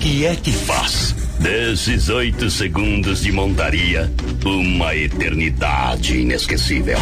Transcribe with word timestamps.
Que 0.00 0.24
é 0.24 0.34
que 0.34 0.50
faz 0.50 1.14
desses 1.38 2.08
oito 2.08 2.50
segundos 2.50 3.20
de 3.20 3.30
montaria 3.30 4.10
uma 4.42 4.96
eternidade 4.96 6.16
inesquecível? 6.18 6.96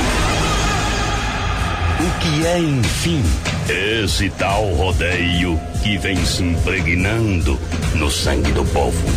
O 2.00 2.18
que 2.18 2.46
é, 2.46 2.58
enfim, 2.58 3.22
esse 4.02 4.28
tal 4.30 4.64
rodeio 4.74 5.58
que 5.82 5.96
vem 5.96 6.16
se 6.24 6.42
impregnando 6.42 7.56
no 7.94 8.10
sangue 8.10 8.50
do 8.50 8.64
povo, 8.64 9.08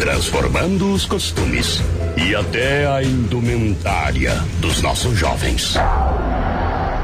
transformando 0.00 0.90
os 0.94 1.04
costumes 1.04 1.82
e 2.16 2.34
até 2.34 2.86
a 2.86 3.02
indumentária 3.02 4.32
dos 4.60 4.80
nossos 4.80 5.18
jovens? 5.18 5.74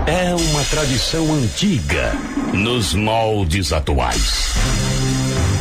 É 0.06 0.34
uma 0.34 0.64
tradição 0.64 1.30
antiga 1.34 2.14
nos 2.54 2.94
moldes 2.94 3.70
atuais. 3.70 4.56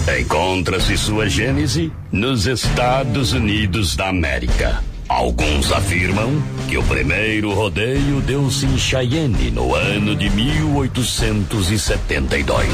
Encontra-se 0.07 0.95
sua 0.97 1.27
gênese 1.27 1.91
nos 2.11 2.45
Estados 2.45 3.33
Unidos 3.33 3.95
da 3.95 4.09
América. 4.09 4.83
Alguns 5.09 5.71
afirmam 5.71 6.31
que 6.69 6.77
o 6.77 6.83
primeiro 6.83 7.51
rodeio 7.51 8.21
deu-se 8.21 8.67
em 8.67 8.77
Cheyenne 8.77 9.49
no 9.49 9.73
ano 9.73 10.15
de 10.15 10.29
1872. 10.29 12.67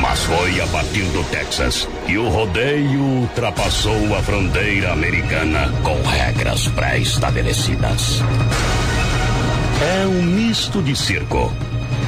Mas 0.00 0.24
foi 0.24 0.60
a 0.60 0.66
partir 0.66 1.04
do 1.04 1.22
Texas 1.30 1.88
que 2.04 2.18
o 2.18 2.28
rodeio 2.28 3.00
ultrapassou 3.00 4.16
a 4.16 4.22
fronteira 4.22 4.92
americana 4.92 5.72
com 5.84 6.02
regras 6.02 6.66
pré-estabelecidas. 6.68 8.20
É 9.80 10.04
um 10.08 10.22
misto 10.22 10.82
de 10.82 10.96
circo, 10.96 11.52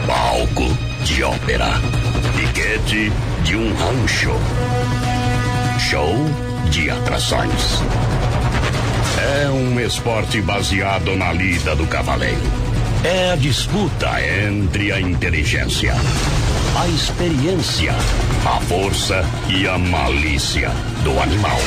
palco 0.05 0.67
de 1.05 1.23
ópera, 1.23 1.81
piquete 2.36 3.12
de 3.45 3.56
um 3.56 3.75
rancho, 3.75 4.33
show 5.78 6.14
de 6.70 6.91
atrações. 6.91 7.83
É 9.42 9.48
um 9.51 9.78
esporte 9.78 10.41
baseado 10.41 11.14
na 11.14 11.33
lida 11.33 11.77
do 11.77 11.86
cavaleiro. 11.86 12.41
É 13.05 13.33
a 13.33 13.36
disputa 13.36 14.11
entre 14.47 14.91
a 14.92 14.98
inteligência, 14.98 15.95
a 16.75 16.89
experiência, 16.89 17.92
a 18.47 18.61
força 18.62 19.23
e 19.48 19.69
a 19.69 19.77
malícia 19.77 20.70
do 21.03 21.20
animal. 21.20 21.58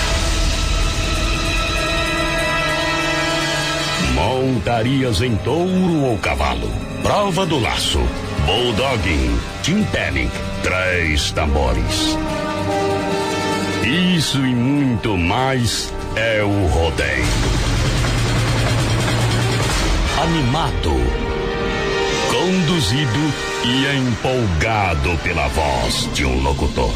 Montarias 4.16 5.22
em 5.22 5.36
touro 5.38 6.06
ou 6.06 6.18
cavalo, 6.18 6.72
prova 7.04 7.46
do 7.46 7.60
laço, 7.60 8.02
bulldogging, 8.48 9.38
timpanic, 9.62 10.32
três 10.64 11.32
tambores. 11.32 12.18
Isso 14.16 14.38
e 14.38 14.56
muito 14.56 15.18
mais 15.18 15.94
é 16.16 16.42
o 16.42 16.68
rodeio. 16.68 17.26
Animado, 20.22 20.94
conduzido 22.32 23.34
e 23.66 23.98
empolgado 23.98 25.18
pela 25.24 25.48
voz 25.50 26.10
de 26.14 26.24
um 26.26 26.42
locutor. 26.42 26.94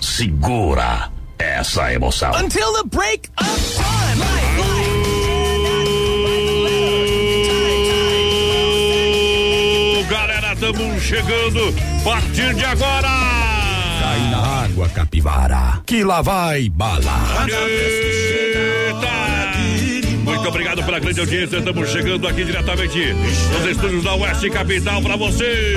Segura 0.00 1.10
essa 1.38 1.92
emoção. 1.92 2.32
Until 2.34 2.72
the 2.72 2.88
break 2.88 3.28
of 3.38 3.74
time. 3.76 4.18
Life, 4.18 4.56
life. 4.56 4.93
Estamos 10.64 11.02
chegando. 11.02 11.74
A 12.00 12.04
partir 12.04 12.54
de 12.54 12.64
agora. 12.64 13.08
Cai 14.00 14.30
na 14.30 14.64
água, 14.64 14.88
capivara, 14.88 15.82
que 15.84 16.02
lá 16.02 16.22
vai 16.22 16.70
bala. 16.70 17.44
Eita! 17.46 19.04
Muito 20.24 20.48
obrigado 20.48 20.82
pela 20.82 20.98
grande 20.98 21.20
audiência. 21.20 21.58
Estamos 21.58 21.90
chegando 21.90 22.26
aqui 22.26 22.44
diretamente 22.44 23.12
nos 23.12 23.66
estúdios 23.70 24.02
da 24.04 24.14
Oeste 24.14 24.48
Capital 24.50 25.02
para 25.02 25.16
você. 25.16 25.74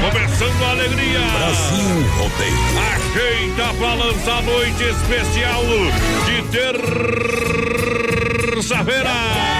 Começando 0.00 0.64
a 0.64 0.70
alegria. 0.70 1.20
Brasil 1.38 2.02
Rodeio. 2.18 2.54
Ajeita 2.94 3.74
pra 3.78 3.94
lançar 3.94 4.38
a 4.38 4.42
noite 4.42 4.82
especial 4.84 5.62
de 6.26 6.42
terça-feira. 8.52 9.10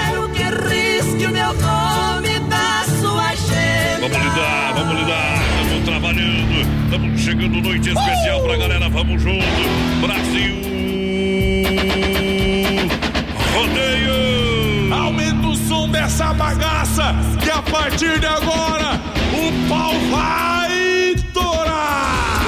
Quero 0.09 0.29
que 0.29 0.43
risque 0.43 1.25
o 1.25 1.31
meu 1.31 1.53
agenda. 1.53 1.84
Vamos 4.07 4.23
lidar, 4.23 4.73
vamos 4.75 4.99
lidar. 4.99 5.41
Estamos 5.63 5.83
trabalhando. 5.83 6.83
Estamos 6.83 7.21
chegando 7.21 7.59
noite 7.59 7.89
especial 7.89 8.43
pra 8.43 8.55
galera. 8.55 8.87
Vamos 8.87 9.19
junto. 9.19 9.43
Brasil. 9.99 10.55
Rodeio. 13.51 14.93
Aumenta 14.93 15.47
o 15.47 15.55
som 15.55 15.89
dessa 15.89 16.31
bagaça 16.35 17.15
que 17.41 17.49
a 17.49 17.63
partir 17.63 18.19
de 18.19 18.27
agora 18.27 19.01
o 19.33 19.67
pau 19.67 19.93
vai 20.11 21.15
torar. 21.33 22.45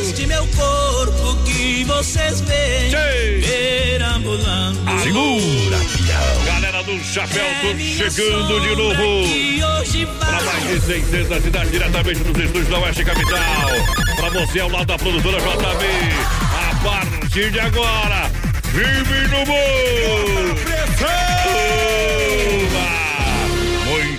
Este 0.00 0.26
meu 0.26 0.46
corpo 0.46 1.44
que 1.44 1.84
vocês 1.84 2.40
veem 2.40 2.90
perambulando. 3.42 4.80
Segura, 5.02 5.78
do 6.96 7.04
Chapéu, 7.04 7.44
tô 7.62 7.78
chegando 7.78 8.60
de 8.60 8.74
novo. 8.74 9.22
Para 10.18 10.42
mais 10.42 10.68
de 10.68 10.80
600 10.80 11.42
cidades, 11.42 11.70
diretamente 11.70 12.20
dos 12.20 12.44
estúdios 12.44 12.68
da 12.68 12.78
Oeste 12.80 13.04
Capital. 13.04 13.40
Para 14.16 14.30
você 14.30 14.60
ao 14.60 14.70
lado 14.70 14.86
da 14.86 14.98
produtora 14.98 15.38
JB. 15.38 15.86
A 16.52 16.74
partir 16.82 17.52
de 17.52 17.60
agora, 17.60 18.30
firme 18.72 19.28
no 19.28 19.46
gol. 19.46 20.56
Oba! 22.66 22.99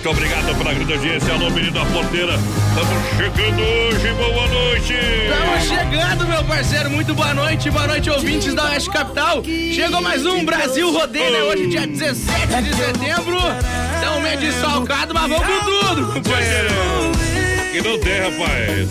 Muito 0.02 0.18
obrigado 0.18 0.58
pela 0.58 0.74
grande 0.74 0.92
audiência. 0.94 1.32
Alô, 1.32 1.48
menino 1.50 1.74
da 1.74 1.84
porteira. 1.84 2.34
Estamos 2.34 3.16
chegando 3.16 3.62
hoje. 3.62 4.12
Boa 4.14 4.48
noite. 4.48 4.94
Estamos 4.94 5.62
chegando, 5.68 6.26
meu 6.26 6.44
parceiro. 6.44 6.90
Muito 6.90 7.14
boa 7.14 7.32
noite. 7.32 7.70
Boa 7.70 7.86
noite, 7.86 8.10
ouvintes 8.10 8.52
da 8.52 8.64
Oeste 8.64 8.90
Capital. 8.90 9.44
Chegou 9.44 10.02
mais 10.02 10.26
um 10.26 10.44
Brasil 10.44 10.90
Rodeio, 10.90 11.30
né? 11.30 11.42
Hoje, 11.44 11.68
dia 11.68 11.86
17 11.86 12.62
de 12.62 12.74
setembro. 12.74 13.38
Então, 13.96 14.20
meio 14.20 14.38
desfalcado, 14.40 15.14
mas 15.14 15.30
vamos 15.30 15.46
com 15.46 15.64
tudo, 15.70 16.12
companheiro. 16.14 17.21
Aqui 17.72 17.88
não 17.88 17.98
tem, 17.98 18.20
rapaz. 18.20 18.90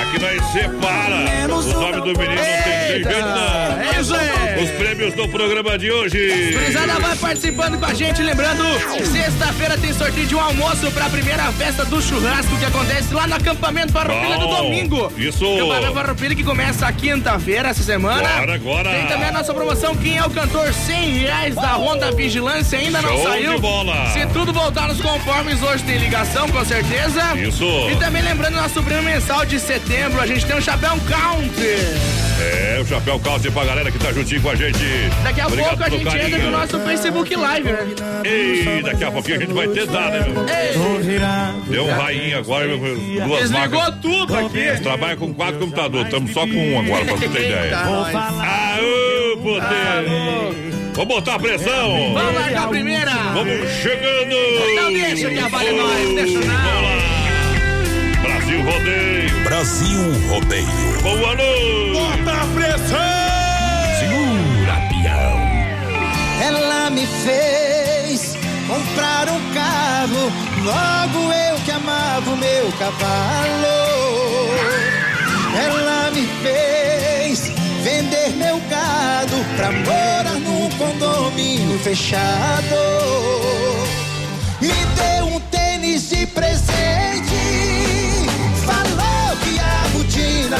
Aqui 0.00 0.18
nós 0.18 0.52
separa. 0.52 1.16
O 1.52 1.80
nome 1.80 2.00
do 2.00 2.18
menino 2.18 2.34
não 2.34 2.62
tem, 2.64 2.88
jeito, 2.88 3.08
não. 3.10 3.82
É 3.82 4.00
isso 4.00 4.14
aí. 4.14 4.64
Os 4.64 4.70
prêmios 4.70 5.12
do 5.14 5.28
programa 5.28 5.76
de 5.76 5.90
hoje. 5.90 6.52
Gurizada 6.52 6.98
vai 6.98 7.14
participando 7.16 7.78
com 7.78 7.84
a 7.84 7.92
gente, 7.92 8.22
lembrando, 8.22 8.64
sexta-feira 9.12 9.76
tem 9.76 9.92
sorteio 9.92 10.26
de 10.26 10.34
um 10.34 10.40
almoço 10.40 10.90
pra 10.92 11.10
primeira 11.10 11.52
festa 11.52 11.84
do 11.84 12.00
churrasco 12.00 12.56
que 12.56 12.64
acontece 12.64 13.12
lá 13.12 13.26
no 13.26 13.34
acampamento 13.34 13.92
Farroupilha 13.92 14.38
Bom, 14.38 14.62
domingo. 14.62 15.12
isso. 15.18 15.44
Acampamento 15.54 15.92
Farroupilha 15.92 16.34
que 16.34 16.44
começa 16.44 16.90
quinta-feira 16.90 17.68
essa 17.68 17.82
semana. 17.82 18.26
Bora, 18.28 18.54
agora. 18.54 18.90
Tem 18.92 19.06
também 19.08 19.28
a 19.28 19.32
nossa 19.32 19.52
promoção, 19.52 19.94
quem 19.94 20.16
é 20.16 20.24
o 20.24 20.30
cantor 20.30 20.72
100 20.72 21.18
reais 21.18 21.54
da 21.54 21.74
Honda 21.76 22.10
Vigilância, 22.12 22.78
ainda 22.78 23.02
não 23.02 23.10
Show 23.10 23.24
saiu. 23.24 23.54
de 23.56 23.60
bola. 23.60 24.06
Se 24.12 24.26
tudo 24.28 24.52
voltar 24.54 24.88
nos 24.88 25.00
conformes, 25.02 25.62
hoje 25.62 25.82
tem 25.84 25.98
ligação, 25.98 26.48
com 26.48 26.64
certeza. 26.64 27.36
Isso. 27.36 27.90
E 27.90 27.96
também 27.96 28.21
lembrando 28.22 28.54
nosso 28.56 28.82
prêmio 28.82 29.04
mensal 29.04 29.44
de 29.44 29.58
setembro, 29.60 30.20
a 30.20 30.26
gente 30.26 30.44
tem 30.46 30.56
um 30.56 30.60
chapéu 30.60 30.90
country. 31.08 32.22
É, 32.40 32.80
o 32.80 32.86
Chapéu 32.86 33.20
Calce 33.20 33.48
pra 33.52 33.64
galera 33.64 33.88
que 33.92 33.98
tá 34.00 34.10
juntinho 34.12 34.42
com 34.42 34.50
a 34.50 34.56
gente. 34.56 34.78
Daqui 35.22 35.40
a 35.40 35.46
Obrigado 35.46 35.78
pouco 35.78 35.84
a 35.84 35.88
gente 35.90 36.06
entra 36.08 36.18
carinho. 36.30 36.50
no 36.50 36.58
nosso 36.58 36.80
Facebook 36.80 37.36
Live, 37.36 37.70
né? 37.70 37.86
Ei, 38.24 38.82
daqui 38.82 39.04
a 39.04 39.12
pouquinho 39.12 39.36
a 39.36 39.40
gente 39.40 39.52
vai 39.52 39.68
ter 39.68 39.86
dado, 39.86 40.10
né, 40.10 40.26
meu? 40.28 40.46
Ei, 40.48 41.70
Deu 41.70 41.84
um 41.86 41.92
rainha 41.92 42.38
agora, 42.38 42.66
meu, 42.66 42.78
duas 43.26 43.42
desligou 43.50 43.78
máquinas. 43.80 44.00
tudo 44.02 44.36
aqui. 44.36 44.64
Nós 44.66 44.80
trabalha 44.80 45.16
com 45.16 45.32
quatro 45.34 45.60
computadores, 45.60 46.06
estamos 46.06 46.32
só 46.32 46.40
com 46.40 46.72
um 46.72 46.80
agora, 46.80 47.04
pra 47.04 47.14
você 47.16 47.28
ter 47.28 47.42
ideia. 47.42 47.78
Aô, 47.78 49.36
poder! 49.36 50.72
Vamos 50.94 51.14
botar 51.14 51.34
a 51.34 51.38
pressão! 51.38 52.12
Vamos 52.14 52.34
largar 52.34 52.64
a 52.64 52.68
primeira. 52.68 53.10
Vamos 53.34 53.70
chegando! 53.80 54.34
Não 54.82 54.92
deixa 54.92 55.30
que 55.30 55.38
avale 55.38 55.72
nós, 55.72 56.14
deixa 56.14 56.38
não. 56.40 56.56
Vamos 56.56 56.82
lá! 56.82 57.21
Brasil 58.52 58.64
Rodeio! 58.64 59.44
Brasil 59.44 60.28
Rodeio. 60.28 61.02
Boa 61.02 61.34
noite! 61.34 61.92
Bota 61.94 62.32
a 62.32 62.46
pressão! 62.54 62.98
Segura, 63.98 64.74
peão. 64.90 65.36
Ela 66.46 66.90
me 66.90 67.06
fez 67.06 68.36
comprar 68.68 69.28
um 69.30 69.54
carro, 69.54 70.30
logo 70.64 71.32
eu 71.32 71.56
que 71.64 71.70
amava 71.70 72.30
o 72.30 72.36
meu 72.36 72.70
cavalo. 72.72 73.78
Ela 75.56 76.10
me 76.10 76.26
fez 76.42 77.50
vender 77.82 78.30
meu 78.36 78.60
gado 78.68 79.36
pra 79.56 79.72
morar 79.72 80.38
num 80.40 80.68
condomínio 80.76 81.78
fechado. 81.78 82.76
Me 84.60 84.68
deu 84.68 85.26
um 85.26 85.40
tênis 85.40 86.10
de 86.10 86.26
presente, 86.26 87.32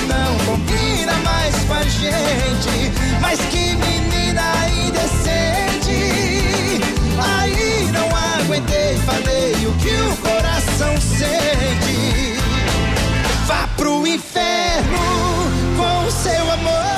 não 0.00 0.38
combina 0.46 1.12
mais 1.18 1.54
com 1.64 1.74
a 1.74 1.82
gente, 1.82 2.92
mas 3.20 3.38
que 3.40 3.76
menina 3.76 4.42
indecente. 4.86 6.80
Aí 7.18 7.90
não 7.92 8.08
aguentei, 8.40 8.96
falei 9.04 9.52
o 9.66 9.72
que 9.74 9.90
o 9.90 10.16
coração 10.16 10.94
sente. 11.00 12.38
Vá 13.46 13.68
pro 13.76 14.06
inferno 14.06 14.98
com 15.76 16.06
o 16.06 16.10
seu 16.10 16.50
amor. 16.50 16.92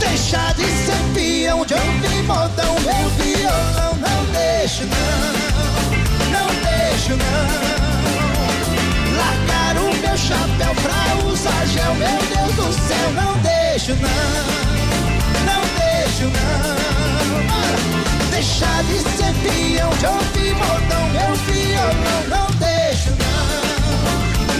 Deixa 0.00 0.52
de 0.54 0.64
ser 0.64 0.98
peão 1.14 1.64
de 1.64 1.74
ouvir 1.74 2.22
modão. 2.24 2.74
Meu 2.80 3.08
violão 3.10 3.94
não 3.96 4.24
deixo 4.32 4.82
não, 4.84 6.30
não 6.32 6.46
deixo 6.62 7.10
não. 7.10 7.79
Chapéu 10.26 10.74
pra 10.82 11.16
usar 11.28 11.66
gel. 11.66 11.94
Meu 11.94 12.18
Deus 12.18 12.54
do 12.54 12.72
céu, 12.86 13.10
não 13.14 13.36
deixo 13.38 13.92
não, 13.96 14.46
não 15.46 15.62
deixo 15.78 16.24
não. 16.24 16.76
Ah, 17.50 17.76
Deixa 18.30 18.82
de 18.84 18.98
ser 19.16 19.34
peão 19.42 19.90
de 19.98 20.06
ouvir 20.06 20.54
modão. 20.54 21.08
Meu 21.08 21.34
violão 21.46 22.22
não 22.28 22.46
deixo 22.58 23.10
não, 23.18 23.60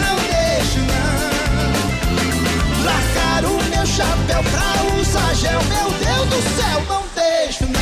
não 0.02 0.16
deixo 0.30 0.80
não. 0.90 2.84
Largar 2.84 3.44
o 3.44 3.62
meu 3.70 3.86
chapéu 3.86 4.42
pra 4.42 4.68
usar 5.00 5.34
gel. 5.34 5.60
Meu 5.64 5.90
Deus 5.90 6.26
do 6.30 6.40
céu, 6.56 6.82
não 6.88 7.04
deixo 7.14 7.64
não. 7.64 7.80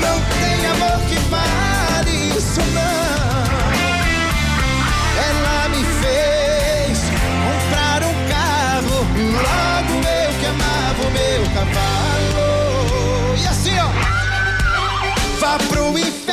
Não 0.00 0.20
tem 0.38 0.66
amor 0.66 0.98
que 1.08 1.18
vale 1.30 2.36
isso 2.36 2.60
não. 2.74 3.07
Vá 15.48 15.56
pro 15.70 15.98
inferno. 15.98 16.27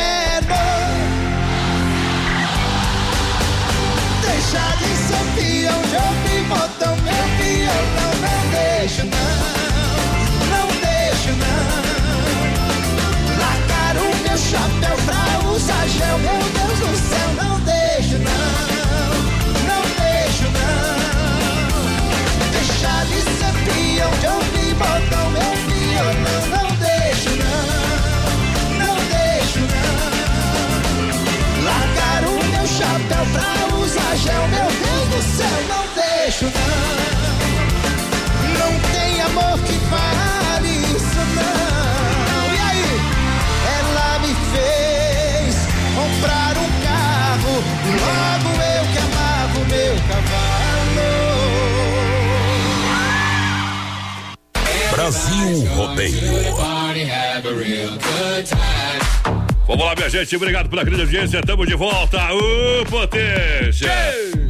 Gente. 60.15 60.35
Obrigado 60.35 60.69
pela 60.69 60.83
grande 60.83 61.01
audiência. 61.01 61.41
Tamo 61.41 61.65
de 61.65 61.75
volta. 61.75 62.21
Aô, 62.21 62.85
potência. 62.89 63.91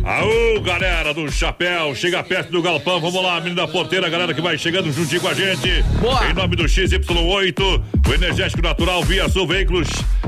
Aô, 0.03 0.61
galera 0.61 1.13
do 1.13 1.31
chapéu. 1.31 1.95
Chega 1.95 2.21
perto 2.21 2.51
do 2.51 2.61
galpão. 2.61 3.01
Vamos 3.01 3.23
lá, 3.23 3.41
menina 3.41 3.67
porteira, 3.67 4.07
galera 4.07 4.33
que 4.33 4.41
vai 4.41 4.57
chegando 4.57 4.91
juntinho 4.91 5.21
com 5.21 5.27
a 5.27 5.33
gente. 5.33 5.81
Boa. 5.99 6.29
Em 6.29 6.33
nome 6.33 6.55
do 6.55 6.65
XY8, 6.65 7.83
o 8.07 8.13
energético 8.13 8.61
natural 8.61 9.03
via 9.03 9.27
Sul 9.27 9.47
Veículos 9.47 9.87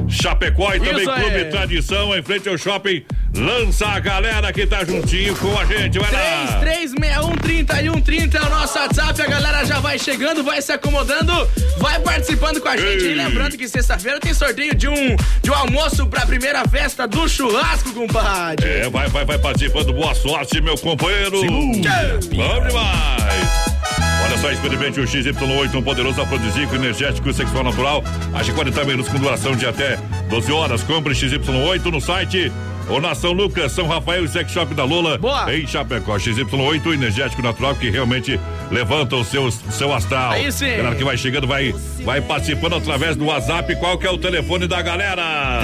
Chapecó 0.10 0.74
e 0.74 0.80
também 0.80 1.04
Isso. 1.04 1.14
Clube 1.14 1.46
Tradição, 1.46 2.18
em 2.18 2.24
frente 2.24 2.50
ao 2.50 2.58
shopping. 2.58 3.04
Lança 3.38 3.86
a 3.86 4.00
galera 4.00 4.52
que 4.52 4.66
tá 4.66 4.84
juntinho 4.84 5.36
com 5.36 5.56
a 5.60 5.66
gente. 5.66 6.00
Vai 6.00 6.12
lá. 6.12 6.60
33613130 6.64 8.36
é 8.36 8.42
o 8.42 8.50
nosso 8.50 8.80
WhatsApp. 8.80 9.22
A 9.22 9.28
galera 9.28 9.64
já 9.64 9.80
vai 9.80 10.00
chegando, 10.00 10.44
vai 10.44 10.60
se 10.60 10.72
acomodando, 10.72 11.32
vai 11.78 12.00
participando 12.00 12.60
com 12.60 12.68
a 12.68 12.76
gente. 12.76 13.04
E 13.04 13.10
Ei. 13.10 13.16
lembrando 13.16 13.56
que 13.56 13.68
sexta-feira 13.68 14.20
tem 14.20 14.34
sorteio 14.34 14.74
de 14.74 14.88
um, 14.88 15.16
de 15.44 15.52
um 15.52 15.54
almoço 15.54 16.08
pra 16.08 16.26
primeira 16.26 16.68
festa 16.68 17.08
do 17.08 17.30
churrasco, 17.30 17.94
compadre. 17.94 18.68
É, 18.68 18.90
vai, 18.90 19.08
vai, 19.08 19.24
vai 19.24 19.38
participando. 19.38 19.94
Boa 19.94 20.16
sorte, 20.16 20.60
meu 20.60 20.78
companheiro. 20.78 21.40
Vamos 21.42 21.82
demais. 21.82 23.78
Olha 24.26 24.38
só, 24.40 24.52
experimente 24.52 25.00
o 25.00 25.04
XY8, 25.04 25.76
um 25.76 25.84
poderoso 25.84 26.20
afrodisíaco, 26.22 26.74
energético 26.74 27.30
e 27.30 27.34
sexual 27.34 27.64
natural. 27.64 28.04
Age 28.34 28.52
40 28.52 28.84
minutos 28.84 29.12
com 29.12 29.20
duração 29.20 29.56
de 29.56 29.68
até 29.68 29.98
12 30.28 30.52
horas. 30.52 30.82
Compre 30.82 31.14
XY8 31.14 31.86
no 31.86 32.02
site 32.02 32.52
ou 32.90 33.02
na 33.02 33.14
São 33.14 33.32
Lucas, 33.32 33.72
São 33.72 33.88
Rafael 33.88 34.24
e 34.26 34.28
Sex 34.28 34.52
Shop 34.52 34.74
da 34.74 34.84
Lula. 34.84 35.18
Boa. 35.18 35.54
Em 35.54 35.66
Chapecó, 35.68 36.16
XY8, 36.16 36.94
energético 36.94 37.42
natural 37.42 37.76
que 37.76 37.90
realmente 37.90 38.40
levanta 38.72 39.16
o 39.16 39.24
seu, 39.24 39.52
seu 39.52 39.94
astral. 39.94 40.32
Aí 40.32 40.52
sim. 40.52 40.78
Galera 40.78 40.96
que 40.96 41.04
vai 41.04 41.18
chegando, 41.18 41.48
vai, 41.48 41.74
vai 42.04 42.22
participando 42.22 42.76
através 42.76 43.16
do 43.16 43.26
WhatsApp. 43.26 43.76
Qual 43.78 43.98
que 43.98 44.08
é 44.08 44.12
o 44.12 44.18
telefone 44.18 44.68
da 44.68 44.82
galera? 44.82 45.62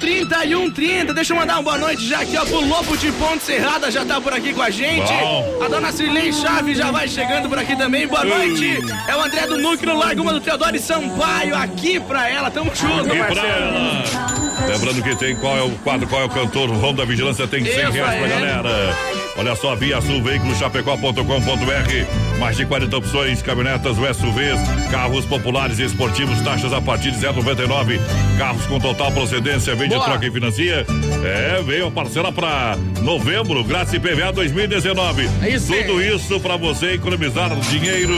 33613130. 0.00 1.12
Deixa 1.12 1.32
eu 1.32 1.36
mandar 1.36 1.54
uma 1.54 1.62
boa 1.62 1.78
noite 1.78 2.06
já 2.06 2.20
aqui, 2.20 2.36
ó, 2.36 2.44
pro 2.44 2.60
Lobo 2.66 2.96
de 2.96 3.12
Ponte 3.12 3.44
Serrada, 3.44 3.90
já 3.90 4.04
tá 4.04 4.20
por 4.20 4.32
aqui 4.32 4.52
com 4.52 4.62
a 4.62 4.70
gente. 4.70 5.12
Bom. 5.12 5.58
A 5.64 5.68
dona 5.68 5.92
Cirlei 5.92 6.32
Chaves 6.32 6.78
já 6.78 6.90
vai 6.90 7.08
chegando 7.08 7.48
por 7.48 7.58
aqui 7.58 7.76
também. 7.76 8.06
Boa 8.06 8.24
noite. 8.24 8.78
É 9.08 9.16
o 9.16 9.20
André 9.20 9.46
do 9.46 9.58
Núcleo 9.58 9.96
Larguma 9.96 10.32
do 10.32 10.40
Teodoro 10.40 10.76
e 10.76 10.78
Sampaio 10.78 11.56
aqui 11.56 12.00
pra 12.00 12.28
ela. 12.28 12.50
Tamo 12.50 12.72
junto, 12.74 13.08
parceiro. 13.08 14.46
Lembrando 14.68 15.02
que 15.02 15.14
tem 15.16 15.36
qual 15.36 15.56
é 15.56 15.62
o 15.62 15.75
quadro, 15.78 16.06
qual 16.08 16.22
é 16.22 16.24
o 16.24 16.28
cantor, 16.28 16.70
o 16.70 16.74
Ronda 16.74 17.04
Vigilância 17.04 17.46
tem 17.46 17.64
100 17.64 17.72
Isso 17.72 17.92
reais 17.92 18.18
pra 18.18 18.28
galera. 18.28 19.25
Olha 19.38 19.54
só, 19.54 19.74
via 19.74 20.00
Sul 20.00 20.22
Veículos 20.22 20.56
Chapecó.com.br. 20.58 22.38
Mais 22.38 22.56
de 22.56 22.64
40 22.64 22.96
opções, 22.96 23.42
caminhonetas, 23.42 23.96
SUVs, 23.96 24.90
carros 24.90 25.24
populares 25.24 25.78
e 25.78 25.84
esportivos, 25.84 26.40
taxas 26.40 26.72
a 26.72 26.80
partir 26.80 27.10
de 27.10 27.18
0,99. 27.18 28.00
Carros 28.38 28.64
com 28.66 28.78
total 28.80 29.12
procedência, 29.12 29.74
vende, 29.74 29.94
Boa. 29.94 30.04
troca 30.04 30.26
e 30.26 30.30
financia. 30.30 30.86
É, 31.24 31.62
veio 31.62 31.86
a 31.88 31.90
parcela 31.90 32.32
pra 32.32 32.76
novembro, 33.02 33.62
grátis 33.64 33.94
IPVA 33.94 34.32
2019. 34.32 35.28
É 35.42 35.50
isso. 35.50 35.72
Tudo 35.72 36.02
isso 36.02 36.40
pra 36.40 36.56
você 36.56 36.92
economizar 36.92 37.54
dinheiro. 37.56 38.14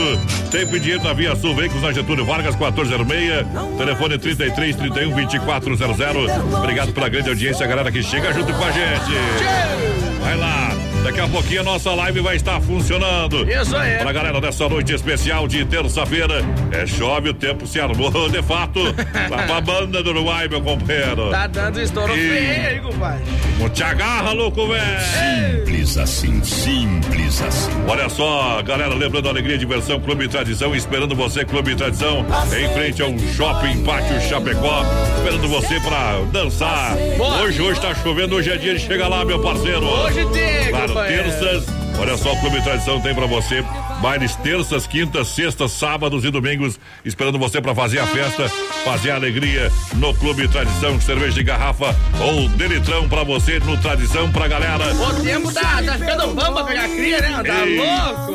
Tempo 0.51 0.75
e 0.75 0.79
dinheiro 0.79 1.03
na 1.03 1.13
Via 1.13 1.35
Sul 1.35 1.55
Veículos 1.55 1.83
na 1.83 1.91
Getúlio 1.91 2.25
Vargas 2.25 2.55
1406. 2.55 3.45
Telefone 3.77 4.17
33 4.17 4.75
31 4.75 5.11
2400. 5.15 6.31
Obrigado 6.57 6.93
pela 6.93 7.09
grande 7.09 7.29
audiência, 7.29 7.67
galera 7.67 7.91
que 7.91 8.01
chega 8.01 8.33
junto 8.33 8.53
com 8.53 8.63
a 8.63 8.71
gente. 8.71 9.11
Vai 10.21 10.37
lá. 10.37 10.88
Daqui 11.03 11.21
a 11.21 11.27
pouquinho 11.27 11.61
a 11.61 11.63
nossa 11.63 11.91
live 11.93 12.19
vai 12.21 12.35
estar 12.35 12.59
funcionando. 12.61 13.49
Isso 13.49 13.75
aí. 13.75 13.97
Pra 13.99 14.11
galera 14.11 14.39
dessa 14.41 14.67
noite 14.69 14.93
especial 14.93 15.47
de 15.47 15.63
terça-feira, 15.65 16.43
é 16.71 16.85
chove, 16.85 17.29
o 17.29 17.33
tempo 17.33 17.65
se 17.65 17.79
armou 17.79 18.29
de 18.29 18.41
fato. 18.43 18.79
Vai 19.29 19.45
pra 19.47 19.61
banda 19.61 20.03
do 20.03 20.09
Uruguai, 20.11 20.47
meu 20.47 20.61
companheiro. 20.61 21.29
Tá 21.31 21.47
dando 21.47 21.81
estouro 21.81 22.13
E- 22.15 22.29
feio 22.29 22.67
aí, 22.69 22.79
compadre. 22.79 23.23
Não 23.59 23.69
te 23.69 23.83
agarra, 23.83 24.31
louco, 24.31 24.67
velho. 24.67 25.59
Simples 25.59 25.97
assim, 25.97 26.43
simples 26.43 27.41
assim. 27.41 27.71
Olha 27.87 28.07
só, 28.09 28.61
galera, 28.63 28.93
lembrando 28.93 29.27
a 29.27 29.31
alegria, 29.31 29.57
diversão, 29.57 29.99
Clube 29.99 30.27
Tradição, 30.27 30.75
esperando 30.75 31.15
você, 31.15 31.43
Clube 31.43 31.75
Tradição, 31.75 32.25
em 32.57 32.73
frente 32.73 33.01
ao 33.01 33.17
Shopping 33.35 33.83
Pátio 33.83 34.19
Chapecó, 34.21 34.83
esperando 35.17 35.47
você 35.47 35.79
pra 35.79 36.19
dançar. 36.31 36.95
Boa. 37.17 37.41
Hoje, 37.41 37.61
hoje 37.61 37.81
tá 37.81 37.93
chovendo, 37.95 38.35
hoje 38.35 38.51
é 38.51 38.57
dia 38.57 38.75
de 38.75 38.81
chegar 38.81 39.07
lá, 39.07 39.25
meu 39.25 39.39
parceiro. 39.39 39.85
Hoje 39.85 40.25
tem, 40.31 40.71
Claro, 40.93 41.07
terças. 41.07 41.65
Olha 41.99 42.15
só, 42.15 42.31
o 42.31 42.39
Clube 42.39 42.61
Tradição 42.63 43.01
tem 43.01 43.13
pra 43.13 43.25
você 43.25 43.61
bailes 44.01 44.33
terças, 44.37 44.87
quintas, 44.87 45.27
sextas, 45.27 45.73
sábados 45.73 46.23
e 46.23 46.31
domingos, 46.31 46.79
esperando 47.03 47.37
você 47.37 47.59
pra 47.59 47.75
fazer 47.75 47.99
a 47.99 48.07
festa, 48.07 48.47
fazer 48.85 49.11
a 49.11 49.15
alegria 49.15 49.69
no 49.95 50.13
Clube 50.15 50.47
Tradição, 50.47 50.99
cerveja 51.01 51.33
de 51.33 51.43
garrafa 51.43 51.93
ou 52.21 52.47
de 52.47 52.67
litrão 52.69 53.09
pra 53.09 53.23
você 53.23 53.59
no 53.59 53.75
Tradição 53.77 54.31
pra 54.31 54.47
galera. 54.47 54.93
O 54.93 55.21
tempo 55.21 55.51
tá, 55.53 55.81
tá 55.83 55.97
ficando 55.97 56.27
bamba 56.33 56.63
pegar 56.63 56.87
cria, 56.87 57.19
né? 57.21 57.43
Tá 57.45 57.65
Ei. 57.67 57.77
louco? 57.77 58.33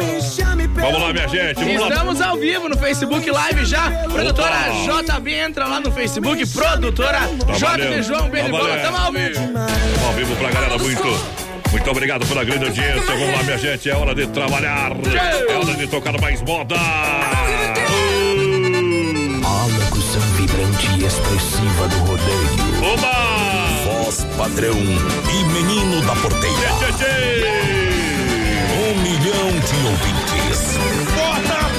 Vamos 0.74 1.00
lá, 1.00 1.12
minha 1.14 1.28
gente, 1.28 1.54
vamos 1.64 1.80
lá. 1.80 1.88
Estamos 1.88 2.20
ao 2.20 2.36
vivo 2.36 2.68
no 2.68 2.76
Facebook 2.76 3.30
Live 3.30 3.64
já. 3.64 3.90
Produtora 4.12 4.56
JB 4.84 5.32
entra 5.32 5.66
lá 5.66 5.80
no 5.80 5.90
Facebook. 5.90 6.46
Produtora 6.48 7.20
JB 7.56 8.02
João 8.02 8.24
Tá 8.24 8.28
Beribola. 8.28 8.68
valendo. 8.68 8.82
Tamo 8.82 8.96
ao 8.98 9.12
vivo. 9.12 9.34
Tamo 9.34 10.06
ao 10.06 10.12
vivo 10.12 10.36
pra 10.36 10.50
galera, 10.50 10.78
muito. 10.78 11.43
Muito 11.74 11.90
obrigado 11.90 12.24
pela 12.24 12.44
grande 12.44 12.66
audiência. 12.66 13.02
Vamos 13.02 13.34
lá, 13.36 13.42
minha 13.42 13.58
gente. 13.58 13.90
É 13.90 13.96
hora 13.96 14.14
de 14.14 14.28
trabalhar. 14.28 14.92
É 15.48 15.54
hora 15.56 15.74
de 15.74 15.88
tocar 15.88 16.20
mais 16.20 16.40
moda. 16.40 16.76
A 19.44 19.66
locução 19.66 20.22
vibrante 20.36 20.86
e 20.96 21.04
expressiva 21.04 21.88
do 21.88 21.96
rodeio. 22.04 22.92
Oba! 22.92 24.04
Voz 24.04 24.24
padrão 24.36 24.78
e 24.78 25.44
menino 25.52 26.00
da 26.02 26.14
porteira. 26.14 26.70
Tchê, 26.78 26.92
tchê. 26.92 27.44
Um 28.78 28.94
milhão 29.02 29.50
de 29.58 29.74
ouvintes. 29.88 30.78
Bota 31.16 31.73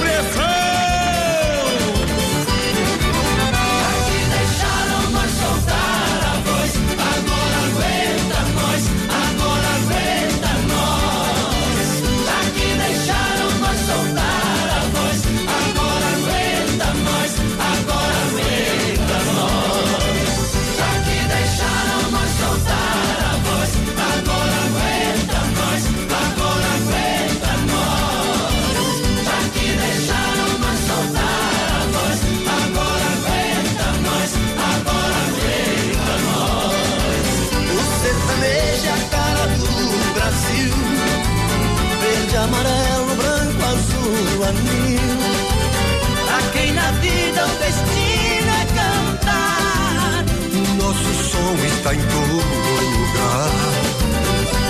está 51.64 51.94
em 51.94 52.00
todo 52.00 52.34
lugar. 52.34 53.50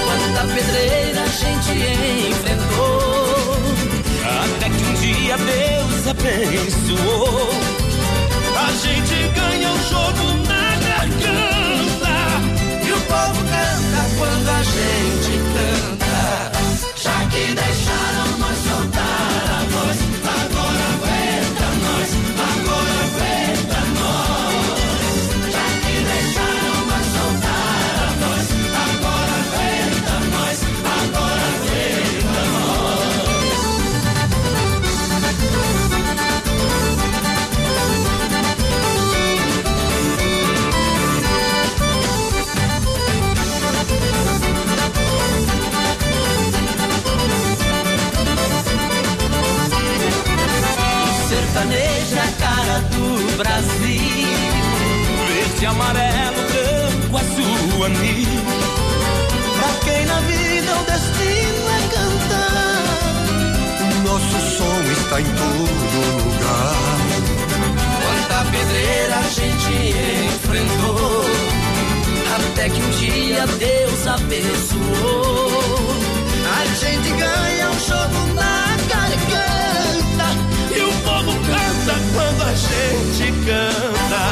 Quanta 0.04 0.42
pedreira 0.54 1.22
a 1.22 1.28
gente 1.28 1.72
enfrentou. 2.30 3.56
Até 4.24 4.68
que 4.70 4.84
um 4.84 4.94
dia 4.94 5.36
Deus 5.36 6.06
abençoou. 6.08 7.50
A 8.56 8.72
gente 8.72 9.28
ganha 9.34 9.70
o 9.70 9.78
jogo 9.88 10.24
na 10.48 10.64
garganta. 10.86 12.16
E 12.86 12.92
o 12.92 13.00
povo 13.00 13.40
canta 13.44 14.00
quando 14.18 14.48
a 14.48 14.62
gente 14.62 15.32
canta. 15.54 16.16
Já 16.96 17.18
que 17.30 17.54
deixaram 17.54 18.35
do 52.78 53.36
Brasil. 53.36 54.36
Verde, 55.28 55.66
amarelo, 55.66 56.36
branco, 56.48 57.16
azul, 57.16 57.84
anil. 57.84 58.28
Pra 59.56 59.70
quem 59.84 60.04
na 60.06 60.20
vida 60.20 60.72
o 60.76 60.84
destino 60.84 61.64
é 61.68 61.80
cantar. 61.94 62.84
O 63.80 64.08
nosso 64.08 64.38
som 64.56 64.76
está 64.92 65.20
em 65.20 65.24
todo 65.24 65.96
lugar. 66.24 66.76
Quanta 68.02 68.50
pedreira 68.50 69.16
a 69.16 69.22
gente 69.22 69.72
enfrentou. 70.26 71.24
Até 72.36 72.68
que 72.68 72.80
um 72.80 72.90
dia 72.90 73.46
Deus 73.46 74.06
abençoou. 74.06 75.56
A 76.58 76.64
gente 76.74 77.08
ganha 77.10 77.70
um 77.70 77.78
jogo 77.80 78.34
na 78.34 78.55
a 82.46 82.54
gente 82.54 83.32
canta. 83.44 84.24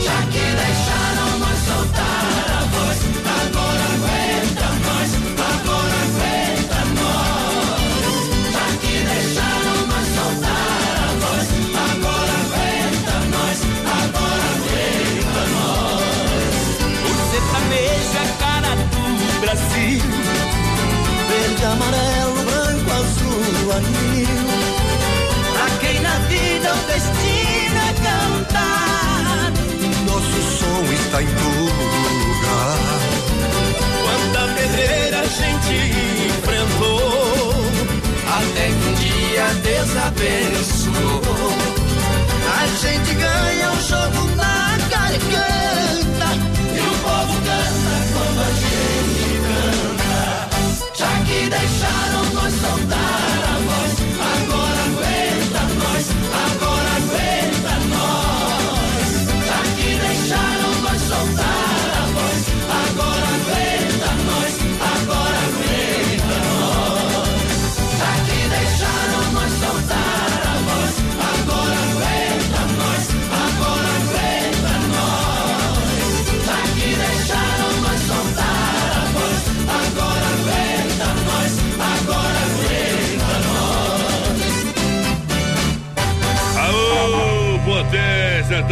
Já 0.00 0.18
que 0.30 0.38
deixaram 0.38 1.30
nós 1.40 1.58
soltar 1.66 2.46
a 2.48 2.64
voz, 2.72 2.98
agora 3.40 3.84
aguenta 3.96 4.68
nós, 4.86 5.10
agora 5.50 5.98
aguenta 6.06 6.80
nós. 7.00 8.22
Já 8.54 8.66
que 8.80 8.94
deixaram 9.10 9.78
nós 9.90 10.06
soltar 10.16 10.94
a 10.96 11.10
voz, 11.20 11.48
agora 11.90 12.34
aguenta 12.44 13.14
nós, 13.34 13.58
agora 13.98 14.46
aguenta 14.54 15.42
nós. 15.56 16.70
O 17.04 17.12
sertanejo 17.30 18.14
é 18.14 18.22
a 18.22 18.30
cara 18.38 18.72
do 18.76 19.04
Brasil. 19.40 20.06
Verde, 21.28 21.64
amarelo, 21.64 22.38
branco, 22.44 22.90
azul, 22.92 23.72
anil. 23.72 24.49
Gente 35.70 36.26
enfrentou. 36.26 37.54
Até 38.26 38.66
que 38.66 38.88
um 38.88 38.94
dia 38.94 39.46
Deus 39.62 39.96
abençoou. 39.96 41.22
A 42.52 42.66
gente 42.66 43.14
ganha 43.14 43.70
um 43.70 43.80
jogo 43.80 44.36
na 44.36 44.78
garganta. 44.88 45.49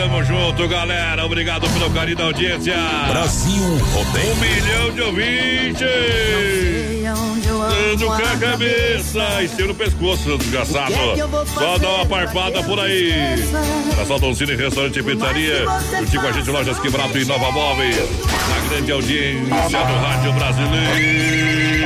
Tamo 0.09 0.25
junto, 0.25 0.67
galera. 0.67 1.25
Obrigado 1.25 1.69
pelo 1.71 1.91
carinho 1.91 2.17
da 2.17 2.25
audiência. 2.25 2.75
Brasil 3.09 3.63
Um 3.63 3.79
Rodeio. 3.79 4.37
milhão 4.37 4.91
de 4.93 5.03
ouvintes. 5.03 5.89
No 8.01 8.13
a 8.13 8.37
cabeça, 8.37 9.43
esteira 9.43 9.69
no 9.69 9.75
pescoço, 9.75 10.39
desgraçado. 10.39 10.93
Só 11.53 11.79
dá 11.79 11.89
uma 11.89 12.07
parpada 12.07 12.63
por 12.63 12.79
aí. 12.81 13.13
Na 13.97 14.05
Saldoncini 14.05 14.55
Restaurante 14.55 14.99
e 14.99 15.03
Pizzaria. 15.03 15.65
Curtir 15.99 16.19
com 16.19 16.27
a 16.27 16.33
gente, 16.33 16.51
lojas 16.51 16.79
Quebrado 16.79 17.19
e 17.19 17.25
Nova 17.25 17.51
Móveis. 17.51 17.97
Na 17.97 18.69
grande 18.69 18.93
audiência 18.93 19.79
do 19.79 19.95
Rádio 19.95 20.33
Brasileiro 20.33 21.79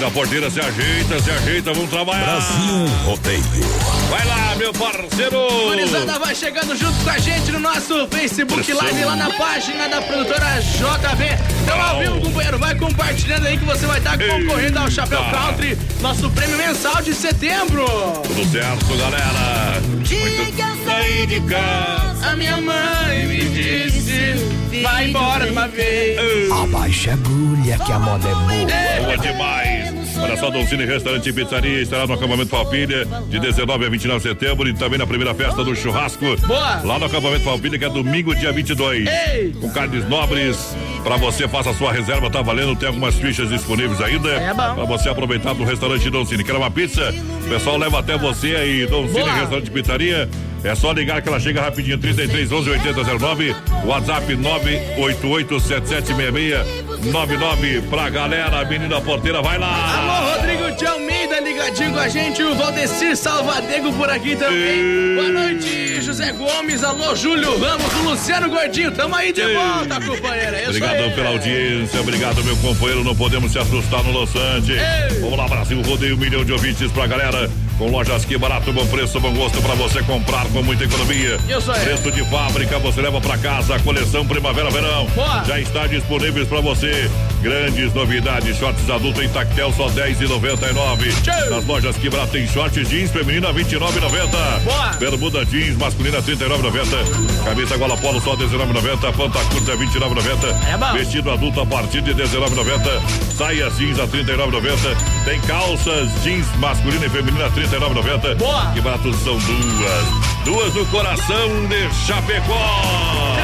da 0.00 0.10
porteira 0.10 0.50
se 0.50 0.58
ajeita, 0.58 1.20
se 1.20 1.30
ajeita, 1.30 1.74
vamos 1.74 1.90
trabalhar. 1.90 2.24
Brasil 2.24 2.86
Rodeio. 3.04 3.99
Vai 4.10 4.26
lá, 4.26 4.56
meu 4.56 4.72
parceiro. 4.72 5.46
Gurizada 5.68 6.18
vai 6.18 6.34
chegando 6.34 6.76
junto 6.76 6.98
com 7.04 7.10
a 7.10 7.18
gente 7.18 7.52
no 7.52 7.60
nosso 7.60 8.08
Facebook 8.08 8.72
Live 8.72 9.04
lá 9.04 9.14
na 9.14 9.30
página 9.34 9.88
da 9.88 10.02
produtora 10.02 10.60
JV. 10.60 11.24
Então, 11.62 11.80
ao 11.80 12.00
vivo, 12.00 12.20
companheiro, 12.20 12.58
vai 12.58 12.74
compartilhando 12.74 13.46
aí 13.46 13.56
que 13.56 13.64
você 13.64 13.86
vai 13.86 13.98
estar 13.98 14.18
concorrendo 14.18 14.80
ao 14.80 14.90
Chapéu 14.90 15.20
Country, 15.30 15.78
nosso 16.00 16.28
prêmio 16.30 16.58
mensal 16.58 17.00
de 17.00 17.14
setembro. 17.14 17.86
Tudo 18.26 18.50
certo, 18.50 18.96
galera. 18.96 19.80
Muito 19.80 20.84
sair 20.84 21.26
de 21.28 21.40
casa, 21.42 22.30
a 22.30 22.36
minha 22.36 22.60
mãe 22.60 23.26
me 23.26 23.48
disse, 23.48 24.34
vai 24.82 25.08
embora 25.08 25.46
de 25.46 25.52
uma 25.52 25.68
vez. 25.68 26.50
Abaixa 26.50 27.12
a 27.12 27.14
agulha 27.14 27.78
que 27.78 27.92
a 27.92 27.98
moda 27.98 28.28
é 28.28 28.32
boa. 28.32 29.04
Boa 29.04 29.18
demais. 29.18 29.99
Olha 30.22 30.36
só, 30.36 30.50
Doncini 30.50 30.84
Restaurante 30.84 31.28
e 31.28 31.32
Pizzaria 31.32 31.80
estará 31.80 32.06
no 32.06 32.14
acampamento 32.14 32.50
Palpilha 32.50 33.06
de 33.28 33.38
19 33.38 33.86
a 33.86 33.88
29 33.88 34.22
de 34.22 34.28
setembro 34.28 34.68
e 34.68 34.74
também 34.74 34.98
na 34.98 35.06
primeira 35.06 35.34
festa 35.34 35.64
do 35.64 35.74
churrasco. 35.74 36.36
Boa. 36.46 36.80
Lá 36.82 36.98
no 36.98 37.06
acampamento 37.06 37.44
Palpilha, 37.44 37.78
que 37.78 37.84
é 37.84 37.88
domingo, 37.88 38.34
dia 38.34 38.52
22. 38.52 39.08
Ei. 39.08 39.52
Com 39.60 39.70
carnes 39.70 40.08
nobres. 40.08 40.76
Pra 41.02 41.16
você, 41.16 41.48
faça 41.48 41.70
a 41.70 41.74
sua 41.74 41.92
reserva, 41.92 42.30
tá 42.30 42.42
valendo. 42.42 42.76
Tem 42.76 42.88
algumas 42.88 43.14
fichas 43.14 43.48
disponíveis 43.48 44.00
ainda. 44.00 44.28
É 44.28 44.52
bom. 44.52 44.74
Pra 44.74 44.84
você 44.84 45.08
aproveitar 45.08 45.54
do 45.54 45.64
restaurante 45.64 46.08
Doncini. 46.10 46.44
Quer 46.44 46.56
uma 46.56 46.70
pizza? 46.70 47.14
O 47.46 47.48
pessoal 47.48 47.78
leva 47.78 48.00
até 48.00 48.18
você 48.18 48.54
aí, 48.54 48.86
Doncini 48.86 49.20
Boa. 49.20 49.32
Restaurante 49.32 49.68
e 49.68 49.70
Pizzaria. 49.70 50.28
É 50.62 50.74
só 50.74 50.92
ligar 50.92 51.22
que 51.22 51.28
ela 51.28 51.40
chega 51.40 51.62
rapidinho, 51.62 51.96
33 51.96 52.52
11 52.52 52.70
8009, 52.70 53.56
WhatsApp 53.86 54.36
988 54.36 55.60
7766 55.60 56.90
99 57.12 57.82
pra 57.88 58.10
galera, 58.10 58.62
menina 58.66 59.00
porteira, 59.00 59.40
vai 59.40 59.58
lá! 59.58 59.68
Alô, 59.68 60.36
Rodrigo 60.36 60.70
de 60.76 60.84
Almeida 60.84 61.40
ligadinho 61.40 61.92
com 61.92 61.98
a 61.98 62.08
gente, 62.08 62.42
o 62.42 62.54
Valdecir 62.54 63.16
Salvadego 63.16 63.90
por 63.94 64.10
aqui 64.10 64.36
também. 64.36 65.14
Boa 65.14 65.28
noite, 65.30 66.02
José 66.02 66.30
Gomes, 66.32 66.84
alô, 66.84 67.16
Júlio 67.16 67.58
Ramos, 67.58 67.94
o 67.94 68.10
Luciano 68.10 68.50
Gordinho, 68.50 68.92
tamo 68.92 69.16
aí 69.16 69.32
de 69.32 69.42
volta, 69.54 69.98
companheira. 69.98 70.58
É 70.58 70.62
isso 70.62 70.70
Obrigado 70.70 71.14
pela 71.14 71.28
audiência, 71.30 72.00
obrigado 72.00 72.44
meu 72.44 72.56
companheiro, 72.58 73.02
não 73.02 73.16
podemos 73.16 73.50
se 73.50 73.58
assustar 73.58 74.04
no 74.04 74.12
Loçante. 74.12 74.74
Vamos 75.22 75.38
lá, 75.38 75.48
Brasil, 75.48 75.80
rodeio 75.80 76.16
um 76.16 76.18
milhão 76.18 76.44
de 76.44 76.52
ouvintes 76.52 76.92
pra 76.92 77.06
galera. 77.06 77.48
Com 77.80 77.90
lojas 77.90 78.26
que 78.26 78.36
barato, 78.36 78.70
bom 78.74 78.86
preço, 78.88 79.18
bom 79.18 79.32
gosto 79.32 79.58
para 79.62 79.72
você 79.72 80.02
comprar 80.02 80.44
com 80.48 80.62
muita 80.62 80.84
economia. 80.84 81.38
Isso 81.48 81.72
aí. 81.72 81.82
Preço 81.82 82.12
de 82.12 82.22
fábrica, 82.28 82.78
você 82.78 83.00
leva 83.00 83.18
para 83.22 83.38
casa 83.38 83.78
coleção 83.78 84.26
primavera-verão. 84.26 85.06
Já 85.46 85.58
está 85.58 85.86
disponíveis 85.86 86.46
para 86.46 86.60
você. 86.60 87.10
Grandes 87.40 87.94
novidades, 87.94 88.58
shorts 88.58 88.90
adulto 88.90 89.22
em 89.22 89.30
tactel 89.30 89.72
só 89.72 89.88
10,99. 89.88 91.48
Nas 91.48 91.64
lojas 91.64 91.96
que 91.96 92.10
barato 92.10 92.32
tem 92.32 92.46
shorts 92.46 92.86
jeans 92.86 93.10
feminina 93.10 93.50
29,90. 93.50 94.98
Bermuda 94.98 95.46
jeans 95.46 95.78
masculina 95.78 96.20
39,90. 96.20 97.44
Camisa 97.44 97.78
gola 97.78 97.96
polo 97.96 98.20
só 98.20 98.36
19,90. 98.36 99.10
Panta 99.16 99.38
curta 99.46 99.74
29,90. 99.78 100.92
É 100.92 100.98
Vestido 100.98 101.30
adulto 101.30 101.62
a 101.62 101.66
partir 101.66 102.02
de 102.02 102.12
19,90. 102.12 103.34
Saia 103.38 103.70
jeans 103.70 103.98
a 103.98 104.06
39,90. 104.06 105.24
Tem 105.24 105.40
calças 105.40 106.10
jeans 106.22 106.46
masculina 106.58 107.06
e 107.06 107.08
feminina 107.08 107.48
39,90. 107.48 107.69
49,90. 107.70 108.34
Boa! 108.36 108.72
Que 108.72 108.80
barato 108.80 109.12
são 109.14 109.38
duas. 109.38 110.44
Duas 110.44 110.74
no 110.74 110.84
coração 110.86 111.66
de 111.68 111.88
Chapecó. 112.04 113.36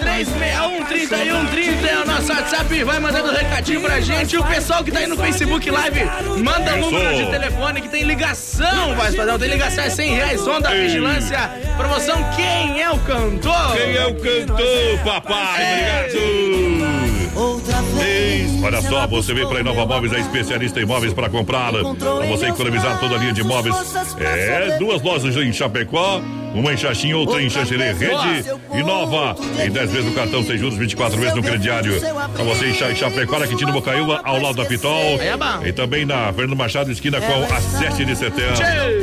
3361 0.00 1.86
é 1.86 2.02
o 2.02 2.06
nosso 2.06 2.30
WhatsApp. 2.30 2.84
Vai 2.84 3.00
mandando 3.00 3.30
um 3.30 3.34
recadinho 3.34 3.80
pra 3.80 3.98
gente. 4.00 4.34
E 4.34 4.38
o 4.38 4.44
pessoal 4.44 4.84
que 4.84 4.90
tá 4.90 4.98
aí 4.98 5.06
no 5.06 5.16
Facebook 5.16 5.70
Live, 5.70 6.00
manda 6.42 6.74
o 6.74 6.90
número 6.90 7.16
de 7.16 7.30
telefone 7.30 7.80
que 7.80 7.88
tem 7.88 8.02
ligação, 8.02 8.94
vai 8.96 9.12
padrão. 9.12 9.38
Tem 9.38 9.48
ligação, 9.48 9.84
é 9.84 9.88
100 9.90 10.14
reais. 10.14 10.46
Onda 10.46 10.76
Ei. 10.76 10.82
Vigilância. 10.82 11.38
Promoção: 11.78 12.22
Quem 12.36 12.82
é 12.82 12.90
o 12.90 12.98
cantor? 12.98 13.72
Quem 13.72 13.96
é 13.96 14.06
o 14.06 14.14
cantor, 14.14 14.98
papai? 15.04 16.10
Ei. 16.12 16.18
Obrigado. 16.18 17.38
Outra 17.40 17.80
vez. 17.82 18.19
Olha 18.62 18.82
só, 18.82 19.06
você 19.06 19.32
vem 19.34 19.46
para 19.46 19.60
Inova 19.60 19.86
Móveis, 19.86 20.12
é 20.12 20.20
especialista 20.20 20.80
em 20.80 20.84
móveis 20.84 21.12
para 21.12 21.28
comprar. 21.28 21.72
Para 21.72 22.26
você 22.26 22.46
economizar 22.46 22.98
toda 23.00 23.14
a 23.16 23.18
linha 23.18 23.32
de 23.32 23.42
móveis. 23.42 23.74
É, 24.20 24.76
duas 24.78 25.02
lojas 25.02 25.36
em 25.36 25.52
Chapecó, 25.52 26.20
uma 26.54 26.72
em 26.72 26.76
Xaxim, 26.76 27.12
outra 27.12 27.42
em 27.42 27.48
Xanxerê. 27.48 27.92
Rede 27.92 28.44
Inova, 28.74 29.34
em 29.64 29.70
10 29.70 29.90
vezes 29.90 30.06
no 30.06 30.12
cartão, 30.12 30.42
sem 30.44 30.58
juros, 30.58 30.76
24 30.76 31.18
vezes 31.18 31.34
no 31.34 31.42
crediário. 31.42 32.00
Para 32.00 32.44
você 32.44 32.66
em 32.66 32.74
Cha- 32.74 32.90
em 32.90 32.96
Chapecó, 32.96 33.38
na 33.38 33.46
Quintino 33.46 33.72
Bocaiúva, 33.72 34.20
ao 34.24 34.40
lado 34.40 34.56
da 34.56 34.64
Pitol. 34.64 35.18
E 35.64 35.72
também 35.72 36.04
na 36.04 36.32
Fernando 36.32 36.56
Machado, 36.56 36.90
esquina 36.90 37.20
com 37.20 37.54
a 37.54 37.60
7 37.60 38.04
de 38.04 38.16
setembro. 38.16 38.56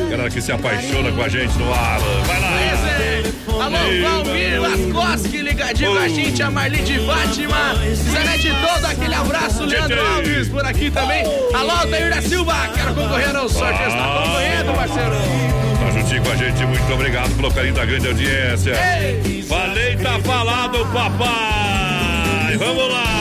Galera 0.09 0.29
que 0.29 0.41
se 0.41 0.51
apaixona 0.51 1.11
com 1.11 1.21
a 1.21 1.27
gente 1.29 1.57
no 1.57 1.73
ar. 1.73 1.99
Vai 2.25 2.39
lá. 2.41 2.47
Alô, 3.57 3.77
Valmir 4.23 4.61
Laskoski, 4.61 5.36
ligadinho 5.57 5.91
com 5.91 5.97
a 5.97 6.07
gente, 6.07 6.43
a 6.43 6.51
Marli 6.51 6.77
de 6.83 6.99
Fátima, 6.99 7.73
Zanete 7.95 8.49
todo 8.49 8.85
aquele 8.85 9.15
abraço, 9.15 9.65
Leandro 9.65 9.99
Alves 10.05 10.47
por 10.49 10.63
aqui 10.63 10.91
também. 10.91 11.23
Alô, 11.51 11.71
Altair 11.71 12.13
da 12.13 12.21
Silva, 12.21 12.53
quero 12.75 12.93
concorrer 12.93 13.35
ao 13.35 13.49
sorteio, 13.49 13.89
está 13.89 14.03
concorrendo, 14.03 14.73
parceiro. 14.73 15.15
Tá 15.79 15.91
juntinho 15.99 16.23
com 16.23 16.31
a 16.31 16.35
gente, 16.35 16.65
muito 16.65 16.93
obrigado 16.93 17.35
pelo 17.35 17.51
carinho 17.51 17.73
da 17.73 17.85
grande 17.85 18.07
audiência. 18.07 18.73
Ei. 19.01 19.41
Falei, 19.41 19.97
tá 19.97 20.19
falado, 20.19 20.85
papai! 20.93 22.57
Vamos 22.57 22.91
lá! 22.91 23.16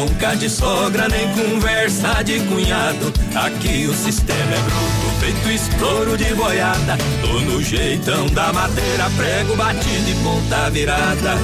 Bronca 0.00 0.34
de 0.36 0.48
sogra 0.48 1.08
nem 1.08 1.28
conversa 1.34 2.22
de 2.22 2.40
cunhado. 2.40 3.12
Aqui 3.34 3.86
o 3.86 3.94
sistema 3.94 4.54
é 4.54 4.58
bruto, 4.60 5.20
feito 5.20 5.50
estouro 5.50 6.16
de 6.16 6.34
boiada. 6.34 6.96
Tô 7.20 7.40
no 7.40 7.62
jeitão 7.62 8.26
da 8.28 8.52
madeira, 8.52 9.10
prego 9.16 9.56
batido 9.56 10.10
e 10.10 10.14
ponta 10.22 10.70
virada. 10.70 11.36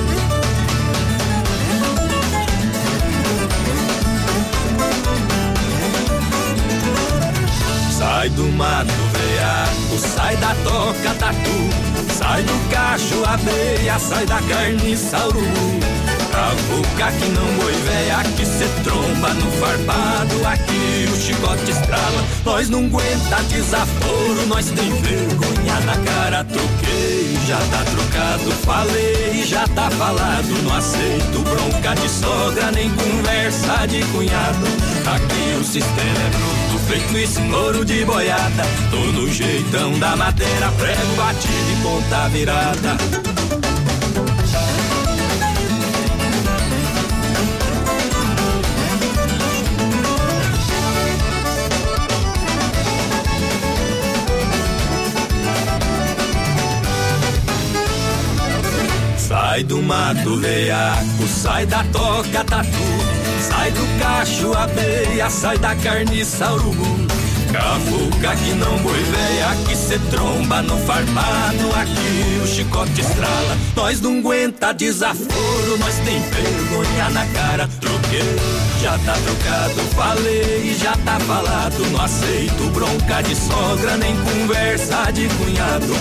Sai 7.90 8.30
do 8.30 8.44
mato 8.52 8.92
veaco, 9.12 9.98
sai 9.98 10.36
da 10.36 10.54
toca 10.64 11.14
tatu, 11.18 12.14
sai 12.14 12.42
do 12.42 12.70
cacho 12.70 13.22
abelha, 13.26 13.98
sai 13.98 14.24
da 14.24 14.40
carniça 14.42 15.26
urubu. 15.26 15.95
Cavuca 16.36 17.10
que 17.12 17.28
não 17.30 17.46
boi 17.54 17.72
véia, 17.72 18.22
que 18.36 18.44
cê 18.44 18.68
tromba 18.84 19.32
no 19.32 19.50
farpado, 19.52 20.46
aqui 20.46 21.08
o 21.10 21.16
chicote 21.16 21.70
estrala. 21.70 22.24
Nós 22.44 22.68
não 22.68 22.84
aguenta 22.84 23.42
desaforo, 23.48 24.46
nós 24.46 24.66
tem 24.66 24.92
vergonha 25.00 25.80
na 25.86 25.96
cara, 25.96 26.44
troquei, 26.44 27.38
já 27.46 27.56
tá 27.56 27.82
trocado, 27.90 28.50
falei, 28.66 29.46
já 29.46 29.66
tá 29.68 29.90
falado. 29.92 30.62
Não 30.62 30.76
aceito 30.76 31.42
bronca 31.42 31.94
de 31.94 32.08
sogra, 32.10 32.70
nem 32.70 32.90
conversa 32.90 33.86
de 33.86 34.04
cunhado. 34.12 34.66
Aqui 35.06 35.58
o 35.58 35.64
sistema 35.64 36.18
é 36.18 36.30
bruto, 36.36 36.84
feito 36.86 37.16
estouro 37.16 37.82
de 37.82 38.04
boiada. 38.04 38.62
Tô 38.90 38.98
no 38.98 39.26
jeitão 39.32 39.98
da 39.98 40.14
madeira, 40.14 40.70
prego 40.76 41.16
batido 41.16 41.72
e 41.72 41.82
ponta 41.82 42.28
virada. 42.28 43.55
Sai 59.56 59.64
do 59.64 59.80
mato 59.80 60.36
veiaco, 60.36 61.26
sai 61.26 61.64
da 61.64 61.82
toca 61.90 62.44
tatu, 62.44 62.88
sai 63.40 63.70
do 63.70 63.80
cacho 63.98 64.52
abelha, 64.52 65.30
sai 65.30 65.56
da 65.56 65.74
carniça 65.76 66.52
urubu. 66.52 67.06
Cafuca 67.56 68.36
que 68.36 68.52
não 68.52 68.76
boi 68.78 69.02
véia, 69.02 69.56
que 69.66 69.74
cê 69.74 69.98
tromba 70.10 70.60
no 70.60 70.76
farpado, 70.76 71.74
aqui 71.74 72.40
o 72.42 72.46
chicote 72.46 73.00
estrala. 73.00 73.56
Nós 73.74 74.00
não 74.02 74.18
aguenta 74.18 74.74
desaforo, 74.74 75.78
nós 75.78 75.94
tem 76.04 76.20
vergonha 76.20 77.10
na 77.10 77.24
cara. 77.26 77.68
Troquei, 77.80 78.36
já 78.82 78.98
tá 78.98 79.14
trocado, 79.14 79.80
falei, 79.94 80.76
já 80.78 80.92
tá 80.98 81.18
falado. 81.20 81.90
Não 81.92 82.02
aceito 82.02 82.70
bronca 82.74 83.22
de 83.22 83.34
sogra, 83.34 83.96
nem 83.96 84.14
conversa 84.16 85.10
de 85.12 85.26
cunhado. 85.26 85.94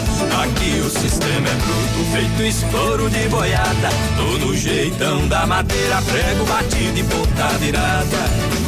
Aqui 0.43 0.81
o 0.81 0.89
sistema 0.89 1.47
é 1.47 1.55
bruto, 1.55 2.11
feito 2.11 2.43
estouro 2.43 3.09
de 3.09 3.29
boiada. 3.29 3.89
Todo 4.17 4.57
jeitão 4.57 5.25
da 5.29 5.45
madeira, 5.45 6.01
prego 6.01 6.45
batido 6.45 6.99
e 6.99 7.03
ponta 7.03 7.47
virada 7.59 8.65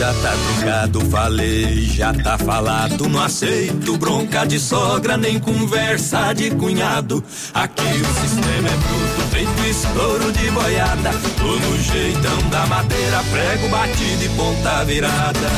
já 0.00 0.14
tá 0.14 0.32
trocado, 0.32 1.00
falei, 1.10 1.84
já 1.84 2.14
tá 2.14 2.38
falado. 2.38 3.06
Não 3.06 3.20
aceito 3.20 3.98
bronca 3.98 4.46
de 4.46 4.58
sogra, 4.58 5.18
nem 5.18 5.38
conversa 5.38 6.32
de 6.32 6.50
cunhado. 6.52 7.22
Aqui 7.52 7.82
o 7.82 8.20
sistema 8.22 8.68
é 8.68 8.76
bruto, 8.78 9.30
feito 9.30 9.66
estouro 9.68 10.32
de 10.32 10.50
boiada. 10.52 11.10
Tô 11.36 11.44
no 11.44 11.78
jeitão 11.82 12.48
da 12.48 12.64
madeira, 12.66 13.22
prego 13.30 13.68
batido 13.68 14.24
e 14.24 14.28
ponta 14.30 14.84
virada. 14.86 15.50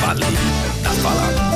Falei, 0.00 0.36
tá 0.82 0.90
falado. 0.90 1.52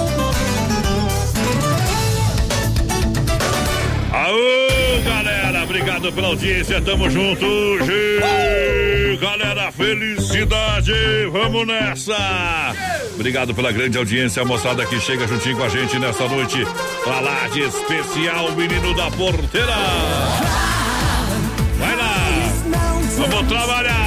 Aô, 4.12 5.02
galera, 5.04 5.45
obrigado 5.76 6.10
pela 6.10 6.28
audiência, 6.28 6.80
tamo 6.80 7.10
junto 7.10 7.44
hoje. 7.44 8.18
Galera, 9.20 9.70
felicidade, 9.70 10.92
vamos 11.30 11.66
nessa. 11.66 12.74
Obrigado 13.14 13.54
pela 13.54 13.70
grande 13.70 13.98
audiência, 13.98 14.42
a 14.42 14.44
moçada 14.44 14.86
que 14.86 14.98
chega 14.98 15.28
juntinho 15.28 15.56
com 15.56 15.64
a 15.64 15.68
gente 15.68 15.98
nessa 15.98 16.26
noite. 16.28 16.64
Lá 17.04 17.48
de 17.52 17.60
especial, 17.60 18.52
menino 18.52 18.94
da 18.94 19.10
porteira. 19.10 19.76
Vai 21.78 21.96
lá, 21.96 22.52
vamos 23.18 23.46
trabalhar. 23.46 24.05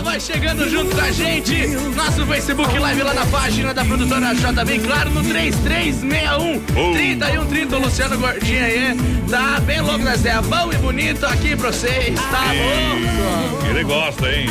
Gurizada, 0.00 0.02
vai 0.02 0.20
chegando 0.20 0.68
junto 0.68 0.94
com 0.94 1.00
a 1.00 1.10
gente. 1.10 1.66
Nosso 1.94 2.26
Facebook 2.26 2.78
Live 2.78 3.02
lá 3.02 3.14
na 3.14 3.26
página 3.26 3.72
da 3.74 3.84
produtora 3.84 4.34
JB, 4.34 4.78
claro, 4.80 5.10
no 5.10 5.22
3361 5.22 6.60
Oh. 6.76 6.92
3130. 6.92 7.76
O 7.76 7.80
Luciano 7.80 8.18
Gordinho 8.18 8.64
aí 8.64 8.96
tá 9.28 9.60
bem 9.60 9.80
louco 9.80 10.04
das 10.04 10.20
ideias. 10.20 10.46
Bom 10.46 10.72
e 10.72 10.76
bonito 10.76 11.24
aqui 11.26 11.54
pra 11.56 11.70
vocês, 11.72 12.14
tá 12.30 12.40
louco? 12.52 13.66
Ele 13.68 13.84
gosta, 13.84 14.28
hein? 14.30 14.46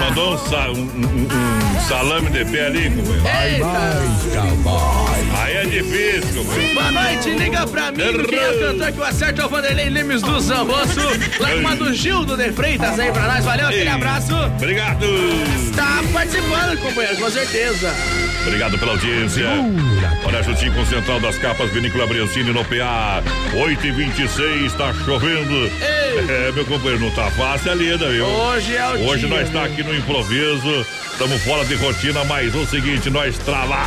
Mandou 0.00 0.34
um, 0.34 0.38
sa- 0.38 0.70
um- 0.70 0.74
um- 0.74 1.28
um 1.76 1.88
salame 1.88 2.30
de 2.30 2.44
pé 2.46 2.66
ali, 2.66 2.90
companheiro. 2.90 3.26
Eita! 3.44 4.04
Aí 5.42 5.56
é 5.56 5.64
difícil, 5.66 6.42
companheiro. 6.44 6.74
Boa 6.74 6.90
noite, 6.92 7.30
liga 7.30 7.66
pra 7.66 7.92
mim. 7.92 7.98
Quem 8.28 8.38
é 8.38 8.50
o 8.50 8.58
cantor 8.72 8.92
que 8.92 8.98
eu 8.98 9.04
acerto 9.04 9.42
é 9.42 9.44
o 9.44 9.48
Vanderlei 9.48 9.88
Limes 9.88 10.22
do 10.22 10.40
Zamboço. 10.40 11.00
Lá 11.62 11.74
do 11.74 11.92
Gildo 11.92 12.36
de 12.36 12.50
Freitas 12.52 12.98
aí 12.98 13.12
pra 13.12 13.26
nós. 13.28 13.44
Valeu, 13.44 13.66
aquele 13.68 13.88
abraço. 13.90 14.32
Obrigado. 14.46 15.06
Tá 15.74 16.02
participando, 16.12 16.78
companheiro, 16.80 17.16
com 17.18 17.30
certeza. 17.30 17.92
Obrigado 18.46 18.78
pela 18.78 18.92
audiência. 18.92 19.46
Olha, 20.24 20.42
juntinho 20.42 20.72
com 20.74 20.82
o 20.82 20.86
Central 20.86 21.18
das 21.20 21.38
Capas, 21.38 21.70
Vinícola 21.70 22.06
Briancini 22.06 22.52
no 22.52 22.64
PA. 22.64 23.22
8 23.54 23.86
e 23.86 23.90
26 23.92 24.72
tá 24.74 24.92
chovendo. 25.04 25.54
Ei. 25.80 26.48
É, 26.48 26.52
meu 26.52 26.64
companheiro, 26.64 27.00
não 27.00 27.10
tá 27.10 27.30
fácil 27.32 27.72
a 27.72 27.74
lida, 27.74 28.08
viu? 28.10 28.24
Hoje 28.26 28.76
é 28.76 28.86
o 28.86 29.06
Hoje 29.08 29.26
dia, 29.26 29.36
nós 29.36 29.48
tá 29.50 29.62
viu? 29.64 29.72
aqui 29.72 29.82
no 29.82 29.94
improviso. 29.94 30.86
Estamos 31.12 31.42
fora 31.42 31.64
de 31.64 31.74
rotina, 31.76 32.24
mas 32.24 32.54
o 32.54 32.66
seguinte, 32.66 33.08
nós 33.08 33.38
trabalha. 33.38 33.84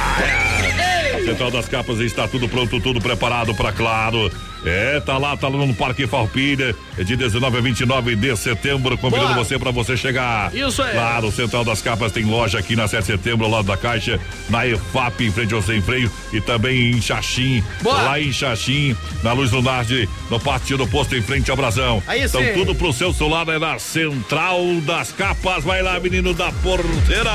A 1.15 1.19
Central 1.25 1.51
das 1.51 1.67
Capas 1.67 1.99
está 1.99 2.27
tudo 2.27 2.47
pronto, 2.49 2.79
tudo 2.79 2.99
preparado 3.01 3.53
para 3.53 3.71
claro. 3.71 4.31
É, 4.65 4.99
tá 4.99 5.17
lá, 5.17 5.35
tá 5.37 5.47
lá 5.47 5.65
no 5.65 5.73
Parque 5.73 6.05
Farpilha, 6.07 6.75
é 6.97 7.03
de 7.03 7.15
19 7.15 7.57
a 7.57 7.61
29 7.61 8.15
de 8.15 8.35
setembro, 8.35 8.97
convidando 8.97 9.33
Boa. 9.33 9.43
você 9.45 9.57
para 9.57 9.71
você 9.71 9.95
chegar. 9.95 10.53
Isso 10.53 10.81
aí. 10.81 10.93
Claro, 10.93 11.27
o 11.27 11.31
Central 11.31 11.63
das 11.63 11.81
Capas 11.81 12.11
tem 12.11 12.25
loja 12.25 12.59
aqui 12.59 12.75
na 12.75 12.87
7 12.87 13.01
de 13.01 13.05
setembro, 13.07 13.45
ao 13.45 13.51
lado 13.51 13.67
da 13.67 13.77
Caixa, 13.77 14.19
na 14.49 14.65
EFAP, 14.67 15.21
em 15.25 15.31
frente 15.31 15.53
ao 15.53 15.61
Sem 15.61 15.81
Freio, 15.81 16.11
e 16.33 16.41
também 16.41 16.91
em 16.91 17.01
Xaxim. 17.01 17.63
Boa. 17.81 18.01
Lá 18.01 18.19
em 18.19 18.31
Xaxim, 18.31 18.95
na 19.23 19.33
Luz 19.33 19.51
Lunar, 19.51 19.85
de- 19.85 20.07
no 20.29 20.39
pátio 20.39 20.77
do 20.77 20.87
posto, 20.87 21.15
em 21.15 21.21
frente 21.21 21.49
ao 21.51 21.57
Brasão. 21.57 22.01
Aí 22.07 22.23
então, 22.23 22.41
sim. 22.41 22.53
tudo 22.53 22.73
pro 22.75 22.91
seu 22.91 23.13
celular 23.13 23.47
é 23.49 23.59
na 23.59 23.79
Central 23.79 24.59
das 24.85 25.11
Capas. 25.11 25.63
Vai 25.63 25.81
lá, 25.81 25.99
menino 25.99 26.33
da 26.33 26.51
porteira. 26.51 27.31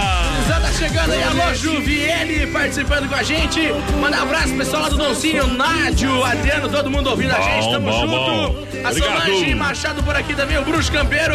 Tá 0.48 0.72
chegando 0.78 1.12
aí, 1.12 1.22
alô 1.22 1.54
Juviele 1.54 2.46
participando 2.48 3.08
com 3.08 3.14
a 3.14 3.22
gente. 3.22 3.60
Manda 4.00 4.18
um 4.18 4.22
abraço 4.22 4.54
pessoal 4.54 4.82
lá 4.82 4.88
do 4.88 4.96
Doncinho, 4.96 5.46
Nádio, 5.46 6.24
Adriano, 6.24 6.68
todo 6.68 6.90
mundo 6.90 7.11
ouvindo 7.12 7.30
a 7.32 7.38
Bom, 7.38 7.42
gente, 7.44 7.70
tamo 7.70 7.90
bom, 7.90 8.00
junto. 8.00 8.12
bom. 8.16 8.62
A 8.84 8.90
Obrigado. 8.90 9.22
Solange 9.26 9.54
Machado 9.54 10.02
por 10.02 10.16
aqui 10.16 10.34
também, 10.34 10.58
o 10.58 10.64
Bruxo 10.64 10.90
Campeiro. 10.90 11.34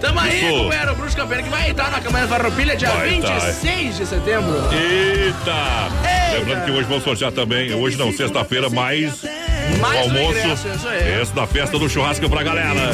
Tamo 0.00 0.20
aí, 0.20 0.40
companheiro, 0.50 0.92
o 0.92 0.94
Bruxo 0.94 1.16
Campeiro 1.16 1.42
que 1.42 1.50
vai 1.50 1.70
estar 1.70 1.90
na 1.90 2.00
Câmara 2.00 2.28
Farroupilha 2.28 2.76
dia 2.76 2.90
Vai 2.90 3.18
tá. 3.20 3.38
26 3.38 3.96
de 3.96 4.06
setembro. 4.06 4.54
Eita! 4.72 5.88
Eita. 6.04 6.38
Lembrando 6.38 6.64
que 6.64 6.70
hoje 6.70 6.82
vamos 6.88 7.02
sortear 7.04 7.32
também, 7.32 7.72
hoje 7.74 7.96
não, 7.96 8.12
sexta-feira, 8.12 8.68
mais 8.70 9.22
Mais 9.80 10.00
almoço. 10.02 10.38
ingresso, 10.38 10.68
isso 10.68 10.88
aí. 10.88 11.20
Esse 11.22 11.32
da 11.34 11.46
festa 11.46 11.78
do 11.78 11.88
churrasco 11.88 12.28
pra 12.28 12.42
galera. 12.42 12.92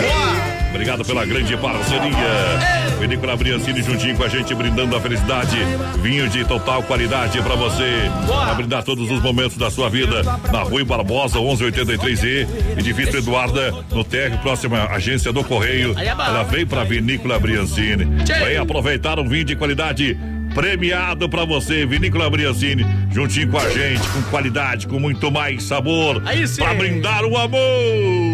Obrigado 0.70 1.04
pela 1.04 1.24
grande 1.26 1.56
parceria. 1.56 2.81
Vinícola 3.02 3.36
Briancini 3.36 3.82
juntinho 3.82 4.16
com 4.16 4.22
a 4.22 4.28
gente, 4.28 4.54
brindando 4.54 4.94
a 4.94 5.00
felicidade. 5.00 5.56
Vinho 6.00 6.28
de 6.28 6.44
total 6.44 6.84
qualidade 6.84 7.42
pra 7.42 7.56
você. 7.56 8.08
Pra 8.28 8.54
brindar 8.54 8.84
todos 8.84 9.10
os 9.10 9.20
momentos 9.20 9.56
da 9.56 9.72
sua 9.72 9.90
vida. 9.90 10.22
Na 10.52 10.62
Rui 10.62 10.84
Barbosa, 10.84 11.40
1183E, 11.40 12.46
Edifício 12.78 13.18
Eduarda, 13.18 13.74
no 13.90 14.04
térreo, 14.04 14.38
próxima 14.38 14.84
agência 14.84 15.32
do 15.32 15.42
Correio. 15.42 15.98
É. 15.98 16.06
Ela 16.06 16.44
vem 16.44 16.64
pra 16.64 16.84
Vinícola 16.84 17.40
Briancini. 17.40 18.04
Vem 18.24 18.56
aproveitar 18.56 19.18
um 19.18 19.28
vinho 19.28 19.46
de 19.46 19.56
qualidade 19.56 20.16
premiado 20.54 21.28
pra 21.28 21.44
você, 21.44 21.84
Vinícola 21.84 22.30
Briancini, 22.30 22.86
juntinho 23.10 23.48
com 23.48 23.58
a 23.58 23.68
gente, 23.68 24.06
com 24.10 24.22
qualidade, 24.30 24.86
com 24.86 25.00
muito 25.00 25.28
mais 25.28 25.64
sabor. 25.64 26.22
Pra 26.56 26.74
brindar 26.74 27.24
o 27.24 27.36
amor. 27.36 28.31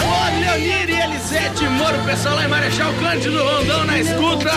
Alô, 0.00 0.40
Leonir 0.40 0.88
e 0.90 1.00
Elisete 1.00 1.64
Moro, 1.64 1.98
pessoal 2.04 2.36
lá 2.36 2.44
em 2.44 2.48
Marechal 2.48 2.92
Cândido 2.94 3.42
Rondão 3.42 3.84
na 3.84 3.98
escuta. 3.98 4.50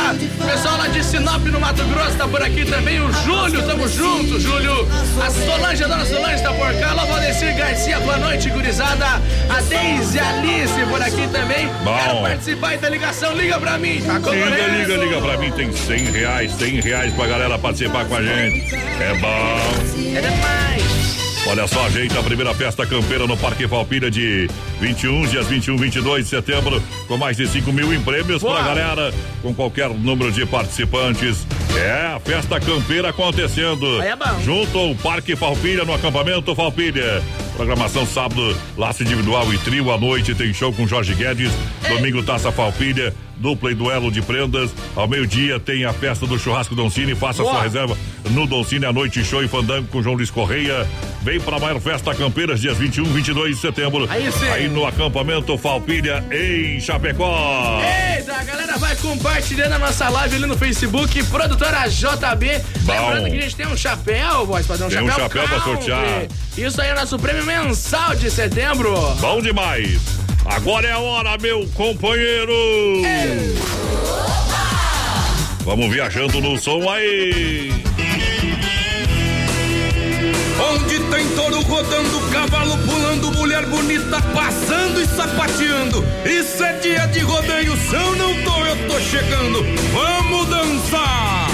Pessoal 0.45 0.77
lá 0.77 0.87
de 0.87 1.03
Sinop 1.03 1.45
no 1.45 1.59
Mato 1.59 1.83
Grosso 1.85 2.17
tá 2.17 2.27
por 2.27 2.41
aqui 2.41 2.65
também. 2.65 2.99
O 3.01 3.11
Júlio, 3.23 3.65
tamo 3.65 3.87
junto, 3.87 4.39
Júlio. 4.39 4.87
A 5.21 5.29
Solange, 5.29 5.83
a 5.83 5.87
dona 5.87 6.05
Solange 6.05 6.43
tá 6.43 6.53
por 6.53 6.73
cá. 6.73 6.91
Alô, 6.91 7.05
Valdecir 7.05 7.55
Garcia, 7.55 7.99
boa 7.99 8.17
noite, 8.17 8.49
gurizada. 8.49 9.21
A 9.49 9.61
Deise 9.61 10.19
Alice 10.19 10.85
por 10.89 11.01
aqui 11.01 11.27
também. 11.31 11.67
Bom. 11.83 11.97
Quero 11.97 12.21
participar 12.21 12.77
da 12.77 12.89
ligação, 12.89 13.33
liga 13.33 13.59
pra 13.59 13.77
mim. 13.77 14.01
Tá 14.01 14.17
Liga, 14.17 14.67
liga, 14.67 14.97
liga 14.97 15.21
pra 15.21 15.37
mim, 15.37 15.51
tem 15.51 15.71
100 15.71 16.11
reais, 16.11 16.51
100 16.53 16.81
reais 16.81 17.13
pra 17.13 17.27
galera 17.27 17.57
participar 17.57 18.05
com 18.05 18.15
a 18.15 18.21
gente. 18.21 18.75
É 18.75 19.13
bom. 19.15 20.15
É 20.15 20.21
demais. 20.21 21.18
Olha 21.47 21.65
só, 21.67 21.85
ajeita 21.85 22.19
a 22.19 22.23
primeira 22.23 22.53
festa 22.53 22.85
campeira 22.85 23.25
no 23.25 23.35
Parque 23.35 23.67
Falpilha 23.67 24.11
de 24.11 24.47
21, 24.79 25.25
dias 25.27 25.47
21, 25.47 25.77
22 25.77 26.25
de 26.25 26.29
setembro, 26.29 26.83
com 27.07 27.17
mais 27.17 27.37
de 27.37 27.47
5 27.47 27.71
mil 27.71 27.93
em 27.93 28.01
prêmios 28.01 28.41
Boa. 28.41 28.55
pra 28.55 28.63
galera, 28.63 29.13
com 29.41 29.53
qualquer 29.53 29.89
número 29.89 30.31
de 30.31 30.45
participantes. 30.45 31.47
É 31.75 32.13
a 32.15 32.19
festa 32.19 32.59
campeira 32.59 33.09
acontecendo. 33.09 34.01
É. 34.01 34.15
Junto 34.43 34.77
ao 34.77 34.95
Parque 34.95 35.35
Falpilha, 35.35 35.85
no 35.85 35.93
acampamento 35.93 36.53
Falpilha. 36.53 37.23
Programação 37.55 38.05
sábado, 38.05 38.55
laço 38.77 39.03
individual 39.03 39.51
e 39.53 39.57
trio 39.57 39.91
à 39.91 39.97
noite, 39.97 40.35
tem 40.35 40.53
show 40.53 40.71
com 40.71 40.87
Jorge 40.87 41.13
Guedes. 41.13 41.51
Domingo, 41.87 42.21
taça 42.21 42.51
Falpilha, 42.51 43.13
dupla 43.39 43.71
e 43.71 43.75
duelo 43.75 44.11
de 44.11 44.21
prendas. 44.21 44.71
Ao 44.95 45.07
meio-dia 45.07 45.59
tem 45.59 45.85
a 45.85 45.93
festa 45.93 46.27
do 46.27 46.37
churrasco 46.37 46.75
Doncini. 46.75 47.15
Faça 47.15 47.41
Boa. 47.41 47.55
sua 47.55 47.63
reserva 47.63 47.97
no 48.31 48.45
Doncini 48.45 48.85
à 48.85 48.93
noite, 48.93 49.23
show 49.23 49.43
e 49.43 49.47
fandango 49.47 49.87
com 49.87 50.01
João 50.03 50.15
Luiz 50.15 50.29
Correia. 50.29 50.87
Vem 51.21 51.39
para 51.39 51.57
a 51.57 51.59
maior 51.59 51.79
festa 51.81 52.13
Campeiras, 52.13 52.61
dias 52.61 52.77
21, 52.77 53.03
22 53.05 53.55
de 53.55 53.61
setembro. 53.61 54.07
Aí 54.09 54.31
sim. 54.31 54.47
Aí 54.47 54.67
no 54.67 54.85
acampamento 54.85 55.57
Falpilha, 55.57 56.23
em 56.31 56.79
Chapecó. 56.79 57.81
Eita, 58.15 58.35
a 58.35 58.43
galera 58.43 58.77
vai 58.77 58.95
compartilhando 58.95 59.73
a 59.73 59.79
nossa 59.79 60.07
live 60.09 60.35
ali 60.35 60.45
no 60.45 60.57
Facebook, 60.57 61.23
produtora 61.25 61.87
JB. 61.87 62.61
Bom. 62.81 62.93
Lembrando 62.93 63.29
que 63.31 63.37
a 63.37 63.41
gente 63.41 63.55
tem 63.55 63.67
um 63.67 63.77
chapéu, 63.77 64.45
voz 64.45 64.65
Tem 64.67 64.75
um 64.85 64.89
chapéu, 64.89 65.11
chapéu 65.11 65.47
pra 65.47 65.59
country. 65.59 65.85
sortear. 65.85 66.27
Isso 66.57 66.81
aí 66.81 66.89
é 66.89 66.93
o 66.93 66.95
nosso 66.95 67.17
prêmio 67.19 67.45
mensal 67.45 68.15
de 68.15 68.29
setembro. 68.29 68.93
Bom 69.19 69.41
demais. 69.41 70.28
Agora 70.45 70.87
é 70.87 70.91
a 70.91 70.99
hora, 70.99 71.37
meu 71.41 71.67
companheiro. 71.73 72.53
Vamos 75.63 75.89
viajando 75.91 76.41
no 76.41 76.57
som 76.57 76.89
aí. 76.89 77.71
Onde 80.71 80.99
tem 80.99 81.27
touro 81.35 81.61
rodando, 81.61 82.19
cavalo 82.31 82.77
pulando, 82.79 83.31
mulher 83.33 83.65
bonita 83.67 84.21
passando 84.33 85.01
e 85.01 85.05
sapateando. 85.05 86.03
Isso 86.25 86.63
é 86.63 86.73
dia 86.79 87.05
de 87.07 87.19
rodeio, 87.19 87.77
se 87.77 87.95
eu 87.95 88.15
não 88.15 88.33
tô, 88.43 88.65
eu 88.65 88.87
tô 88.87 88.99
chegando. 88.99 89.63
Vamos 89.93 90.47
dançar! 90.49 91.49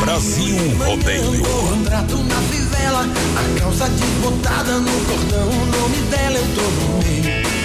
Brasil 0.00 0.56
Rodeio. 0.78 1.42
contrato 1.42 2.16
na 2.24 2.40
fivela, 2.42 3.06
a 3.36 3.60
calça 3.60 3.88
desbotada 3.88 4.78
no 4.78 4.90
cordão, 5.06 5.48
o 5.48 5.66
nome 5.66 5.96
dela 6.10 6.38
eu 6.38 6.46
tô 6.54 6.62
no 6.62 6.98
meio. 7.04 7.57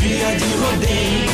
Dia 0.00 0.36
de 0.36 0.44
rodeio. 0.44 1.26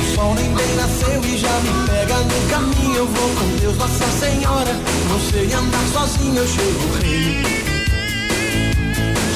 O 0.00 0.14
sol 0.14 0.34
nem 0.34 0.52
bem 0.52 0.74
nasceu 0.74 1.20
e 1.24 1.38
já 1.38 1.60
me 1.60 1.86
pega 1.86 2.16
no 2.16 2.48
caminho. 2.50 2.96
Eu 2.96 3.06
vou 3.06 3.30
com 3.30 3.56
Deus, 3.60 3.76
Nossa 3.76 4.06
Senhora. 4.18 4.72
Não 5.08 5.20
sei 5.20 5.52
andar 5.52 5.86
sozinho, 5.92 6.36
eu 6.36 6.46
chego 6.48 6.98
rei. 7.00 7.42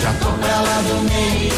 Já 0.02 0.12
tô 0.14 0.32
pra 0.32 0.60
lá 0.60 0.82
do 0.82 1.02
meio. 1.08 1.52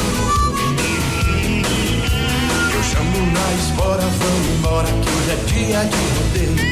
Eu 2.74 2.82
chamo 2.82 3.32
na 3.32 3.52
espora, 3.54 4.02
vamos 4.02 4.48
embora 4.58 4.88
que 4.88 5.08
hoje 5.08 5.30
é 5.30 5.36
dia 5.46 5.84
de 5.84 5.96
rodeio. 6.18 6.71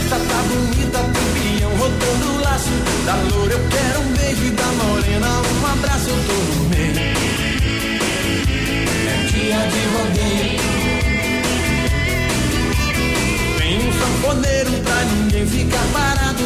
A 0.00 0.02
festa 0.02 0.16
tá 0.16 0.42
bonita, 0.44 0.98
tem 0.98 1.58
peão 1.58 1.76
rodando 1.76 2.32
o 2.32 2.40
laço. 2.40 2.70
Da 3.04 3.14
loura 3.16 3.52
eu 3.52 3.60
quero 3.68 4.00
um 4.00 4.12
beijo 4.14 4.44
e 4.46 4.50
da 4.50 4.64
morena 4.64 5.28
um 5.28 5.66
abraço, 5.66 6.08
eu 6.08 6.16
tô 6.26 6.32
no 6.32 6.64
meio. 6.70 6.94
É 9.06 9.14
dia 9.28 9.60
de 9.68 9.82
rodeio. 9.92 10.60
Tem 13.58 13.76
um 13.76 13.92
sanfoneiro 13.92 14.70
pra 14.82 15.04
ninguém 15.04 15.46
ficar 15.46 15.84
parado. 15.92 16.44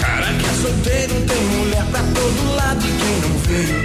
Cara 0.00 0.34
que 0.34 0.46
é 0.46 0.52
solteiro, 0.60 1.14
tem 1.26 1.42
mulher 1.56 1.84
pra 1.90 2.02
todo 2.02 2.54
lado 2.54 2.84
e 2.84 2.92
quem 3.00 3.16
não 3.22 3.38
veio. 3.38 3.84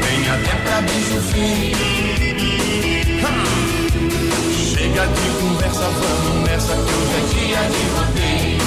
Tem 0.00 0.20
até 0.30 0.54
pra 0.62 0.80
bicho 0.80 1.20
feio. 1.30 2.63
Chega 4.84 5.06
de 5.06 5.28
conversa, 5.40 5.88
vamos 5.88 6.46
nessa 6.46 6.74
que 6.74 6.92
hoje 6.92 7.16
é 7.16 7.20
dia 7.32 7.62
de 7.70 7.82
rodeio. 7.94 8.66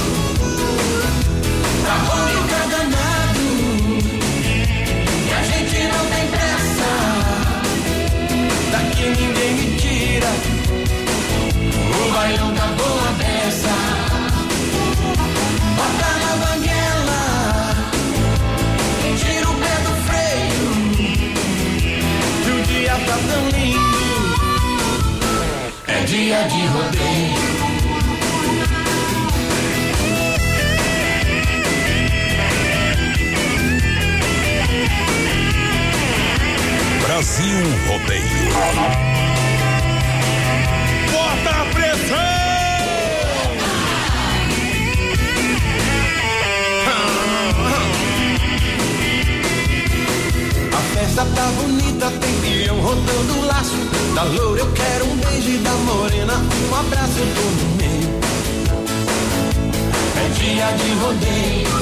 Tá 1.86 1.96
bom 2.08 2.22
ficar 2.34 2.66
danado. 2.74 3.46
E 5.28 5.32
a 5.32 5.42
gente 5.44 5.78
não 5.94 6.04
tem 6.10 6.26
pressa. 6.34 6.90
Daqui 8.72 9.06
ninguém 9.10 9.52
me 9.54 9.68
tira. 9.78 10.32
O 11.94 12.12
bailão 12.12 12.50
tá 12.56 12.66
boa 12.66 12.97
dia 26.08 26.42
de 26.44 26.68
rodeio. 26.68 27.36
Brasil 37.02 37.64
Rodeio. 37.88 39.07
Tá 51.18 51.24
bonita, 51.24 52.12
tem 52.22 52.34
peão 52.42 52.80
rodando 52.80 53.40
o 53.40 53.46
laço. 53.48 53.74
Da 54.14 54.22
loura 54.22 54.62
eu 54.62 54.72
quero 54.72 55.06
um 55.06 55.16
beijo 55.18 55.50
e 55.50 55.58
da 55.58 55.72
morena 55.72 56.34
um 56.36 56.76
abraço, 56.76 57.18
eu 57.18 57.26
tô 57.34 57.42
no 57.42 57.76
meio. 57.76 58.20
É 60.16 60.30
dia 60.38 60.72
de 60.74 60.92
rodeio. 61.02 61.74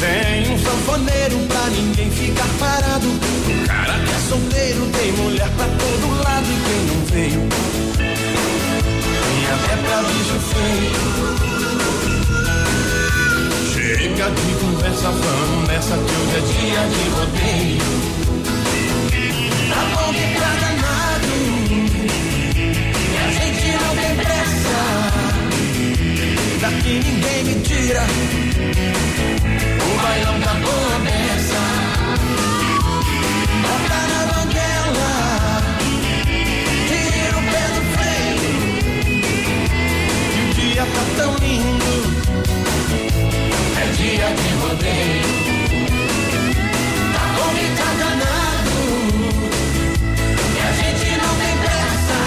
Tem 0.00 0.52
um 0.52 0.58
sanfoneiro 0.58 1.38
pra 1.46 1.70
ninguém 1.70 2.10
ficar 2.10 2.48
parado. 2.58 3.06
O 3.06 3.66
cara 3.68 3.94
que 4.00 4.12
é 4.12 4.18
solteiro 4.28 4.90
tem 4.98 5.12
mulher 5.12 5.50
pra 5.50 5.66
todo 5.66 6.24
lado 6.24 6.46
e 6.46 6.56
quem 6.66 6.80
não 6.86 7.06
veio. 7.06 7.48
Tem 9.22 9.46
até 9.46 9.76
pra 9.76 10.02
bicho 10.02 10.40
feio. 10.40 11.53
Chega 13.96 14.28
de 14.28 14.54
conversa, 14.56 15.08
vamos 15.08 15.68
nessa 15.68 15.96
que 15.96 16.02
hoje 16.02 16.36
é 16.36 16.40
dia 16.40 16.82
de 16.88 17.04
rodeio. 17.10 17.78
Tá 19.70 19.82
bom 19.94 20.08
que 20.12 20.26
tá 20.40 20.50
danado. 20.60 21.34
E 22.56 23.16
a 23.16 23.26
gente 23.30 23.66
não 23.84 23.92
tem 23.94 24.12
pressa. 24.16 24.78
Daqui 26.60 26.94
ninguém 27.04 27.40
me 27.44 27.54
tira. 27.62 28.04
O 29.78 29.90
bailão 30.02 30.36
tá 30.40 30.54
boa 30.54 30.96
dessa. 31.04 31.62
Bota 33.62 34.00
na 34.10 34.20
banguela. 34.32 35.12
Tira 36.88 37.36
o 37.38 37.42
pé 37.52 37.64
do 37.74 37.82
freio. 37.94 38.50
E 40.34 40.38
o 40.40 40.54
dia 40.54 40.82
tá 40.84 41.04
tão 41.16 41.30
lindo. 41.36 42.13
É 44.04 44.06
dia 44.06 44.28
de 44.34 44.50
rodeio. 44.60 45.28
Tá 47.14 47.24
bom 47.36 47.52
e 47.56 47.66
tá 47.78 47.88
danado. 48.00 48.76
E 50.54 50.60
a 50.60 50.72
gente 50.72 51.08
não 51.22 51.32
tem 51.40 51.54
pressa. 51.64 52.18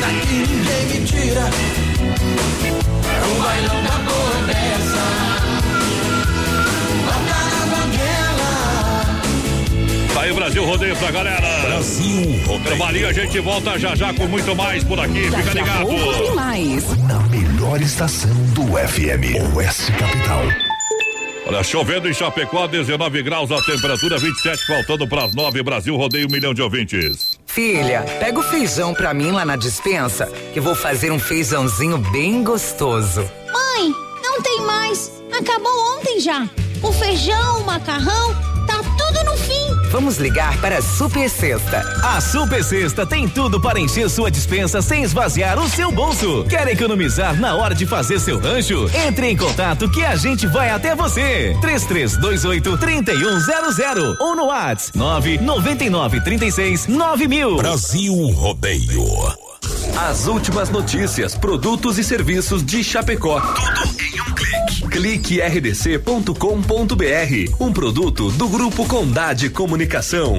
Daqui 0.00 0.34
ninguém 0.34 0.82
me 1.00 1.06
tira. 1.06 1.46
O 3.24 3.42
bailão 3.42 3.78
da 3.82 3.96
boa 3.98 4.38
dessa. 4.46 5.04
Tá 10.12 10.20
aí 10.20 10.30
o 10.30 10.34
Brasil 10.34 10.64
Rodeio 10.64 10.96
pra 10.96 11.10
galera. 11.10 11.40
Brasil 11.62 12.22
Rodeio. 12.46 12.56
Intervalinho, 12.60 13.08
a 13.08 13.12
gente 13.12 13.40
volta 13.40 13.78
já 13.78 13.94
já 13.96 14.12
com 14.14 14.26
muito 14.28 14.54
mais 14.54 14.84
por 14.84 15.00
aqui. 15.00 15.22
Fica 15.24 15.36
Daqui 15.42 15.48
a 15.58 15.62
ligado. 15.62 15.86
tem 15.88 16.34
mais. 16.34 16.84
Melhor 17.34 17.82
estação 17.82 18.30
do 18.52 18.62
FM. 18.62 19.56
Oeste 19.56 19.90
Capital. 19.90 20.44
Olha, 21.48 21.64
chovendo 21.64 22.08
em 22.08 22.14
Chapecó, 22.14 22.68
19 22.68 23.24
graus 23.24 23.50
a 23.50 23.60
temperatura, 23.60 24.16
27 24.18 24.64
faltando 24.64 25.08
para 25.08 25.24
as 25.24 25.34
9. 25.34 25.60
Brasil 25.64 25.96
Rodeio, 25.96 26.28
um 26.28 26.30
milhão 26.30 26.54
de 26.54 26.62
ouvintes. 26.62 27.40
Filha, 27.44 28.02
pega 28.20 28.38
o 28.38 28.42
feijão 28.44 28.94
pra 28.94 29.12
mim 29.12 29.32
lá 29.32 29.44
na 29.44 29.56
dispensa, 29.56 30.26
que 30.52 30.60
vou 30.60 30.76
fazer 30.76 31.10
um 31.10 31.18
feijãozinho 31.18 31.98
bem 31.98 32.44
gostoso. 32.44 33.28
Mãe, 33.52 33.92
não 34.22 34.40
tem 34.40 34.60
mais. 34.60 35.10
Acabou 35.36 35.98
ontem 35.98 36.20
já. 36.20 36.48
O 36.84 36.92
feijão, 36.92 37.62
o 37.62 37.66
macarrão, 37.66 38.53
Vamos 39.94 40.16
ligar 40.16 40.60
para 40.60 40.78
a 40.78 40.82
Super 40.82 41.30
Sexta. 41.30 41.78
A 42.02 42.20
Super 42.20 42.64
Sexta 42.64 43.06
tem 43.06 43.28
tudo 43.28 43.60
para 43.60 43.78
encher 43.78 44.10
sua 44.10 44.28
dispensa 44.28 44.82
sem 44.82 45.04
esvaziar 45.04 45.56
o 45.56 45.68
seu 45.68 45.92
bolso. 45.92 46.44
Quer 46.48 46.66
economizar 46.66 47.40
na 47.40 47.54
hora 47.54 47.76
de 47.76 47.86
fazer 47.86 48.18
seu 48.18 48.40
rancho? 48.40 48.90
Entre 49.06 49.30
em 49.30 49.36
contato 49.36 49.88
que 49.88 50.04
a 50.04 50.16
gente 50.16 50.48
vai 50.48 50.68
até 50.70 50.96
você. 50.96 51.56
3328 51.60 52.76
3100 52.76 54.16
ou 54.18 54.34
no 54.34 54.46
WhatsApp 54.46 54.98
999 54.98 56.20
36 56.22 56.88
9000. 56.88 57.56
Brasil 57.58 58.14
Rodeio. 58.30 59.04
As 59.96 60.26
últimas 60.26 60.70
notícias, 60.70 61.36
produtos 61.36 61.98
e 61.98 62.04
serviços 62.04 62.64
de 62.64 62.82
Chapecó. 62.82 63.40
Tudo 63.40 64.02
em 64.02 64.13
um 64.94 65.00
clique. 65.00 65.24
Clique 65.24 65.40
rdc.com.br. 65.40 66.34
Um 67.60 67.72
produto 67.72 68.30
do 68.30 68.48
Grupo 68.48 68.86
Condade 68.86 69.50
Comunicação. 69.50 70.38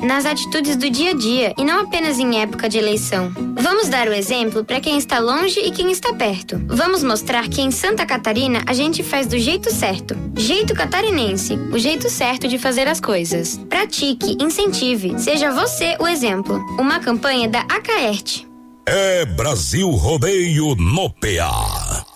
Nas 0.00 0.26
atitudes 0.26 0.76
do 0.76 0.88
dia 0.90 1.10
a 1.10 1.14
dia 1.14 1.54
e 1.56 1.64
não 1.64 1.80
apenas 1.80 2.18
em 2.18 2.40
época 2.40 2.68
de 2.68 2.78
eleição. 2.78 3.32
Vamos 3.54 3.88
dar 3.88 4.08
o 4.08 4.12
exemplo 4.12 4.64
para 4.64 4.80
quem 4.80 4.98
está 4.98 5.18
longe 5.18 5.60
e 5.60 5.70
quem 5.70 5.90
está 5.90 6.12
perto. 6.12 6.60
Vamos 6.66 7.02
mostrar 7.02 7.48
que 7.48 7.60
em 7.60 7.70
Santa 7.70 8.04
Catarina 8.06 8.62
a 8.66 8.72
gente 8.72 9.02
faz 9.02 9.26
do 9.26 9.38
jeito 9.38 9.72
certo. 9.72 10.16
Jeito 10.36 10.74
catarinense, 10.74 11.54
o 11.72 11.78
jeito 11.78 12.08
certo 12.10 12.48
de 12.48 12.58
fazer 12.58 12.88
as 12.88 13.00
coisas. 13.00 13.58
Pratique, 13.68 14.36
incentive, 14.40 15.18
seja 15.18 15.50
você 15.50 15.96
o 15.98 16.06
exemplo. 16.06 16.56
Uma 16.78 17.00
campanha 17.00 17.48
da 17.48 17.60
Acaerte. 17.60 18.46
É 18.86 19.24
Brasil 19.24 19.90
Rodeio 19.90 20.74
no 20.76 21.10
PA. 21.10 22.15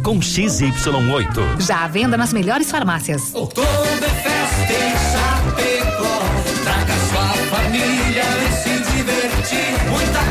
com 0.03 0.19
XY8. 0.19 1.61
Já 1.61 1.83
à 1.83 1.87
venda 1.87 2.17
nas 2.17 2.33
melhores 2.33 2.69
farmácias. 2.71 3.33
Oktoberfest 3.33 4.71
em 4.71 4.93
Chapecó. 5.11 6.19
Traga 6.63 6.93
sua 7.09 7.27
família 7.57 8.23
e 8.23 8.51
se 8.63 8.95
divertir. 8.95 9.89
Muita 9.89 10.30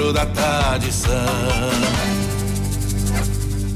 da 0.09 0.25
tradição. 0.25 2.20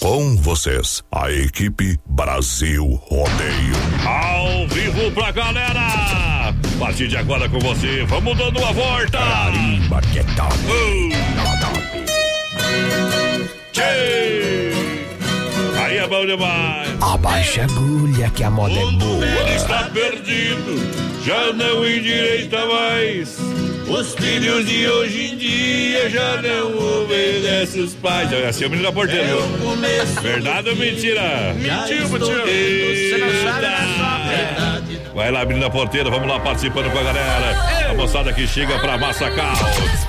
Com 0.00 0.36
vocês, 0.36 1.02
a 1.12 1.30
equipe 1.30 1.98
Brasil 2.06 2.84
Rodeio. 3.04 3.74
Ao 4.06 4.66
vivo 4.68 5.10
pra 5.12 5.30
galera! 5.30 5.80
A 6.48 6.54
partir 6.78 7.08
de 7.08 7.16
agora 7.16 7.48
com 7.48 7.58
você, 7.58 8.04
vamos 8.04 8.36
dando 8.36 8.58
uma 8.58 8.72
volta! 8.72 9.18
Carimba 9.18 10.00
que 10.00 10.24
tal? 10.34 10.48
Tchê! 13.72 14.72
Aí 15.82 15.98
é 15.98 16.06
bom 16.08 16.24
demais! 16.24 16.89
Abaixa 17.00 17.62
a 17.62 17.64
agulha 17.64 18.30
que 18.30 18.44
a 18.44 18.50
moda 18.50 18.74
é 18.74 18.84
boa. 18.92 19.24
Ele 19.24 19.54
está 19.56 19.84
perdido, 19.84 21.22
já 21.24 21.52
não 21.52 21.84
endireita 21.88 22.64
mais. 22.66 23.38
Os 23.88 24.14
filhos 24.14 24.66
de 24.66 24.86
hoje 24.86 25.32
em 25.32 25.36
dia 25.36 26.10
já 26.10 26.40
não 26.42 27.02
obedecem 27.02 27.82
os 27.82 27.94
pais. 27.94 28.32
Olha 28.32 28.50
assim, 28.50 28.66
o 28.66 28.70
menino 28.70 28.86
da 28.88 28.92
porteira. 28.92 29.24
viu? 29.26 30.22
Verdade 30.22 30.68
ou 30.68 30.76
mentira? 30.76 31.54
Mentiu, 31.54 32.06
tio. 32.06 32.18
Você 32.18 33.16
não 33.18 33.42
sabe, 33.42 33.66
né? 33.66 34.54
Só 34.58 34.69
Vai 35.14 35.30
lá, 35.30 35.44
menina 35.44 35.68
porteira, 35.68 36.08
vamos 36.08 36.28
lá 36.28 36.38
participando 36.38 36.90
com 36.92 36.98
a 36.98 37.02
galera. 37.02 37.90
A 37.90 37.94
moçada 37.94 38.32
que 38.32 38.46
chega 38.46 38.78
pra 38.78 38.96
Massacal. 38.96 39.54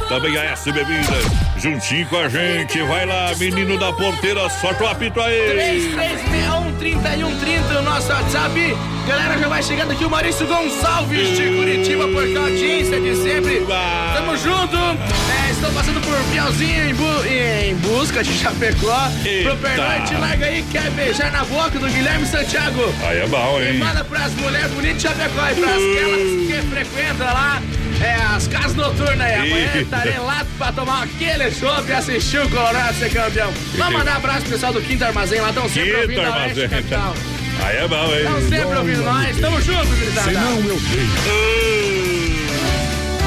Também 0.07 0.37
a 0.37 0.43
S 0.51 0.71
Bebidas, 0.71 1.25
juntinho 1.57 2.05
com 2.07 2.17
a 2.17 2.29
gente. 2.29 2.79
Vai 2.83 3.05
lá, 3.05 3.33
menino 3.39 3.79
da 3.79 3.91
porteira, 3.93 4.47
sorte 4.49 4.83
o 4.83 4.87
apito 4.87 5.19
aí. 5.19 5.49
3361 5.51 6.71
3130, 6.77 7.79
o 7.79 7.81
nosso 7.81 8.11
WhatsApp. 8.11 8.77
Galera, 9.07 9.37
já 9.39 9.47
vai 9.47 9.63
chegando 9.63 9.91
aqui 9.91 10.05
o 10.05 10.09
Maurício 10.09 10.45
Gonçalves 10.45 11.35
de 11.35 11.47
Curitiba, 11.55 12.07
por 12.07 12.23
a 12.23 12.39
audiência 12.41 13.01
de 13.01 13.15
sempre. 13.15 13.65
Tamo 14.13 14.37
junto. 14.37 14.77
É, 14.77 15.51
estou 15.51 15.71
passando 15.71 15.99
por 16.01 16.15
Piauzinho 16.31 16.89
em, 16.89 16.93
bu- 16.93 17.25
em 17.25 17.75
busca 17.77 18.23
de 18.23 18.31
Chapecó. 18.33 19.09
Pro 19.43 19.57
Pernoite, 19.57 20.13
larga 20.15 20.45
aí, 20.45 20.63
quer 20.71 20.91
beijar 20.91 21.31
na 21.31 21.43
boca 21.43 21.79
do 21.79 21.87
Guilherme 21.87 22.27
Santiago. 22.27 22.93
Aí 23.03 23.19
é 23.21 23.25
bom, 23.27 23.59
E 23.59 23.69
hein? 23.69 23.77
manda 23.79 24.03
pras 24.03 24.31
mulheres 24.35 24.69
bonitas 24.71 24.90
de 24.93 25.01
Chapecó 25.01 25.49
e 25.49 25.55
pras 25.55 25.75
aquelas 25.75 26.47
que 26.47 26.69
frequentam 26.69 27.27
lá 27.27 27.61
é, 28.01 28.35
as 28.35 28.47
casas 28.47 28.75
noturnas 28.75 29.21
aí. 29.21 29.51
Amanhã 29.51 29.81
estarei 29.81 30.17
lá 30.17 30.45
pra 30.57 30.71
tomar 30.71 31.03
aquele 31.03 31.51
chopp 31.51 31.87
e 31.89 31.93
assistir 31.93 32.39
o 32.39 32.49
Colorado 32.49 32.95
ser 32.97 33.11
campeão. 33.11 33.51
Vamos 33.77 33.93
mandar 33.93 34.13
um 34.13 34.17
abraço 34.17 34.41
pro 34.41 34.51
pessoal 34.51 34.73
do 34.73 34.81
Quinto 34.81 35.05
Armazém 35.05 35.39
lá, 35.41 35.49
estão 35.49 35.69
sempre 35.69 35.91
Quinto 35.91 36.01
ouvindo 36.01 36.19
a 36.19 36.23
Oeste 36.23 36.63
Armazém. 36.63 36.69
Capital. 36.69 37.15
Aí 37.63 37.77
é 37.77 37.87
bom, 37.87 38.05
hein? 38.07 38.19
Estão 38.19 38.41
sempre 38.41 38.77
ouvindo 38.77 39.03
nós, 39.03 39.39
tamo 39.39 39.61
junto, 39.61 39.87
gurizada. 39.87 40.31
eu 40.31 40.61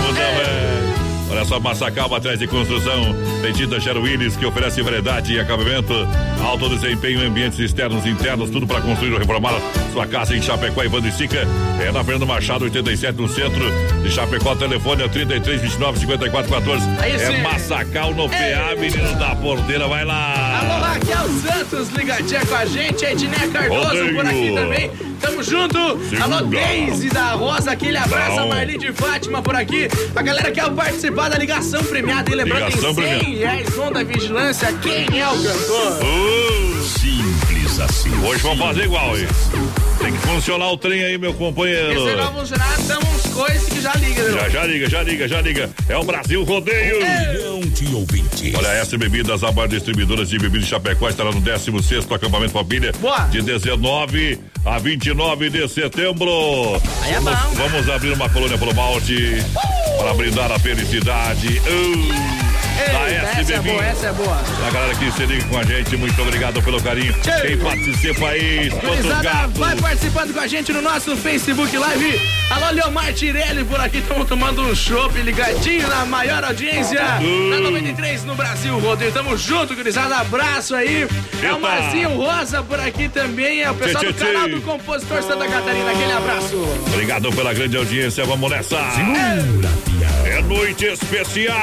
Muda, 0.03 0.21
velho. 0.21 0.84
Olha 1.35 1.45
só, 1.45 1.59
Massacal, 1.59 2.15
atrás 2.15 2.39
de 2.39 2.47
construção. 2.47 3.13
Sher 3.81 3.99
Willis 3.99 4.37
que 4.37 4.47
oferece 4.47 4.81
variedade 4.83 5.33
e 5.33 5.41
acabamento, 5.41 5.93
alto 6.41 6.69
desempenho 6.69 7.23
em 7.23 7.27
ambientes 7.27 7.59
externos 7.59 8.07
e 8.07 8.09
internos, 8.09 8.51
tudo 8.51 8.69
para 8.69 8.81
construir 8.81 9.13
ou 9.13 9.19
reformar 9.19 9.53
sua 9.93 10.07
casa 10.07 10.37
em 10.37 10.41
Chapecó 10.41 10.85
e 10.85 10.87
e 10.87 11.13
Sica. 11.13 11.47
É 11.81 11.91
na 11.91 12.05
Fernando 12.05 12.27
Machado, 12.27 12.65
87, 12.65 13.21
no 13.21 13.29
centro 13.29 13.65
de 14.03 14.11
Chapecó. 14.11 14.55
Telefone 14.55 15.03
é 15.03 15.09
33 15.09 15.61
29 15.61 15.99
54 15.99 16.53
14. 16.53 16.89
Aí 17.01 17.13
é. 17.13 17.43
Massacal 17.43 18.15
no 18.15 18.29
PA, 18.29 18.77
menino 18.79 19.15
da 19.19 19.35
porteira, 19.35 19.89
vai 19.89 20.05
lá. 20.05 20.61
Alô, 20.61 20.85
Raquel 20.85 21.29
Santos, 21.43 21.89
ligadinha 21.91 22.47
com 22.47 22.55
a 22.55 22.65
gente. 22.65 23.05
Edné 23.05 23.49
Cardoso 23.53 23.89
Rodeio. 23.89 24.15
por 24.15 24.27
aqui 24.27 24.55
também. 24.55 24.91
Tamo 25.21 25.43
junto. 25.43 25.79
Segura. 26.05 26.37
Alô, 26.37 26.47
Deise 26.47 27.09
da 27.09 27.33
Rosa, 27.33 27.73
aquele 27.73 27.97
abraço. 27.97 28.37
Não. 28.37 28.45
A 28.45 28.47
Marli 28.47 28.77
de 28.77 28.93
Fátima 28.93 29.41
por 29.41 29.57
aqui. 29.57 29.89
A 30.15 30.23
galera 30.23 30.51
quer 30.53 30.71
participar 30.71 31.24
da 31.29 31.39
ligação 31.39 31.83
premiada. 31.85 32.31
E 32.31 32.35
lembrando, 32.35 32.67
Ligação 32.67 32.95
tem 32.95 33.05
100 33.05 33.19
premiada. 33.19 33.39
reais 33.39 33.75
som 33.75 33.93
da 33.93 34.03
vigilância. 34.03 34.73
Quem 34.75 35.21
é 35.21 35.29
o 35.29 35.43
cantor? 35.43 36.83
Simples 36.83 37.81
assim. 37.81 38.11
Hoje 38.25 38.43
vamos 38.43 38.59
fazer 38.59 38.85
igual, 38.85 39.19
hein? 39.19 39.27
Tem 39.99 40.13
que 40.13 40.19
funcionar 40.19 40.71
o 40.71 40.77
trem 40.77 41.03
aí, 41.03 41.19
meu 41.19 41.35
companheiro. 41.35 41.93
Esse 41.93 42.17
não 42.17 42.33
funcionar, 42.35 42.79
estamos 42.79 43.27
coisa 43.35 43.71
que 43.71 43.81
já 43.81 43.93
liga, 43.95 44.23
né? 44.23 44.33
Já, 44.33 44.49
já 44.49 44.65
liga, 44.67 44.89
já 44.89 45.03
liga, 45.03 45.29
já 45.29 45.41
liga. 45.41 45.71
É 45.89 45.97
o 45.97 46.05
Brasil 46.05 46.45
Rodeio. 46.45 46.97
Milhão 46.97 47.61
de 47.61 47.95
ouvintes. 47.95 48.55
Olha, 48.55 48.69
S 48.69 48.97
Bebidas, 48.97 49.43
a 49.43 49.53
maior 49.53 49.69
distribuidora 49.69 50.25
de 50.25 50.39
bebidas 50.39 50.69
Chapecó, 50.69 51.09
estará 51.09 51.31
no 51.31 51.41
16 51.41 52.11
acampamento 52.11 52.53
Família. 52.53 52.93
Boa. 53.01 53.27
De 53.27 53.43
19 53.43 54.39
a 54.65 54.79
29 54.79 55.51
de 55.51 55.69
setembro. 55.69 56.81
Aí 57.03 57.13
é 57.13 57.21
vamos, 57.21 57.41
bom. 57.41 57.69
vamos 57.69 57.91
abrir 57.91 58.13
uma 58.13 58.31
colônia 58.31 58.57
pro 58.57 58.75
malte 58.75 59.45
para 59.99 60.15
brindar 60.15 60.53
a 60.53 60.59
felicidade. 60.59 61.59
Uh, 61.59 62.44
da 62.75 63.09
Ei, 63.11 63.17
essa 63.17 63.53
é 63.55 63.61
boa, 63.61 63.85
essa 63.85 64.07
é 64.07 64.13
boa. 64.13 64.43
A 64.67 64.71
galera 64.71 64.95
que 64.95 65.11
se 65.13 65.27
liga 65.27 65.45
com 65.45 65.59
a 65.59 65.65
gente, 65.65 65.97
muito 65.97 66.21
obrigado 66.21 66.63
pelo 66.63 66.83
carinho. 66.83 67.15
Quem 67.43 67.57
participa 67.59 68.29
aí, 68.29 68.71
gatos. 69.23 69.59
vai 69.59 69.77
participando 69.77 70.33
com 70.35 70.41
a 70.41 70.47
gente 70.47 70.73
no 70.73 70.83
nosso 70.83 71.17
Facebook 71.17 71.77
Live. 71.77 72.21
Alô, 72.51 72.71
Leomar 72.73 73.13
Tirelli 73.13 73.65
por 73.65 73.81
aqui, 73.81 73.99
estamos 73.99 74.29
tomando 74.29 74.63
um 74.63 74.75
chopp 74.75 75.19
ligadinho 75.21 75.89
na 75.89 76.05
maior 76.05 76.45
audiência 76.45 77.01
da 77.01 77.21
93 77.21 78.25
no 78.25 78.35
Brasil, 78.35 78.79
Rodeio. 78.79 79.13
Tamo 79.13 79.37
junto, 79.37 79.75
gurizada, 79.75 80.17
abraço 80.17 80.75
aí. 80.75 81.03
É 81.43 81.53
o 81.53 81.57
Eita. 81.57 81.59
Marcinho 81.59 82.11
Rosa 82.11 82.63
por 82.63 82.81
aqui 82.81 83.09
também, 83.09 83.63
é 83.63 83.71
o 83.71 83.75
pessoal 83.75 84.05
Tchê, 84.05 84.13
do 84.13 84.19
tchê, 84.19 84.25
canal 84.27 84.45
tchê. 84.49 84.55
do 84.55 84.61
Compositor 84.63 85.23
Santa 85.23 85.47
Catarina, 85.47 85.91
aquele 85.91 86.13
abraço. 86.13 86.57
Obrigado 86.87 87.33
pela 87.33 87.55
grande 87.55 87.77
audiência, 87.77 88.25
vamos 88.25 88.51
nessa. 88.51 88.77
É 90.25 90.43
noite 90.43 90.87
especial. 90.87 91.57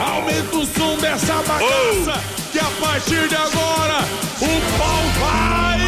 Aumenta 0.00 0.53
o 0.54 0.64
som 0.64 0.96
dessa 0.98 1.34
bagaça, 1.42 2.22
que 2.52 2.58
a 2.58 2.70
partir 2.80 3.28
de 3.28 3.34
agora 3.34 4.04
o 4.40 4.60
pau 4.78 5.02
vai 5.20 5.78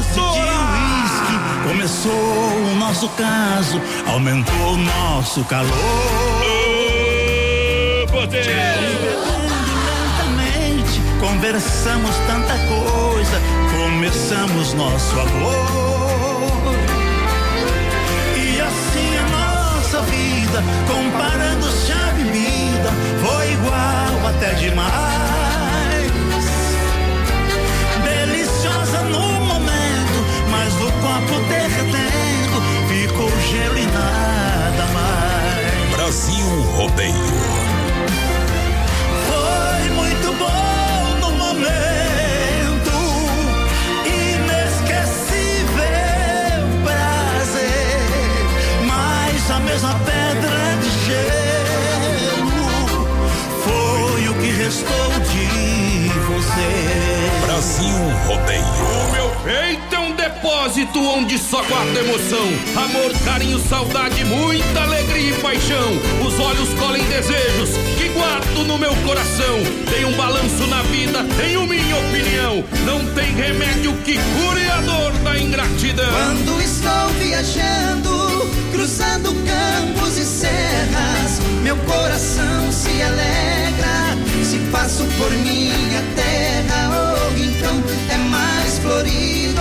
estourar. 0.00 1.62
Começou 1.66 2.12
o 2.12 2.74
nosso 2.76 3.08
caso, 3.10 3.80
aumentou 4.06 4.74
o 4.74 4.76
nosso 4.76 5.44
calor. 5.44 5.70
Lentamente, 9.86 11.00
conversamos 11.20 12.16
tanta 12.26 12.54
coisa, 12.66 13.40
começamos 13.76 14.74
nosso 14.74 15.20
amor. 15.20 16.74
E 18.36 18.60
assim 18.60 19.16
a 19.18 19.22
nossa 19.28 20.00
vida, 20.02 20.62
comparando-se 20.88 21.92
à 21.92 21.95
bebida, 22.76 22.90
foi 23.24 23.52
igual 23.52 24.26
até 24.28 24.54
demais. 24.54 24.92
Deliciosa 28.04 29.02
no 29.02 29.20
momento, 29.20 30.24
mas 30.50 30.74
no 30.74 30.90
copo 30.92 31.40
derretendo, 31.48 32.62
ficou 32.88 33.30
gelo 33.40 33.78
e 33.78 33.86
nada 33.86 34.86
mais. 34.92 35.90
Brasil 35.96 36.46
Rodeio. 36.76 37.14
Foi 39.26 39.90
muito 39.90 40.32
bom 40.38 41.16
no 41.20 41.30
momento, 41.32 42.92
inesquecível 44.04 45.46
prazer, 46.84 48.00
mas 48.86 49.50
a 49.50 49.60
mesma 49.60 49.94
pedra 50.04 50.15
restou 54.66 55.12
de 55.30 56.08
você. 56.26 57.46
Brasil 57.46 57.98
Rodeio. 58.26 58.64
O 58.64 59.12
meu 59.12 59.30
peito 59.44 59.94
é 59.94 59.98
um 60.00 60.12
depósito 60.16 60.98
onde 60.98 61.38
só 61.38 61.62
guardo 61.62 61.96
emoção. 61.96 62.48
Amor, 62.74 63.12
carinho, 63.24 63.60
saudade, 63.60 64.24
muita 64.24 64.80
alegria 64.82 65.30
e 65.30 65.40
paixão. 65.40 65.92
Os 66.26 66.40
olhos 66.40 66.68
colhem 66.80 67.04
desejos 67.04 67.76
que 67.96 68.08
guardo 68.08 68.66
no 68.66 68.76
meu 68.76 68.92
coração. 69.06 69.56
Tem 69.88 70.04
um 70.04 70.16
balanço 70.16 70.66
na 70.66 70.82
vida, 70.82 71.24
tenho 71.36 71.64
minha 71.64 71.96
opinião. 71.98 72.64
Não 72.84 73.06
tem 73.14 73.32
remédio 73.34 73.92
que 73.98 74.14
cure 74.14 74.68
a 74.68 74.80
dor 74.80 75.12
da 75.22 75.38
ingratidão. 75.38 76.10
Quando 76.10 76.60
estou 76.60 77.08
viajando, 77.20 78.50
cruzando 78.72 79.32
campos 79.46 80.18
e 80.18 80.24
serras, 80.24 81.40
meu 81.62 81.76
coração 81.76 82.72
se 82.72 83.00
alegra. 83.00 84.05
Passo 84.72 85.04
por 85.16 85.30
minha 85.30 86.02
terra, 86.14 86.90
oh, 86.90 87.38
então 87.38 87.82
é 88.10 88.16
mais 88.16 88.78
florido. 88.78 89.60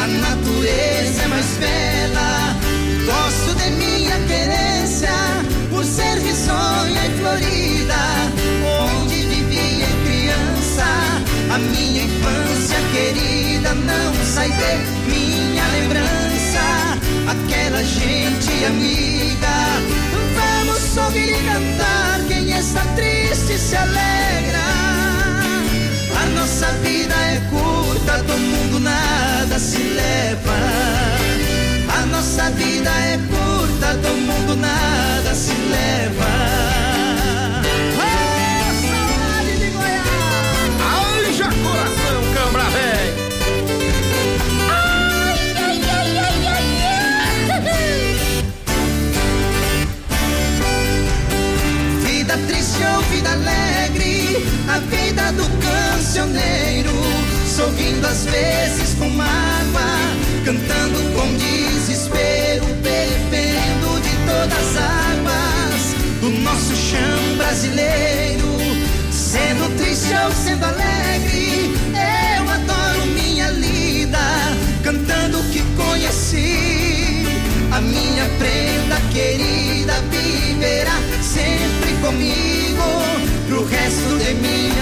A 0.00 0.06
natureza 0.06 1.22
é 1.22 1.26
mais 1.28 1.46
bela. 1.58 2.56
Gosto 3.06 3.54
de 3.56 3.70
minha 3.70 4.18
querência, 4.26 5.10
por 5.70 5.84
ser 5.84 6.18
risonha 6.18 7.06
e 7.06 7.10
florida, 7.18 7.96
onde 8.80 9.16
vivi 9.26 9.82
em 9.82 10.04
criança. 10.04 10.84
A 11.52 11.58
minha 11.58 12.04
infância 12.04 12.78
querida 12.92 13.74
não 13.74 14.14
sai 14.24 14.50
de 14.50 15.10
minha 15.10 15.66
lembrança. 15.68 16.98
Aquela 17.28 17.82
gente 17.82 18.64
amiga, 18.64 19.25
e 21.14 21.32
cantar. 21.44 22.20
Quem 22.26 22.50
está 22.56 22.80
triste 22.96 23.58
se 23.58 23.76
alegra. 23.76 24.58
A 26.20 26.26
nossa 26.34 26.66
vida 26.82 27.14
é 27.14 27.40
curta, 27.50 28.22
do 28.24 28.38
mundo 28.38 28.80
nada 28.80 29.58
se 29.58 29.78
leva. 29.78 30.56
A 31.98 32.06
nossa 32.06 32.50
vida 32.50 32.90
é 32.90 33.18
curta, 33.18 33.35
cancioneiro, 56.26 56.90
sorrindo 57.46 58.06
às 58.06 58.24
vezes 58.24 58.94
com 58.98 59.08
mágoa, 59.10 59.98
cantando 60.44 60.98
com 61.14 61.26
desespero, 61.36 62.64
bebendo 62.82 64.00
de 64.00 64.16
todas 64.26 64.58
as 64.58 64.76
águas 64.76 65.94
do 66.20 66.30
nosso 66.42 66.74
chão 66.74 67.36
brasileiro. 67.36 68.46
Sendo 69.12 69.76
triste 69.76 70.12
ou 70.24 70.32
sendo 70.32 70.64
alegre, 70.64 71.74
eu 71.94 72.50
adoro 72.50 73.06
minha 73.06 73.50
lida, 73.50 74.18
cantando 74.82 75.40
o 75.40 75.44
que 75.50 75.62
conheci. 75.76 77.26
A 77.72 77.80
minha 77.80 78.24
prenda 78.38 78.96
querida 79.12 79.94
viverá 80.10 80.98
sempre 81.22 81.92
comigo 82.00 82.56
pro 83.48 83.64
resto 83.66 84.18
de 84.18 84.34
minha 84.34 84.75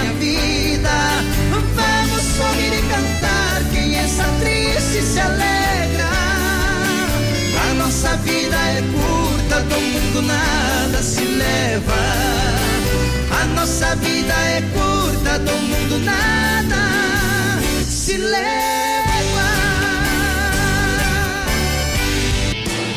leva. 11.85 13.41
A 13.41 13.45
nossa 13.55 13.95
vida 13.97 14.33
é 14.33 14.61
curta, 14.73 15.39
do 15.39 15.51
mundo 15.53 15.99
nada 15.99 17.61
se 17.85 18.17
leva. 18.17 18.65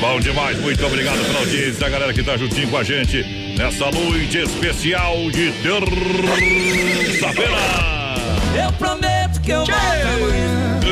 Bom 0.00 0.20
demais, 0.20 0.58
muito 0.60 0.86
obrigado 0.86 1.18
pela 1.26 1.40
audiência, 1.40 1.86
a 1.86 1.90
galera 1.90 2.12
que 2.12 2.22
tá 2.22 2.36
juntinho 2.36 2.68
com 2.68 2.76
a 2.76 2.84
gente 2.84 3.24
nessa 3.58 3.90
noite 3.90 4.38
especial 4.38 5.30
de 5.30 5.50
terça-feira. 5.62 7.56
Eu 8.64 8.72
prometo 8.72 9.40
que 9.40 9.50
eu 9.50 9.64
volto 9.64 9.72
amanhã. 9.72 10.87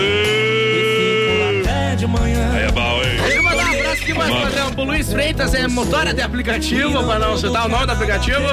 Manda. 4.29 4.47
padrão 4.47 4.73
pro 4.73 4.85
Luiz 4.85 5.13
Freitas, 5.13 5.55
é 5.55 5.67
motora 5.69 6.13
de 6.13 6.23
aplicativo, 6.23 7.03
pra 7.05 7.19
não 7.19 7.37
citar 7.37 7.67
o 7.67 7.69
nome 7.69 7.87
do 7.87 7.93
aplicativo. 7.93 8.47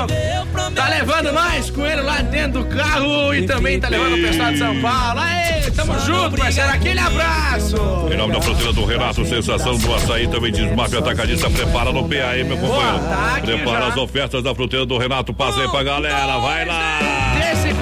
Tá 0.76 0.90
levando 0.90 1.32
nós 1.32 1.70
com 1.70 1.86
ele 1.86 2.02
lá 2.02 2.22
dentro 2.22 2.64
do 2.64 2.66
carro 2.66 3.34
e 3.34 3.46
também 3.46 3.80
tá 3.80 3.90
levando 3.90 4.14
o 4.14 4.22
pessoal 4.22 4.52
de 4.52 4.58
São 4.58 4.82
Paulo. 4.82 5.20
Aê, 5.20 5.72
tamo 5.72 6.00
junto, 6.00 6.38
parceiro. 6.38 6.70
Aquele 6.70 7.00
abraço. 7.00 7.76
Em 8.12 8.18
nome 8.18 8.34
da 8.34 8.42
fruteira 8.42 8.74
do 8.74 8.86
Renato, 8.86 9.26
sensação 9.26 9.78
do 9.78 9.94
açaí, 9.94 10.28
também 10.28 10.52
diz 10.52 10.72
Mafia 10.76 11.00
Atacadista, 11.00 11.50
prepara 11.50 11.92
no 11.92 12.08
PA, 12.08 12.38
hein, 12.38 12.44
meu 12.44 12.58
companheiro? 12.58 13.00
tá 13.00 13.40
prepara 13.42 13.86
já. 13.86 13.88
as 13.88 13.98
ofertas 13.98 14.44
da 14.44 14.54
fruteira 14.54 14.86
do 14.86 14.98
Renato, 14.98 15.34
passa 15.34 15.62
aí 15.62 15.70
pra 15.70 15.84
galera, 15.84 16.38
vai 16.38 16.66
lá! 16.66 17.13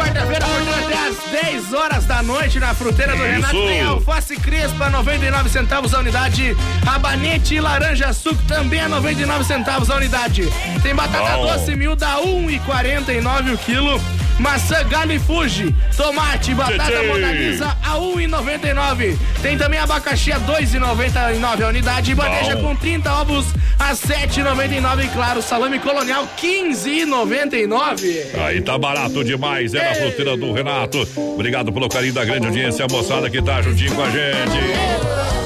Quarta-feira, 0.02 0.46
portanto, 0.46 0.86
até 0.86 1.08
às 1.08 1.44
10 1.44 1.74
horas 1.74 2.06
da 2.06 2.24
noite 2.24 2.60
na 2.60 2.74
fruteira 2.74 3.16
do 3.16 3.24
Isso. 3.24 3.32
Renato 3.34 3.54
tem 3.54 3.82
alface 3.84 4.36
crespa, 4.36 4.90
99 4.90 5.50
centavos 5.50 5.94
a 5.94 6.00
unidade. 6.00 6.58
Rabanete 6.84 7.56
e 7.56 7.62
laranja 7.62 8.12
suco 8.12 8.42
também 8.48 8.80
a 8.82 8.90
99 8.90 9.44
centavos 9.44 9.90
a 9.92 9.96
unidade. 9.98 10.44
Tem 10.82 10.96
batata 10.96 11.38
Bom. 11.38 11.54
doce 11.54 11.76
mil 11.76 11.96
da 11.96 12.18
1,49 12.18 13.54
o 13.54 13.58
quilo. 13.60 14.02
Maçã 14.42 14.78
e 15.14 15.20
fuji, 15.20 15.76
tomate, 15.96 16.56
batata 16.56 16.86
Tchê, 16.86 16.98
tchê. 16.98 17.08
Mona 17.08 17.32
Lisa 17.32 17.78
a 17.84 17.92
1,99. 17.98 19.16
Tem 19.40 19.56
também 19.56 19.80
abacaxi 19.80 20.32
a 20.32 20.40
2,99 20.40 21.64
a 21.64 21.68
unidade. 21.68 22.12
E 22.12 22.16
bandeja 22.16 22.56
com 22.58 22.76
30 22.76 23.14
ovos 23.22 23.46
a 23.78 23.94
7,99. 23.94 25.06
E 25.06 25.08
claro, 25.10 25.44
salame 25.44 25.78
colonial 25.78 26.28
15,99. 26.42 28.36
Aí 28.44 28.62
tá 28.62 28.80
barato 28.80 29.24
demais, 29.24 29.76
é 29.76 29.90
na 29.90 29.96
fruteira 29.96 30.36
do 30.36 30.52
Renato. 30.52 31.08
Obrigado 31.16 31.72
pelo 31.72 31.88
carinho 31.88 32.14
da 32.14 32.26
grande 32.26 32.48
audiência, 32.48 32.88
moçada 32.90 33.30
que 33.30 33.40
tá 33.44 33.62
juntinho 33.62 33.94
com 33.94 34.02
a 34.02 34.10
gente. 34.10 35.41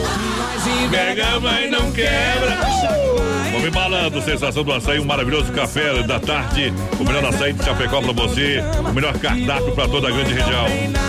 Pega, 0.89 1.39
mas 1.39 1.71
não 1.71 1.91
quebra. 1.91 2.57
Come 3.51 3.71
Malandro, 3.71 4.21
sensação 4.21 4.63
do 4.63 4.73
açaí, 4.73 4.99
um 4.99 5.05
maravilhoso 5.05 5.51
café 5.51 6.03
da 6.03 6.19
tarde. 6.19 6.73
O 6.99 7.03
melhor 7.03 7.25
açaí 7.25 7.53
de 7.53 7.63
Chapecó 7.63 8.01
pra 8.01 8.11
você. 8.11 8.63
O 8.79 8.93
melhor 8.93 9.17
cardápio 9.17 9.71
pra 9.73 9.87
toda 9.87 10.07
a 10.09 10.11
grande 10.11 10.33
região. 10.33 10.65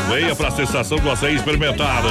Venha 0.08 0.34
pra 0.34 0.50
sensação 0.50 0.98
do 0.98 1.10
açaí 1.10 1.34
experimentar. 1.34 2.02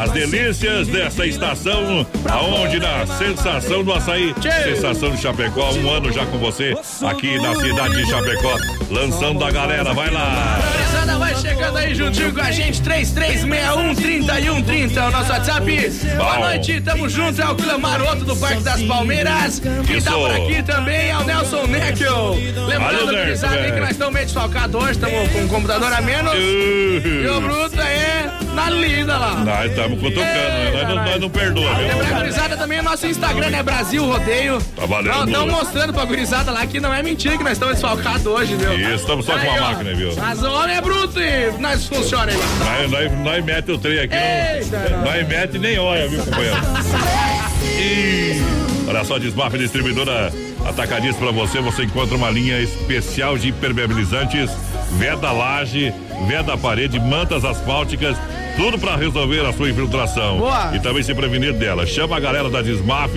As 0.00 0.10
delícias 0.12 0.88
dessa 0.88 1.26
estação, 1.26 2.06
aonde 2.30 2.78
na 2.78 3.06
sensação 3.06 3.82
do 3.82 3.92
açaí. 3.92 4.34
Sensação 4.64 5.10
de 5.10 5.20
Chapecó, 5.20 5.70
um 5.72 5.90
ano 5.90 6.12
já 6.12 6.26
com 6.26 6.38
você, 6.38 6.74
aqui 7.02 7.38
na 7.40 7.54
cidade 7.54 7.96
de 7.96 8.10
Chapecó. 8.10 8.54
Lançando 8.90 9.44
a 9.44 9.50
galera, 9.50 9.92
vai 9.94 10.10
lá. 10.10 10.58
Vai 11.18 11.27
chegando 11.48 11.78
aí 11.78 11.94
juntinho 11.94 12.34
com 12.34 12.42
a 12.42 12.50
gente, 12.50 12.82
3361-3130 12.82 14.96
é 14.96 15.00
o 15.00 15.10
nosso 15.10 15.32
WhatsApp. 15.32 15.90
Boa 16.16 16.38
noite, 16.40 16.78
tamo 16.82 17.08
junto, 17.08 17.40
é 17.40 17.48
o 17.48 17.54
Clamaroto 17.54 18.22
do 18.24 18.36
Parque 18.36 18.62
das 18.62 18.82
Palmeiras. 18.82 19.58
Quem 19.86 19.96
Isso. 19.96 20.06
tá 20.06 20.12
por 20.12 20.30
aqui 20.30 20.62
também 20.62 21.08
é 21.08 21.16
o 21.16 21.24
Nelson 21.24 21.66
Neckel. 21.66 22.36
Lembrando, 22.66 23.06
gurizada, 23.06 23.56
aí 23.56 23.72
que 23.72 23.80
nós 23.80 23.92
estamos 23.92 24.12
meio 24.12 24.26
desfalcados 24.26 24.82
hoje, 24.82 24.90
estamos 24.92 25.32
com 25.32 25.38
um 25.38 25.48
computador 25.48 25.90
a 25.90 26.02
menos. 26.02 26.34
E 26.34 27.26
o 27.26 27.40
Bruto 27.40 27.80
é 27.80 28.30
na 28.54 28.68
lida 28.70 29.16
lá. 29.16 29.34
Nós 29.36 29.70
estamos 29.70 29.98
cutucando, 30.00 30.26
né? 30.26 30.70
nós, 30.72 30.88
não, 30.88 30.96
nós 31.04 31.20
não 31.20 31.30
perdoa, 31.30 31.78
Lembrar, 31.78 32.18
gurizada, 32.18 32.56
também 32.56 32.80
o 32.80 32.82
nosso 32.82 33.06
Instagram 33.06 33.56
é 33.56 33.62
Brasil 33.62 34.04
Rodeio. 34.04 34.58
Tá 34.76 34.84
valendo. 34.84 35.28
Estão 35.28 35.46
mostrando 35.46 35.92
pra 35.94 36.04
gurizada 36.04 36.50
lá 36.50 36.66
que 36.66 36.80
não 36.80 36.92
é 36.92 37.02
mentira 37.02 37.38
que 37.38 37.44
nós 37.44 37.52
estamos 37.52 37.74
desfalcados 37.74 38.26
hoje, 38.26 38.56
viu? 38.56 38.74
Isso, 38.74 38.96
estamos 38.96 39.24
só 39.24 39.32
com 39.32 39.38
Aí, 39.38 39.48
uma 39.48 39.56
ó, 39.56 39.60
máquina, 39.72 39.94
viu? 39.94 40.12
Mas 40.16 40.42
o 40.42 40.52
homem 40.52 40.76
é 40.76 40.80
bruto 40.80 41.20
nós 41.58 41.86
funciona 41.86 42.32
aí. 42.32 42.38
Nós, 42.38 42.90
nós, 42.90 43.12
nós 43.20 43.44
mete 43.44 43.70
o 43.70 43.78
trem 43.78 44.00
aqui, 44.00 44.14
Eita, 44.14 44.88
não, 44.90 45.04
nós 45.04 45.28
mete 45.28 45.56
e 45.56 45.58
nem 45.58 45.78
olha, 45.78 46.08
viu, 46.08 46.22
companheiro? 46.24 46.56
E, 47.78 48.42
olha 48.88 49.04
só, 49.04 49.18
Desmaf 49.18 49.56
Distribuidora 49.56 50.32
Atacadista 50.66 51.20
pra 51.22 51.30
você, 51.30 51.60
você 51.60 51.84
encontra 51.84 52.16
uma 52.16 52.30
linha 52.30 52.60
especial 52.60 53.38
de 53.38 53.48
impermeabilizantes, 53.48 54.50
veda 54.92 55.32
laje, 55.32 55.94
veda 56.26 56.56
parede, 56.56 56.98
mantas 56.98 57.44
asfálticas, 57.44 58.16
tudo 58.56 58.78
pra 58.78 58.96
resolver 58.96 59.46
a 59.46 59.52
sua 59.52 59.70
infiltração. 59.70 60.38
Boa. 60.38 60.72
E 60.74 60.80
também 60.80 61.02
se 61.02 61.14
prevenir 61.14 61.52
dela. 61.52 61.86
Chama 61.86 62.16
a 62.16 62.20
galera 62.20 62.50
da 62.50 62.60
Desmaf, 62.60 63.14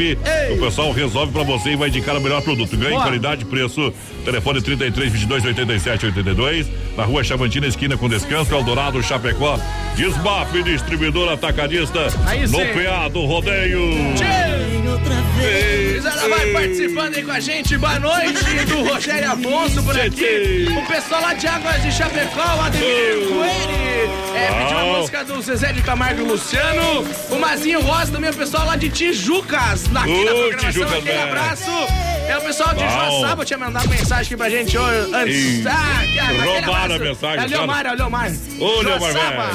o 0.51 0.57
pessoal 0.59 0.91
resolve 0.91 1.31
pra 1.31 1.43
você 1.43 1.71
e 1.71 1.75
vai 1.75 1.89
indicar 1.89 2.15
o 2.15 2.21
melhor 2.21 2.41
produto. 2.41 2.77
Ganhe 2.77 2.91
Boa. 2.91 3.01
qualidade, 3.03 3.45
preço, 3.45 3.91
telefone 4.23 4.61
33 4.61 5.11
22 5.11 5.45
87 5.45 6.05
82, 6.05 6.67
na 6.95 7.03
rua 7.03 7.23
Chavantina, 7.23 7.65
esquina 7.65 7.97
com 7.97 8.07
descanso, 8.07 8.53
Eldorado, 8.53 9.01
Chapecó. 9.01 9.57
Desmaf 9.95 10.51
Distribuidora 10.63 11.33
Atacadista, 11.33 12.07
Aí 12.25 12.41
no 12.41 12.59
sim. 12.59 12.65
PA 12.73 13.07
do 13.09 13.25
Rodeio. 13.25 13.81
Gurizada 15.41 16.29
vai 16.29 16.47
participando 16.51 17.15
aí 17.15 17.23
com 17.23 17.31
a 17.31 17.39
gente. 17.39 17.77
Boa 17.77 17.99
noite 17.99 18.65
do 18.67 18.83
Rogério 18.83 19.31
Afonso 19.31 19.83
por 19.83 19.99
aqui. 19.99 20.67
O 20.77 20.87
pessoal 20.87 21.21
lá 21.21 21.33
de 21.33 21.47
Águas 21.47 21.81
de 21.81 21.91
Chapecó, 21.91 22.57
o 22.57 22.61
Ademir 22.61 22.90
É, 24.35 25.23
do 25.23 25.41
Zezé 25.41 25.71
de 25.71 25.81
Camargo 25.81 26.21
e 26.21 26.23
Luciano. 26.23 27.05
O 27.29 27.35
Mazinho 27.37 27.79
Rosa 27.81 28.11
também, 28.11 28.29
o 28.29 28.33
pessoal 28.33 28.65
lá 28.65 28.75
de 28.75 28.89
Tijucas, 28.89 29.85
aqui 29.85 29.91
na 30.25 30.31
programação. 30.31 30.59
Tijucas, 30.71 30.91
Aquele 30.93 31.11
velho. 31.17 31.23
abraço. 31.23 31.69
É 32.27 32.37
o 32.37 32.41
pessoal 32.41 32.73
de. 32.73 32.79
Joaçaba 32.81 33.45
tinha 33.45 33.59
mandado 33.59 33.87
mensagem 33.89 34.25
aqui 34.25 34.37
pra 34.37 34.49
gente 34.49 34.77
hoje. 34.77 35.11
Antes. 35.13 35.65
Ah, 35.67 36.01
que- 36.11 36.19
aquele 36.19 36.41
roubaram 36.41 36.71
a 36.71 36.83
abraço. 36.85 37.03
mensagem, 37.03 37.39
É 37.39 37.45
o 37.45 37.49
Leomar, 37.49 37.85
é 37.85 37.91
o 37.91 37.95
Leomar. 37.95 38.31
Ô, 38.59 38.81
Leomar, 38.81 39.11
Joaçaba. 39.11 39.49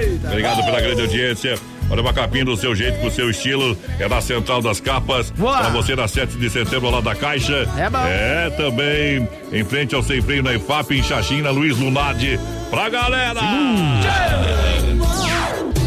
Eita. 0.00 0.28
Obrigado 0.28 0.64
pela 0.64 0.80
grande 0.80 1.00
audiência. 1.02 1.58
Olha 1.92 2.00
uma 2.00 2.14
capinha 2.14 2.46
do 2.46 2.56
seu 2.56 2.74
jeito, 2.74 2.98
com 3.00 3.08
o 3.08 3.10
seu 3.10 3.28
estilo. 3.28 3.76
É 4.00 4.08
na 4.08 4.18
Central 4.22 4.62
das 4.62 4.80
Capas. 4.80 5.30
Boa. 5.30 5.58
Pra 5.58 5.68
você 5.68 5.94
na 5.94 6.08
7 6.08 6.38
de 6.38 6.48
setembro, 6.48 6.88
lá 6.88 7.02
da 7.02 7.14
Caixa. 7.14 7.68
É 7.76 7.90
bom. 7.90 7.98
É 8.06 8.48
também 8.56 9.28
em 9.52 9.62
frente 9.62 9.94
ao 9.94 10.02
Sem 10.02 10.22
Freio 10.22 10.42
na 10.42 10.54
IFAP, 10.54 10.92
em 10.92 11.02
Xaxim, 11.02 11.42
na 11.42 11.50
Luiz 11.50 11.76
Lunardi. 11.76 12.40
Pra 12.70 12.88
galera! 12.88 13.40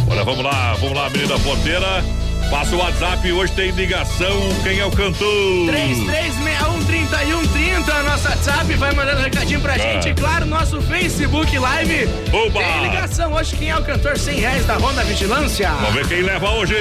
Olha, 0.08 0.24
vamos 0.24 0.44
lá, 0.44 0.76
vamos 0.76 0.96
lá, 0.96 1.10
menina 1.10 1.40
porteira. 1.40 2.04
Passa 2.50 2.76
o 2.76 2.80
WhatsApp, 2.80 3.32
hoje 3.32 3.52
tem 3.54 3.72
ligação. 3.72 4.40
Quem 4.64 4.80
é 4.80 4.86
o 4.86 4.92
cantor? 4.92 5.26
3361-3130 5.68 7.90
é 7.90 8.02
o 8.02 8.04
nosso 8.04 8.28
WhatsApp, 8.30 8.74
vai 8.76 8.94
mandando 8.94 9.22
recadinho 9.22 9.60
pra 9.62 9.74
Ah. 9.74 9.78
gente. 9.78 10.14
Claro, 10.14 10.46
nosso 10.46 10.82
Facebook 10.82 11.58
Live. 11.58 12.08
Oba! 12.32 12.62
Tem 12.64 12.82
ligação 12.84 13.34
hoje, 13.34 13.56
quem 13.56 13.70
é 13.70 13.78
o 13.78 13.84
cantor 13.84 14.18
100 14.18 14.40
reais 14.40 14.66
da 14.66 14.76
Ronda 14.76 15.04
Vigilância? 15.04 15.70
Vamos 15.72 15.94
ver 15.96 16.08
quem 16.08 16.22
leva 16.22 16.50
hoje. 16.52 16.76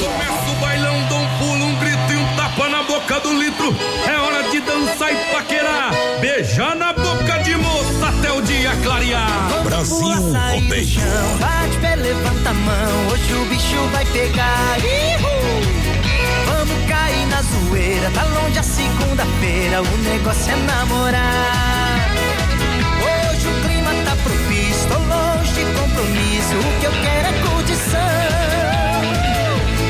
Começa 0.00 0.50
o 0.50 0.54
bailão, 0.60 1.08
dá 1.08 1.14
um 1.16 1.38
pulo, 1.38 1.64
um 1.64 1.74
grito 1.76 2.12
e 2.12 2.16
um 2.16 2.36
tapa 2.36 2.68
na 2.68 2.82
boca 2.82 3.20
do 3.20 3.32
litro. 3.40 3.74
É 4.06 4.18
hora 4.18 4.42
de 4.50 4.60
dançar 4.60 5.12
e 5.12 5.16
paquerar. 5.32 5.92
Beijar 6.20 6.74
na 6.76 6.92
boca 6.92 7.38
de 7.42 7.56
moça 7.56 8.08
até 8.08 8.32
o 8.32 8.42
dia 8.42 8.72
clarear. 8.82 9.62
Brasil 9.64 10.06
rodeio. 10.06 11.00
Mão, 12.62 13.08
hoje 13.12 13.32
o 13.34 13.44
bicho 13.46 13.88
vai 13.92 14.04
pegar. 14.06 14.78
Ihu! 14.78 15.32
Vamos 16.46 16.88
cair 16.88 17.26
na 17.26 17.42
zoeira, 17.42 18.10
tá 18.10 18.24
longe 18.24 18.58
a 18.58 18.62
segunda-feira, 18.62 19.82
o 19.82 19.96
negócio 19.98 20.52
é 20.52 20.56
namorar. 20.56 22.10
Hoje 23.02 23.48
o 23.48 23.54
clima 23.66 23.90
tá 24.04 24.16
propício, 24.22 24.88
tô 24.88 24.98
longe 24.98 25.52
de 25.52 25.64
compromisso, 25.78 26.54
o 26.56 26.80
que 26.80 26.86
eu 26.86 26.92
quero 26.92 27.28
é 27.28 27.32
curtição. 27.42 28.00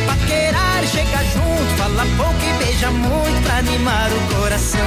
Paquerar, 0.07 0.85
chega 0.87 1.25
junto, 1.33 1.77
fala 1.77 2.07
pouco 2.17 2.43
e 2.43 2.65
beija 2.65 2.91
muito 2.91 3.43
pra 3.45 3.57
animar 3.59 4.11
o 4.13 4.35
coração. 4.35 4.81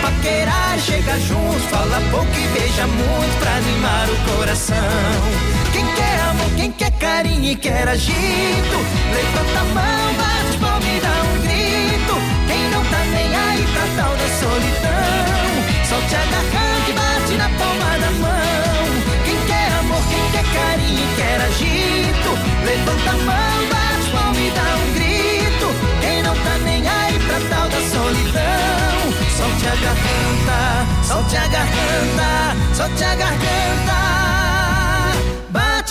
Paquerar, 0.00 0.78
chega 0.78 1.18
junto, 1.20 1.60
fala 1.68 2.00
pouco 2.10 2.32
e 2.34 2.46
beija 2.58 2.86
muito 2.86 3.38
pra 3.38 3.56
animar 3.56 4.08
o 4.08 4.16
coração. 4.36 5.61
Quer 6.02 6.18
amor, 6.30 6.50
quem 6.56 6.72
quer 6.72 6.90
carinho 6.98 7.52
e 7.52 7.54
quer 7.54 7.88
agito, 7.88 8.78
levanta 9.14 9.60
a 9.60 9.64
mão, 9.72 10.14
bate 10.18 10.58
palma 10.58 10.88
e 10.88 11.00
dá 11.00 11.14
um 11.22 11.34
grito. 11.42 12.14
Quem 12.48 12.62
não 12.70 12.84
tá 12.86 12.98
nem 13.14 13.28
aí 13.36 13.64
pra 13.72 13.86
tal 13.96 14.16
da 14.16 14.28
solidão, 14.40 15.52
solte 15.88 16.14
a 16.16 16.24
garganta 16.32 16.90
e 16.90 16.92
bate 16.92 17.34
na 17.38 17.48
palma 17.56 17.98
da 18.02 18.10
mão. 18.18 18.82
Quem 19.24 19.38
quer 19.46 19.70
amor, 19.78 20.02
quem 20.10 20.24
quer 20.32 20.46
carinho 20.52 20.98
e 20.98 21.14
quer 21.14 21.40
agito, 21.40 22.30
levanta 22.66 23.10
a 23.10 23.18
mão, 23.28 23.56
bate 23.70 24.10
palma 24.10 24.40
e 24.40 24.50
dá 24.50 24.68
um 24.82 24.86
grito. 24.94 25.68
Quem 26.00 26.22
não 26.24 26.34
tá 26.34 26.58
nem 26.64 26.88
aí 26.88 27.18
pra 27.20 27.38
tal 27.48 27.68
da 27.68 27.80
solidão, 27.94 29.02
solte 29.36 29.66
a 29.68 29.76
garganta, 29.86 30.58
solte 31.06 31.36
a 31.36 31.46
garganta, 31.46 32.56
solte 32.74 33.04
a 33.04 33.14
garganta, 33.14 34.21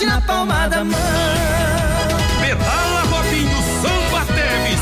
bate 0.02 0.06
na 0.06 0.20
palma 0.20 0.68
da 0.68 0.84
mão. 0.84 0.98
Pedala, 2.40 3.02
Robinho, 3.10 3.58
samba 3.80 4.24
Teves. 4.26 4.80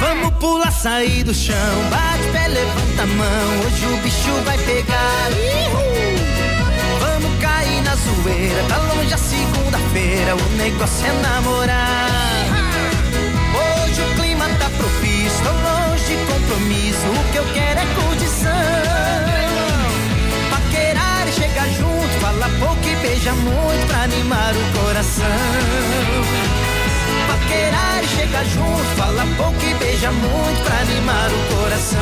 Vamos 0.00 0.32
pular, 0.38 0.72
sair 0.72 1.24
do 1.24 1.34
chão, 1.34 1.54
bate 1.90 2.28
pé, 2.32 2.48
levanta 2.48 3.02
a 3.02 3.06
mão, 3.06 3.66
hoje 3.66 3.86
o 3.86 3.96
bicho 3.98 4.42
vai 4.44 4.58
pegar. 4.58 5.30
Vamos 7.00 7.40
cair 7.40 7.82
na 7.82 7.94
zoeira, 7.96 8.62
tá 8.68 8.76
longe 8.78 9.14
a 9.14 9.18
segunda-feira, 9.18 10.36
o 10.36 10.56
negócio 10.56 11.06
é 11.06 11.12
namorar. 11.22 12.41
Compromisso, 16.62 17.06
o 17.06 17.32
que 17.32 17.38
eu 17.38 17.44
quero 17.52 17.80
é 17.80 17.86
curtição. 17.94 18.50
Paquerar 20.50 21.28
e 21.28 21.32
chegar 21.32 21.68
junto, 21.70 22.20
fala 22.20 22.48
coração. 24.72 25.24
Paquerar 27.26 28.04
e 28.04 28.08
chega 28.08 28.44
junto, 28.44 28.96
fala 28.96 29.26
pouco 29.36 29.64
e 29.64 29.74
beija 29.74 30.12
muito 30.12 30.64
pra 30.64 30.78
animar 30.78 31.30
o 31.30 31.56
coração. 31.56 31.98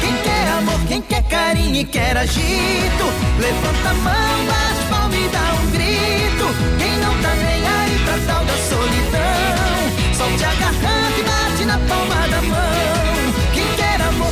Quem 0.00 0.16
quer 0.22 0.48
amor, 0.48 0.80
quem 0.88 1.02
quer 1.02 1.22
carinho 1.24 1.76
e 1.76 1.84
quer 1.84 2.16
agito, 2.16 3.04
levanta 3.38 3.90
a 3.90 3.94
mão, 3.94 4.46
bate 4.46 4.84
palma 4.88 5.16
e 5.16 5.28
dá 5.28 5.54
um 5.60 5.70
grito. 5.70 6.54
Quem 6.78 6.96
não 6.98 7.14
tá 7.20 7.34
nem 7.34 7.66
aí 7.66 7.98
pra 8.04 8.18
tal 8.32 8.44
da 8.44 8.56
solidão, 8.68 10.16
solte 10.16 10.44
a 10.44 10.54
garganta 10.54 11.18
e 11.18 11.22
bate 11.22 11.64
na 11.64 11.78
palma 11.78 12.28
da 12.28 12.42
mão. 12.42 13.17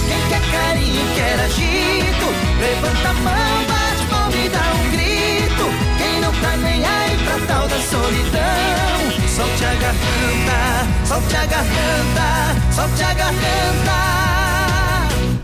Quem 0.06 0.20
quer 0.28 0.42
carinho 0.50 1.04
quer 1.14 1.40
agito, 1.40 2.26
levanta 2.60 3.08
a 3.08 3.12
mão, 3.14 3.64
bate 3.68 4.06
palma 4.08 4.36
e 4.36 4.48
dá 4.48 4.72
um 4.74 4.90
grito. 4.90 5.64
Quem 5.98 6.20
não 6.20 6.32
tá 6.32 6.56
nem 6.56 6.84
aí 6.84 7.16
pra 7.24 7.38
tal 7.46 7.68
da 7.68 7.78
solidão, 7.80 9.10
solte 9.28 9.64
a 9.64 9.74
garganta, 9.74 11.06
solte 11.06 11.36
a 11.36 11.46
garganta, 11.46 12.26
solte 12.74 13.02
a 13.02 13.14
garganta. 13.14 13.96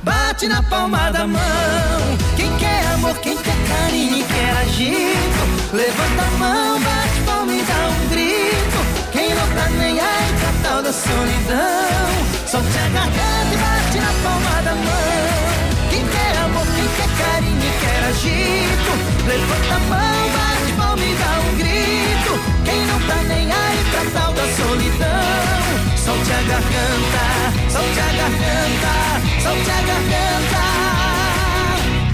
Bate 0.02 0.48
na 0.48 0.62
palma 0.62 1.10
da 1.10 1.26
mão. 1.26 2.18
Quem 2.36 2.56
quer 2.56 2.86
amor, 2.94 3.14
quem 3.18 3.36
quer 3.36 3.56
carinho 3.68 4.24
quer 4.26 4.56
agito. 4.62 5.72
Levanta 5.72 6.22
a 6.22 6.30
mão, 6.38 6.80
bate 6.80 7.20
palma 7.26 7.52
e 7.52 7.62
dá 7.62 7.88
um 7.88 8.08
grito. 8.08 8.78
Quem 9.12 9.34
não 9.34 9.46
tá 9.48 9.68
nem 9.78 10.00
aí 10.00 10.32
pra 10.40 10.70
tal 10.70 10.82
da 10.82 10.92
solidão. 10.92 12.41
Solte 12.52 12.76
a 12.76 12.88
garganta 12.88 13.50
e 13.50 13.56
bate 13.56 13.98
na 13.98 14.12
palma 14.22 14.60
da 14.60 14.74
mão. 14.74 14.84
Quem 15.88 16.04
quer 16.06 16.36
amor, 16.36 16.66
quem 16.66 16.86
quer 16.98 17.08
carinho 17.16 17.56
e 17.56 17.72
quer 17.80 18.04
agito. 18.10 18.92
Levanta 19.26 19.74
a 19.74 19.78
mão, 19.88 20.28
bate 20.36 20.72
palma 20.76 21.02
e 21.02 21.14
dá 21.14 21.32
um 21.40 21.56
grito. 21.56 22.32
Quem 22.66 22.80
não 22.88 23.00
tá 23.08 23.16
nem 23.22 23.50
aí 23.50 23.80
pra 23.90 24.04
tal 24.20 24.30
da 24.34 24.46
solidão. 24.52 25.62
Solte 25.96 26.30
a 26.30 26.42
garganta, 26.42 27.24
solte 27.72 28.00
a 28.00 28.12
garganta, 28.20 28.94
solte 29.42 29.70
a 29.70 29.80
garganta. 29.88 30.62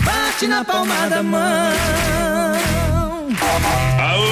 Bate 0.04 0.46
na 0.46 0.64
palma 0.64 1.08
da 1.08 1.20
mão. 1.20 1.72
Aô, 3.98 4.22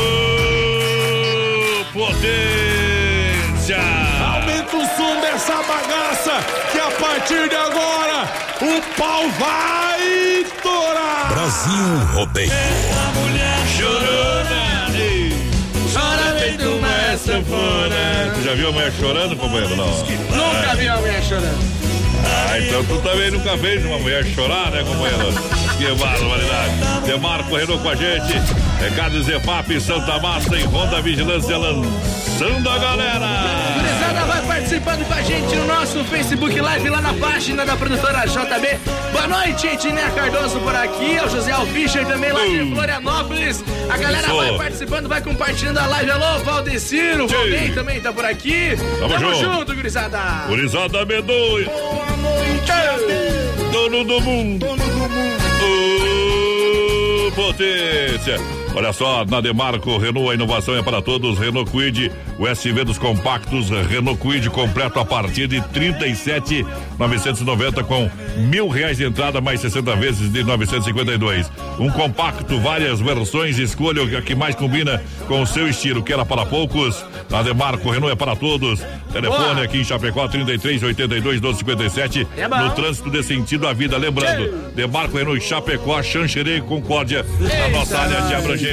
potência! 1.92 4.05
Dessa 5.46 5.62
bagaça, 5.62 6.32
que 6.72 6.78
a 6.80 6.90
partir 6.90 7.48
de 7.48 7.54
agora 7.54 8.28
o 8.60 8.82
pau 8.98 9.30
vai 9.38 10.44
torar. 10.60 11.28
Brasil 11.28 11.98
Rodeio. 12.14 12.50
A 12.50 13.12
mulher 13.12 13.58
chorona, 13.78 14.86
chora 15.92 16.40
feito 16.40 16.68
uma 16.68 17.16
sanfona. 17.16 18.32
Tu 18.34 18.42
já 18.42 18.54
viu 18.56 18.70
a 18.70 18.72
mulher 18.72 18.92
chorando, 18.98 19.36
companheiro? 19.36 19.76
Não. 19.76 19.86
Nunca 19.86 20.74
vi 20.74 20.88
uma 20.88 20.96
mulher 20.96 21.22
chorando. 21.22 21.76
Ah, 22.24 22.58
então 22.58 22.84
tu 22.84 22.98
também 23.02 23.30
nunca 23.30 23.56
fez 23.56 23.84
uma 23.84 24.00
mulher 24.00 24.24
chorar, 24.24 24.72
né, 24.72 24.82
companheiro? 24.82 25.32
Que 25.76 25.94
barbaridade. 25.94 27.04
Demarco 27.04 27.54
Renault 27.54 27.82
com 27.82 27.90
a 27.90 27.94
gente. 27.94 28.32
Recado 28.80 29.22
Zefap, 29.22 29.78
Santa 29.78 30.18
Massa 30.18 30.56
e 30.56 30.62
Ronda 30.64 31.02
Vigilância 31.02 31.56
lançando 31.56 32.68
a 32.68 32.78
galera. 32.78 33.85
Participando 34.66 35.06
com 35.06 35.14
a 35.14 35.22
gente 35.22 35.54
no 35.54 35.64
nosso 35.64 36.04
Facebook 36.06 36.60
Live 36.60 36.88
lá 36.88 37.00
na 37.00 37.14
página 37.14 37.64
da 37.64 37.76
produtora 37.76 38.26
JB. 38.26 38.80
Boa 39.12 39.28
noite, 39.28 39.64
Ednei 39.68 40.10
Cardoso 40.12 40.58
por 40.58 40.74
aqui, 40.74 41.20
o 41.24 41.28
José 41.30 41.52
Alficher 41.52 42.04
também 42.04 42.32
lá 42.32 42.44
de 42.44 42.74
Florianópolis. 42.74 43.64
A 43.88 43.96
galera 43.96 44.26
vai 44.26 44.56
participando, 44.56 45.08
vai 45.08 45.22
compartilhando 45.22 45.78
a 45.78 45.86
live. 45.86 46.10
Alô, 46.10 46.40
Valdeciro, 46.40 47.26
o 47.26 47.28
Valdeir 47.28 47.74
também 47.76 48.00
tá 48.00 48.12
por 48.12 48.24
aqui. 48.24 48.70
Tamo 48.98 49.16
junto. 49.20 49.36
junto, 49.36 49.72
gurizada. 49.72 50.18
Gurizada 50.48 51.06
medonha. 51.06 51.70
Dono 53.70 54.02
do 54.02 54.20
mundo. 54.20 54.66
Ô, 57.22 57.30
potência. 57.30 58.65
Olha 58.76 58.92
só, 58.92 59.24
na 59.24 59.40
Demarco, 59.40 59.96
Renault, 59.96 60.30
a 60.30 60.34
inovação 60.34 60.76
é 60.76 60.82
para 60.82 61.00
todos. 61.00 61.38
Renault 61.38 61.70
Quid, 61.70 62.12
o 62.38 62.46
SV 62.46 62.84
dos 62.84 62.98
compactos, 62.98 63.70
Renault 63.70 64.20
Quid 64.20 64.50
completo 64.50 65.00
a 65.00 65.04
partir 65.04 65.48
de 65.48 65.62
37,990 65.68 67.82
com 67.84 68.10
mil 68.36 68.68
reais 68.68 68.98
de 68.98 69.06
entrada, 69.06 69.40
mais 69.40 69.62
60 69.62 69.96
vezes 69.96 70.30
de 70.30 70.44
952. 70.44 71.50
Um 71.78 71.88
compacto, 71.88 72.60
várias 72.60 73.00
versões, 73.00 73.56
escolha 73.56 74.18
a 74.18 74.20
que 74.20 74.34
mais 74.34 74.54
combina 74.54 75.02
com 75.26 75.40
o 75.40 75.46
seu 75.46 75.66
estilo, 75.66 76.02
que 76.02 76.12
era 76.12 76.26
para 76.26 76.44
poucos. 76.44 77.02
Na 77.30 77.42
Demarco, 77.42 77.90
Renault 77.90 78.12
é 78.12 78.16
para 78.16 78.36
todos. 78.36 78.84
Telefone 79.10 79.54
Boa. 79.54 79.64
aqui 79.64 79.78
em 79.78 79.84
Chapecó, 79.84 80.28
33 80.28 80.82
82 80.82 81.40
12 81.40 81.60
57. 81.60 82.28
É 82.36 82.46
no 82.46 82.74
trânsito 82.74 83.10
de 83.10 83.22
sentido 83.22 83.66
à 83.66 83.72
vida. 83.72 83.96
Lembrando, 83.96 84.72
Demarco 84.74 85.16
Renault 85.16 85.40
Chapecó, 85.40 86.02
Xanxerê 86.02 86.60
Concórdia, 86.60 87.24
na 87.40 87.68
nossa 87.70 87.98
área 87.98 88.20
de 88.20 88.34
abrangência. 88.34 88.65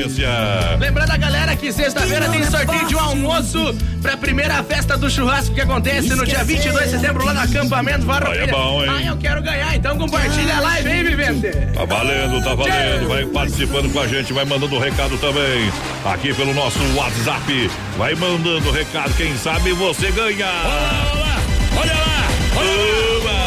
Lembrando 0.79 1.11
a 1.11 1.17
galera 1.17 1.55
que 1.55 1.71
sexta-feira 1.71 2.27
tem 2.29 2.43
sorteio 2.43 2.87
de 2.87 2.95
um 2.95 2.99
almoço 2.99 3.75
pra 4.01 4.17
primeira 4.17 4.63
festa 4.63 4.97
do 4.97 5.09
churrasco 5.09 5.53
que 5.53 5.61
acontece 5.61 6.15
no 6.15 6.25
dia 6.25 6.43
22 6.43 6.85
de 6.85 6.89
setembro 6.91 7.25
lá 7.25 7.33
no 7.33 7.41
acampamento 7.41 8.05
Farroupilha. 8.05 8.43
Aí 8.43 8.49
é 8.49 8.51
bom, 8.51 8.83
hein? 8.83 8.89
Ah, 8.89 9.03
eu 9.03 9.17
quero 9.17 9.41
ganhar, 9.41 9.75
então 9.75 9.97
compartilha 9.97 10.57
a 10.57 10.59
live, 10.61 10.89
hein, 10.89 11.03
Vivente? 11.03 11.51
Tá 11.73 11.85
valendo, 11.85 12.43
tá 12.43 12.55
valendo. 12.55 13.07
Vai 13.07 13.25
participando 13.25 13.91
com 13.91 13.99
a 13.99 14.07
gente, 14.07 14.33
vai 14.33 14.45
mandando 14.45 14.79
recado 14.79 15.17
também. 15.17 15.71
Aqui 16.05 16.33
pelo 16.33 16.53
nosso 16.53 16.79
WhatsApp. 16.95 17.69
Vai 17.97 18.15
mandando 18.15 18.71
recado, 18.71 19.13
quem 19.15 19.35
sabe 19.37 19.71
você 19.73 20.11
ganha. 20.11 20.47
Olha 21.75 21.93
lá, 21.93 22.03
Estou 22.55 22.63
chegando 22.63 23.23
aqui 23.23 23.42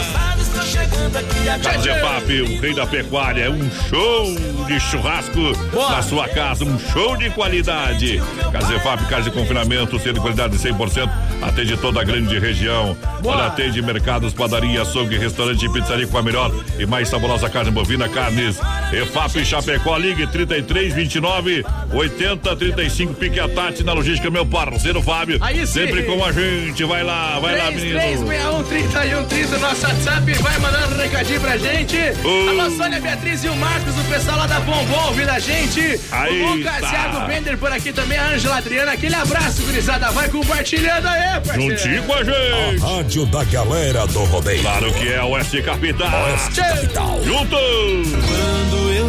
agora. 0.96 1.58
Cazefap, 1.60 2.40
o 2.42 2.60
rei 2.60 2.74
da 2.74 2.86
pecuária, 2.86 3.44
é 3.44 3.50
um 3.50 3.70
show 3.88 4.34
de 4.66 4.80
churrasco 4.80 5.40
na 5.72 6.02
sua 6.02 6.28
casa, 6.28 6.64
um 6.64 6.78
show 6.78 7.16
de 7.16 7.30
qualidade. 7.30 8.20
Cazefap, 8.52 9.04
casa 9.06 9.24
de 9.24 9.30
confinamento, 9.30 9.98
sendo 9.98 10.14
de 10.14 10.20
qualidade 10.20 10.56
de 10.56 10.68
100%, 10.68 11.10
atende 11.42 11.76
toda 11.76 12.00
a 12.00 12.04
grande 12.04 12.38
região. 12.38 12.96
Olha, 13.24 13.46
atende 13.46 13.80
mercados, 13.82 14.32
padaria, 14.32 14.82
açougue, 14.82 15.16
restaurante 15.16 15.64
e 15.64 15.72
pizzaria 15.72 16.06
com 16.06 16.18
a 16.18 16.22
melhor 16.22 16.52
e 16.78 16.86
mais 16.86 17.08
saborosa 17.08 17.48
carne 17.48 17.70
bovina, 17.70 18.08
carnes. 18.08 18.58
EFAP 18.92 19.44
Chapecó, 19.44 19.96
ligue 19.96 20.26
33 20.26 20.94
29 20.94 21.64
80 21.92 22.56
35, 22.56 23.14
pique 23.14 23.40
a 23.40 23.48
Tati 23.48 23.84
na 23.84 23.92
logística, 23.92 24.30
meu 24.30 24.46
parceiro 24.46 25.02
Fábio. 25.02 25.38
Aí 25.40 25.66
sim. 25.66 25.86
Sempre 25.86 26.02
com 26.04 26.24
a 26.24 26.32
gente, 26.32 26.82
vai 26.84 27.02
lá, 27.02 27.38
vai 27.38 27.58
lá, 27.58 27.70
menino. 27.70 27.98
3361 27.98 28.64
31 28.64 29.24
30 29.26 29.58
nosso 29.58 29.86
WhatsApp, 29.86 30.32
vai 30.34 30.58
mandando 30.58 30.85
um 30.94 30.98
recadinho 30.98 31.40
pra 31.40 31.56
gente. 31.56 31.96
Uh. 31.96 32.48
Alô, 32.48 32.70
Sônia 32.70 33.00
Beatriz 33.00 33.44
e 33.44 33.48
o 33.48 33.56
Marcos, 33.56 33.98
o 33.98 34.04
pessoal 34.04 34.38
lá 34.38 34.46
da 34.46 34.60
Bombom 34.60 35.06
ouvindo 35.06 35.30
a 35.30 35.38
gente. 35.38 36.00
Aí, 36.10 36.42
o 36.42 36.54
Lucas, 36.54 36.80
tá. 36.80 36.88
Thiago 36.88 37.26
Bender 37.26 37.58
por 37.58 37.72
aqui 37.72 37.92
também, 37.92 38.18
a 38.18 38.28
Ângela 38.30 38.56
Adriana, 38.56 38.92
aquele 38.92 39.14
abraço, 39.14 39.62
gurizada, 39.62 40.10
vai 40.10 40.28
compartilhando 40.28 41.06
aí, 41.08 41.40
parceiro. 41.40 41.76
Juntinho 41.76 42.02
com 42.04 42.14
a 42.14 42.24
gente. 42.24 42.82
A 42.82 42.96
rádio 42.96 43.26
da 43.26 43.44
galera 43.44 44.06
do 44.06 44.24
rodeio. 44.24 44.62
Claro 44.62 44.92
que 44.94 45.12
é 45.12 45.22
Oeste 45.22 45.62
Capital. 45.62 46.24
Oeste 46.24 46.60
Capital. 46.60 47.20
Juntos! 47.24 48.56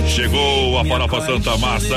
Chegou 0.08 0.80
a 0.80 0.86
farofa 0.86 1.22
Santa 1.22 1.58
Massa, 1.58 1.96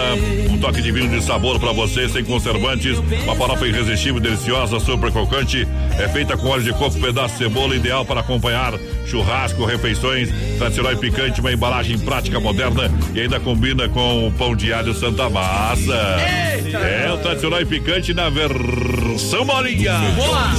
um 0.51 0.59
toque 0.59 0.83
divino 0.83 1.09
de 1.09 1.25
sabor 1.25 1.59
pra 1.61 1.73
você, 1.73 2.09
sem 2.09 2.25
conservantes. 2.25 2.99
Uma 3.25 3.37
farofa 3.37 3.67
irresistível, 3.67 4.21
deliciosa, 4.21 4.81
super 4.81 5.13
crocante. 5.13 5.67
É 5.99 6.09
feita 6.09 6.37
com 6.37 6.49
óleo 6.49 6.65
de 6.65 6.73
coco, 6.73 6.99
pedaço 7.01 7.35
de 7.35 7.39
cebola, 7.39 7.75
ideal 7.75 8.05
para 8.05 8.21
acompanhar 8.21 8.75
churrasco, 9.07 9.65
refeições, 9.71 10.29
tradicional 10.59 10.93
e 10.93 10.97
picante, 10.97 11.41
uma 11.41 11.53
embalagem 11.53 11.99
prática, 11.99 12.41
moderna 12.41 12.91
e 13.15 13.21
ainda 13.21 13.39
combina 13.39 13.89
com 13.89 14.29
o 14.29 14.33
pão 14.33 14.55
de 14.55 14.73
alho 14.73 14.93
Santa 14.95 15.29
Massa. 15.31 15.95
É 15.95 17.11
o 17.13 17.19
tradicional 17.19 17.61
e 17.61 17.65
picante 17.65 18.13
na 18.13 18.29
versão 18.29 19.45
bolinha. 19.45 19.99
Boa! 20.15 20.51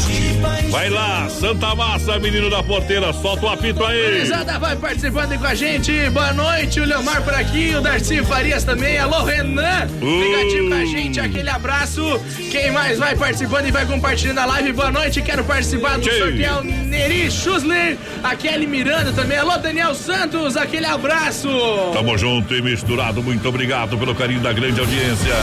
Vai 0.70 0.90
lá, 0.90 1.30
Santa 1.30 1.76
Massa, 1.76 2.18
menino 2.20 2.50
da 2.50 2.64
porteira, 2.64 3.12
solta 3.14 3.46
o 3.46 3.50
apito 3.50 3.84
aí. 3.84 4.12
Gurizada 4.12 4.60
vai 4.60 4.76
participando 4.76 5.38
com 5.38 5.46
a 5.46 5.56
gente. 5.56 6.10
Boa 6.10 6.34
noite, 6.34 6.80
o 6.80 6.86
Leomar 6.86 7.22
por 7.24 7.34
aqui, 7.34 7.76
o 7.76 7.82
Darcy 7.82 8.24
Farias 8.24 8.64
também. 8.64 8.98
Alô, 8.98 9.24
Renan. 9.24 9.88
Ligadinho 10.02 10.70
com 10.70 10.76
a 10.76 10.86
gente, 10.86 11.20
aquele 11.20 11.50
abraço. 11.50 12.02
Quem 12.50 12.72
mais 12.72 12.98
vai 12.98 13.16
participando 13.16 13.68
e 13.68 13.72
vai 13.72 13.86
compartilhando 13.86 14.40
a 14.40 14.46
live? 14.46 14.74
Boa 14.74 14.92
noite, 14.92 15.22
quero 15.22 15.44
participar 15.44 15.98
do 15.98 16.04
Tchê. 16.04 16.18
sorteio 16.18 16.64
Neri 16.64 17.32
Schusler, 17.32 17.98
a 18.24 18.36
Kelly 18.36 18.68
Miranda 18.68 19.01
também. 19.12 19.38
Alô, 19.38 19.58
Daniel 19.58 19.96
Santos, 19.96 20.56
aquele 20.56 20.86
abraço. 20.86 21.50
Tamo 21.94 22.18
junto 22.18 22.54
e 22.56 22.62
misturado. 22.62 23.24
Muito 23.24 23.48
obrigado 23.50 23.98
pelo 23.98 24.14
carinho 24.14 24.42
da 24.42 24.54
grande 24.54 24.80
audiência. 24.80 25.36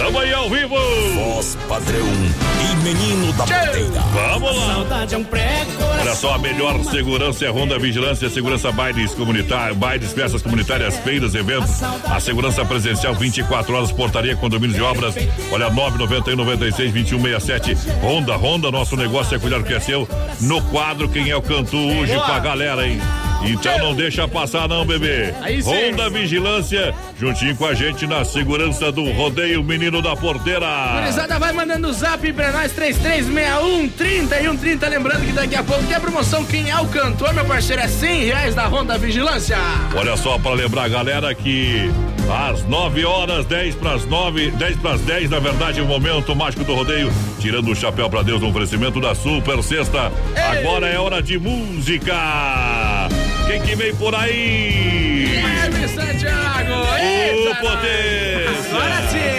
Tamo 0.00 0.18
aí 0.18 0.32
ao 0.32 0.48
vivo. 0.48 0.76
Voz 1.14 1.58
padrão 1.68 1.98
e 2.00 2.76
menino 2.76 3.30
da 3.34 3.44
porteira. 3.44 4.00
Vamos 4.30 4.56
lá. 4.56 4.74
Saudade 4.74 5.14
é 5.14 5.18
um 5.18 5.24
prego. 5.24 5.70
Olha 6.00 6.14
só, 6.14 6.34
a 6.36 6.38
melhor 6.38 6.82
segurança 6.84 7.44
é 7.44 7.48
Ronda 7.48 7.78
Vigilância, 7.78 8.30
segurança 8.30 8.72
bailes 8.72 9.12
comunitários, 9.12 9.76
bailes, 9.76 10.10
festas 10.14 10.40
comunitárias, 10.40 10.96
feiras, 11.00 11.34
eventos, 11.34 11.82
a 11.82 12.18
segurança 12.18 12.64
presencial 12.64 13.14
24 13.14 13.74
horas, 13.74 13.92
portaria, 13.92 14.34
condomínios 14.34 14.78
e 14.78 14.80
obras. 14.80 15.14
Olha, 15.52 15.68
991 15.68 16.34
96 16.34 16.92
2167. 16.92 17.90
Ronda, 18.00 18.36
Ronda, 18.36 18.70
nosso 18.70 18.96
negócio 18.96 19.36
é 19.36 19.38
cuidar 19.38 19.58
do 19.58 19.64
que 19.64 19.74
é 19.74 19.80
seu. 19.80 20.08
No 20.40 20.62
quadro, 20.62 21.10
quem 21.10 21.28
é 21.28 21.36
o 21.36 21.42
canto 21.42 21.76
hoje 21.76 22.14
Boa. 22.14 22.24
pra 22.24 22.38
galera, 22.38 22.88
hein? 22.88 22.98
Então 23.42 23.78
não 23.78 23.94
deixa 23.94 24.28
passar 24.28 24.68
não, 24.68 24.84
bebê. 24.84 25.32
Ronda 25.64 26.10
Vigilância, 26.10 26.94
juntinho 27.18 27.56
com 27.56 27.66
a 27.66 27.74
gente 27.74 28.06
na 28.06 28.24
segurança 28.24 28.92
do 28.92 29.10
rodeio 29.12 29.62
Menino 29.64 30.02
da 30.02 30.14
Porteira. 30.14 30.66
Gurizada 31.00 31.38
vai 31.38 31.52
mandando 31.52 31.88
o 31.88 31.92
zap 31.92 32.32
pra 32.32 32.52
nós, 32.52 32.72
3361 32.72 33.88
30 33.88 34.36
e 34.36 34.42
130. 34.42 34.88
Lembrando 34.88 35.26
que 35.26 35.32
daqui 35.32 35.56
a 35.56 35.62
pouco 35.62 35.84
tem 35.84 35.96
a 35.96 36.00
promoção 36.00 36.44
Quem 36.44 36.70
é 36.70 36.78
o 36.78 36.86
Cantor, 36.86 37.32
meu 37.32 37.44
parceiro, 37.44 37.82
é 37.82 37.88
100 37.88 38.24
reais 38.24 38.54
da 38.54 38.66
Ronda 38.66 38.98
Vigilância. 38.98 39.56
Olha 39.94 40.16
só, 40.16 40.38
para 40.38 40.52
lembrar 40.52 40.84
a 40.84 40.88
galera 40.88 41.34
que 41.34 41.90
às 42.32 42.64
9 42.64 43.04
horas, 43.04 43.44
10 43.46 43.74
para 43.76 43.94
as 43.94 44.06
9, 44.06 44.50
10 44.52 44.76
para 44.76 44.92
as 44.92 45.00
10, 45.00 45.30
na 45.30 45.38
verdade, 45.38 45.80
o 45.80 45.86
momento 45.86 46.34
mágico 46.34 46.64
do 46.64 46.74
rodeio, 46.74 47.12
tirando 47.38 47.70
o 47.70 47.74
chapéu 47.74 48.08
para 48.08 48.22
Deus 48.22 48.40
no 48.40 48.48
oferecimento 48.48 49.00
da 49.00 49.14
Super 49.14 49.62
Sexta. 49.62 50.12
Agora 50.36 50.86
é 50.86 50.98
hora 50.98 51.22
de 51.22 51.38
música. 51.38 53.08
Quem 53.46 53.60
que 53.62 53.74
vem 53.74 53.94
por 53.96 54.14
aí? 54.14 55.26
Guilherme 55.26 55.88
Santiago. 55.88 56.72
O 56.72 56.96
Eita, 56.96 57.54
potência. 57.56 58.76
Agora 58.76 59.08
sim. 59.08 59.30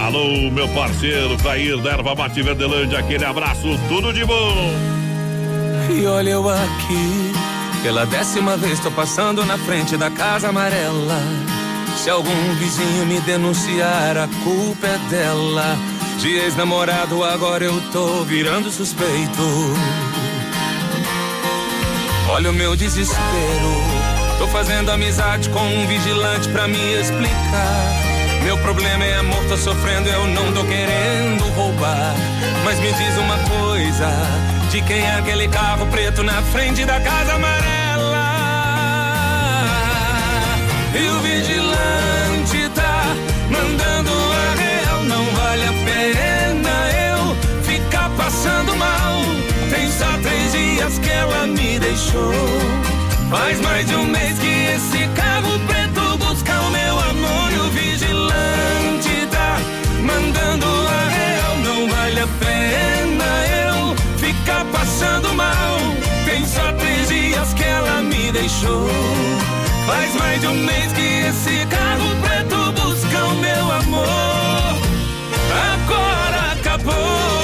Alô, 0.00 0.50
meu 0.50 0.68
parceiro 0.68 1.36
Cair 1.38 1.78
da 1.78 1.92
Erva 1.92 2.14
Mate 2.14 2.42
Verdelândia, 2.42 2.98
aquele 2.98 3.24
abraço, 3.24 3.78
tudo 3.88 4.12
de 4.12 4.24
bom. 4.24 4.70
E 5.90 6.06
olha 6.06 6.30
eu 6.30 6.48
aqui, 6.48 7.23
pela 7.84 8.06
décima 8.06 8.56
vez 8.56 8.80
tô 8.80 8.90
passando 8.90 9.44
na 9.44 9.58
frente 9.58 9.94
da 9.94 10.10
casa 10.10 10.48
amarela. 10.48 11.20
Se 12.02 12.08
algum 12.08 12.54
vizinho 12.54 13.04
me 13.04 13.20
denunciar, 13.20 14.16
a 14.16 14.26
culpa 14.42 14.86
é 14.86 14.98
dela. 15.10 15.76
De 16.18 16.34
ex-namorado, 16.34 17.22
agora 17.22 17.62
eu 17.62 17.78
tô 17.92 18.24
virando 18.24 18.70
suspeito. 18.70 19.42
Olha 22.30 22.50
o 22.50 22.54
meu 22.54 22.74
desespero. 22.74 23.74
Tô 24.38 24.48
fazendo 24.48 24.90
amizade 24.90 25.50
com 25.50 25.60
um 25.60 25.86
vigilante 25.86 26.48
pra 26.48 26.66
me 26.66 26.94
explicar. 26.94 28.03
Meu 28.44 28.58
problema 28.58 29.02
é 29.02 29.16
amor, 29.16 29.42
tô 29.48 29.56
sofrendo, 29.56 30.06
eu 30.06 30.26
não 30.26 30.52
tô 30.52 30.62
querendo 30.64 31.44
roubar. 31.54 32.14
Mas 32.62 32.78
me 32.78 32.92
diz 32.92 33.16
uma 33.16 33.38
coisa: 33.38 34.06
de 34.70 34.82
quem 34.82 35.00
é 35.00 35.14
aquele 35.14 35.48
carro 35.48 35.86
preto 35.86 36.22
na 36.22 36.42
frente 36.42 36.84
da 36.84 37.00
casa 37.00 37.32
amarela? 37.32 38.24
E 40.94 41.08
o 41.08 41.20
vigilante 41.20 42.68
tá 42.74 43.16
mandando 43.50 44.10
a 44.12 44.54
real, 44.60 45.02
não 45.04 45.24
vale 45.36 45.64
a 45.64 45.72
pena 45.86 46.90
eu 47.08 47.62
ficar 47.62 48.10
passando 48.10 48.76
mal. 48.76 49.22
Tem 49.70 49.90
só 49.90 50.18
três 50.22 50.52
dias 50.52 50.98
que 50.98 51.08
ela 51.08 51.46
me 51.46 51.78
deixou. 51.78 52.34
Faz 53.30 53.58
mais 53.62 53.86
de 53.86 53.96
um 53.96 54.04
mês 54.04 54.38
que 54.38 54.66
esse 54.74 55.08
carro 55.14 55.43
vale 62.14 62.20
a 62.20 62.26
pena 62.38 63.24
eu 63.66 63.96
ficar 64.18 64.64
passando 64.66 65.34
mal. 65.34 65.78
Tem 66.24 66.46
só 66.46 66.72
três 66.72 67.08
dias 67.08 67.52
que 67.54 67.64
ela 67.64 68.02
me 68.02 68.30
deixou. 68.32 68.88
Faz 69.86 70.14
mais 70.14 70.40
de 70.40 70.46
um 70.46 70.54
mês 70.54 70.92
que 70.92 71.26
esse 71.28 71.66
carro 71.66 72.16
preto 72.22 72.72
busca 72.72 73.24
o 73.24 73.34
meu 73.36 73.72
amor. 73.72 74.78
Agora 75.72 76.52
acabou. 76.52 77.43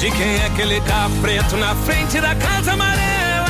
de 0.00 0.10
quem 0.12 0.36
é 0.36 0.46
aquele 0.46 0.80
carro 0.80 1.14
preto 1.20 1.58
na 1.58 1.74
frente 1.74 2.18
da 2.22 2.34
casa 2.34 2.72
amarela? 2.72 3.46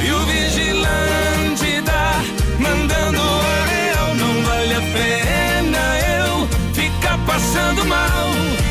E 0.00 0.12
o 0.12 0.20
vigilante 0.26 1.82
tá 1.84 2.22
mandando 2.60 3.18
real, 3.18 4.14
não 4.14 4.42
vale 4.44 4.74
a 4.74 4.80
pena 4.80 5.78
eu 6.20 6.48
ficar 6.72 7.18
passando 7.26 7.84
mal. 7.86 8.30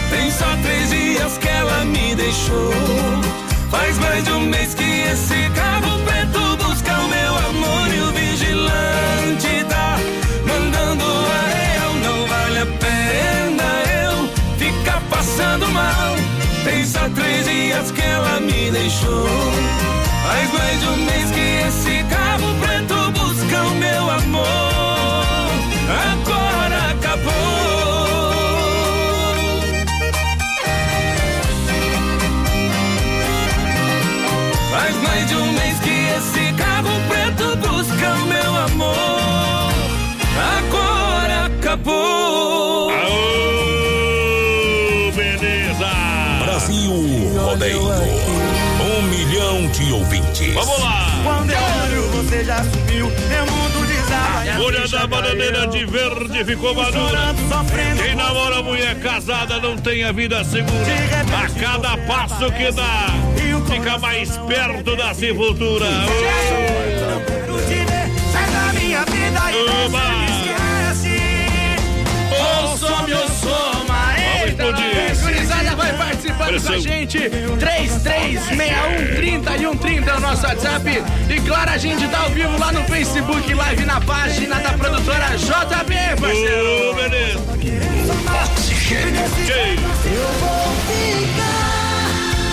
Tem 0.09 0.31
só 0.31 0.45
três 0.63 0.89
dias 0.89 1.37
que 1.37 1.49
ela 1.49 1.83
me 1.83 2.15
deixou. 2.15 2.71
Faz 3.69 3.99
mais 3.99 4.23
de 4.23 4.31
um 4.31 4.45
mês 4.45 4.73
que 4.73 4.83
esse 4.83 5.49
carro 5.49 5.99
preto 6.05 6.55
busca 6.63 6.93
o 6.93 7.07
meu 7.09 7.37
amor 7.49 7.93
e 7.93 7.99
o 7.99 8.11
vigilante 8.13 9.65
tá 9.67 9.97
Tem 16.63 16.85
só 16.85 17.09
três 17.09 17.45
dias 17.45 17.91
que 17.91 18.01
ela 18.01 18.39
me 18.39 18.71
deixou. 18.71 19.27
Faz 20.23 20.53
mais 20.53 20.79
de 20.79 20.85
um 20.87 20.97
mês 20.97 21.31
que 21.31 21.67
esse 21.67 22.03
carro 22.05 22.55
preto 22.61 22.72
Vamos 50.53 50.79
lá! 50.79 51.03
Quando 51.23 51.49
eu 51.49 51.57
olho, 51.57 52.11
você 52.11 52.43
já 52.43 52.63
sumiu. 52.63 53.11
Meu 53.27 53.45
mundo 53.45 53.87
desaba. 53.87 54.81
ficha 54.83 54.97
da 54.99 55.07
bananeira 55.07 55.67
de 55.67 55.85
verde 55.85 56.45
ficou 56.45 56.75
madura. 56.75 57.33
Quem 57.97 58.15
namora 58.15 58.61
mulher 58.61 58.99
casada 58.99 59.59
não 59.59 59.75
tem 59.77 60.03
a 60.03 60.11
vida 60.11 60.43
segura. 60.43 60.73
A 61.35 61.59
cada 61.59 61.97
passo 62.05 62.51
que 62.51 62.71
dá, 62.71 63.07
fica 63.69 63.97
mais 63.97 64.37
perto 64.37 64.95
da 64.95 65.13
sepultura. 65.13 65.87
Sai 68.31 68.49
da 68.51 68.73
minha 68.79 69.03
vida 69.05 69.51
e 69.51 69.85
Oba! 69.85 70.33
Ô, 72.35 72.77
some, 72.77 73.13
soma. 73.41 74.15
Eita, 74.45 74.71
nós. 74.71 75.12
Participando 76.43 76.61
com 76.61 76.73
a 76.73 76.79
gente. 76.79 77.17
3361 77.19 79.15
30 79.15 79.55
e 79.55 79.59
130 79.59 80.11
é 80.11 80.15
o 80.15 80.19
nosso 80.19 80.45
WhatsApp. 80.45 81.03
E 81.29 81.39
claro, 81.41 81.71
a 81.71 81.77
gente 81.77 82.07
tá 82.09 82.19
ao 82.19 82.29
vivo 82.29 82.57
lá 82.59 82.71
no 82.71 82.83
Facebook 82.83 83.53
Live 83.53 83.85
na 83.85 84.01
página 84.01 84.55
da 84.59 84.73
produtora 84.73 85.25
JB, 85.37 85.95
parceiro. 86.19 86.89
Ô, 86.89 86.93
beleza. 86.95 87.39
Eu 90.05 90.27
vou 90.39 90.73
ficar 90.87 91.73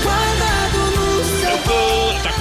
guardado 0.03 0.79
no 0.97 1.25
seu 1.41 1.59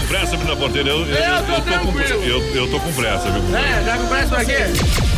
pressa, 0.10 0.36
menina 0.38 0.55
porteira? 0.55 0.89
Eu, 0.89 1.05
eu, 1.05 1.16
Eu 1.16 1.43
tô 1.45 1.53
com, 1.53 1.62
tranquilo. 1.62 2.24
eu, 2.24 2.55
eu 2.55 2.68
tô 2.72 2.80
com 2.80 2.91
pressa, 2.93 3.30
viu? 3.32 3.55
É, 3.57 3.84
tá 3.86 3.97
com 3.97 4.07
pressa 4.07 4.28
pra 4.36 4.45
quê? 4.45 4.57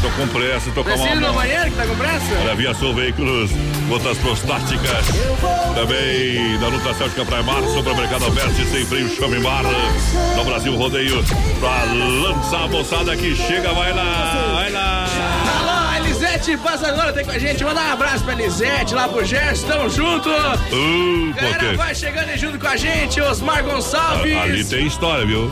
Tô 0.01 0.09
com 0.09 0.27
pressa, 0.27 0.71
tô 0.71 0.83
com 0.83 0.89
Precisa 0.89 1.09
ir 1.09 1.15
no 1.15 1.27
uma. 1.27 1.33
banheiro 1.41 1.65
que 1.71 1.77
tá 1.77 1.85
com 1.85 1.95
pressa? 1.95 2.25
Olha, 2.41 2.55
Via 2.55 2.73
Sul 2.73 2.93
Veículos, 2.93 3.51
gotas 3.87 4.17
prostáticas. 4.17 5.05
Também 5.75 6.57
da 6.59 6.67
Luta 6.67 6.93
Céltica 6.93 7.25
Praia 7.25 7.43
Mar, 7.43 7.63
Supermercado 7.63 8.25
Alberti, 8.25 8.65
Sem 8.65 8.85
Freio 8.85 9.09
Shopping 9.09 9.41
Bar. 9.41 9.63
No 10.35 10.43
Brasil 10.43 10.75
Rodeio, 10.75 11.23
pra 11.59 11.83
lançar 11.93 12.63
a 12.63 12.67
moçada 12.67 13.15
que 13.15 13.35
chega, 13.35 13.71
vai 13.73 13.93
lá, 13.93 14.51
vai 14.55 14.71
lá. 14.71 15.07
Alô, 16.41 16.47
a 16.47 16.47
Elisete 16.47 16.57
passa 16.57 16.87
agora, 16.87 17.13
tem 17.13 17.23
com 17.23 17.31
a 17.31 17.37
gente. 17.37 17.63
Mandar 17.63 17.89
um 17.89 17.93
abraço 17.93 18.23
pra 18.23 18.33
Elisete, 18.33 18.95
lá 18.95 19.07
pro 19.07 19.23
Gerson, 19.23 19.67
tamo 19.67 19.89
junto. 19.89 20.29
Uh, 20.29 21.33
Galera, 21.35 21.59
porque 21.59 21.75
vai 21.75 21.93
chegando 21.95 22.29
aí 22.29 22.37
junto 22.37 22.57
com 22.57 22.67
a 22.67 22.75
gente, 22.75 23.21
Osmar 23.21 23.63
Gonçalves. 23.63 24.35
ali 24.37 24.63
tem 24.63 24.87
história, 24.87 25.25
viu? 25.25 25.51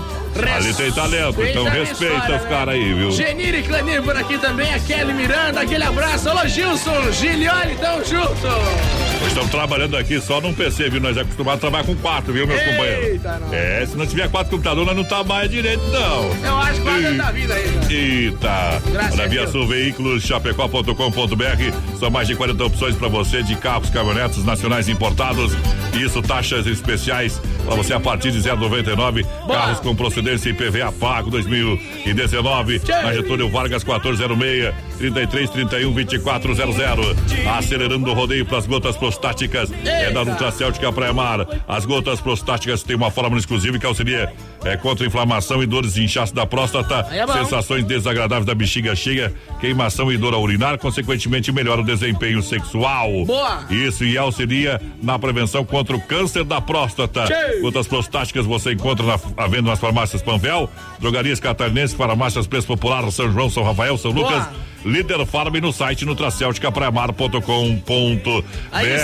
Ali 0.55 0.73
tem 0.73 0.91
talento, 0.91 1.41
então 1.43 1.65
a 1.65 1.69
respeita 1.69 2.15
história, 2.15 2.35
os 2.37 2.43
né? 2.43 2.49
caras 2.49 2.75
aí, 2.75 2.93
viu? 2.93 3.11
Genir 3.11 3.55
e 3.55 3.63
Clanir 3.63 4.01
por 4.01 4.15
aqui 4.17 4.37
também, 4.37 4.73
a 4.73 4.79
Kelly 4.79 5.13
Miranda, 5.13 5.61
aquele 5.61 5.83
abraço. 5.83 6.29
Alô, 6.29 6.47
Gilson, 6.47 7.11
Gilioli, 7.11 7.75
tamo 7.75 8.05
junto. 8.05 9.08
Nós 9.19 9.27
estamos 9.27 9.51
trabalhando 9.51 9.97
aqui 9.97 10.19
só 10.21 10.39
num 10.39 10.53
PC, 10.53 10.89
viu? 10.89 11.01
Nós 11.01 11.17
é 11.17 11.21
acostumado 11.21 11.57
a 11.57 11.59
trabalhar 11.59 11.83
com 11.83 11.95
quatro, 11.95 12.31
viu, 12.31 12.47
meus 12.47 12.59
Eita, 12.59 12.71
companheiros? 12.71 13.23
nós. 13.23 13.53
É, 13.53 13.85
se 13.85 13.97
não 13.97 14.07
tiver 14.07 14.29
quatro 14.29 14.51
computadores, 14.51 14.87
nós 14.87 14.95
não 14.95 15.03
tá 15.03 15.23
mais 15.23 15.49
direito, 15.51 15.83
não. 15.87 16.29
Eu 16.45 16.57
acho 16.57 16.73
que 16.75 16.81
vai 16.81 17.13
Ih. 17.13 17.17
da 17.17 17.31
vida 17.31 17.53
aí, 17.53 17.63
cara. 17.73 17.93
Eita! 17.93 18.81
Graças 18.91 19.15
Na 19.15 19.27
Via. 19.27 19.47
Sul 19.47 19.67
Veículos, 19.67 20.23
chapecó.com.br. 20.23 21.97
São 21.99 22.09
mais 22.09 22.27
de 22.27 22.35
40 22.35 22.63
opções 22.63 22.95
para 22.95 23.07
você 23.09 23.43
de 23.43 23.55
carros, 23.55 23.89
caminhonetes 23.89 24.43
nacionais 24.45 24.87
importados. 24.87 25.53
Isso, 25.93 26.21
taxas 26.21 26.65
especiais 26.65 27.41
para 27.65 27.75
você 27.75 27.93
a 27.93 27.99
partir 27.99 28.31
de 28.31 28.39
0,99. 28.39 29.25
Carros 29.47 29.79
com 29.79 29.95
procedência 29.95 30.49
IPVA 30.49 30.91
pago 30.93 31.29
2019. 31.29 32.81
Na 32.87 33.13
Getúlio 33.13 33.49
Vargas 33.49 33.83
1406 33.83 34.73
33 34.99 35.49
31 35.49 35.93
2400. 35.93 37.15
Acelerando 37.57 38.11
o 38.11 38.13
rodeio 38.13 38.45
para 38.45 38.57
as 38.57 38.67
gotas 38.67 38.97
prostáticas. 38.97 39.71
É 39.85 40.11
da 40.11 40.25
Nutracêutica 40.25 40.91
Praia 40.91 41.13
Mar. 41.13 41.47
As 41.67 41.85
gotas 41.85 42.19
prostáticas 42.19 42.83
têm 42.83 42.97
uma 42.97 43.09
fórmula 43.09 43.39
exclusiva 43.39 43.79
que 43.79 43.85
auxilia 43.85 44.31
é, 44.63 44.75
contra 44.75 45.07
inflamação 45.07 45.63
e 45.63 45.65
dores 45.65 45.93
de 45.93 46.03
inchaço 46.03 46.35
da 46.35 46.45
próstata. 46.45 47.07
É 47.11 47.25
sensações 47.27 47.85
desagradáveis 47.85 48.45
da 48.45 48.53
bexiga 48.53 48.93
cheia, 48.95 49.33
queimação 49.61 50.11
e 50.11 50.17
dor 50.17 50.33
ao 50.33 50.41
urinar, 50.41 50.77
consequentemente 50.77 51.51
melhora 51.51 51.81
o 51.81 51.85
desempenho 51.85 52.43
sexual. 52.43 53.25
Boa. 53.25 53.65
Isso 53.69 54.03
e 54.03 54.17
auxilia 54.17 54.81
na 55.01 55.17
prevenção 55.17 55.63
contra 55.63 55.95
o 55.95 56.01
câncer 56.01 56.43
da 56.43 56.59
próstata. 56.59 57.23
Tchê. 57.23 57.61
Gotas 57.61 57.87
prostáticas 57.87 58.45
você 58.45 58.73
encontra 58.73 59.05
na, 59.05 59.19
à 59.37 59.47
venda 59.47 59.69
nas 59.69 59.79
farmácias 59.79 60.21
Panvel, 60.21 60.69
drogarias 60.99 61.39
catarinenses, 61.39 61.95
farmácias 61.95 62.47
Preço 62.47 62.67
Popular, 62.67 63.09
São 63.11 63.31
João, 63.31 63.49
São 63.49 63.63
Rafael, 63.63 63.97
São 63.97 64.11
Boa. 64.11 64.29
Lucas. 64.29 64.69
Líder 64.89 65.23
Farm 65.25 65.55
no 65.61 65.71
site 65.71 66.03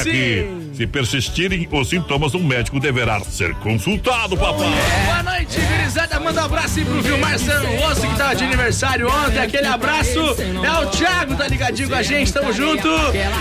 sim. 0.04 0.72
Se 0.74 0.88
persistirem 0.88 1.68
os 1.72 1.90
sintomas, 1.90 2.34
um 2.34 2.44
médico 2.44 2.80
deverá 2.80 3.20
ser 3.22 3.54
consultado, 3.56 4.36
papai. 4.36 4.68
Boa 5.06 5.24
noite, 5.24 5.60
gurizada. 5.62 6.20
Manda 6.20 6.42
um 6.42 6.46
abraço 6.46 6.80
aí 6.80 6.86
pro 6.86 7.02
Vilmar 7.02 7.36
Osso, 7.36 8.02
que 8.02 8.18
tava 8.18 8.36
de 8.36 8.44
aniversário 8.44 9.08
ontem. 9.08 9.40
Aquele 9.40 9.68
abraço. 9.68 10.20
É 10.20 10.84
o 10.84 10.90
Thiago, 10.90 11.36
tá 11.36 11.48
ligadinho 11.48 11.88
com 11.88 11.96
a 11.96 12.04
gente, 12.04 12.34
tamo 12.34 12.52
junto. 12.52 12.90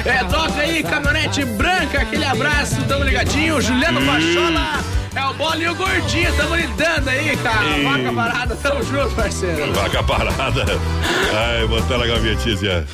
É, 0.05 0.23
toca 0.25 0.61
aí, 0.61 0.83
caminhonete 0.83 1.45
branca, 1.45 2.03
aquele 2.03 2.25
abraço, 2.25 2.81
tamo 2.87 3.05
ligadinho. 3.05 3.61
Juliano 3.61 4.01
Pachola. 4.05 5.04
É 5.17 5.25
o 5.27 5.35
Bola 5.35 5.57
e 5.57 5.69
o 5.69 5.75
Gordinho, 5.75 6.37
tamo 6.37 6.57
lidando 6.57 7.09
aí, 7.09 7.37
cara. 7.37 7.79
Ei. 7.79 7.85
Vaca 7.85 8.13
parada, 8.13 8.57
tamo 8.57 8.83
junto, 8.83 9.15
parceiro. 9.15 9.73
Vaca 9.73 10.03
parada. 10.03 10.65
Ai, 11.33 11.67
botar 11.69 11.99
na 11.99 12.07
gavetinha. 12.07 12.85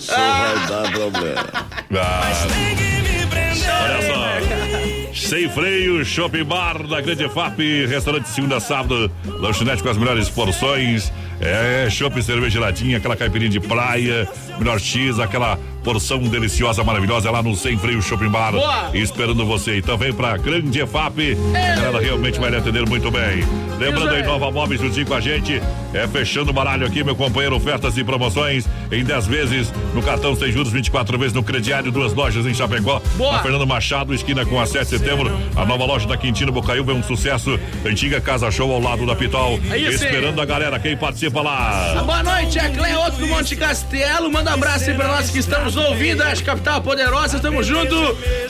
Só 0.00 0.16
vai 0.16 0.66
dar 0.68 0.92
problema. 0.92 1.46
olha 3.84 4.02
só. 4.02 4.30
Sem 5.14 5.48
freio, 5.48 6.04
Shopping 6.04 6.44
Bar 6.44 6.86
da 6.86 7.00
Grande 7.00 7.28
FAP, 7.28 7.58
restaurante 7.86 8.28
segunda 8.28 8.56
a 8.56 8.60
sábado, 8.60 9.10
lanchonete 9.24 9.82
com 9.82 9.90
as 9.90 9.96
melhores 9.96 10.28
porções. 10.28 11.12
É, 11.40 11.88
shopping, 11.88 12.20
cerveja 12.20 12.50
geladinha, 12.50 12.98
aquela 12.98 13.16
caipirinha 13.16 13.50
de 13.50 13.60
praia, 13.60 14.28
melhor 14.58 14.78
X, 14.78 15.18
aquela 15.18 15.58
porção 15.82 16.18
deliciosa, 16.18 16.84
maravilhosa 16.84 17.30
lá 17.30 17.42
no 17.42 17.56
Sem 17.56 17.78
Freio 17.78 18.02
Shopping 18.02 18.28
Bar. 18.28 18.52
Boa. 18.52 18.90
Esperando 18.92 19.44
você. 19.46 19.78
Então 19.78 19.96
vem 19.96 20.12
pra 20.12 20.36
Grande 20.36 20.80
EFAP. 20.80 21.36
Ela 21.82 22.00
realmente 22.00 22.38
vai 22.38 22.50
lhe 22.50 22.56
atender 22.56 22.86
muito 22.86 23.10
bem. 23.10 23.44
Lembrando 23.78 24.10
aí, 24.10 24.22
Nova 24.22 24.50
Móveis 24.50 24.80
juntinho 24.80 25.06
com 25.06 25.14
a 25.14 25.20
gente. 25.20 25.60
É 25.94 26.06
fechando 26.06 26.50
o 26.50 26.52
baralho 26.52 26.86
aqui, 26.86 27.02
meu 27.02 27.16
companheiro. 27.16 27.56
Ofertas 27.56 27.96
e 27.96 28.04
promoções 28.04 28.68
em 28.92 29.02
10 29.02 29.26
vezes 29.26 29.72
no 29.94 30.02
cartão 30.02 30.34
sem 30.36 30.52
juros, 30.52 30.70
24 30.70 31.18
vezes 31.18 31.32
no 31.32 31.42
crediário. 31.42 31.90
Duas 31.90 32.12
lojas 32.12 32.44
em 32.44 32.52
Chapecó. 32.52 33.00
Boa. 33.16 33.32
Na 33.32 33.38
Fernando 33.42 33.66
Machado, 33.66 34.14
esquina 34.14 34.44
com 34.44 34.60
a 34.60 34.66
7 34.66 34.82
de 34.82 34.98
setembro. 34.98 35.32
A 35.56 35.64
nova 35.64 35.84
loja 35.86 36.06
da 36.06 36.16
Quintino 36.16 36.52
Bocaiúva 36.52 36.92
é 36.92 36.94
um 36.94 37.02
sucesso. 37.02 37.58
Antiga 37.86 38.20
Casa 38.20 38.50
Show 38.50 38.70
ao 38.70 38.80
lado 38.80 39.06
da 39.06 39.16
Pitol. 39.16 39.58
Aí 39.70 39.86
sim. 39.86 40.04
Esperando 40.04 40.40
a 40.40 40.44
galera. 40.44 40.78
Quem 40.78 40.96
participa 40.96 41.29
lá? 41.38 42.02
Boa 42.04 42.22
noite, 42.22 42.58
é 42.58 42.96
Outro 42.98 43.20
do 43.20 43.26
Monte 43.28 43.56
Castelo. 43.56 44.30
Manda 44.30 44.50
um 44.50 44.54
abraço 44.54 44.90
aí 44.90 44.96
pra 44.96 45.08
nós 45.08 45.30
que 45.30 45.38
estamos 45.38 45.76
ouvindo. 45.76 46.22
Acho 46.22 46.42
Capital 46.44 46.80
Poderosa, 46.82 47.38
tamo 47.38 47.62
junto. 47.62 47.94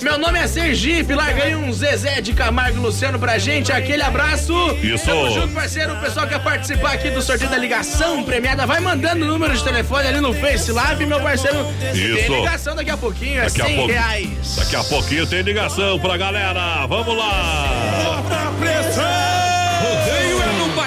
Meu 0.03 0.19
nome 0.19 0.39
é 0.39 0.47
Sergipe, 0.47 1.15
larga 1.15 1.45
aí 1.45 1.55
um 1.55 1.73
Zezé 1.73 2.21
de 2.21 2.33
Camargo 2.33 2.79
e 2.79 2.81
Luciano 2.81 3.19
pra 3.19 3.39
gente. 3.39 3.71
Aquele 3.73 4.03
abraço. 4.03 4.53
Isso. 4.83 5.07
Tamo 5.07 5.31
junto, 5.33 5.55
parceiro. 5.55 5.93
O 5.95 5.97
pessoal 6.01 6.27
quer 6.27 6.41
participar 6.43 6.93
aqui 6.93 7.11
do 7.11 7.21
sorteio 7.23 7.51
da 7.51 7.59
ligação 7.59 8.23
premiada. 8.23 8.67
Vai 8.67 8.81
mandando 8.81 9.25
o 9.25 9.29
número 9.29 9.55
de 9.57 9.63
telefone 9.63 10.09
ali 10.09 10.21
no 10.21 10.33
Face 10.35 10.71
Live, 10.73 11.07
meu 11.07 11.21
parceiro. 11.21 11.59
Isso. 11.95 12.17
Tem 12.17 12.41
ligação 12.41 12.75
daqui 12.75 12.91
a 12.91 12.97
pouquinho, 12.97 13.41
é 13.41 13.45
Daqui 13.45 13.63
a 13.63 13.67
100 13.67 13.77
pouco- 13.77 13.93
reais. 13.93 14.57
Daqui 14.57 14.77
a 14.77 14.85
pouquinho 14.85 15.27
tem 15.27 15.43
ligação 15.43 15.99
pra 15.99 16.17
galera. 16.17 16.87
Vamos 16.87 17.17
lá. 17.17 17.67
É 18.01 18.05
no 18.05 19.20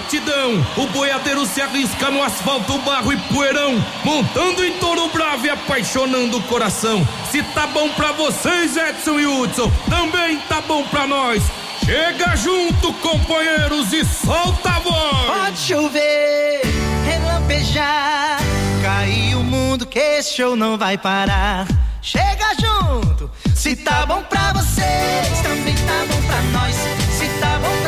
batidão, 0.04 0.66
o 0.76 0.88
boiadeiro 0.88 1.46
se 1.46 1.62
arrisca 1.62 2.12
no 2.12 2.22
asfalto, 2.22 2.78
barro 2.80 3.14
e 3.14 3.18
poeirão, 3.18 3.84
montando 4.04 4.64
em 4.66 4.74
touro 4.74 5.08
bravo 5.10 5.46
e 5.46 5.50
apaixonando 5.50 6.38
o 6.38 6.44
coração. 6.44 7.08
Se 7.32 7.42
tá 7.42 7.66
bom 7.68 7.90
pra 7.90 8.12
vocês, 8.12 8.76
Edson 8.76 9.20
e 9.20 9.26
Hudson, 9.26 9.72
também 9.90 10.38
tá 10.50 10.62
bom 10.62 10.84
pra 10.84 11.08
nós. 11.08 11.42
Chega 11.86 12.36
junto, 12.36 12.94
companheiros, 12.94 13.94
e 13.94 14.06
solta 14.06 14.70
a 14.70 14.80
voz. 14.80 15.26
Pode 15.26 15.60
chover, 15.60 16.62
relampejar, 17.06 18.40
cair 18.82 19.36
o 19.36 19.44
mundo 19.44 19.86
que 19.86 20.00
esse 20.00 20.36
show 20.36 20.56
não 20.56 20.78
vai 20.78 20.98
parar. 20.98 21.66
Chega 22.02 22.54
junto, 22.60 23.32
se 23.56 23.76
tá 23.78 24.06
bom 24.06 24.22
pra 24.24 24.52
vocês, 24.54 25.40
também 25.42 25.76
tá 25.76 26.06
bom 26.10 26.22
pra 26.28 26.42
nós. 26.60 26.76
Se 27.18 27.28
tá 27.40 27.58
bom 27.60 27.82
pra 27.82 27.83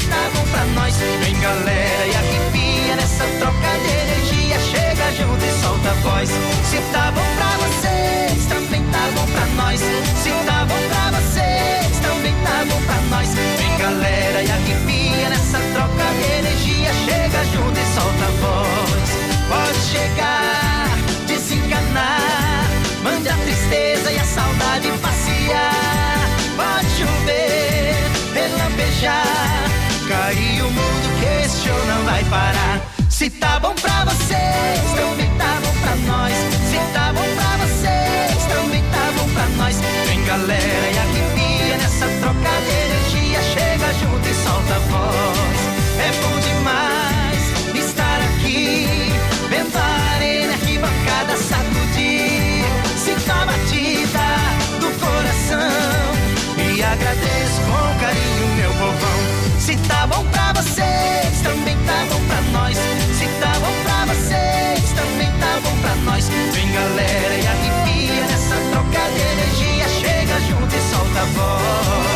bom 0.00 0.44
pra 0.50 0.64
nós. 0.66 0.96
Vem 0.96 1.38
galera 1.40 2.06
e 2.06 2.14
arrepia 2.16 2.96
nessa 2.96 3.24
troca 3.38 3.78
de 3.82 3.90
energia. 3.90 4.58
Chega 4.60 5.12
junto 5.12 5.44
e 5.44 5.62
solta 5.62 5.90
a 5.90 5.94
voz. 5.94 6.30
Se 6.70 6.78
tá 6.92 7.12
bom 7.12 7.24
pra 7.36 7.56
vocês, 7.66 8.46
também 8.46 8.82
tá 8.90 9.10
bom 9.14 9.26
pra 9.26 9.46
nós. 9.62 9.80
Se 9.80 10.30
tá 10.46 10.64
bom 10.64 10.88
pra 10.88 11.20
vocês, 11.20 11.98
também 12.00 12.34
tá 12.44 12.64
bom 12.68 12.80
pra 12.82 12.96
nós. 13.10 13.28
Vem 13.34 13.78
galera 13.78 14.42
e 14.42 14.50
arrepia 14.50 15.28
nessa 15.28 15.58
troca 15.72 16.04
de 16.18 16.32
energia. 16.38 16.92
Chega 17.04 17.44
junto 17.52 17.78
e 17.78 17.86
solta 17.94 18.24
a 18.24 18.30
voz. 18.40 19.08
Pode 19.48 19.78
chegar, 19.92 20.98
desencanar. 21.26 22.68
Mande 23.02 23.28
a 23.28 23.36
tristeza 23.36 24.10
e 24.10 24.18
a 24.18 24.24
saudade 24.24 24.88
passear. 25.02 26.28
Pode 26.56 26.88
chover, 26.96 28.10
relampejar. 28.32 29.63
Cair 30.24 30.62
o 30.62 30.70
mundo 30.70 31.20
que 31.20 31.44
esse 31.44 31.68
show 31.68 31.86
não 31.86 32.02
vai 32.06 32.24
parar. 32.24 32.80
Se 33.10 33.28
tá 33.28 33.60
bom 33.60 33.74
pra 33.74 34.06
vocês, 34.06 34.80
também 34.96 35.30
tá 35.36 35.60
bom 35.62 35.74
pra 35.82 35.96
nós. 35.96 36.32
Se 36.70 36.78
tá 36.94 37.12
bom 37.12 37.28
pra 37.36 37.66
vocês, 37.66 38.46
também 38.46 38.82
tá 38.90 39.12
bom 39.18 39.28
pra 39.34 39.46
nós. 39.58 39.76
Vem 40.06 40.24
galera 40.24 40.90
e 40.94 40.98
arrepia 40.98 41.76
nessa 41.76 42.06
troca 42.22 42.54
de 42.64 42.72
energia. 42.72 43.42
Chega 43.52 43.92
junto 44.00 44.26
e 44.26 44.34
solta 44.34 44.74
a 44.74 44.78
voz. 44.78 45.43
tá 59.88 60.06
bom 60.06 60.24
pra 60.24 60.52
vocês, 60.54 61.40
também 61.42 61.76
tá 61.86 62.06
bom 62.10 62.20
pra 62.26 62.40
nós. 62.52 62.76
Se 62.76 63.26
tá 63.40 63.52
bom 63.60 63.72
pra 63.84 64.14
vocês, 64.14 64.92
também 64.92 65.30
tá 65.38 65.60
bom 65.62 65.76
pra 65.80 65.94
nós. 65.96 66.28
Vem 66.28 66.72
galera 66.72 67.34
e 67.34 67.46
arrepia 67.46 68.26
nessa 68.26 68.56
troca 68.70 69.10
de 69.10 69.20
energia. 69.20 69.88
Chega 69.88 70.40
junto 70.40 70.74
e 70.74 70.80
solta 70.90 71.20
a 71.20 71.24
voz. 71.24 72.13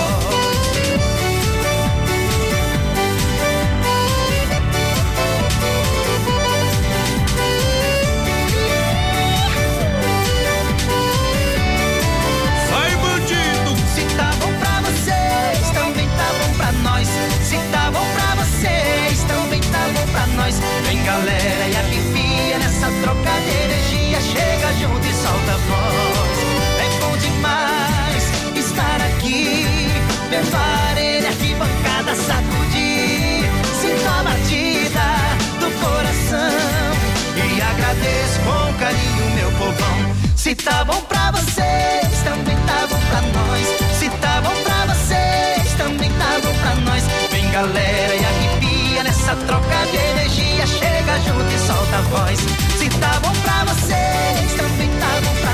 vez 37.99 38.39
com 38.39 38.73
carinho, 38.79 39.31
meu 39.35 39.51
povão. 39.53 40.15
Se 40.37 40.55
tá 40.55 40.85
bom 40.85 41.01
pra 41.03 41.31
vocês, 41.33 42.23
também 42.25 42.57
tá 42.67 42.87
bom 42.89 43.01
pra 43.11 43.21
nós. 43.21 43.67
Se 43.99 44.09
tá 44.11 44.41
bom 44.41 44.55
pra 44.63 44.95
vocês, 44.95 45.75
também 45.77 46.11
tá 46.13 46.41
bom 46.43 46.55
pra 46.61 46.75
nós. 46.77 47.05
Vem 47.31 47.51
galera 47.51 48.15
e 48.15 48.25
arrepia 48.25 49.03
nessa 49.03 49.35
troca 49.37 49.87
de 49.91 49.97
energia. 49.97 50.67
Chega 50.67 51.19
junto 51.27 51.53
e 51.53 51.59
solta 51.67 51.97
a 51.97 52.03
voz. 52.03 52.39
Se 52.79 52.89
tá 53.01 53.21
bom 53.21 53.33
pra 53.43 53.65
vocês, 53.73 54.55
também 54.57 54.89
tá 55.01 55.21
bom 55.23 55.35
pra 55.41 55.43
nós. 55.43 55.48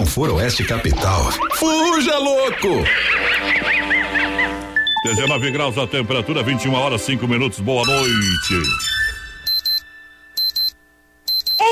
Não 0.00 0.06
for 0.06 0.30
Oeste 0.30 0.64
Capital, 0.64 1.30
fuja 1.56 2.16
louco! 2.16 2.82
19 5.04 5.50
graus 5.50 5.76
a 5.76 5.86
temperatura, 5.86 6.42
21 6.42 6.72
horas 6.72 7.02
5 7.02 7.28
minutos. 7.28 7.60
Boa 7.60 7.84
noite. 7.84 8.62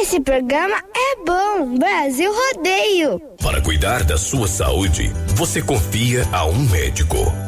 Esse 0.02 0.20
programa 0.20 0.76
é 0.94 1.24
bom. 1.24 1.78
Brasil 1.78 2.30
Rodeio. 2.30 3.18
Para 3.42 3.62
cuidar 3.62 4.04
da 4.04 4.18
sua 4.18 4.46
saúde, 4.46 5.10
você 5.28 5.62
confia 5.62 6.28
a 6.30 6.44
um 6.44 6.68
médico. 6.68 7.47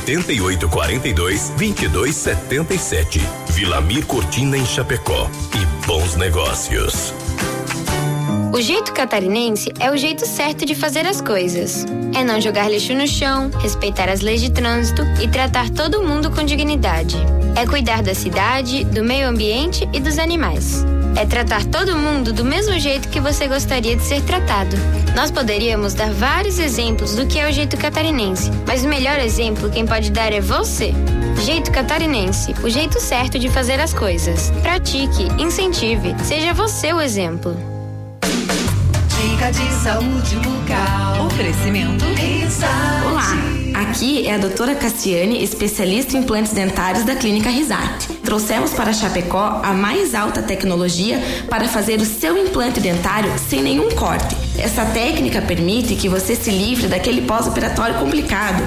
88 0.00 0.68
42 0.68 1.52
22 1.56 2.14
77. 2.14 3.20
Vilamir 3.50 4.06
Cortina 4.06 4.56
em 4.56 4.66
Chapecó. 4.66 5.28
E 5.54 5.86
bons 5.86 6.16
negócios. 6.16 7.12
O 8.52 8.60
jeito 8.60 8.92
catarinense 8.92 9.70
é 9.80 9.90
o 9.90 9.96
jeito 9.96 10.24
certo 10.24 10.64
de 10.64 10.74
fazer 10.74 11.06
as 11.06 11.20
coisas. 11.20 11.84
É 12.14 12.24
não 12.24 12.40
jogar 12.40 12.70
lixo 12.70 12.94
no 12.94 13.06
chão, 13.06 13.50
respeitar 13.60 14.08
as 14.08 14.20
leis 14.20 14.40
de 14.40 14.50
trânsito 14.50 15.02
e 15.20 15.28
tratar 15.28 15.68
todo 15.70 16.02
mundo 16.02 16.30
com 16.30 16.42
dignidade. 16.42 17.16
É 17.54 17.66
cuidar 17.66 18.02
da 18.02 18.14
cidade, 18.14 18.84
do 18.84 19.02
meio 19.02 19.28
ambiente 19.28 19.88
e 19.92 20.00
dos 20.00 20.18
animais. 20.18 20.84
É 21.16 21.24
tratar 21.24 21.64
todo 21.64 21.96
mundo 21.96 22.30
do 22.30 22.44
mesmo 22.44 22.78
jeito 22.78 23.08
que 23.08 23.18
você 23.20 23.48
gostaria 23.48 23.96
de 23.96 24.02
ser 24.02 24.20
tratado. 24.22 24.76
Nós 25.14 25.30
poderíamos 25.30 25.94
dar 25.94 26.12
vários 26.12 26.58
exemplos 26.58 27.16
do 27.16 27.26
que 27.26 27.38
é 27.38 27.48
o 27.48 27.52
jeito 27.52 27.74
catarinense, 27.78 28.50
mas 28.66 28.84
o 28.84 28.88
melhor 28.88 29.18
exemplo 29.18 29.70
quem 29.70 29.86
pode 29.86 30.10
dar 30.10 30.30
é 30.30 30.42
você. 30.42 30.92
Jeito 31.42 31.72
catarinense, 31.72 32.54
o 32.62 32.68
jeito 32.68 33.00
certo 33.00 33.38
de 33.38 33.48
fazer 33.48 33.80
as 33.80 33.94
coisas. 33.94 34.50
Pratique, 34.62 35.24
incentive, 35.38 36.14
seja 36.22 36.52
você 36.52 36.92
o 36.92 37.00
exemplo. 37.00 37.56
Dica 38.20 39.50
de 39.50 39.72
saúde 39.82 40.36
bucal. 40.36 41.26
Oferecimento. 41.26 42.04
Olá, 43.06 43.55
aqui 43.76 44.26
é 44.26 44.34
a 44.34 44.38
doutora 44.38 44.74
Cassiane, 44.74 45.42
especialista 45.42 46.16
em 46.16 46.20
implantes 46.20 46.52
dentários 46.52 47.04
da 47.04 47.14
Clínica 47.14 47.50
Risate. 47.50 48.08
Trouxemos 48.24 48.72
para 48.72 48.92
Chapecó 48.92 49.60
a 49.62 49.72
mais 49.74 50.14
alta 50.14 50.42
tecnologia 50.42 51.20
para 51.50 51.68
fazer 51.68 52.00
o 52.00 52.06
seu 52.06 52.38
implante 52.38 52.80
dentário 52.80 53.30
sem 53.38 53.62
nenhum 53.62 53.90
corte. 53.90 54.34
Essa 54.58 54.84
técnica 54.86 55.42
permite 55.42 55.94
que 55.94 56.08
você 56.08 56.34
se 56.34 56.50
livre 56.50 56.88
daquele 56.88 57.22
pós-operatório 57.22 57.98
complicado 57.98 58.66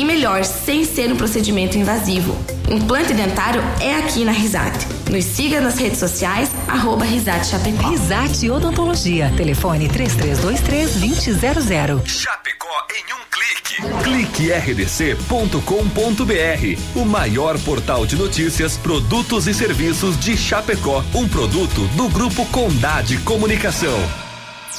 e 0.00 0.04
melhor, 0.04 0.44
sem 0.44 0.82
ser 0.82 1.12
um 1.12 1.16
procedimento 1.16 1.76
invasivo. 1.76 2.34
Implante 2.70 3.12
dentário 3.12 3.62
é 3.80 3.96
aqui 3.96 4.24
na 4.24 4.32
Risate. 4.32 4.86
Nos 5.10 5.26
siga 5.26 5.60
nas 5.60 5.78
redes 5.78 5.98
sociais, 5.98 6.50
arroba 6.66 7.04
Risate 7.04 7.48
Chapecó. 7.48 7.90
Risate 7.90 8.50
Odontologia. 8.50 9.30
Telefone 9.36 9.90
3323-2000. 9.90 12.06
Chapecó 12.06 12.86
em 12.96 13.04
um 13.12 13.18
clique. 13.30 13.82
cliquerdc.com.br. 14.02 16.98
O 16.98 17.04
maior 17.04 17.58
portal 17.58 18.06
de 18.06 18.16
notícias, 18.16 18.78
produtos 18.78 19.46
e 19.46 19.52
serviços 19.52 20.18
de 20.18 20.34
Chapecó. 20.34 21.04
Um 21.14 21.28
produto 21.28 21.86
do 21.88 22.08
Grupo 22.08 22.46
Condade 22.46 23.18
Comunicação. 23.18 24.29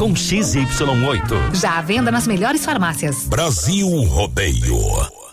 com 0.00 0.14
XY8. 0.14 1.54
Já 1.54 1.76
à 1.76 1.82
venda 1.82 2.10
nas 2.10 2.26
melhores 2.26 2.64
farmácias. 2.64 3.26
Brasil 3.26 3.86
Rodeio. 4.04 4.78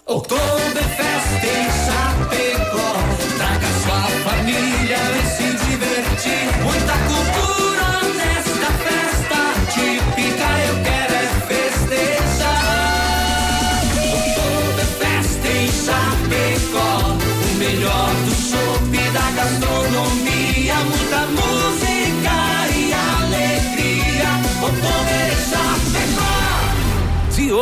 Oktoberfest 0.06 1.67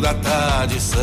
da 0.00 0.14
tradição. 0.14 1.00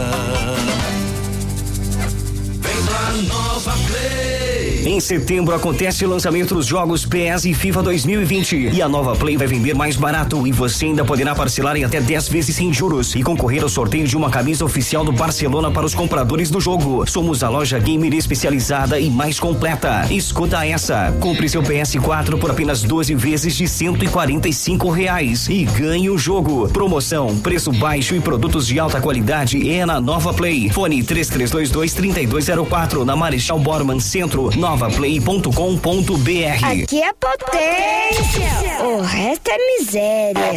Vem 2.61 2.79
lá, 2.85 3.11
Nova 3.27 3.73
Play. 3.87 4.68
Em 4.89 4.99
setembro 4.99 5.53
acontece 5.53 6.03
o 6.03 6.09
lançamento 6.09 6.55
dos 6.55 6.65
jogos 6.65 7.05
PS 7.05 7.45
e 7.45 7.53
FIFA 7.53 7.83
2020 7.83 8.71
e 8.73 8.81
a 8.81 8.89
nova 8.89 9.15
Play 9.15 9.37
vai 9.37 9.45
vender 9.45 9.75
mais 9.75 9.95
barato 9.95 10.47
e 10.47 10.51
você 10.51 10.85
ainda 10.85 11.05
poderá 11.05 11.35
parcelar 11.35 11.77
em 11.77 11.83
até 11.83 12.01
10 12.01 12.27
vezes 12.27 12.55
sem 12.55 12.73
juros 12.73 13.13
e 13.13 13.21
concorrer 13.21 13.61
ao 13.61 13.69
sorteio 13.69 14.07
de 14.07 14.17
uma 14.17 14.31
camisa 14.31 14.65
oficial 14.65 15.05
do 15.05 15.11
Barcelona 15.11 15.69
para 15.69 15.85
os 15.85 15.93
compradores 15.93 16.49
do 16.49 16.59
jogo. 16.59 17.05
Somos 17.07 17.43
a 17.43 17.49
loja 17.49 17.77
gamer 17.77 18.15
especializada 18.15 18.99
e 18.99 19.11
mais 19.11 19.39
completa. 19.39 20.11
Escuta 20.11 20.65
essa. 20.65 21.15
Compre 21.19 21.47
seu 21.47 21.61
PS4 21.61 22.39
por 22.39 22.49
apenas 22.49 22.81
12 22.81 23.13
vezes 23.13 23.55
de 23.55 23.67
145 23.67 24.89
reais 24.89 25.47
e 25.49 25.65
ganhe 25.65 26.09
o 26.09 26.17
jogo. 26.17 26.67
Promoção, 26.69 27.37
preço 27.37 27.71
baixo 27.71 28.15
e 28.15 28.19
produtos 28.19 28.65
de 28.65 28.79
alta 28.79 28.99
qualidade 28.99 29.69
é 29.69 29.85
na 29.85 30.01
Nova 30.01 30.33
Play. 30.33 30.67
Fone 30.71 31.03
3322 31.03 31.93
3204 31.93 33.05
na 33.05 33.15
Marechal 33.15 33.59
Borman 33.59 33.99
Centro, 33.99 34.49
novaplay.com.br. 34.79 36.65
Aqui 36.65 37.01
é 37.01 37.11
potência. 37.13 38.85
O 38.85 39.01
resto 39.01 39.51
é 39.51 39.57
miséria. 39.77 40.53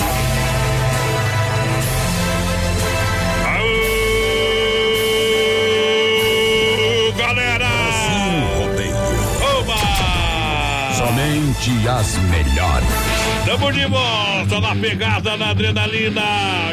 Aô, 6.25 7.12
galera! 7.18 7.66
Oba! 9.59 9.75
Somente 10.97 11.89
as 11.89 12.16
melhores. 12.31 12.89
Tamo 13.45 13.73
de 13.73 13.87
volta 13.87 14.61
na 14.61 14.77
pegada, 14.77 15.37
na 15.37 15.51
adrenalina, 15.51 16.23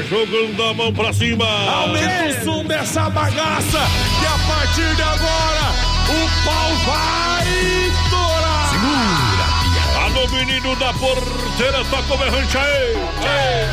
jogando 0.08 0.64
a 0.64 0.74
mão 0.76 0.94
pra 0.94 1.12
cima. 1.12 1.48
Aumenta 1.68 2.28
o 2.28 2.44
som 2.44 2.64
dessa 2.64 3.10
bagaça 3.10 3.80
e 4.22 4.26
a 4.28 4.38
partir 4.48 4.96
de 4.96 5.02
agora 5.02 5.79
o 6.10 6.46
pau 6.46 6.70
vai 6.86 7.48
estourar. 7.88 8.70
Segura, 8.70 9.46
Alô, 10.06 10.28
menino 10.30 10.76
da 10.76 10.94
porteira, 10.94 11.84
toca 11.86 12.14
o 12.14 12.18
berrante 12.18 12.58
aí. 12.58 12.98
É, 13.26 13.68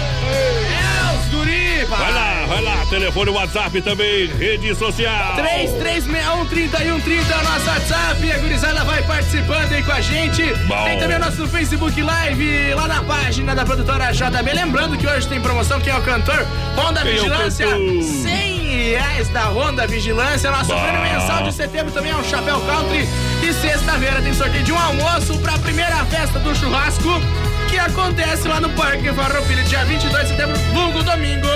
os 1.18 1.26
guri, 1.34 1.84
Vai 1.88 2.12
lá, 2.12 2.44
vai 2.48 2.60
lá, 2.62 2.84
telefone, 2.90 3.30
WhatsApp 3.30 3.80
também, 3.80 4.26
rede 4.26 4.74
social. 4.74 5.36
3361-3130 5.36 7.30
é 7.30 7.36
o 7.36 7.44
nosso 7.44 7.66
WhatsApp. 7.68 8.32
A 8.32 8.38
gurizada 8.38 8.84
vai 8.84 9.02
participando 9.02 9.72
aí 9.72 9.82
com 9.82 9.92
a 9.92 10.00
gente. 10.00 10.42
Bom. 10.66 10.84
Tem 10.84 10.98
também 10.98 11.16
o 11.16 11.20
nosso 11.20 11.46
Facebook 11.48 12.00
Live 12.02 12.74
lá 12.74 12.88
na 12.88 13.02
página 13.02 13.54
da 13.54 13.64
produtora 13.64 14.12
JB. 14.12 14.52
Lembrando 14.52 14.96
que 14.96 15.06
hoje 15.06 15.26
tem 15.28 15.40
promoção. 15.40 15.80
Quem 15.80 15.92
é 15.92 15.96
o 15.96 16.02
cantor? 16.02 16.46
Honda 16.76 17.02
Quem 17.02 17.12
é 17.12 17.14
Vigilância. 17.14 17.66
cantor? 17.68 18.02
100 18.02 18.55
reais 18.66 19.28
da 19.28 19.44
Honda 19.48 19.86
Vigilância. 19.86 20.50
Nosso 20.50 20.68
Bah. 20.74 20.80
prêmio 20.80 21.00
mensal 21.02 21.42
de 21.42 21.52
setembro 21.52 21.92
também 21.92 22.12
é 22.12 22.16
um 22.16 22.24
Chapéu 22.24 22.60
Country. 22.60 23.08
E 23.42 23.52
sexta-feira 23.52 24.20
tem 24.22 24.32
sorteio 24.34 24.62
de 24.64 24.72
um 24.72 24.78
almoço 24.78 25.38
pra 25.38 25.58
primeira 25.58 26.04
festa 26.06 26.38
do 26.38 26.54
churrasco. 26.54 27.20
Que 27.68 27.78
acontece 27.78 28.46
lá 28.46 28.60
no 28.60 28.68
Parque 28.70 29.12
Farroupilha, 29.12 29.62
dia 29.64 29.84
22 29.84 30.22
de 30.22 30.28
setembro, 30.28 30.56
vulgo 30.72 31.02
domingo. 31.02 31.48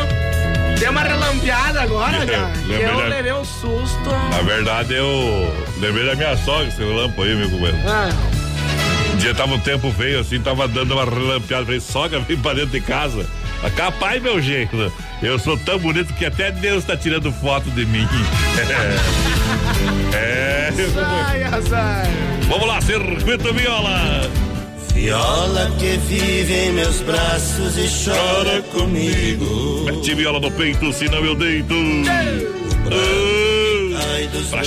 Deu 0.78 0.90
uma 0.90 1.02
relampeada 1.02 1.82
agora, 1.82 2.18
cara. 2.26 2.50
Lembrei 2.66 2.84
eu 2.88 2.96
da- 2.96 3.04
levei 3.04 3.32
um 3.32 3.44
susto. 3.44 4.10
Na 4.30 4.42
verdade, 4.42 4.94
eu 4.94 5.54
lembrei 5.78 6.06
da 6.06 6.14
minha 6.16 6.36
sogra, 6.38 6.66
esse 6.68 6.82
lampo 6.82 7.22
aí, 7.22 7.34
meu 7.36 7.48
companheiro. 7.50 7.78
Ah, 7.86 8.08
Um 9.12 9.16
dia 9.18 9.34
tava 9.34 9.54
um 9.54 9.60
tempo 9.60 9.92
feio 9.92 10.20
assim, 10.20 10.40
tava 10.40 10.66
dando 10.66 10.94
uma 10.94 11.04
relampeada. 11.04 11.64
Falei, 11.66 11.80
sogra, 11.80 12.20
vem 12.20 12.36
pra 12.38 12.54
dentro 12.54 12.70
de 12.70 12.80
casa. 12.80 13.26
Capaz, 13.68 14.22
meu 14.22 14.40
jeito. 14.40 14.92
Eu 15.22 15.38
sou 15.38 15.56
tão 15.58 15.78
bonito 15.78 16.14
que 16.14 16.24
até 16.24 16.50
Deus 16.50 16.84
tá 16.84 16.96
tirando 16.96 17.30
foto 17.32 17.70
de 17.70 17.84
mim. 17.86 18.06
É. 20.12 20.72
Sai, 20.92 21.44
azar. 21.44 22.06
Vamos 22.48 22.66
lá, 22.66 22.80
circuito 22.80 23.52
viola. 23.54 24.28
Viola 24.92 25.70
que 25.78 25.96
vive 25.98 26.52
em 26.52 26.72
meus 26.72 27.00
braços 27.00 27.76
e 27.78 27.88
chora 28.04 28.60
comigo. 28.72 29.84
Mete 29.84 30.14
viola 30.14 30.40
no 30.40 30.50
peito, 30.50 30.92
senão 30.92 31.24
eu 31.24 31.34
deito. 31.34 31.74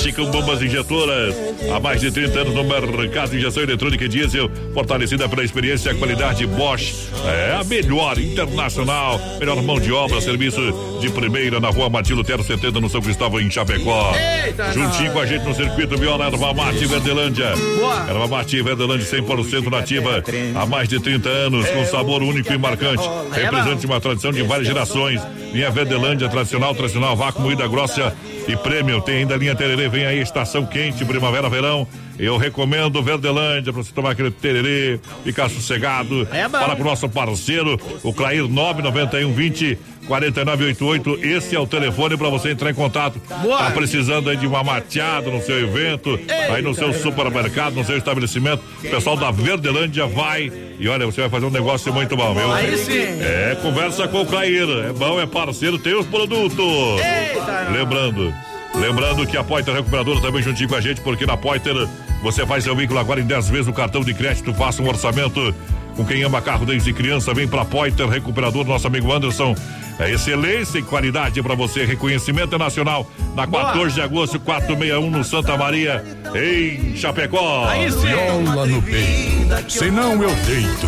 Chicão 0.03 0.29
Bombas 0.29 0.61
Injetoras, 0.61 1.33
há 1.73 1.79
mais 1.79 2.01
de 2.01 2.11
30 2.11 2.39
anos 2.41 2.53
no 2.53 2.63
mercado 2.65 3.31
de 3.31 3.37
injeção 3.37 3.63
eletrônica 3.63 4.03
e 4.03 4.07
diesel, 4.09 4.51
fortalecida 4.73 5.29
pela 5.29 5.45
experiência 5.45 5.89
e 5.89 5.91
a 5.93 5.95
qualidade 5.95 6.45
Bosch. 6.45 7.09
É 7.25 7.55
a 7.55 7.63
melhor 7.63 8.19
internacional, 8.19 9.17
melhor 9.39 9.61
mão 9.63 9.79
de 9.79 9.93
obra, 9.93 10.19
serviço 10.19 10.59
de 10.99 11.09
primeira 11.09 11.59
na 11.61 11.69
rua 11.69 11.89
Martino 11.89 12.21
Tero 12.21 12.43
70 12.43 12.81
no 12.81 12.89
São 12.89 13.01
Cristóvão, 13.01 13.39
em 13.39 13.49
Chapecó. 13.49 14.13
Eita, 14.45 14.73
Juntinho 14.73 15.13
com 15.13 15.19
a 15.19 15.25
gente 15.25 15.45
no 15.45 15.55
circuito 15.55 15.97
Viola 15.97 16.25
Erva 16.25 16.53
Mate 16.53 16.85
Verdelândia. 16.85 17.55
Boa. 17.55 18.05
Erva 18.09 18.27
Mate 18.27 18.61
Verdelândia 18.61 19.05
100% 19.05 19.71
nativa, 19.71 20.21
há 20.53 20.65
mais 20.65 20.89
de 20.89 20.99
30 20.99 21.29
anos, 21.29 21.69
com 21.69 21.85
sabor 21.85 22.21
único 22.21 22.51
e 22.51 22.57
marcante. 22.57 23.03
Representante 23.31 23.79
de 23.79 23.85
uma 23.85 24.01
tradição 24.01 24.31
de 24.33 24.43
várias 24.43 24.67
gerações. 24.67 25.21
Linha 25.53 25.71
Verdelândia, 25.71 26.27
tradicional, 26.27 26.75
tradicional, 26.75 27.15
vácuo, 27.15 27.41
moída 27.41 27.65
grossa 27.67 28.13
e 28.47 28.55
prêmio. 28.57 29.01
Tem 29.01 29.17
ainda 29.17 29.35
a 29.35 29.37
linha 29.37 29.55
Tererê, 29.55 29.87
vem 29.87 30.05
aí, 30.05 30.19
estação 30.19 30.65
quente, 30.65 31.03
primavera, 31.05 31.49
verão. 31.49 31.87
Eu 32.17 32.37
recomendo 32.37 33.01
Verdelândia 33.01 33.73
pra 33.73 33.83
você 33.83 33.91
tomar 33.91 34.11
aquele 34.11 34.29
tererê, 34.29 34.99
ficar 35.23 35.49
sossegado. 35.49 36.27
É 36.31 36.47
bom. 36.47 36.59
Fala 36.59 36.75
com 36.75 36.81
o 36.83 36.85
nosso 36.85 37.09
parceiro, 37.09 37.79
o 38.03 38.13
Clair 38.13 38.47
991 38.47 39.33
20 39.33 39.79
4988. 40.07 41.19
Esse 41.23 41.55
é 41.55 41.59
o 41.59 41.67
telefone 41.67 42.17
pra 42.17 42.29
você 42.29 42.51
entrar 42.51 42.69
em 42.69 42.73
contato. 42.73 43.21
Boa. 43.41 43.57
Tá 43.57 43.71
precisando 43.71 44.29
aí 44.29 44.37
de 44.37 44.45
uma 44.45 44.63
mateada 44.63 45.29
no 45.29 45.41
seu 45.41 45.59
evento, 45.59 46.19
aí 46.51 46.61
no 46.61 46.73
seu 46.73 46.93
supermercado, 46.93 47.75
no 47.75 47.85
seu 47.85 47.97
estabelecimento. 47.97 48.63
O 48.83 48.89
pessoal 48.89 49.15
da 49.15 49.31
Verdelândia 49.31 50.05
vai 50.05 50.51
e 50.79 50.87
olha, 50.87 51.05
você 51.05 51.21
vai 51.21 51.29
fazer 51.29 51.45
um 51.45 51.51
negócio 51.51 51.93
muito 51.93 52.15
bom, 52.15 52.33
viu? 52.33 52.51
Aí 52.51 52.77
sim. 52.77 53.21
É, 53.21 53.57
conversa 53.61 54.07
com 54.07 54.21
o 54.21 54.25
Clair. 54.25 54.67
É 54.89 54.93
bom, 54.93 55.19
é 55.19 55.25
parceiro, 55.25 55.77
tem 55.77 55.95
os 55.95 56.05
produtos. 56.05 56.65
Eita, 56.99 57.69
Lembrando, 57.71 58.33
lembrando 58.75 59.25
que 59.25 59.37
a 59.37 59.43
Poiter 59.43 59.73
Recuperadora 59.73 60.21
também 60.21 60.41
juntinho 60.41 60.69
com 60.69 60.75
a 60.75 60.81
gente, 60.81 61.01
porque 61.01 61.25
na 61.25 61.37
Poiter 61.37 61.75
você 62.21 62.45
faz 62.45 62.63
seu 62.63 62.75
veículo 62.75 62.99
agora 62.99 63.19
em 63.19 63.25
10 63.25 63.49
vezes 63.49 63.67
no 63.67 63.73
cartão 63.73 64.01
de 64.01 64.13
crédito, 64.13 64.53
faça 64.53 64.81
um 64.81 64.87
orçamento 64.87 65.53
com 65.95 66.05
quem 66.05 66.23
ama 66.23 66.41
carro 66.41 66.65
desde 66.65 66.91
criança, 66.93 67.33
vem 67.33 67.47
pra 67.47 67.63
Poiter 67.65 68.07
Recuperador, 68.07 68.65
nosso 68.65 68.87
amigo 68.87 69.11
Anderson. 69.11 69.55
É 69.99 70.11
excelência 70.11 70.79
e 70.79 70.83
qualidade 70.83 71.41
pra 71.43 71.53
você, 71.53 71.85
reconhecimento 71.85 72.57
nacional 72.57 73.09
na 73.35 73.45
14 73.45 73.93
de 73.93 74.01
agosto, 74.01 74.39
461 74.39 75.09
no 75.09 75.23
Santa 75.23 75.55
Maria, 75.55 76.03
em 76.33 76.95
Chapecó. 76.97 77.65
Aí 77.67 77.91
sim. 77.91 78.07
Viola 78.07 78.65
no 78.65 78.81
peito. 78.81 79.71
Senão 79.71 80.21
eu 80.23 80.33
deito. 80.35 80.87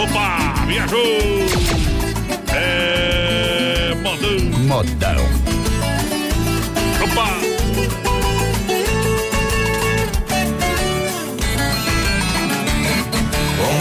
Opa, 0.00 0.64
viajou! 0.66 1.00
É. 2.54 3.94
Modão. 4.02 4.40
Modão. 4.60 5.24
Opa! 7.02 8.13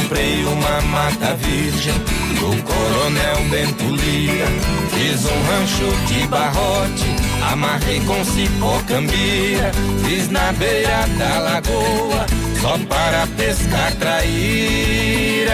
Comprei 0.04 0.44
uma 0.44 0.82
mata 0.82 1.34
virgem 1.36 1.94
do 2.38 2.64
Coronel 2.64 3.38
Bento 3.50 3.86
Lira. 3.86 4.48
Fiz 4.92 5.26
um 5.26 5.44
rancho 5.44 5.90
de 6.08 6.28
barrote, 6.28 7.06
amarrei 7.50 8.02
com 8.02 8.22
cipó 8.26 8.82
cambira. 8.86 9.72
Fiz 10.04 10.30
na 10.30 10.52
beira 10.54 11.08
da 11.18 11.40
lagoa, 11.40 12.26
só 12.62 12.78
para 12.90 13.26
pescar 13.38 13.94
traíra. 13.96 15.54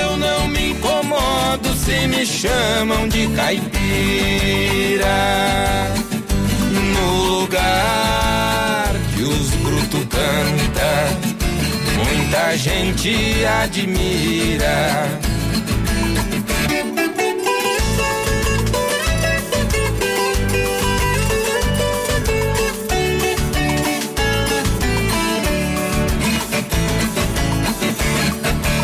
Eu 0.00 0.16
não 0.16 0.48
me 0.48 0.70
incomodo 0.70 1.74
se 1.76 2.06
me 2.06 2.24
chamam 2.24 3.06
de 3.08 3.26
caipira. 3.28 3.74
No 6.94 7.40
lugar 7.40 8.83
canta, 10.06 10.90
muita 11.96 12.56
gente 12.56 13.44
admira. 13.62 15.08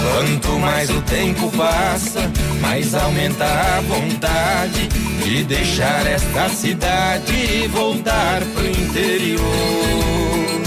Quanto 0.03 0.59
mais 0.59 0.91
o 0.91 1.01
tempo 1.03 1.51
passa, 1.57 2.21
mais 2.61 2.95
aumenta 2.95 3.45
a 3.45 3.81
vontade 3.81 4.89
de 5.25 5.45
deixar 5.45 6.07
esta 6.07 6.49
cidade 6.49 7.33
e 7.33 7.69
voltar 7.69 8.43
pro 8.55 8.67
interior. 8.69 10.60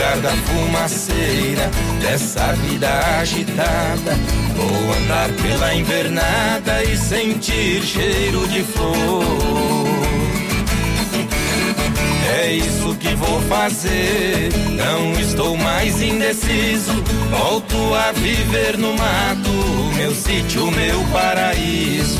Lugar 0.00 0.20
da 0.20 0.30
fumaceira, 0.30 1.70
dessa 2.00 2.54
vida 2.54 2.88
agitada, 3.20 4.16
vou 4.56 4.94
andar 4.94 5.28
pela 5.42 5.74
invernada 5.74 6.82
e 6.84 6.96
sentir 6.96 7.82
cheiro 7.82 8.48
de 8.48 8.62
flor. 8.62 9.22
é 12.42 12.52
isso 12.52 12.96
que 12.96 13.14
vou 13.14 13.42
fazer. 13.42 14.48
Não 14.70 15.20
estou 15.20 15.54
mais 15.58 16.00
indeciso. 16.00 17.04
Volto 17.30 17.94
a 17.94 18.10
viver 18.12 18.78
no 18.78 18.94
mato, 18.94 19.50
meu 19.96 20.14
sítio, 20.14 20.70
meu 20.70 21.04
paraíso. 21.12 22.18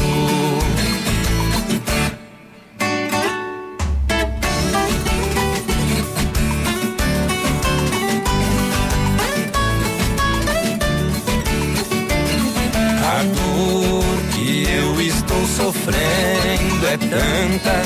É 16.92 16.96
tanta 16.96 17.82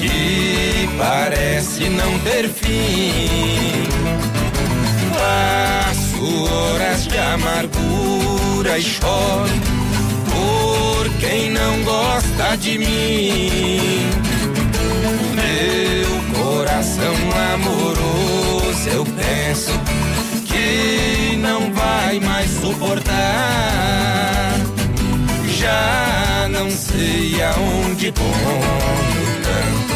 que 0.00 0.88
parece 0.98 1.88
não 1.88 2.18
ter 2.20 2.48
fim. 2.48 3.86
Passo 5.16 6.44
horas 6.44 7.06
de 7.06 7.16
amargura 7.16 8.76
e 8.76 8.82
choro 8.82 9.52
por 10.32 11.08
quem 11.20 11.50
não 11.50 11.84
gosta 11.84 12.56
de 12.56 12.78
mim. 12.78 14.10
Meu 15.36 16.44
coração 16.44 17.14
amoroso, 17.54 18.88
eu 18.92 19.04
penso 19.04 19.70
que 20.46 21.36
não 21.36 21.72
vai 21.72 22.18
mais 22.18 22.50
suportar. 22.50 23.90
Já 25.60 26.48
não 26.48 26.70
sei 26.70 27.36
aonde 27.42 28.10
ponho 28.12 29.34
tanto 29.44 29.94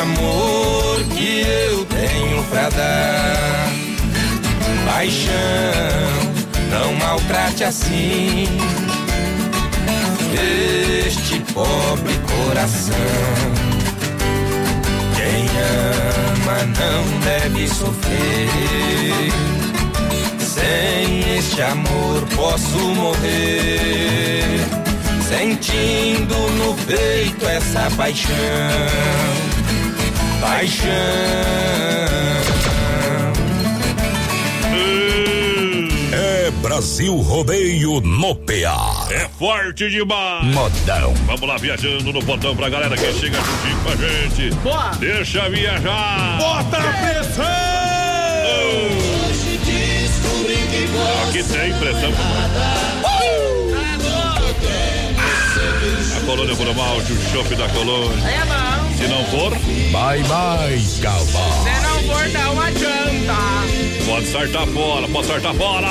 amor 0.00 1.04
que 1.14 1.42
eu 1.42 1.84
tenho 1.84 2.42
pra 2.44 2.70
dar. 2.70 3.70
Paixão, 4.86 6.32
não 6.70 6.94
maltrate 6.94 7.64
assim 7.64 8.48
este 11.04 11.38
pobre 11.52 12.18
coração. 12.26 12.96
Quem 15.14 15.46
ama 16.42 16.64
não 16.78 17.20
deve 17.20 17.68
sofrer. 17.68 19.30
Sem 20.38 21.36
este 21.36 21.60
amor 21.60 22.22
posso 22.34 22.78
morrer. 22.78 24.93
Sentindo 25.36 26.36
no 26.50 26.74
peito 26.86 27.44
essa 27.44 27.90
paixão. 27.96 28.32
Paixão. 30.40 30.88
É 36.12 36.50
Brasil 36.62 37.16
Rodeio 37.16 38.00
no 38.00 38.36
PA. 38.36 39.08
É 39.10 39.28
forte 39.36 39.90
demais. 39.90 40.44
Modão. 40.54 41.12
Vamos 41.26 41.48
lá, 41.48 41.56
viajando 41.56 42.12
no 42.12 42.22
botão 42.22 42.54
pra 42.54 42.68
galera 42.68 42.96
que 42.96 43.12
chega 43.14 43.36
juntinho 43.36 43.78
com 43.82 43.90
a 43.90 43.96
gente. 43.96 44.54
Boa. 44.62 44.90
Deixa 45.00 45.48
viajar. 45.50 46.38
Bota 46.38 46.76
a 46.76 46.92
pressão! 46.92 47.44
Hoje 49.26 49.58
descobri 49.64 50.56
que 50.70 50.84
Aqui 51.28 51.42
tem 51.42 51.74
pressão. 51.74 52.12
A 53.04 53.13
colônia 56.24 56.56
por 56.56 56.74
malte, 56.74 57.12
o 57.12 57.22
chopp 57.30 57.54
da 57.54 57.68
colônia. 57.68 58.28
É 58.28 58.44
bom. 58.44 58.96
Se 58.96 59.06
não 59.06 59.24
for, 59.26 59.50
bye 59.92 60.22
bye, 60.22 60.82
calma. 61.02 61.24
Se 61.24 61.80
não 61.82 62.14
for, 62.14 62.28
não 62.30 62.60
adianta. 62.60 63.34
Pode 64.06 64.26
sartar 64.26 64.66
fora, 64.68 65.08
pode 65.08 65.26
sartar 65.26 65.54
fora. 65.54 65.88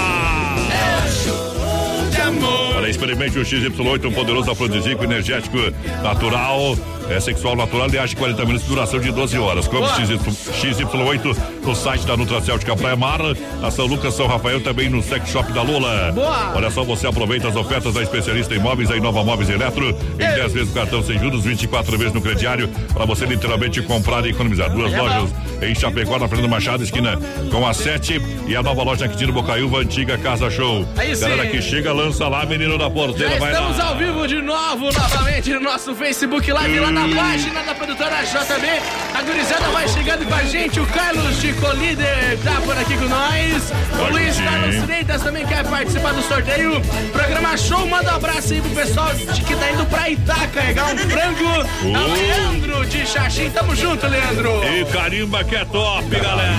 De 2.12 2.22
amor. 2.22 2.73
Olha, 2.76 2.90
experimente 2.90 3.38
o 3.38 3.44
XY8, 3.44 4.06
um 4.06 4.12
poderoso 4.12 4.52
afrodisíaco 4.52 5.04
energético 5.04 5.58
natural. 6.02 6.76
É 7.10 7.20
sexual 7.20 7.56
natural 7.56 7.90
e 7.92 7.98
age 8.00 8.16
40 8.16 8.46
minutos 8.46 8.64
de 8.64 8.70
duração 8.70 9.00
de 9.00 9.12
12 9.12 9.38
horas. 9.38 9.68
Compre 9.68 9.90
XY8 10.06 11.38
no 11.62 11.76
site 11.76 12.08
da 12.08 12.16
Nutracêutica 12.16 12.76
Praia 12.78 12.96
Mar, 12.96 13.20
na 13.62 13.70
São 13.70 13.86
Lucas, 13.86 14.14
São 14.14 14.26
Rafael, 14.26 14.62
também 14.62 14.90
no 14.90 15.04
Sex 15.04 15.30
Shop 15.30 15.52
da 15.52 15.62
Lula. 15.62 16.14
Boa. 16.14 16.54
Olha 16.56 16.72
só, 16.72 16.84
você 16.84 17.06
aproveita 17.06 17.50
as 17.50 17.56
ofertas 17.58 17.94
da 17.94 18.02
especialista 18.02 18.56
em 18.56 18.60
móveis, 18.60 18.90
a 18.90 18.96
Inova 18.96 19.22
Móveis 19.22 19.50
Eletro, 19.50 19.90
em 20.14 20.18
10 20.18 20.54
vezes 20.54 20.70
no 20.70 20.74
cartão 20.74 21.04
sem 21.04 21.20
juros, 21.20 21.44
24 21.44 21.98
vezes 21.98 22.14
no 22.14 22.22
crediário, 22.22 22.70
para 22.94 23.06
você 23.06 23.26
literalmente 23.26 23.82
comprar 23.82 24.26
e 24.26 24.30
economizar. 24.30 24.70
Duas 24.70 24.94
lojas 24.94 25.30
em 25.62 25.76
Chapecó, 25.76 26.18
na 26.18 26.30
Fernando 26.30 26.50
Machado, 26.50 26.84
esquina 26.84 27.20
com 27.52 27.68
a 27.68 27.74
7 27.74 28.22
e 28.48 28.56
a 28.56 28.64
nova 28.64 28.82
loja 28.82 29.06
aqui 29.06 29.18
de 29.18 29.30
Bocaiúva, 29.30 29.80
antiga 29.80 30.18
Casa 30.18 30.50
Show. 30.50 30.88
Aí. 30.96 31.14
Galera 31.16 31.48
que 31.48 31.62
chega, 31.62 31.92
lança 31.92 32.28
lá, 32.28 32.46
menino 32.46 32.63
da 32.78 32.90
porteira, 32.90 33.34
Já 33.34 33.40
vai 33.40 33.52
estamos 33.52 33.78
lá. 33.78 33.86
ao 33.90 33.96
vivo 33.98 34.28
de 34.28 34.42
novo, 34.42 34.86
novamente, 34.92 35.52
no 35.54 35.60
nosso 35.60 35.94
Facebook 35.94 36.52
Live, 36.52 36.80
lá 36.80 36.92
na 36.92 37.08
página 37.16 37.62
da 37.64 37.76
produtora 37.76 38.16
JB. 38.24 38.68
A 39.14 39.22
gurizada 39.22 39.70
vai 39.70 39.88
chegando 39.88 40.26
com 40.26 40.34
a 40.34 40.44
gente, 40.44 40.80
o 40.80 40.86
Carlos 40.88 41.36
Chico 41.40 41.68
Líder 41.76 42.38
tá 42.44 42.60
por 42.66 42.78
aqui 42.78 42.98
com 42.98 43.06
nós. 43.10 43.72
O 44.00 44.12
Luiz. 44.12 44.34
Carlos 44.40 44.76
Freitas 44.86 45.22
também 45.22 45.46
quer 45.46 45.64
participar 45.66 46.14
do 46.14 46.22
sorteio. 46.24 46.82
Programa 47.12 47.56
show, 47.58 47.86
manda 47.88 48.12
um 48.14 48.16
abraço 48.16 48.54
aí 48.54 48.62
pro 48.62 48.72
pessoal 48.72 49.14
de 49.14 49.42
que 49.42 49.56
tá 49.56 49.72
indo 49.72 49.86
pra 49.86 50.10
Itá 50.10 50.48
carregar 50.54 50.94
um 50.94 50.98
frango. 50.98 51.44
É 51.44 51.88
o 51.88 51.94
Oh. 51.94 52.14
Leandro 52.14 52.86
de 52.88 53.06
Xaxim, 53.06 53.50
tamo 53.52 53.76
junto, 53.76 54.08
Leandro. 54.08 54.50
E 54.66 54.86
carimba 54.86 55.44
que 55.44 55.56
é 55.56 55.66
top, 55.66 56.10
galera. 56.10 56.54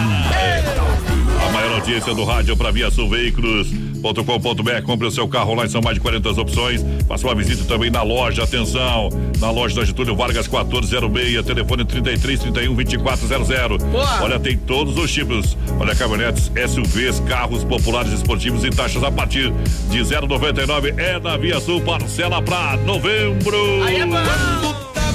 A 1.47 1.53
maior 1.53 1.73
audiência 1.75 2.15
do 2.15 2.25
rádio 2.25 2.57
para 2.57 2.71
Via 2.71 2.91
Sul 2.91 3.09
Veículos.com.br. 4.05 4.83
Compre 4.85 5.07
o 5.07 5.11
seu 5.11 5.27
carro 5.27 5.55
lá, 5.55 5.67
são 5.67 5.81
mais 5.81 5.95
de 5.95 6.01
40 6.01 6.29
opções. 6.33 6.85
Faça 7.09 7.27
uma 7.27 7.35
visita 7.35 7.65
também 7.65 7.91
na 7.91 8.03
loja. 8.03 8.45
Atenção, 8.45 9.09
na 9.39 9.51
loja 9.51 9.77
da 9.77 9.85
Getúlio 9.85 10.15
Vargas 10.15 10.47
1406, 10.47 11.45
telefone 11.45 11.85
33 11.85 12.41
31 12.41 12.75
2400. 12.75 13.83
Boa. 13.85 14.23
Olha, 14.23 14.39
tem 14.39 14.57
todos 14.59 14.97
os 14.97 15.11
tipos. 15.11 15.57
Olha, 15.81 15.95
caminhonetes, 15.95 16.51
SUVs, 16.69 17.21
carros 17.21 17.65
populares 17.65 18.13
esportivos 18.13 18.65
e 18.65 18.71
taxas 18.71 19.03
a 19.03 19.11
partir 19.11 19.53
de 19.91 20.01
0,99 20.01 20.99
é 20.99 21.19
na 21.19 21.37
Via 21.37 21.61
Sul, 21.61 21.81
parcela 21.81 22.43
pra 22.43 22.77
novembro. 22.79 23.83
Aí 23.85 24.01
é 24.01 24.07
bom. 24.07 24.17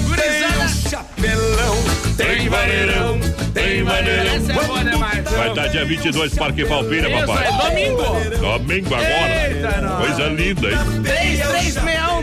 Gurizada. 0.08 0.68
Chapelão, 0.90 1.76
Tem 2.20 2.50
vaneirão, 2.50 3.20
tem 3.54 3.84
vaneirão. 3.84 4.36
Essa 4.36 4.52
é 4.52 4.56
boa 4.66 4.84
demais. 4.84 5.24
Vai 5.30 5.50
estar 5.50 5.68
dia 5.68 5.86
22, 5.86 6.36
Parque 6.36 6.66
Palpira, 6.66 7.10
Isso, 7.10 7.26
papai. 7.26 7.48
é 7.48 7.52
domingo. 7.70 8.38
Domingo 8.40 8.96
agora. 8.96 9.48
Eita. 9.50 9.98
Coisa 10.00 10.24
linda, 10.28 10.68
hein? 10.68 10.78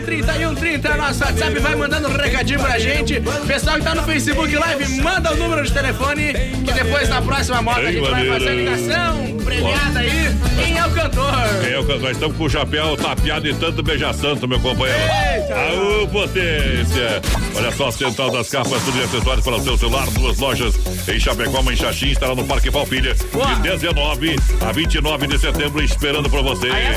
3361-3130 0.01 0.85
é 0.85 0.97
nosso 0.97 1.23
WhatsApp, 1.23 1.59
vai 1.59 1.75
mandando 1.75 2.07
um 2.07 2.15
recadinho 2.15 2.59
pra 2.59 2.79
gente. 2.79 3.21
Pessoal 3.45 3.77
que 3.77 3.83
tá 3.83 3.95
no 3.95 4.03
Facebook 4.03 4.55
Live, 4.55 5.01
manda 5.01 5.31
o 5.33 5.35
número 5.35 5.63
de 5.63 5.73
telefone, 5.73 6.33
que 6.65 6.73
depois 6.73 7.09
na 7.09 7.21
próxima 7.21 7.61
moda 7.61 7.81
a 7.81 7.91
gente 7.91 8.09
vai 8.09 8.27
fazer 8.27 8.49
a 8.49 8.53
ligação 8.53 9.37
premiada 9.43 9.99
aí. 9.99 10.37
Quem 10.57 10.77
é 10.77 10.85
o 10.85 10.91
cantor? 10.91 11.33
Quem 11.61 11.71
é 11.71 11.79
o 11.79 11.85
cantor? 11.85 12.01
Nós 12.01 12.11
estamos 12.11 12.37
com 12.37 12.43
o 12.43 12.49
chapéu 12.49 12.97
tapeado 12.97 13.51
de 13.51 13.53
tanto 13.59 13.81
beija-santo, 13.83 14.47
meu 14.47 14.59
companheiro. 14.59 15.01
Eita. 15.01 16.07
Potência! 16.11 17.21
Olha 17.55 17.71
só, 17.71 17.91
Central 17.91 18.31
das 18.31 18.49
Capas, 18.49 18.83
tudo 18.83 18.97
em 18.97 19.03
acessórios 19.03 19.43
para 19.43 19.55
o 19.55 19.63
seu 19.63 19.77
celular, 19.77 20.07
duas 20.11 20.37
lojas 20.37 20.75
em 21.07 21.19
Chapecó, 21.19 21.59
em 21.71 21.75
Xaxim, 21.75 22.09
estará 22.09 22.35
no 22.35 22.45
Parque 22.45 22.71
Palpilha, 22.71 23.13
de 23.13 23.61
19 23.61 24.35
a 24.61 24.71
29 24.71 25.27
de 25.27 25.37
setembro, 25.37 25.83
esperando 25.83 26.29
por 26.29 26.43
você. 26.43 26.67
É. 26.69 26.95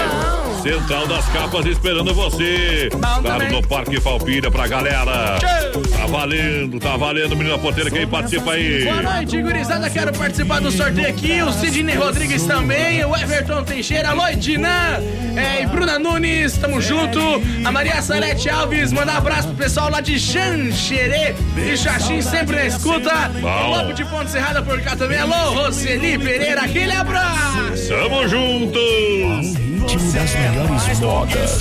Central 0.62 1.06
das 1.06 1.26
Capas 1.28 1.64
esperando 1.66 2.14
você. 2.14 2.89
Claro, 2.90 3.22
também. 3.22 3.50
no 3.50 3.62
Parque 3.66 4.00
Palpilha 4.00 4.50
pra 4.50 4.66
galera. 4.66 5.38
Tá 5.40 6.06
valendo, 6.08 6.78
tá 6.80 6.96
valendo, 6.96 7.36
menina 7.36 7.58
porteira, 7.58 7.90
quem 7.90 8.06
participa 8.06 8.52
aí? 8.52 8.84
Boa 8.84 9.02
noite, 9.02 9.40
gurizada. 9.42 9.88
Quero 9.90 10.12
participar 10.12 10.60
do 10.60 10.70
sorteio 10.70 11.08
aqui. 11.08 11.42
O 11.42 11.52
Sidney 11.52 11.94
Rodrigues 11.96 12.44
também. 12.44 13.04
O 13.04 13.16
Everton 13.16 13.62
Teixeira. 13.64 14.10
Alô, 14.10 14.24
Dinan. 14.36 15.00
É, 15.36 15.62
e 15.62 15.66
Bruna 15.66 15.98
Nunes. 15.98 16.56
Tamo 16.58 16.80
junto. 16.80 17.20
A 17.64 17.70
Maria 17.72 18.02
Salete 18.02 18.48
Alves. 18.48 18.92
Mandar 18.92 19.14
um 19.14 19.18
abraço 19.18 19.48
pro 19.48 19.56
pessoal 19.56 19.90
lá 19.90 20.00
de 20.00 20.18
Xanxerê. 20.18 21.34
E 21.56 21.76
Xaxim 21.76 22.20
sempre 22.22 22.56
na 22.56 22.66
escuta. 22.66 23.30
Bom. 23.40 23.70
Lobo 23.70 23.92
de 23.92 24.04
Ponte 24.04 24.30
Serrada 24.30 24.62
por 24.62 24.80
cá 24.80 24.96
também. 24.96 25.18
Alô, 25.18 25.52
Roseli 25.62 26.18
Pereira. 26.18 26.62
Aquele 26.62 26.92
abraço. 26.92 27.88
Tamo 27.88 28.26
juntos! 28.28 29.69
Ritmo 29.80 30.12
das 30.12 30.34
melhores 30.34 31.00
modas. 31.00 31.58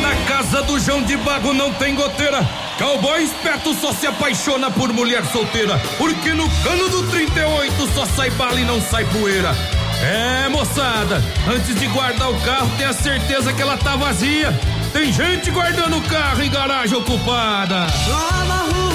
Na 0.00 0.14
casa 0.28 0.62
do 0.62 0.78
João 0.78 1.02
de 1.02 1.16
Bago 1.16 1.52
não 1.52 1.72
tem 1.74 1.96
goteira. 1.96 2.48
Cowboy 2.78 3.22
esperto 3.24 3.74
só 3.74 3.92
se 3.92 4.06
apaixona 4.06 4.70
por 4.70 4.92
mulher 4.92 5.24
solteira. 5.26 5.76
Porque 5.98 6.32
no 6.32 6.48
cano 6.62 6.88
do 6.88 7.10
38 7.10 7.88
só 7.92 8.06
sai 8.06 8.30
bala 8.30 8.60
e 8.60 8.64
não 8.64 8.80
sai 8.80 9.04
poeira. 9.06 9.52
É, 10.00 10.48
moçada, 10.48 11.22
antes 11.48 11.74
de 11.74 11.86
guardar 11.88 12.30
o 12.30 12.40
carro, 12.40 12.70
tenha 12.78 12.92
certeza 12.92 13.52
que 13.52 13.60
ela 13.60 13.76
tá 13.76 13.96
vazia. 13.96 14.58
Tem 14.92 15.12
gente 15.12 15.50
guardando 15.50 15.96
o 15.96 16.02
carro 16.02 16.42
em 16.42 16.50
garagem 16.50 16.96
ocupada. 16.96 17.86
Lá 18.08 18.44
na 18.44 18.62
rua 18.62 18.89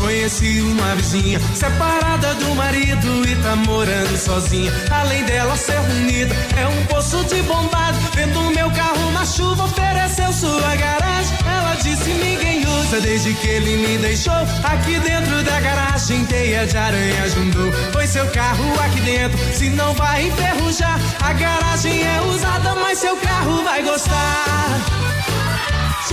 conheci 0.00 0.60
uma 0.60 0.94
vizinha 0.94 1.40
separada 1.54 2.34
do 2.34 2.54
marido 2.54 3.28
e 3.28 3.36
tá 3.36 3.56
morando 3.56 4.16
sozinha. 4.16 4.72
Além 4.90 5.24
dela 5.24 5.56
ser 5.56 5.78
bonita, 5.80 6.34
é 6.58 6.66
um 6.66 6.86
poço 6.86 7.24
de 7.24 7.42
bombado. 7.42 7.98
Vendo 8.14 8.40
meu 8.50 8.70
carro 8.70 9.10
na 9.12 9.24
chuva, 9.24 9.64
ofereceu 9.64 10.32
sua 10.32 10.76
garagem. 10.76 11.36
Ela 11.46 11.74
disse 11.76 12.10
ninguém 12.10 12.64
usa 12.66 13.00
desde 13.00 13.34
que 13.34 13.46
ele 13.48 13.76
me 13.76 13.98
deixou. 13.98 14.32
Aqui 14.62 14.98
dentro 15.00 15.42
da 15.42 15.60
garagem, 15.60 16.24
teia 16.26 16.66
de 16.66 16.76
aranha 16.76 17.28
juntou. 17.28 17.70
Põe 17.92 18.06
seu 18.06 18.26
carro 18.28 18.64
aqui 18.84 19.00
dentro, 19.00 19.38
se 19.52 19.70
não 19.70 19.94
vai 19.94 20.26
enferrujar. 20.26 20.98
A 21.22 21.32
garagem 21.32 22.02
é 22.02 22.20
usada, 22.22 22.74
mas 22.76 22.98
seu 22.98 23.16
carro 23.16 23.62
vai 23.64 23.82
gostar. 23.82 25.23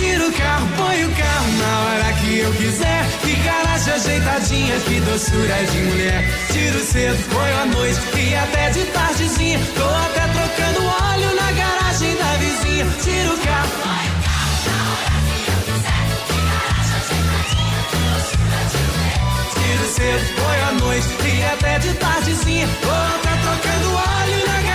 Tira 0.01 0.27
o 0.27 0.31
carro, 0.33 0.67
põe 0.77 1.05
o 1.05 1.11
carro 1.11 1.51
na 1.59 1.79
hora 1.85 2.13
que 2.13 2.39
eu 2.39 2.51
quiser. 2.53 3.05
Que 3.21 3.35
garagem 3.35 3.93
ajeitadinha, 3.93 4.79
que 4.79 4.99
doçura 5.01 5.63
de 5.71 5.77
mulher. 5.77 6.23
Tiro 6.51 6.79
cedo, 6.79 7.23
põe 7.29 7.51
à 7.51 7.65
noite 7.67 7.99
e 8.17 8.35
até 8.35 8.71
de 8.71 8.83
tardezinha. 8.85 9.59
Tô 9.75 9.85
até 9.85 10.27
trocando 10.33 10.87
óleo 10.87 11.35
na 11.35 11.51
garagem 11.51 12.15
da 12.15 12.35
vizinha. 12.37 12.85
Tira 13.03 13.31
o 13.31 13.37
carro, 13.45 13.69
põe 13.83 14.07
o 14.09 14.17
carro 14.25 14.57
na 14.65 14.77
hora 14.89 15.17
que 15.21 15.37
eu 15.51 15.59
quiser. 15.69 16.03
Que 16.25 16.37
garagem 16.49 16.97
ajeitadinha, 17.01 17.79
que 17.91 17.97
doçura 18.09 18.59
de 18.71 18.79
mulher. 18.89 19.21
Tiro 19.53 19.85
cedo, 19.93 20.25
põe 20.41 20.59
à 20.61 20.71
noite 20.81 21.09
e 21.29 21.43
até 21.45 21.77
de 21.77 21.93
tardezinha. 21.93 22.67
Tô 22.81 22.89
até 22.89 23.33
trocando 23.43 23.87
óleo 23.93 24.39
na 24.47 24.53
garagem 24.53 24.70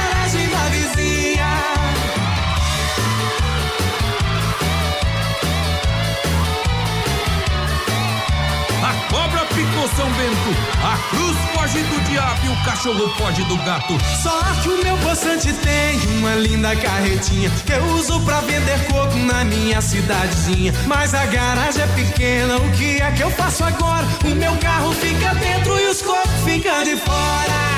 São 9.94 10.10
Bento, 10.12 10.50
a 10.82 10.96
cruz 11.10 11.36
foge 11.54 11.82
do 11.84 12.00
diabo 12.08 12.46
e 12.46 12.48
o 12.48 12.64
cachorro 12.64 13.08
foge 13.16 13.44
do 13.44 13.56
gato. 13.58 13.96
Só 14.22 14.42
que 14.62 14.68
o 14.68 14.82
meu 14.82 14.96
poçante 14.98 15.52
tem 15.52 16.00
uma 16.18 16.34
linda 16.34 16.74
carretinha 16.74 17.50
que 17.64 17.72
eu 17.72 17.84
uso 17.94 18.20
pra 18.22 18.40
vender 18.40 18.84
coco 18.86 19.16
na 19.18 19.44
minha 19.44 19.80
cidadezinha. 19.80 20.72
Mas 20.86 21.14
a 21.14 21.24
garagem 21.26 21.82
é 21.82 21.86
pequena, 21.88 22.56
o 22.56 22.72
que 22.72 23.00
é 23.00 23.10
que 23.12 23.22
eu 23.22 23.30
faço 23.30 23.62
agora? 23.62 24.06
O 24.24 24.34
meu 24.34 24.56
carro 24.56 24.92
fica 24.92 25.34
dentro 25.34 25.78
e 25.78 25.86
os 25.86 26.02
cocos 26.02 26.30
ficam 26.44 26.82
de 26.82 26.96
fora. 26.96 27.75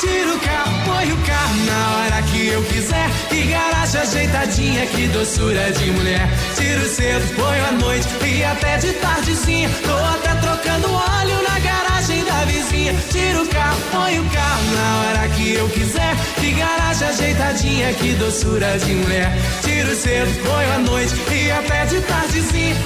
Tira 0.00 0.34
o 0.34 0.40
carro, 0.40 0.84
põe 0.86 1.12
o 1.12 1.16
carro 1.26 1.56
na 1.66 1.96
hora 1.96 2.22
que 2.22 2.48
eu 2.48 2.62
quiser. 2.64 3.10
Que 3.28 3.42
garagem 3.42 4.00
ajeitadinha, 4.00 4.86
que 4.86 5.06
doçura 5.08 5.70
de 5.72 5.90
mulher. 5.90 6.26
Tiro 6.56 6.88
cedo, 6.88 7.34
ponho 7.36 7.66
à 7.66 7.72
noite 7.72 8.08
e 8.24 8.42
até 8.42 8.78
de 8.78 8.94
tardezinha. 8.94 9.68
Tô 9.84 9.94
até 9.94 10.34
trocando 10.40 10.90
óleo 10.90 11.42
na 11.42 11.58
garagem 11.58 12.24
da 12.24 12.44
vizinha. 12.46 12.94
Tira 13.10 13.42
o 13.42 13.48
carro, 13.48 13.78
põe 13.92 14.18
o 14.18 14.24
carro 14.30 14.64
na 14.72 15.00
hora 15.00 15.28
que 15.34 15.52
eu 15.52 15.68
quiser. 15.68 16.16
Que 16.40 16.52
garagem 16.52 17.06
ajeitadinha, 17.08 17.92
que 17.92 18.14
doçura 18.14 18.78
de 18.78 18.94
mulher. 18.94 19.30
Tiro 19.62 19.94
cedo, 19.94 20.32
ponho 20.42 20.72
à 20.72 20.78
noite 20.78 21.14
e 21.30 21.50
até 21.50 21.84
de 21.84 22.00
tardezinha. 22.00 22.76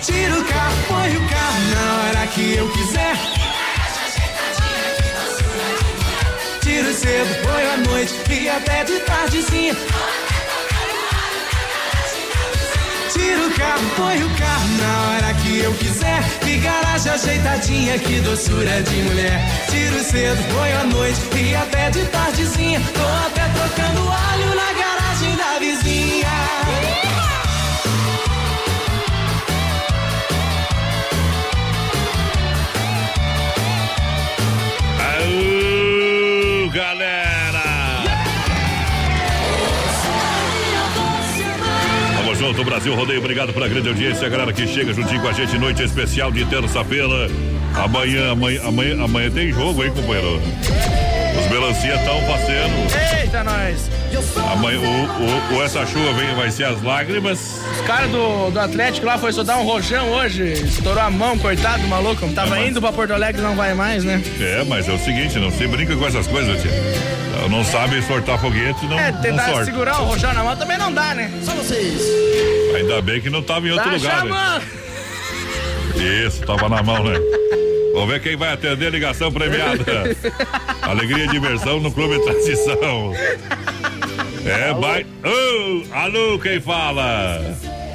Tira 0.00 0.38
o 0.38 0.44
carro, 0.44 0.76
põe 0.88 1.14
o 1.14 1.28
carro 1.28 1.60
na 1.74 2.08
hora 2.08 2.26
que 2.28 2.54
eu 2.54 2.66
quiser. 2.70 3.51
Tiro 6.72 6.94
cedo, 6.94 7.42
põe 7.42 7.64
à 7.66 7.76
noite 7.76 8.14
e 8.30 8.48
até 8.48 8.82
de 8.84 8.98
tardezinha. 9.00 9.76
Tiro 13.12 13.46
o 13.46 13.50
carro, 13.52 13.90
põe 13.94 14.22
o 14.22 14.30
carro 14.30 14.68
na 14.78 15.10
hora 15.10 15.34
que 15.34 15.58
eu 15.58 15.74
quiser. 15.74 16.22
Que 16.40 16.56
garagem 16.60 17.12
ajeitadinha, 17.12 17.98
que 17.98 18.20
doçura 18.20 18.82
de 18.84 18.96
mulher. 19.02 19.38
Tiro 19.68 20.02
cedo, 20.02 20.42
põe 20.54 20.72
à 20.72 20.84
noite 20.84 21.20
e 21.36 21.54
até 21.54 21.90
de 21.90 22.06
tardezinha. 22.06 22.80
Tô 22.80 23.26
até 23.26 23.46
trocando 23.50 24.08
óleo 24.08 24.54
na 24.54 24.72
garagem 24.72 25.36
da 25.36 25.58
vizinha. 25.58 26.41
Junto, 42.52 42.64
Brasil 42.64 42.94
Rodeio. 42.94 43.18
Obrigado 43.18 43.50
pela 43.50 43.66
grande 43.66 43.88
audiência, 43.88 44.28
galera 44.28 44.52
que 44.52 44.66
chega 44.66 44.92
juntinho 44.92 45.22
com 45.22 45.28
a 45.28 45.32
gente. 45.32 45.56
Noite 45.56 45.82
especial 45.82 46.30
de 46.30 46.44
terça-feira. 46.44 47.30
Amanhã, 47.74 48.32
amanhã, 48.32 48.60
amanhã, 48.62 49.04
amanhã 49.04 49.30
tem 49.30 49.50
jogo, 49.50 49.82
hein, 49.82 49.90
companheiro? 49.90 50.38
Os 51.38 51.50
melancia 51.50 51.94
estão 51.94 52.20
fazendo. 52.26 53.22
Eita, 53.22 53.42
nós! 53.42 53.90
Amanhã, 54.52 54.78
o, 54.80 55.54
o, 55.54 55.56
o 55.56 55.62
essa 55.62 55.86
chuva 55.86 56.12
vem, 56.12 56.34
vai 56.34 56.50
ser 56.50 56.64
as 56.64 56.82
lágrimas. 56.82 57.58
Os 57.72 57.86
caras 57.86 58.10
do, 58.10 58.50
do 58.50 58.60
Atlético 58.60 59.06
lá 59.06 59.16
foi 59.16 59.32
só 59.32 59.42
dar 59.42 59.56
um 59.56 59.64
rojão 59.64 60.10
hoje. 60.10 60.52
Estourou 60.52 61.02
a 61.02 61.10
mão, 61.10 61.38
coitado, 61.38 61.82
maluco. 61.88 62.28
Tava 62.34 62.60
indo 62.60 62.82
pra 62.82 62.92
Porto 62.92 63.14
Alegre 63.14 63.40
não 63.40 63.56
vai 63.56 63.72
mais, 63.72 64.04
né? 64.04 64.22
É, 64.38 64.62
mas 64.64 64.86
é 64.86 64.92
o 64.92 64.98
seguinte, 64.98 65.38
não 65.38 65.50
se 65.50 65.66
brinca 65.66 65.96
com 65.96 66.06
essas 66.06 66.26
coisas, 66.26 66.60
tia. 66.60 66.70
Não 67.50 67.64
sabe 67.64 68.00
sortar 68.02 68.38
foguete, 68.40 68.86
não, 68.86 68.98
É, 68.98 69.12
não 69.12 69.20
tentar 69.20 69.44
sorta. 69.50 69.64
segurar 69.66 70.00
o 70.02 70.04
rojão 70.06 70.32
na 70.32 70.42
mão 70.44 70.56
também 70.56 70.78
não 70.78 70.92
dá, 70.92 71.14
né? 71.14 71.30
Só 71.42 71.52
vocês. 71.52 72.00
Ainda 72.76 73.00
bem 73.02 73.20
que 73.20 73.28
não 73.30 73.42
tava 73.42 73.66
em 73.66 73.70
outro 73.72 73.84
Tá 73.90 73.96
lugar. 73.96 74.24
né? 74.24 74.62
Isso, 76.26 76.44
tava 76.46 76.68
na 76.68 76.82
mão, 76.82 77.04
né? 77.04 77.18
Vamos 77.92 78.08
ver 78.08 78.22
quem 78.22 78.36
vai 78.36 78.52
atender 78.54 78.86
a 78.86 78.90
ligação 78.90 79.30
premiada. 79.30 79.84
Alegria 80.82 81.24
e 81.24 81.28
diversão 81.28 81.78
no 81.80 81.92
Clube 81.92 82.18
Transição. 82.24 83.12
É, 84.46 84.72
vai. 84.74 85.04
Ô, 85.24 85.94
alô, 85.94 86.38
quem 86.38 86.60
fala? 86.60 87.38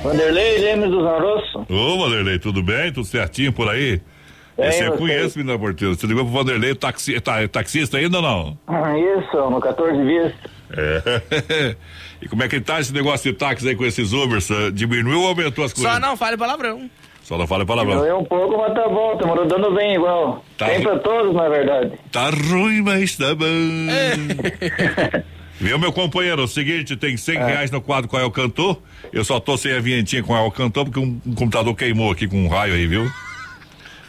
Vanderlei 0.03 0.59
Lemos 0.59 0.89
dos 0.91 1.03
Anrosso. 1.05 1.65
Ô, 1.67 1.97
Vanderlei, 1.97 2.37
tudo 2.37 2.61
bem? 2.61 2.91
Tudo 2.93 3.07
certinho 3.07 3.51
por 3.51 3.67
aí? 3.69 3.99
Eu 4.57 4.71
você? 4.71 4.91
conheço, 4.91 5.37
menina 5.37 5.57
Porteira. 5.57 5.93
Você 5.93 6.07
ligou 6.07 6.23
pro 6.25 6.33
Vanderlei, 6.33 6.73
taxi, 6.73 7.19
tá, 7.19 7.41
é 7.41 7.47
taxista 7.47 7.97
ainda 7.97 8.17
ou 8.17 8.23
não? 8.23 8.57
Isso, 9.19 9.49
no 9.49 9.59
14 9.59 10.03
dias. 10.03 10.33
É. 10.71 11.75
E 12.19 12.27
como 12.27 12.41
é 12.41 12.47
que 12.47 12.59
tá 12.59 12.79
esse 12.79 12.91
negócio 12.91 13.31
de 13.31 13.37
táxi 13.37 13.69
aí 13.69 13.75
com 13.75 13.85
esses 13.85 14.11
Ubers? 14.11 14.49
Diminuiu 14.73 15.21
ou 15.21 15.27
aumentou 15.27 15.63
as 15.63 15.71
coisas? 15.71 15.93
Só 15.93 15.99
não 15.99 16.17
fale 16.17 16.35
palavrão. 16.35 16.89
Só 17.21 17.37
não 17.37 17.45
fala 17.45 17.65
palavrão. 17.65 17.97
Doeu 17.97 18.19
um 18.19 18.25
pouco, 18.25 18.57
mas 18.57 18.73
tá 18.73 18.87
bom, 18.87 19.13
estamos 19.13 19.37
rodando 19.37 19.75
bem 19.75 19.95
igual. 19.95 20.43
Tá. 20.57 20.65
Tem 20.65 20.81
pra 20.81 20.97
todos, 20.97 21.35
na 21.35 21.49
verdade. 21.49 21.91
Tá 22.11 22.29
ruim, 22.29 22.81
mas 22.81 23.15
tá 23.17 23.35
bom. 23.35 23.45
É. 23.45 25.23
Viu, 25.59 25.77
meu 25.77 25.91
companheiro? 25.91 26.43
O 26.43 26.47
seguinte, 26.47 26.95
tem 26.95 27.17
100 27.17 27.37
reais 27.37 27.71
no 27.71 27.81
quadro 27.81 28.09
Qual 28.09 28.21
é 28.21 28.25
o 28.25 28.31
Cantor. 28.31 28.79
Eu 29.11 29.25
só 29.25 29.39
tô 29.39 29.57
sem 29.57 29.73
a 29.73 29.79
vinhetinha 29.79 30.23
com 30.23 30.35
é 30.37 30.39
o 30.39 30.51
Cantor 30.51 30.85
porque 30.85 30.99
um, 30.99 31.19
um 31.25 31.35
computador 31.35 31.75
queimou 31.75 32.11
aqui 32.11 32.27
com 32.27 32.45
um 32.45 32.47
raio 32.47 32.73
aí, 32.73 32.87
viu? 32.87 33.11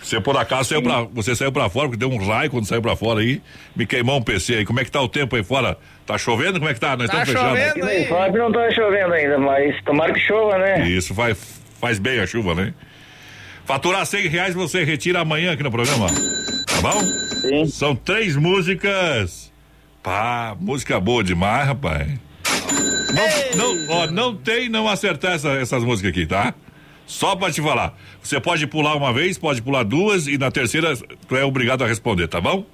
Você 0.09 0.21
por 0.23 0.37
acaso 0.39 0.71
saiu 0.71 0.83
pra, 0.83 1.03
você 1.03 1.37
saiu 1.37 1.53
pra 1.53 1.69
fora, 1.69 1.89
porque 1.89 1.99
deu 1.99 2.11
um 2.11 2.27
raio 2.27 2.51
quando 2.51 2.65
saiu 2.65 2.81
pra 2.81 2.97
fora 2.97 3.21
aí, 3.21 3.43
me 3.77 3.85
queimou 3.85 4.17
um 4.19 4.23
PC 4.23 4.55
aí. 4.55 4.65
Como 4.65 4.81
é 4.81 4.85
que 4.85 4.91
tá 4.91 5.03
o 5.03 5.09
tempo 5.09 5.37
aí 5.37 5.43
fora? 5.45 5.77
Tá 6.07 6.17
chovendo? 6.17 6.59
Como 6.59 6.71
é 6.71 6.73
que 6.73 6.81
tá? 6.81 6.97
Nós 6.97 7.11
Tá 7.11 7.23
estamos 7.25 7.43
fechados. 7.43 7.71
Aqui 7.71 7.81
no 7.81 7.93
Ifap 7.93 8.39
não 8.39 8.51
tá 8.51 8.71
chovendo 8.71 9.13
ainda, 9.13 9.37
mas 9.39 9.77
tomara 9.85 10.15
que 10.15 10.21
chova, 10.21 10.57
né? 10.57 10.89
Isso 10.89 11.15
faz, 11.15 11.61
faz 11.79 11.99
bem 11.99 12.21
a 12.21 12.27
chuva, 12.27 12.55
né? 12.55 12.73
Faturar 13.67 14.07
100 14.07 14.29
reais 14.29 14.55
você 14.55 14.83
retira 14.83 15.21
amanhã 15.21 15.53
aqui 15.53 15.63
no 15.63 15.71
programa. 15.71 16.07
Tá 16.07 16.81
bom? 16.81 17.03
Sim. 17.43 17.67
São 17.67 17.95
três 17.95 18.35
músicas. 18.35 19.53
Pá, 20.03 20.57
música 20.59 20.99
boa 20.99 21.23
demais, 21.23 21.67
rapaz. 21.67 22.09
Não, 23.15 23.75
não, 23.75 23.95
ó, 23.95 24.07
não 24.07 24.35
tem 24.35 24.69
não 24.71 24.89
acertar 24.89 25.33
essa- 25.35 25.53
essas 25.53 25.85
músicas 25.85 26.11
aqui, 26.13 26.25
tá? 26.27 26.55
Só 27.09 27.35
pra 27.35 27.51
te 27.51 27.63
falar. 27.63 27.99
Você 28.23 28.39
pode 28.39 28.67
pular 28.67 28.95
uma 28.95 29.15
vez, 29.15 29.39
pode 29.39 29.63
pular 29.63 29.83
duas 29.83 30.27
e 30.27 30.37
na 30.37 30.51
terceira 30.51 30.95
tu 31.27 31.35
é 31.35 31.43
obrigado 31.43 31.83
a 31.83 31.87
responder, 31.87 32.29
tá 32.29 32.39
bom? 32.39 32.67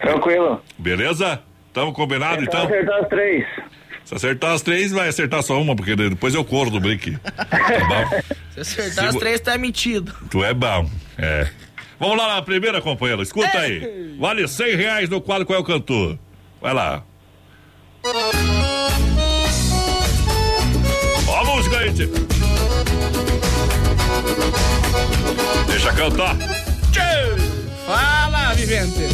Tranquilo. 0.00 0.60
Beleza? 0.76 1.40
Tamo 1.72 1.92
combinado 1.92 2.38
Tentar 2.44 2.64
então? 2.64 2.66
acertar 2.66 3.00
as 3.00 3.08
três. 3.08 3.46
Se 4.04 4.14
acertar 4.16 4.52
as 4.52 4.62
três, 4.62 4.90
vai 4.90 5.08
acertar 5.08 5.42
só 5.44 5.62
uma, 5.62 5.76
porque 5.76 5.94
depois 5.94 6.34
eu 6.34 6.44
corro 6.44 6.70
do 6.70 6.80
brinque. 6.80 7.16
Tá 7.16 7.84
bom? 7.88 8.20
Se 8.52 8.60
acertar 8.60 9.04
Se 9.04 9.10
as 9.10 9.16
três, 9.16 9.40
tá 9.40 9.56
mentido. 9.56 10.12
Tu 10.28 10.44
é 10.44 10.52
bom, 10.52 10.90
é. 11.16 11.48
Vamos 11.98 12.18
lá 12.18 12.34
na 12.34 12.42
primeira, 12.42 12.80
companheiro. 12.82 13.22
Escuta 13.22 13.56
aí. 13.56 14.16
Vale 14.18 14.48
100 14.48 14.74
reais 14.74 15.08
no 15.08 15.20
quadro 15.20 15.46
Qual 15.46 15.56
é 15.56 15.62
o 15.62 15.64
Cantor? 15.64 16.18
Vai 16.60 16.74
lá. 16.74 17.04
Ó 21.28 21.40
a 21.40 21.44
música 21.44 21.78
aí, 21.78 21.94
tio. 21.94 22.33
Deixa 25.66 25.92
cantar. 25.92 26.36
Fala, 27.86 28.54
vivente. 28.54 29.08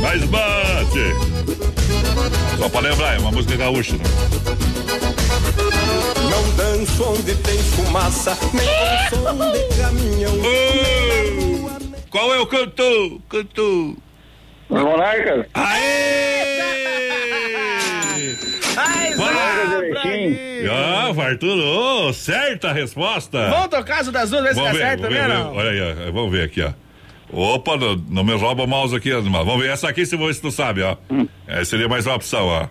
Mais 0.00 0.22
bate. 0.24 1.14
Só 2.58 2.68
pra 2.68 2.80
lembrar, 2.80 3.14
é 3.14 3.18
uma 3.18 3.30
música 3.30 3.56
gaúcha, 3.56 3.96
né? 3.96 4.02
Não 6.30 6.42
rancho 6.56 7.04
onde 7.04 7.34
tem 7.36 7.58
fumaça, 7.58 8.36
nem 8.52 8.66
com 9.10 9.16
som 9.16 9.52
de 9.52 9.62
caminhão. 9.76 10.34
Qual 12.10 12.34
é 12.34 12.40
o 12.40 12.46
cantor? 12.46 13.20
Cantor. 13.28 13.94
Os 14.68 14.82
monarcas. 14.82 15.46
Ah, 20.68 21.22
Arthur, 21.22 22.12
certa 22.14 22.70
a 22.70 22.72
resposta. 22.72 23.50
Vamos 23.50 23.68
tocar 23.68 24.00
as 24.00 24.08
das 24.08 24.30
duas 24.30 24.42
vezes 24.42 24.58
que 24.58 24.64
Vamos 24.64 24.78
ver, 24.78 24.84
acerta 24.84 25.08
ver, 25.08 25.28
não? 25.28 25.54
Olha 25.54 25.70
aí, 25.70 25.80
ó, 25.80 26.12
vamos 26.12 26.32
ver 26.32 26.44
aqui, 26.44 26.62
ó. 26.62 26.72
Opa, 27.32 27.76
não, 27.76 27.96
não 28.08 28.24
me 28.24 28.34
rouba 28.34 28.62
o 28.64 28.66
mouse 28.66 28.94
aqui, 28.94 29.10
animal. 29.12 29.44
Vamos 29.44 29.62
ver 29.62 29.70
essa 29.72 29.88
aqui, 29.88 30.06
se 30.06 30.16
você 30.16 30.40
tu 30.40 30.50
sabe, 30.50 30.82
ó. 30.82 30.96
É, 31.46 31.64
seria 31.64 31.88
mais 31.88 32.06
uma 32.06 32.16
opção, 32.16 32.46
ó. 32.46 32.68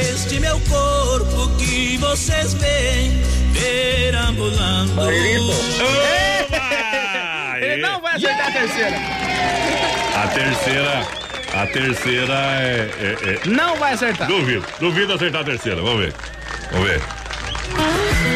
Este 0.00 0.40
meu 0.40 0.60
corpo 0.60 1.48
que 1.56 1.96
vocês 1.98 2.54
veem 2.54 3.22
perambulando. 3.52 4.92
Ele 7.60 7.82
não 7.82 8.00
vai 8.00 8.16
acertar 8.16 8.48
a 8.48 8.52
terceira. 8.52 8.96
A 10.14 10.28
terceira, 10.28 11.06
a 11.54 11.66
terceira 11.66 12.32
é, 12.34 12.90
é- 13.00 13.30
é- 13.34 13.48
Não 13.48 13.76
vai 13.76 13.92
acertar. 13.94 14.26
Duvido, 14.28 14.64
duvido 14.80 15.12
acertar 15.14 15.40
a 15.42 15.44
terceira, 15.44 15.80
vamos 15.82 16.00
ver. 16.00 16.14
Vamos 16.72 16.88
ver. 16.88 17.00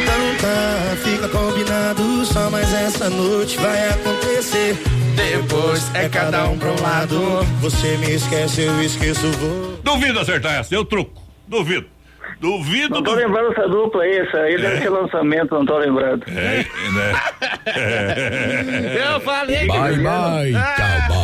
Então 0.03 0.37
tá, 0.41 0.97
fica 1.03 1.29
combinado, 1.29 2.25
só 2.27 2.51
mais 2.51 2.73
essa 2.73 3.09
noite 3.11 3.57
vai 3.59 3.89
acontecer. 3.91 4.77
Depois 5.15 5.91
é 5.95 6.09
cada 6.09 6.45
um 6.47 6.59
pra 6.59 6.71
um 6.73 6.81
lado. 6.83 7.45
Você 7.61 7.97
me 7.99 8.13
esquece, 8.15 8.63
eu 8.63 8.83
esqueço 8.83 9.27
você. 9.33 9.83
Duvido 9.83 10.19
acertar 10.21 10.55
essa, 10.61 10.75
eu 10.75 10.85
truco. 10.85 11.21
Duvido. 11.47 11.87
Duvido. 12.41 12.95
Não 12.97 13.03
tô 13.05 13.15
lembrando 13.15 13.53
essa 13.53 13.69
dupla 13.69 14.03
aí, 14.03 14.19
essa 14.19 14.37
aí 14.39 14.57
deve 14.61 14.81
ser 14.83 14.89
lançamento, 14.89 15.55
não 15.55 15.65
tô 15.65 15.79
lembrado. 15.79 16.23
É, 16.29 16.65
né? 16.93 17.15
Eu 19.13 19.21
falei 19.21 19.61
que. 19.61 19.67
Bye, 19.67 19.97
bye, 19.99 20.53
cowboy. 20.77 21.22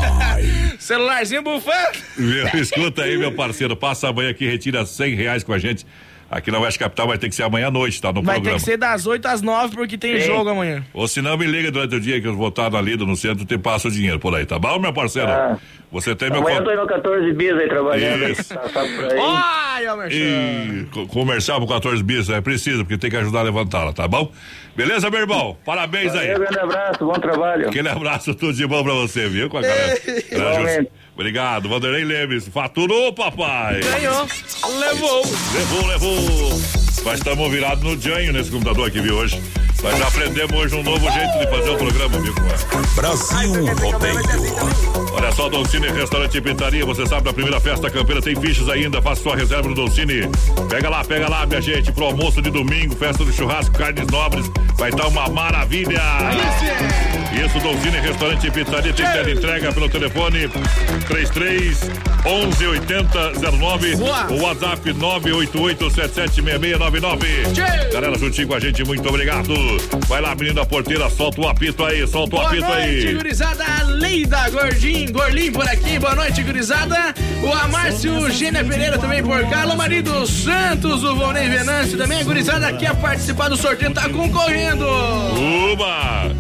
Celularzinho 0.89 1.43
bufando. 1.43 1.99
Meu, 2.17 2.47
escuta 2.55 3.03
aí, 3.03 3.19
meu 3.19 3.31
parceiro. 3.33 3.77
Passa 3.77 4.09
amanhã 4.09 4.31
aqui, 4.31 4.49
retira 4.49 4.87
cem 4.87 5.15
reais 5.15 5.45
com 5.45 5.53
a 5.53 5.59
gente. 5.59 5.85
Aqui 6.31 6.51
na 6.51 6.59
Oeste 6.59 6.79
Capital 6.79 7.07
vai 7.09 7.19
ter 7.19 7.29
que 7.29 7.35
ser 7.35 7.43
amanhã 7.43 7.69
à 7.69 7.71
noite, 7.71 8.01
tá? 8.01 8.11
No 8.11 8.23
Vai 8.23 8.37
ter 8.37 8.41
programa. 8.41 8.59
que 8.59 8.65
ser 8.65 8.77
das 8.79 9.07
8 9.07 9.27
às 9.27 9.43
9 9.43 9.75
porque 9.75 9.99
tem 9.99 10.19
jogo 10.21 10.49
amanhã. 10.49 10.83
Ou 10.95 11.07
se 11.07 11.21
não, 11.21 11.37
me 11.37 11.47
liga 11.47 11.71
durante 11.71 11.95
o 11.95 12.01
dia 12.01 12.21
que 12.21 12.27
eu 12.27 12.35
vou 12.35 12.49
estar 12.49 12.71
na 12.71 12.81
lida 12.81 13.05
no 13.05 13.17
centro 13.17 13.43
e 13.45 13.47
te 13.47 13.59
passo 13.59 13.89
o 13.89 13.91
dinheiro 13.91 14.19
por 14.19 14.35
aí, 14.35 14.47
tá 14.47 14.59
bom, 14.59 14.79
meu 14.79 14.93
parceiro? 14.93 15.31
Ah. 15.31 15.59
Você 15.91 16.15
tem 16.15 16.29
meu 16.31 16.41
Amanhã 16.41 16.59
eu 16.59 16.65
tô 16.65 16.73
indo 16.73 16.87
14 16.87 17.33
bis 17.33 17.53
aí 17.53 17.69
trabalhando. 17.69 18.29
Isso. 18.29 18.55
Tá, 18.55 18.59
por 18.69 19.13
aí. 19.13 19.19
Olha, 19.19 20.09
E 20.15 20.85
co- 20.93 21.07
comercial 21.07 21.59
por 21.61 21.69
14 21.69 22.03
bis 22.03 22.29
é 22.29 22.41
preciso, 22.43 22.85
porque 22.85 22.99
tem 22.99 23.11
que 23.11 23.17
ajudar 23.17 23.41
a 23.41 23.43
levantá-la, 23.45 23.93
tá 23.93 24.07
bom? 24.07 24.31
Beleza, 24.77 25.09
meu 25.11 25.21
irmão? 25.21 25.57
Parabéns 25.65 26.15
aí. 26.15 26.27
Valeu, 26.33 26.39
grande 26.41 26.59
abraço, 26.61 27.05
bom 27.07 27.13
trabalho. 27.15 27.69
Aquele 27.69 27.89
abraço, 27.89 28.35
tudo 28.35 28.53
de 28.53 28.67
bom 28.67 28.85
pra 28.85 28.93
você, 28.93 29.29
viu? 29.29 29.49
Com 29.49 29.59
a 29.59 29.63
galera. 29.63 30.87
Obrigado, 31.15 31.69
Vanderlei 31.69 32.05
Lemes. 32.05 32.47
Faturou, 32.49 33.13
papai. 33.13 33.81
Ganhou. 33.81 34.27
Levou. 34.79 35.23
Levou, 35.55 35.87
levou. 35.89 36.51
Nós 37.05 37.19
estamos 37.19 37.51
virados 37.51 37.83
no 37.83 37.99
Janho 38.01 38.33
nesse 38.33 38.51
computador 38.51 38.89
aqui, 38.89 39.01
viu, 39.01 39.17
hoje. 39.17 39.41
Nós 39.83 39.97
já 39.97 40.09
aprendemos 40.09 40.53
hoje 40.57 40.75
um 40.75 40.83
novo 40.83 41.09
jeito 41.11 41.39
de 41.39 41.47
fazer 41.49 41.71
o 41.71 41.77
programa, 41.77 42.17
é? 42.17 42.21
Brasil 42.95 43.65
Rodeio. 43.77 44.19
Olha 45.13 45.31
só, 45.33 45.49
Dolcine 45.49 45.87
Restaurante 45.89 46.37
e 46.37 46.41
Pintaria, 46.41 46.85
você 46.85 47.07
sabe, 47.07 47.27
na 47.27 47.33
primeira 47.33 47.61
festa 47.61 47.89
campeira 47.89 48.21
tem 48.21 48.35
fichas 48.35 48.69
ainda, 48.69 49.01
faça 49.01 49.23
sua 49.23 49.37
reserva 49.37 49.69
no 49.69 49.77
Dolcine. 49.77 50.29
Pega 50.69 50.91
lá, 50.91 51.05
pega 51.05 51.29
lá, 51.29 51.47
minha 51.47 51.61
gente, 51.63 51.93
pro 51.93 52.07
almoço 52.07 52.43
de 52.43 52.51
domingo, 52.51 52.97
festa 52.97 53.25
do 53.25 53.33
churrasco, 53.33 53.79
carnes 53.79 54.05
nobres, 54.09 54.51
vai 54.77 54.91
estar 54.91 55.07
uma 55.07 55.29
maravilha. 55.29 56.03
Isso, 57.33 57.61
Dolcine 57.61 58.01
Restaurante 58.01 58.49
e 58.49 58.51
Pizzaria 58.51 58.93
tem 58.93 59.07
tela 59.07 59.31
entrega 59.31 59.73
pelo 59.73 59.89
telefone 59.89 60.49
33 61.07 61.89
11 62.27 62.67
80 62.67 63.33
09 63.53 63.95
o 64.31 64.43
WhatsApp 64.43 64.93
988776699. 64.93 67.93
Galera, 67.93 68.19
juntinho 68.19 68.49
com 68.49 68.55
a 68.55 68.61
gente, 68.61 68.83
muito 68.85 69.09
obrigado. 69.09 69.68
Vai 70.07 70.21
lá, 70.21 70.35
menina 70.35 70.65
porteira, 70.65 71.09
solta 71.11 71.41
o 71.41 71.49
apito 71.49 71.85
aí, 71.85 72.07
solta 72.07 72.37
o 72.37 72.39
Boa 72.39 72.49
apito 72.51 72.67
noite, 72.67 73.07
aí. 73.09 73.15
gurizada. 73.15 73.65
Leida 73.87 74.49
Gordinho, 74.51 75.13
Gorlim 75.13 75.53
por 75.53 75.67
aqui. 75.69 75.99
Boa 75.99 76.15
noite, 76.15 76.43
gurizada. 76.43 77.15
O 77.43 77.53
Amárcio 77.53 78.31
Gênia 78.31 78.65
Pereira 78.65 78.99
também 78.99 79.23
por 79.23 79.45
cá. 79.49 79.63
Alô, 79.63 79.77
marido 79.77 80.27
Santos, 80.27 81.05
o 81.05 81.15
Volney 81.17 81.49
Venâncio 81.49 81.97
também. 81.99 82.21
A 82.21 82.25
gurizada 82.25 82.69
aqui 82.69 82.87
a 82.87 82.95
participar 82.95 83.49
do 83.49 83.57
sorteio 83.57 83.93
tá 83.93 84.09
concorrendo. 84.09 84.87
Uba! 85.73 86.33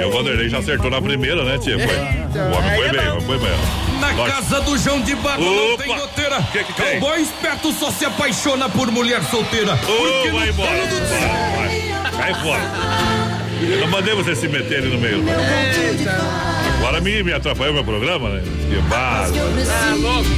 E 0.00 0.04
o 0.04 0.10
Vanderlei 0.12 0.48
já 0.48 0.58
acertou 0.58 0.90
na 0.90 1.00
primeira, 1.02 1.42
né, 1.44 1.58
tia? 1.58 1.76
Foi. 1.78 1.96
O 1.96 2.56
homem 2.56 2.76
foi 2.76 2.90
bem, 2.90 3.20
foi 3.22 3.38
bem. 3.38 3.58
Na 4.00 4.12
Nós- 4.12 4.32
casa 4.32 4.60
do 4.60 4.78
João 4.78 5.00
de 5.00 5.14
Barro 5.16 5.42
não 5.44 5.76
tem 5.76 5.88
goteira. 5.88 6.40
Que 6.52 6.62
que 6.62 6.72
tem? 6.74 7.00
Cowboy 7.00 7.20
esperto 7.20 7.72
só 7.72 7.90
se 7.90 8.04
apaixona 8.04 8.68
por 8.68 8.90
mulher 8.92 9.20
solteira. 9.24 9.76
Porque 9.78 10.28
Ô, 10.28 10.32
vai 10.32 10.48
embora. 10.50 10.70
Cai 12.18 12.34
fora. 12.34 12.62
Eu 13.62 13.80
não 13.80 13.88
mandei 13.88 14.14
você 14.14 14.34
se 14.34 14.48
meter 14.48 14.78
ali 14.78 14.88
no 14.88 14.98
meio. 14.98 15.24
Agora 16.78 17.00
me, 17.00 17.22
me 17.22 17.32
atrapalhou 17.32 17.74
meu 17.74 17.84
programa, 17.84 18.28
né? 18.28 18.42
Que 18.68 18.76
barato. 18.88 19.32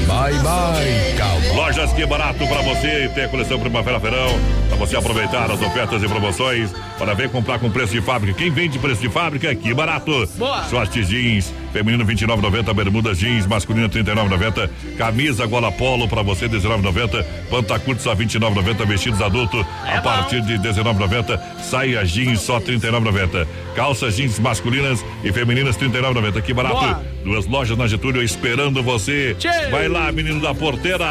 Bye, 0.07 0.35
bye, 0.35 1.15
calma. 1.17 1.53
Lojas 1.55 1.93
Que 1.93 2.05
Barato 2.07 2.47
pra 2.47 2.63
você. 2.63 3.11
Tem 3.15 3.25
a 3.25 3.29
coleção 3.29 3.59
Primavera-Verão. 3.59 4.39
Pra 4.69 4.77
você 4.77 4.97
aproveitar 4.97 5.51
as 5.51 5.61
ofertas 5.61 6.03
e 6.03 6.09
promoções. 6.09 6.71
Para 6.99 7.15
ver 7.15 7.31
comprar 7.31 7.59
com 7.59 7.71
preço 7.71 7.93
de 7.93 8.03
fábrica. 8.03 8.39
Quem 8.39 8.51
vende 8.51 8.79
preço 8.79 9.01
de 9.01 9.09
fábrica, 9.09 9.55
Que 9.55 9.73
Barato. 9.75 10.27
Boa. 10.37 10.65
Shorts 10.69 11.09
jeans. 11.09 11.53
Feminino 11.73 12.05
29,90. 12.05 12.75
Bermudas 12.75 13.19
jeans. 13.19 13.47
Masculino 13.47 13.89
39,90. 13.89 14.71
Camisa 14.97 15.47
gola 15.47 15.71
polo 15.73 16.09
pra 16.09 16.23
você 16.23 16.49
19,90. 16.49 17.25
Pantacurtos 17.51 18.07
a 18.07 18.15
29,90. 18.15 18.87
Vestidos 18.87 19.21
adulto 19.23 19.65
a 19.85 20.01
partir 20.01 20.43
de 20.43 20.59
19,90. 20.59 21.41
Saia 21.63 22.05
jeans 22.05 22.41
só 22.41 22.61
39,90. 22.61 23.47
Calças 23.75 24.17
jeans 24.17 24.39
masculinas 24.39 25.05
e 25.23 25.33
femininas 25.33 25.77
39,90. 25.77 26.43
Que 26.43 26.53
barato. 26.53 26.81
Boa. 26.81 27.20
Duas 27.25 27.47
lojas 27.47 27.77
na 27.77 27.87
Getúlio 27.87 28.23
esperando 28.23 28.83
você. 28.83 29.37
Tchê. 29.39 29.49
Vai 29.71 29.89
lá, 29.89 30.11
menino 30.11 30.41
da 30.41 30.55
porteira. 30.55 31.05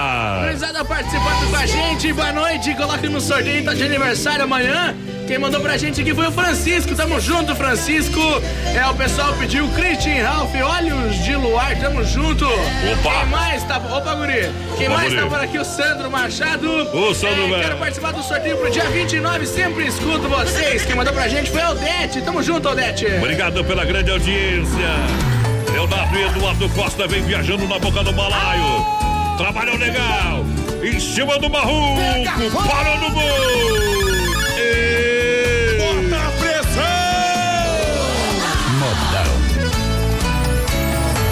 Gurizada 0.44 0.84
participando 0.84 1.50
com 1.52 1.56
a 1.56 1.66
gente, 1.68 2.12
boa 2.14 2.32
noite. 2.32 2.74
Coloque 2.74 3.08
no 3.08 3.22
sorteio, 3.22 3.64
tá 3.64 3.74
de 3.76 3.84
aniversário 3.84 4.44
amanhã. 4.44 4.96
Quem 5.28 5.38
mandou 5.38 5.62
pra 5.62 5.78
gente 5.78 6.02
aqui 6.02 6.14
foi 6.16 6.26
o 6.28 6.32
Francisco. 6.32 6.96
Tamo 6.96 7.20
junto, 7.22 7.56
Francisco. 7.56 8.20
É, 8.76 8.84
o 8.88 8.96
pessoal 8.96 9.34
pediu 9.36 9.68
Christian 9.70 10.24
Ralph, 10.28 10.50
Olhos 10.56 11.24
de 11.24 11.36
Luar, 11.36 11.80
tamo 11.80 12.04
junto. 12.04 12.44
Opa. 12.46 13.12
Quem 13.20 13.26
mais 13.30 13.64
tá. 13.66 13.78
Opa, 13.78 14.16
Guri. 14.16 14.50
Quem 14.80 14.88
Opa, 14.88 14.98
mais 14.98 15.10
guri. 15.14 15.22
tá 15.22 15.28
por 15.28 15.40
aqui? 15.40 15.60
O 15.60 15.64
Sandro 15.64 16.10
Machado. 16.10 16.68
Ô, 16.98 17.14
Sandro, 17.14 17.44
É, 17.44 17.50
velho. 17.50 17.62
Quero 17.62 17.78
participar 17.78 18.12
do 18.14 18.24
sorteio 18.24 18.58
pro 18.58 18.72
dia 18.72 18.90
29. 18.90 19.46
Sempre 19.46 19.86
escuto 19.86 20.28
vocês. 20.28 20.84
Quem 20.86 20.96
mandou 20.96 21.14
pra 21.14 21.28
gente 21.28 21.52
foi 21.52 21.62
a 21.62 21.70
Odete. 21.70 22.20
Tamo 22.24 22.42
junto, 22.42 22.68
Odete. 22.68 23.06
Obrigado 23.06 23.64
pela 23.64 23.86
grande 23.86 24.10
audiência. 24.10 25.39
Leonardo 25.80 26.20
e 26.20 26.24
Eduardo 26.24 26.68
Costa 26.72 27.08
vem 27.08 27.24
viajando 27.24 27.66
na 27.66 27.80
boca 27.80 28.04
do 28.04 28.12
balaio. 28.12 28.86
Trabalhou 29.38 29.78
legal. 29.78 30.44
Em 30.84 31.00
cima 31.00 31.40
do 31.40 31.50
marruco. 31.50 32.02
Parou 32.68 32.98
no 32.98 33.12
gol. 33.12 33.24
E... 34.58 35.78
Bota 38.78 39.22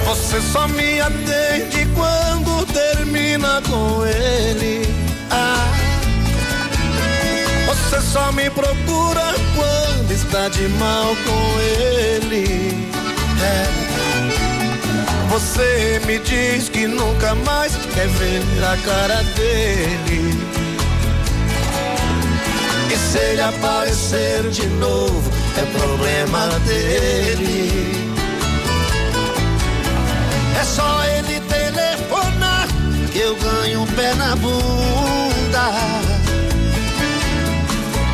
a 0.06 0.10
Você 0.10 0.42
só 0.42 0.66
me 0.70 1.02
atende 1.02 1.86
quando 1.94 2.66
termina 2.68 3.62
com 3.64 4.06
ele. 4.06 4.88
Ah, 5.30 5.74
você 7.66 8.00
só 8.00 8.32
me 8.32 8.50
procura 8.50 9.36
quando 9.58 10.12
está 10.14 10.48
de 10.48 10.70
mal 10.70 11.14
com 11.26 11.60
ele. 11.60 12.88
É. 13.44 13.87
Você 15.30 16.02
me 16.06 16.20
diz 16.20 16.70
que 16.70 16.88
nunca 16.88 17.36
mais 17.36 17.76
quer 17.94 18.08
ver 18.08 18.44
a 18.64 18.78
cara 18.78 19.24
dele. 19.36 20.34
E 22.92 22.98
se 22.98 23.18
ele 23.18 23.42
aparecer 23.42 24.50
de 24.50 24.66
novo, 24.68 25.32
é 25.58 25.66
problema 25.78 26.48
dele. 26.66 28.08
É 30.60 30.64
só 30.64 31.04
ele 31.04 31.42
telefonar 31.42 32.68
que 33.12 33.20
eu 33.20 33.36
ganho 33.36 33.82
um 33.82 33.88
pé 33.88 34.14
na 34.16 34.36
bunda. 34.38 35.72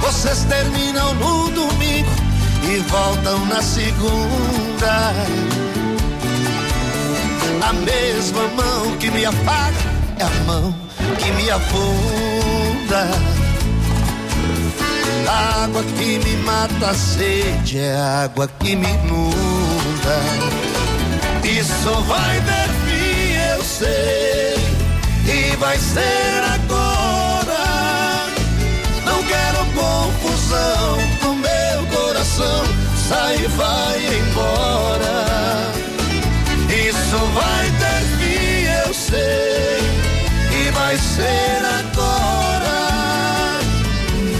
Vocês 0.01 0.43
terminam 0.45 1.13
no 1.15 1.49
domingo 1.51 2.11
e 2.63 2.79
voltam 2.89 3.45
na 3.45 3.61
segunda. 3.61 5.13
A 7.65 7.71
mesma 7.71 8.47
mão 8.49 8.97
que 8.97 9.09
me 9.09 9.25
apaga 9.25 9.77
é 10.19 10.23
a 10.23 10.29
mão 10.45 10.75
que 11.17 11.31
me 11.31 11.49
afunda. 11.49 13.09
A 15.29 15.63
água 15.63 15.81
que 15.97 16.19
me 16.19 16.35
mata 16.43 16.89
a 16.89 16.93
sede 16.93 17.79
é 17.79 17.95
a 17.95 18.23
água 18.25 18.49
que 18.59 18.75
me 18.75 18.85
inunda. 18.85 20.19
Isso 21.41 22.01
vai 22.01 22.41
ter 22.41 22.69
fim, 22.83 23.33
eu 23.53 23.63
sei, 23.63 24.55
e 25.25 25.55
vai 25.55 25.77
ser 25.77 26.43
agora. 26.55 27.63
Não 29.05 29.23
quero 29.23 29.65
confusão 29.73 30.97
no 31.21 31.35
meu 31.35 31.87
coração, 31.97 32.63
sai 33.07 33.37
e 33.37 33.47
vai 33.47 34.17
embora. 34.17 34.92
Sei, 39.13 39.79
e 40.59 40.71
vai 40.71 40.97
ser 40.97 41.61
agora. 41.79 42.77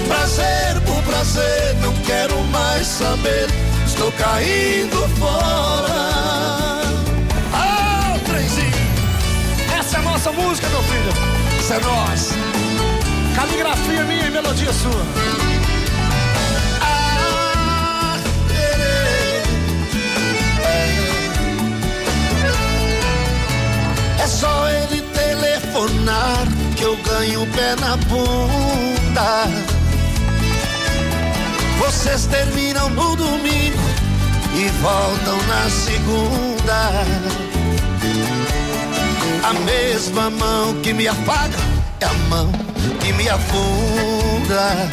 Prazer 0.07 0.81
por 0.85 1.01
prazer, 1.03 1.75
não 1.81 1.93
quero 2.05 2.43
mais 2.45 2.87
saber, 2.87 3.47
estou 3.85 4.11
caindo 4.13 4.97
fora. 5.19 6.81
Ah, 7.53 8.17
trenzinho! 8.25 8.71
Essa 9.77 9.97
é 9.97 9.99
a 9.99 10.03
nossa 10.03 10.31
música, 10.31 10.67
meu 10.69 10.83
filho. 10.83 11.13
Essa 11.59 11.75
é 11.75 11.79
nós. 11.79 12.29
Caligrafia 13.35 14.03
minha 14.03 14.27
e 14.27 14.31
melodia 14.31 14.73
sua. 14.73 15.52
Só 24.43 24.69
ele 24.69 25.01
telefonar 25.01 26.45
que 26.75 26.83
eu 26.83 26.97
ganho 26.97 27.43
o 27.43 27.47
pé 27.47 27.75
na 27.77 27.95
bunda. 27.95 29.47
Vocês 31.79 32.25
terminam 32.25 32.89
no 32.89 33.15
domingo 33.15 33.79
e 34.53 34.67
voltam 34.81 35.37
na 35.47 35.69
segunda. 35.69 37.05
A 39.43 39.53
mesma 39.53 40.29
mão 40.29 40.73
que 40.81 40.91
me 40.91 41.07
apaga 41.07 41.57
é 42.01 42.05
a 42.05 42.13
mão 42.27 42.51
que 42.99 43.13
me 43.13 43.29
afunda. 43.29 44.89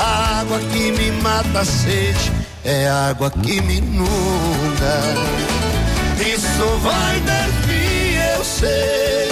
A 0.00 0.40
água 0.40 0.58
que 0.72 0.90
me 0.90 1.12
mata 1.22 1.60
a 1.60 1.64
sede 1.64 2.32
é 2.64 2.88
a 2.88 3.10
água 3.10 3.30
que 3.30 3.60
me 3.60 3.76
inunda. 3.76 5.57
Isso 6.58 6.76
vai 6.78 7.20
ter 7.20 7.52
fim, 7.62 8.16
eu 8.36 8.44
sei, 8.44 9.30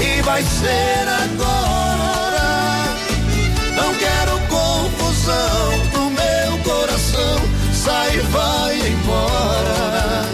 e 0.00 0.22
vai 0.22 0.42
ser 0.42 1.06
agora. 1.06 2.96
Não 3.76 3.94
quero 3.96 4.40
confusão 4.48 5.76
no 5.92 6.10
meu 6.12 6.58
coração, 6.64 7.40
sai 7.74 8.16
e 8.16 8.20
vai 8.20 8.74
embora. 8.88 10.24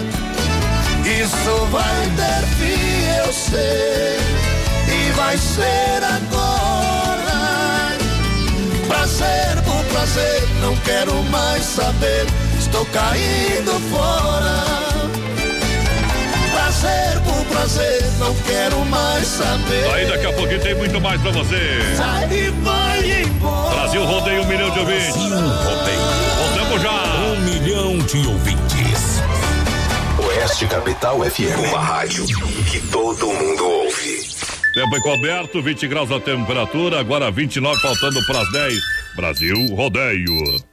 Isso 1.03 1.65
vai 1.65 2.09
ter 2.15 2.45
fim, 2.55 3.03
eu 3.25 3.33
sei, 3.33 4.17
e 4.87 5.11
vai 5.17 5.37
ser 5.37 6.05
agora. 6.05 7.97
Prazer 8.87 9.61
por 9.65 9.83
prazer, 9.91 10.47
não 10.61 10.73
quero 10.85 11.21
mais 11.23 11.65
saber, 11.65 12.25
estou 12.57 12.85
caindo 12.85 13.77
fora. 13.91 15.22
Prazer 16.73 17.21
por 17.21 17.45
prazer, 17.45 18.01
não 18.17 18.33
quero 18.35 18.83
mais 18.85 19.27
saber. 19.27 19.93
Aí 19.93 20.07
daqui 20.07 20.25
a 20.25 20.33
pouquinho 20.33 20.59
tem 20.59 20.75
muito 20.75 20.99
mais 20.99 21.21
pra 21.21 21.31
você. 21.31 21.79
Sai 21.95 22.33
e 22.33 22.49
vai 22.49 23.21
embora. 23.21 23.75
Brasil 23.75 24.03
rodeia 24.03 24.41
um 24.41 24.47
milhão 24.47 24.71
de 24.71 24.79
ouvintes. 24.79 25.15
Voltamos 25.15 26.81
já. 26.81 27.03
Um 27.27 27.39
milhão 27.41 27.97
de 27.99 28.27
ouvintes. 28.27 29.21
Oeste 30.25 30.65
Capital 30.65 31.19
FM. 31.23 31.69
Uma 31.69 31.79
rádio 31.79 32.25
que 32.71 32.79
todo 32.91 33.27
mundo 33.27 33.65
ouve. 33.65 34.27
Tempo 34.73 34.97
encoberto, 34.97 35.61
20 35.61 35.87
graus 35.87 36.11
a 36.11 36.19
temperatura, 36.19 36.99
agora 36.99 37.29
29, 37.29 37.79
faltando 37.79 38.19
para 38.25 38.41
as 38.41 38.51
10. 38.51 38.79
Brasil 39.15 39.75
rodeio. 39.75 40.72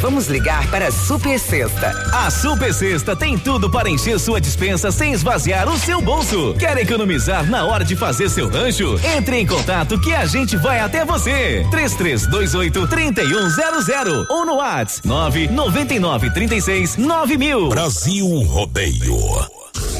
Vamos 0.00 0.28
ligar 0.28 0.70
para 0.70 0.88
a 0.88 0.92
Super 0.92 1.38
Sexta. 1.40 1.90
A 2.12 2.30
Super 2.30 2.72
Sexta 2.72 3.16
tem 3.16 3.36
tudo 3.36 3.68
para 3.68 3.90
encher 3.90 4.18
sua 4.20 4.40
dispensa 4.40 4.92
sem 4.92 5.12
esvaziar 5.12 5.68
o 5.68 5.76
seu 5.76 6.00
bolso. 6.00 6.54
Quer 6.54 6.76
economizar 6.78 7.44
na 7.50 7.64
hora 7.64 7.84
de 7.84 7.96
fazer 7.96 8.28
seu 8.30 8.48
rancho? 8.48 8.98
Entre 9.16 9.40
em 9.40 9.46
contato 9.46 9.98
que 9.98 10.14
a 10.14 10.24
gente 10.24 10.56
vai 10.56 10.78
até 10.78 11.04
você. 11.04 11.66
3328 11.70 12.86
3100 12.86 14.26
ou 14.30 14.46
no 14.46 14.54
WhatsApp 14.56 15.06
999 15.06 16.30
36 16.30 16.96
9000. 16.96 17.68
Brasil 17.68 18.26
Rodeio. 18.42 19.18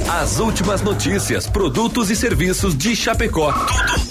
As 0.09 0.39
últimas 0.39 0.81
notícias, 0.81 1.47
produtos 1.47 2.11
e 2.11 2.17
serviços 2.17 2.77
de 2.77 2.97
Chapecó. 2.97 3.53
Tudo 3.53 4.08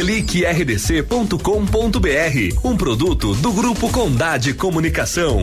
clique. 0.00 0.46
Rdc.com.br. 0.46 1.38
Um 2.64 2.76
produto 2.76 3.34
do 3.34 3.52
Grupo 3.52 3.90
Condade 3.90 4.54
Comunicação. 4.54 5.42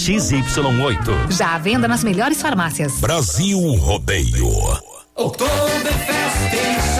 XY8. 0.00 1.30
Já 1.30 1.54
à 1.54 1.58
venda 1.58 1.86
nas 1.86 2.02
melhores 2.02 2.40
farmácias. 2.40 3.00
Brasil 3.00 3.58
Rodeio. 3.74 4.48
Oktoberfest 5.14 6.99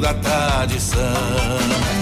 da 0.00 0.14
tradição. 0.14 2.01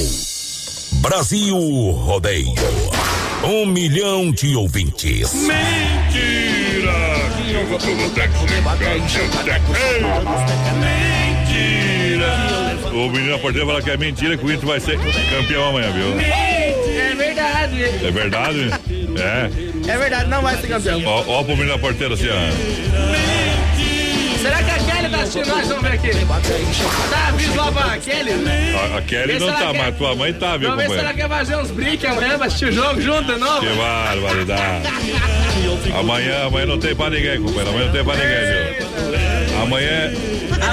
Brasil 1.01 1.57
Rodeio. 1.57 2.53
Um 3.43 3.65
milhão 3.65 4.31
de 4.31 4.55
ouvintes. 4.55 5.33
Mentira! 5.33 6.91
Mentira! 11.51 12.91
O 12.93 13.09
menino 13.09 13.31
da 13.31 13.39
porteira 13.39 13.65
fala 13.65 13.81
que 13.81 13.89
é 13.89 13.97
mentira 13.97 14.37
que 14.37 14.45
o 14.45 14.51
Inter 14.51 14.67
vai 14.67 14.79
ser 14.79 14.99
campeão 15.29 15.69
amanhã, 15.69 15.91
viu? 15.91 16.19
É 16.19 17.15
verdade. 17.15 17.83
É 17.83 18.11
verdade? 18.11 18.69
É. 19.17 19.91
É 19.91 19.97
verdade, 19.97 20.29
não 20.29 20.41
vai 20.41 20.57
ser 20.57 20.67
campeão. 20.67 21.01
Ó, 21.05 21.23
ó 21.27 21.43
pro 21.43 21.55
menino 21.55 21.73
da 21.73 21.79
porteira 21.79 22.13
assim, 22.13 22.27
ó. 22.29 23.30
Será 24.41 24.63
que 24.63 24.71
a 24.71 24.79
Kelly 24.79 25.09
tá 25.09 25.17
assistindo 25.17 25.47
nós? 25.55 25.67
Vamos 25.67 25.83
ver 25.83 25.93
aqui. 25.93 26.11
Tá, 27.09 27.27
aviso 27.27 27.55
lá 27.55 27.71
pra 27.71 27.97
Kelly. 27.97 28.31
A, 28.93 28.97
a 28.97 29.01
Kelly 29.01 29.39
não 29.39 29.47
tá, 29.47 29.57
quer- 29.57 29.73
mas 29.77 29.97
tua 29.97 30.15
mãe 30.15 30.33
tá, 30.33 30.57
viu, 30.57 30.69
Vamos 30.69 30.83
ver 30.83 30.89
se 30.89 30.97
ela 30.99 31.09
companheiro? 31.09 31.29
quer 31.29 31.37
fazer 31.37 31.55
uns 31.57 31.71
brinques 31.71 32.05
amanhã 32.09 32.37
pra 32.37 32.47
assistir 32.47 32.65
o 32.65 32.71
jogo 32.71 33.01
junto 33.01 33.37
novo. 33.37 33.59
Que 33.61 33.73
barbaridade. 33.75 34.87
Amanhã, 35.99 36.45
amanhã 36.47 36.65
não 36.65 36.79
tem 36.79 36.95
pra 36.95 37.09
ninguém, 37.09 37.39
companheiro. 37.41 37.69
Amanhã 37.69 37.85
não 37.85 37.93
tem 37.93 38.03
pra 38.03 38.15
ninguém, 38.15 38.39
viu? 38.39 39.61
Amanhã, 39.61 40.13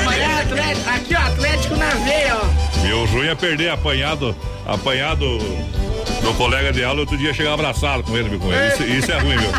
Amanhã 0.01 0.23
é 0.29 0.41
Atlético, 0.43 0.91
aqui 0.91 1.15
ó, 1.15 1.19
Atlético 1.27 1.77
na 1.77 1.89
veia, 1.91 2.37
ó. 2.37 2.83
meu 2.83 3.05
ruim 3.07 3.29
é 3.29 3.35
perder 3.35 3.71
apanhado, 3.71 4.35
apanhado 4.67 5.39
do 5.39 6.35
colega 6.37 6.73
de 6.73 6.83
aula, 6.85 7.01
outro 7.01 7.17
dia 7.17 7.33
chegar 7.35 7.53
abraçado 7.55 8.03
com 8.03 8.17
ele, 8.17 8.29
viu, 8.31 8.39
com 8.39 8.53
ele. 8.53 8.69
Isso, 8.69 8.83
isso 8.85 9.13
é 9.13 9.19
ruim, 9.19 9.37
viu? 9.37 9.51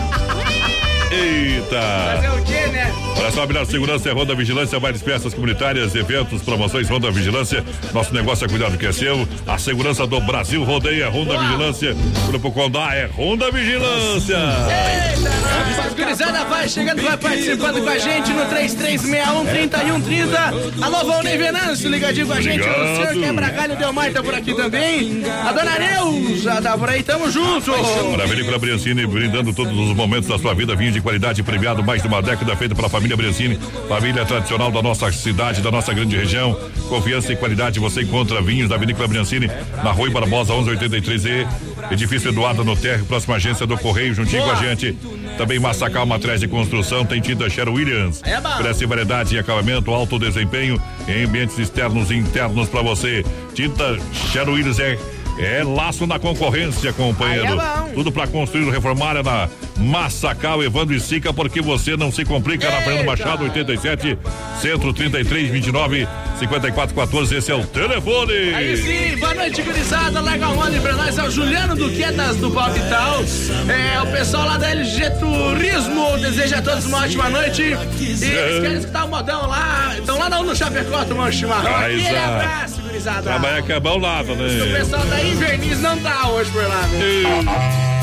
Eita! 1.11 2.15
Fazer 2.15 2.29
o 2.29 2.43
quê, 2.43 2.67
né? 2.71 2.93
Olha 3.19 3.31
só, 3.31 3.43
a 3.43 3.47
melhor 3.47 3.65
segurança 3.65 4.09
é 4.09 4.13
Ronda 4.13 4.33
Vigilância, 4.33 4.79
várias 4.79 5.01
peças 5.01 5.33
comunitárias, 5.33 5.93
eventos, 5.93 6.41
promoções 6.41 6.87
Ronda 6.87 7.11
Vigilância. 7.11 7.65
Nosso 7.93 8.13
negócio 8.13 8.45
é 8.45 8.47
cuidar 8.47 8.69
do 8.69 8.77
que 8.77 8.85
é 8.85 8.93
seu. 8.93 9.27
A 9.45 9.57
segurança 9.57 10.07
do 10.07 10.21
Brasil 10.21 10.63
rodeia 10.63 11.09
Ronda 11.09 11.37
Vigilância. 11.37 11.93
Grupo 12.27 12.49
Condá 12.51 12.95
é 12.95 13.07
Ronda 13.07 13.51
Vigilância. 13.51 14.37
Eita, 14.37 15.89
gurizada 15.95 16.45
vai 16.45 16.67
chegando, 16.67 17.01
vai 17.01 17.17
participando 17.17 17.81
com 17.83 17.89
a 17.89 17.97
gente 17.97 18.31
no 18.31 18.45
3361-3130. 18.45 20.81
Alô, 20.81 21.05
Valnei 21.05 21.37
Venâncio, 21.37 21.89
ligadinho 21.89 22.27
com 22.27 22.33
a 22.33 22.41
gente. 22.41 22.61
O 22.61 22.95
senhor 22.95 23.13
Quebra 23.13 23.49
Galho 23.49 23.75
Delmar 23.75 24.11
tá 24.11 24.23
por 24.23 24.33
aqui 24.33 24.55
também. 24.55 25.23
A 25.45 25.51
dona 25.51 25.77
Neuza 25.77 26.61
tá 26.61 26.77
por 26.77 26.89
aí, 26.89 27.03
tamo 27.03 27.29
junto. 27.29 27.71
Para 28.13 28.23
a 28.23 28.27
Vinícola 28.27 28.57
Briancini, 28.57 29.05
brindando 29.05 29.53
todos 29.53 29.77
os 29.77 29.95
momentos 29.95 30.29
da 30.29 30.39
sua 30.39 30.53
vida, 30.53 30.75
vinho 30.75 30.91
de 30.91 31.01
qualidade 31.01 31.43
premiado, 31.43 31.83
mais 31.83 32.01
de 32.01 32.07
uma 32.07 32.21
década 32.21 32.55
feito 32.55 32.75
pela 32.75 32.89
família 32.89 33.08
Briancini, 33.15 33.59
família 33.87 34.25
tradicional 34.25 34.71
da 34.71 34.81
nossa 34.81 35.11
cidade, 35.11 35.61
da 35.61 35.71
nossa 35.71 35.93
grande 35.93 36.15
região. 36.15 36.57
Confiança 36.87 37.31
e 37.31 37.35
qualidade, 37.35 37.79
você 37.79 38.01
encontra 38.01 38.41
vinhos 38.41 38.69
da 38.69 38.77
Vinícola 38.77 39.07
Briancini, 39.07 39.47
na 39.83 39.91
Rua 39.91 40.09
Barbosa 40.09 40.53
1183E, 40.53 41.47
edifício 41.91 42.29
Eduardo 42.29 42.63
no 42.63 42.75
próxima 43.07 43.35
agência 43.35 43.65
do 43.65 43.77
Correio, 43.77 44.13
juntinho 44.13 44.43
com 44.43 44.51
a 44.51 44.55
gente. 44.55 44.97
Também 45.37 45.59
Massacal 45.59 46.05
Materiais 46.05 46.41
de 46.41 46.47
Construção, 46.47 47.05
tem 47.05 47.21
tinta 47.21 47.49
Sher 47.49 47.69
Williams. 47.69 48.21
Oferece 48.55 48.85
variedade 48.85 49.35
e 49.35 49.39
acabamento, 49.39 49.91
alto 49.91 50.19
desempenho 50.19 50.81
em 51.07 51.23
ambientes 51.23 51.57
externos 51.57 52.11
e 52.11 52.15
internos 52.15 52.67
para 52.67 52.81
você. 52.81 53.23
Tinta 53.53 53.97
Sher 54.31 54.49
Williams 54.49 54.79
é 54.79 54.97
é 55.39 55.63
laço 55.63 56.05
na 56.05 56.19
concorrência, 56.19 56.91
companheiro. 56.93 57.59
É. 57.59 57.93
Tudo 57.93 58.11
pra 58.11 58.27
construir 58.27 58.69
reformar 58.69 59.17
é 59.17 59.23
na 59.23 59.49
Massacal, 59.77 60.61
Evandro 60.63 60.93
e 60.95 60.99
Sica, 60.99 61.33
porque 61.33 61.61
você 61.61 61.95
não 61.95 62.11
se 62.11 62.25
complica 62.25 62.69
na 62.69 62.81
Fernando 62.81 63.05
Machado, 63.05 63.43
87, 63.43 64.17
Centro 64.61 64.93
33, 64.93 65.49
29, 65.49 66.07
54, 66.37 66.95
14. 66.95 67.35
Esse 67.35 67.51
é 67.51 67.55
o 67.55 67.65
telefone. 67.65 68.33
Aí 68.53 68.77
sim, 68.77 69.17
boa 69.17 69.33
noite, 69.33 69.61
gurizada. 69.61 70.19
O 70.19 70.55
nome 70.55 70.79
pra 70.79 70.93
nós. 70.93 71.17
É 71.17 71.23
o 71.23 71.31
Juliano 71.31 71.75
Duquedas 71.75 72.37
do 72.37 72.51
Palpital. 72.51 73.23
É 73.67 74.01
o 74.01 74.07
pessoal 74.07 74.45
lá 74.45 74.57
da 74.57 74.69
LG 74.69 75.09
Turismo. 75.19 76.17
Deseja 76.19 76.59
a 76.59 76.61
todos 76.61 76.85
uma 76.85 76.99
ótima 76.99 77.29
noite. 77.29 77.61
E 77.61 78.05
eles 78.05 78.19
querem 78.61 78.77
escutar 78.77 79.05
o 79.05 79.09
modão 79.09 79.47
lá. 79.47 79.95
Então 79.97 80.17
lá 80.17 80.29
no, 80.29 80.55
Chapecó 80.55 81.03
tomando 81.05 81.31
chimarrão. 81.31 81.75
Aquele 81.75 82.17
abraço, 82.17 82.78
gurizada. 82.99 83.31
É 83.69 83.79
bom 83.79 83.99
nada, 83.99 84.33
O 84.33 84.35
né? 84.35 84.77
pessoal 84.77 85.05
da 85.05 85.23
Inverniz 85.23 85.79
não 85.79 85.97
tá 85.99 86.29
hoje 86.29 86.51
por 86.51 86.63
lá, 86.63 86.81
viu? 86.87 86.99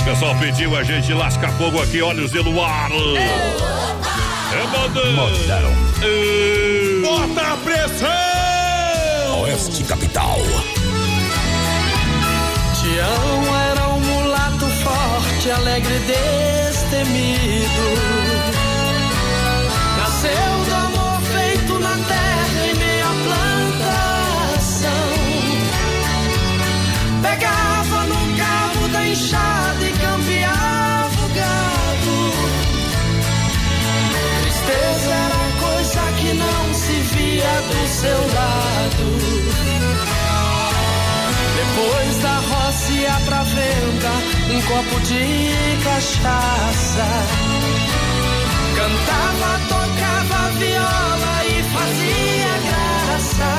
O 0.01 0.05
pessoal 0.05 0.35
pediu 0.37 0.77
a 0.77 0.83
gente 0.83 1.13
lasca 1.13 1.49
fogo 1.53 1.83
aqui, 1.83 2.01
olhos 2.01 2.35
e 2.35 2.43
no 2.43 2.65
ar. 2.65 2.91
É 4.53 4.67
modão. 4.67 5.31
Bota 7.03 7.53
a 7.53 7.57
pressão! 7.59 9.43
Oeste 9.43 9.85
Capital. 9.85 10.39
Tião 12.81 13.57
era 13.71 13.89
um 13.89 14.01
mulato 14.01 14.67
forte, 14.67 15.51
alegre 15.51 15.95
e 15.95 16.01
destemido. 16.71 18.26
Pegava 27.29 28.01
no 28.07 28.37
cabo 28.37 28.89
da 28.93 29.03
enxada 29.05 29.85
e 29.85 29.93
cambiava 30.05 31.21
o 31.25 31.29
gado. 31.39 32.19
Tristeza 34.43 35.11
era 35.25 35.43
coisa 35.61 36.03
que 36.19 36.31
não 36.35 36.75
se 36.75 36.97
via 37.15 37.55
do 37.69 37.81
seu 37.89 38.21
lado. 38.37 39.07
Depois 41.57 42.13
da 42.23 42.37
roça 42.49 42.93
ia 42.93 43.19
pra 43.27 43.43
venda 43.43 44.13
um 44.55 44.61
copo 44.63 45.01
de 45.01 45.25
cachaça. 45.83 47.09
Cantava, 48.77 49.51
tocava 49.69 50.51
viola 50.61 51.37
e 51.45 51.57
fazia 51.75 52.53
graça. 52.67 53.51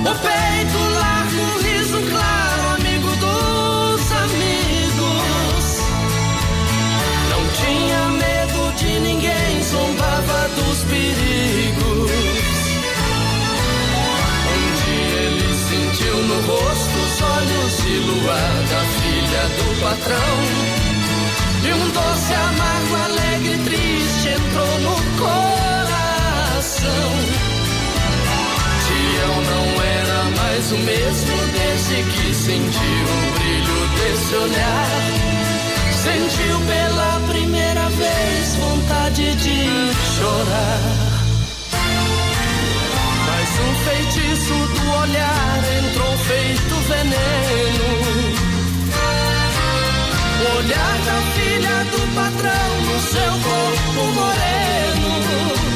O 0.00 0.14
peito 0.24 0.78
largo, 1.00 1.15
perigos. 10.96 12.10
Um 14.52 14.64
dia 14.80 15.18
ele 15.28 15.50
sentiu 15.68 16.16
no 16.24 16.38
rosto 16.46 16.96
os 17.06 17.16
olhos 17.22 17.72
de 17.82 17.94
luar 18.08 18.54
da 18.70 18.82
filha 18.96 19.44
do 19.56 19.66
patrão. 19.80 20.36
E 21.64 21.72
um 21.72 21.90
doce 21.90 22.32
amargo, 22.34 22.94
alegre 23.04 23.58
triste 23.64 24.28
entrou 24.28 24.74
no 24.80 24.96
coração. 25.18 27.08
Tião 28.86 29.34
não 29.52 29.66
era 29.82 30.20
mais 30.40 30.64
o 30.72 30.78
mesmo 30.78 31.36
desde 31.52 31.96
que 32.10 32.34
sentiu 32.34 33.06
o 33.06 33.32
brilho 33.38 33.78
desse 33.98 34.34
olhar. 34.34 35.45
Sentiu 36.06 36.60
pela 36.68 37.20
primeira 37.26 37.88
vez 37.90 38.54
vontade 38.54 39.34
de 39.34 39.92
chorar. 40.14 40.80
Mas 43.26 43.48
um 43.66 43.72
feitiço 43.84 44.54
do 44.54 44.84
olhar 45.02 45.58
entrou 45.82 46.16
feito 46.18 46.74
veneno. 46.90 47.90
O 50.42 50.58
olhar 50.58 50.94
da 51.06 51.18
filha 51.34 51.76
do 51.90 52.00
patrão 52.14 52.70
no 52.82 53.00
seu 53.00 53.32
corpo 53.42 54.02
moreno. 54.14 55.75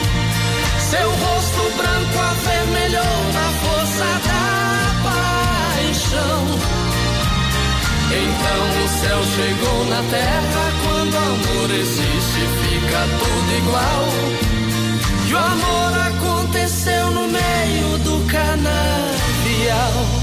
Seu 0.91 1.09
rosto 1.09 1.77
branco 1.77 2.19
avermelhou 2.19 3.17
na 3.33 3.47
força 3.63 4.07
da 4.27 4.43
paixão. 5.07 6.41
Então 8.11 8.59
o 8.83 8.89
céu 8.99 9.19
chegou 9.23 9.85
na 9.85 10.03
terra 10.09 10.65
quando 10.83 11.15
amor 11.15 11.71
existe, 11.71 12.41
fica 12.61 13.07
tudo 13.19 13.49
igual. 13.57 14.03
E 15.29 15.33
o 15.33 15.37
amor 15.37 15.91
aconteceu 16.09 17.11
no 17.11 17.25
meio 17.29 17.97
do 17.99 18.27
canavial. 18.29 20.20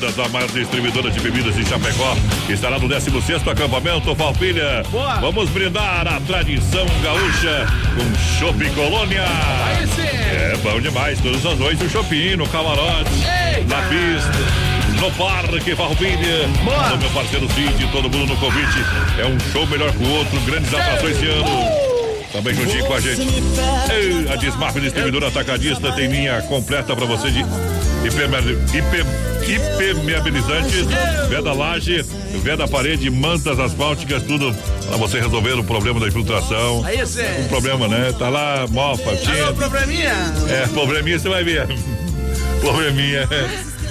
Bebidas, 0.00 0.18
a 0.18 0.28
maior 0.28 0.50
distribuidora 0.50 1.10
de 1.10 1.20
bebidas 1.20 1.56
em 1.56 1.64
Chapecó, 1.64 2.16
que 2.46 2.52
estará 2.54 2.78
no 2.78 2.88
16 2.88 3.46
acampamento 3.46 4.14
Falpilha. 4.16 4.82
Vamos 5.20 5.50
brindar 5.50 6.06
a 6.08 6.20
tradição 6.20 6.86
gaúcha 7.02 7.66
com 7.94 8.38
Chopp 8.38 8.70
Colônia. 8.70 9.24
É 9.24 10.56
bom 10.62 10.80
demais, 10.80 11.20
todas 11.20 11.44
as 11.44 11.58
noites 11.58 11.86
o 11.86 11.90
shopping, 11.90 12.36
no 12.36 12.48
camarote, 12.48 13.10
na 13.68 13.82
pista. 13.82 14.70
No 15.00 15.10
Parque 15.12 15.74
Farroupilha, 15.74 16.46
no 16.90 16.98
meu 16.98 17.10
parceiro 17.10 17.48
Cid, 17.54 17.86
todo 17.90 18.10
mundo 18.10 18.26
no 18.34 18.36
convite. 18.36 18.84
É 19.18 19.24
um 19.26 19.38
show 19.50 19.66
melhor 19.66 19.90
que 19.92 20.02
o 20.04 20.10
outro, 20.10 20.38
grandes 20.40 20.72
atrações 20.74 21.16
esse 21.16 21.26
ano. 21.26 21.90
Também 22.32 22.54
juntinho 22.54 22.84
com 22.84 22.94
a 22.94 23.00
gente. 23.00 23.22
Ei, 23.90 24.30
A 24.32 24.36
Desmaf 24.36 24.78
Distribuidora 24.78 25.28
Atacadista 25.28 25.90
tem 25.92 26.06
linha 26.08 26.40
completa 26.42 26.94
para 26.94 27.06
você 27.06 27.30
de 27.30 27.40
hiper- 28.04 28.28
impermeabilizantes, 29.54 30.86
veda 31.28 31.52
laje, 31.52 32.02
veda 32.42 32.68
parede, 32.68 33.10
mantas 33.10 33.58
asfálticas, 33.58 34.22
tudo 34.22 34.54
para 34.88 34.96
você 34.96 35.20
resolver 35.20 35.52
o 35.54 35.64
problema 35.64 36.00
da 36.00 36.08
infiltração. 36.08 36.84
Aí, 36.84 37.04
Zé. 37.04 37.40
Um 37.44 37.48
problema, 37.48 37.88
né? 37.88 38.12
Tá 38.18 38.28
lá, 38.28 38.66
mofa, 38.68 39.10
Alô, 39.10 39.16
tinta. 39.16 39.52
probleminha? 39.54 40.12
É, 40.48 40.66
probleminha 40.68 41.18
você 41.18 41.28
vai 41.28 41.44
ver. 41.44 41.66
Probleminha. 42.60 43.26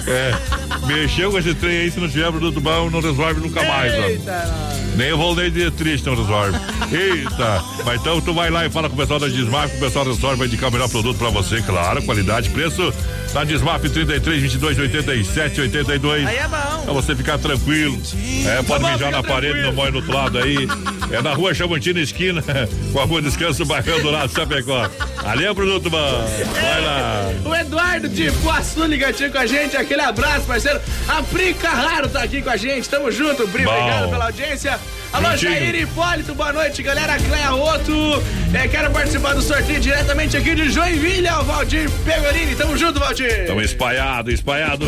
É. 0.06 0.86
Mexeu 0.86 1.30
com 1.32 1.38
esse 1.38 1.54
trem 1.54 1.78
aí, 1.80 1.90
se 1.90 1.98
não 1.98 2.08
tiver 2.08 2.30
produto 2.30 2.60
bom, 2.60 2.88
não 2.88 3.00
resolve 3.00 3.40
nunca 3.40 3.62
mais, 3.64 3.92
ó. 3.92 4.79
Nem 5.00 5.14
o 5.14 5.16
Volney 5.16 5.50
de 5.50 5.70
triste 5.70 6.04
não 6.06 6.14
resolve. 6.14 6.58
Eita! 6.92 7.64
Mas 7.86 8.02
então 8.02 8.20
tu 8.20 8.34
vai 8.34 8.50
lá 8.50 8.66
e 8.66 8.70
fala 8.70 8.86
com 8.86 8.94
o 8.94 8.98
pessoal 8.98 9.18
da 9.18 9.28
Desmaf, 9.28 9.74
o 9.74 9.80
pessoal 9.80 10.04
resolve, 10.04 10.36
vai 10.36 10.46
indicar 10.46 10.68
o 10.68 10.72
melhor 10.72 10.90
produto 10.90 11.16
pra 11.16 11.30
você, 11.30 11.62
claro, 11.62 12.02
qualidade, 12.02 12.50
preço. 12.50 12.92
Na 13.32 13.42
Desmaf 13.44 13.82
33, 13.88 14.42
22, 14.42 14.78
87, 14.78 15.60
82. 15.62 16.26
Aí 16.26 16.36
é 16.36 16.46
bom. 16.48 16.82
Pra 16.84 16.92
você 16.92 17.16
ficar 17.16 17.38
tranquilo. 17.38 17.98
É, 18.44 18.62
pode 18.62 18.82
Tá 18.84 18.92
mijar 18.92 19.10
na 19.10 19.22
parede, 19.22 19.52
tranquilo. 19.54 19.66
não 19.68 19.72
morre 19.74 19.90
no 19.92 19.96
outro 19.98 20.12
lado 20.12 20.38
aí. 20.38 20.68
É 21.10 21.22
na 21.22 21.32
rua 21.32 21.54
Chamantina, 21.54 22.00
esquina, 22.00 22.44
com 22.92 23.00
a 23.00 23.04
rua 23.04 23.22
Descanso, 23.22 23.64
Barrão 23.64 24.02
do 24.02 24.10
lado, 24.10 24.30
Chapecó. 24.34 24.86
Ali 25.24 25.44
é 25.44 25.50
o 25.50 25.54
produto 25.54 25.88
bom. 25.90 26.24
Vai 26.60 26.80
lá. 26.84 27.30
O 27.44 27.54
Eduardo 27.54 28.08
de 28.08 28.30
Poaçu 28.42 28.84
ligadinho 28.84 29.30
com 29.30 29.38
a 29.38 29.46
gente, 29.46 29.76
aquele 29.76 30.00
abraço, 30.00 30.46
parceiro. 30.46 30.80
A 31.08 31.22
Pri 31.22 31.54
Carraro 31.54 32.08
tá 32.08 32.22
aqui 32.22 32.40
com 32.42 32.50
a 32.50 32.56
gente, 32.56 32.88
tamo 32.88 33.10
junto, 33.12 33.46
Pri, 33.48 33.64
Bom. 33.64 33.70
obrigado 33.70 34.10
pela 34.10 34.24
audiência. 34.26 34.78
Alô, 35.12 35.30
Juntinho. 35.32 35.52
Jair 35.52 35.74
Hipólito, 35.74 36.34
boa 36.34 36.52
noite, 36.52 36.82
galera. 36.82 37.16
Cleia 37.18 37.52
Otto, 37.54 38.22
é, 38.54 38.68
quero 38.68 38.90
participar 38.92 39.34
do 39.34 39.42
sorteio 39.42 39.80
diretamente 39.80 40.36
aqui 40.36 40.54
de 40.54 40.70
Joinville, 40.70 41.28
o 41.28 41.44
Valdir 41.44 41.90
Pegolini, 42.04 42.54
tamo 42.54 42.76
junto, 42.76 42.98
Valdir. 43.00 43.26
Estamos 43.42 43.64
espalhado, 43.64 44.30
espalhado. 44.30 44.86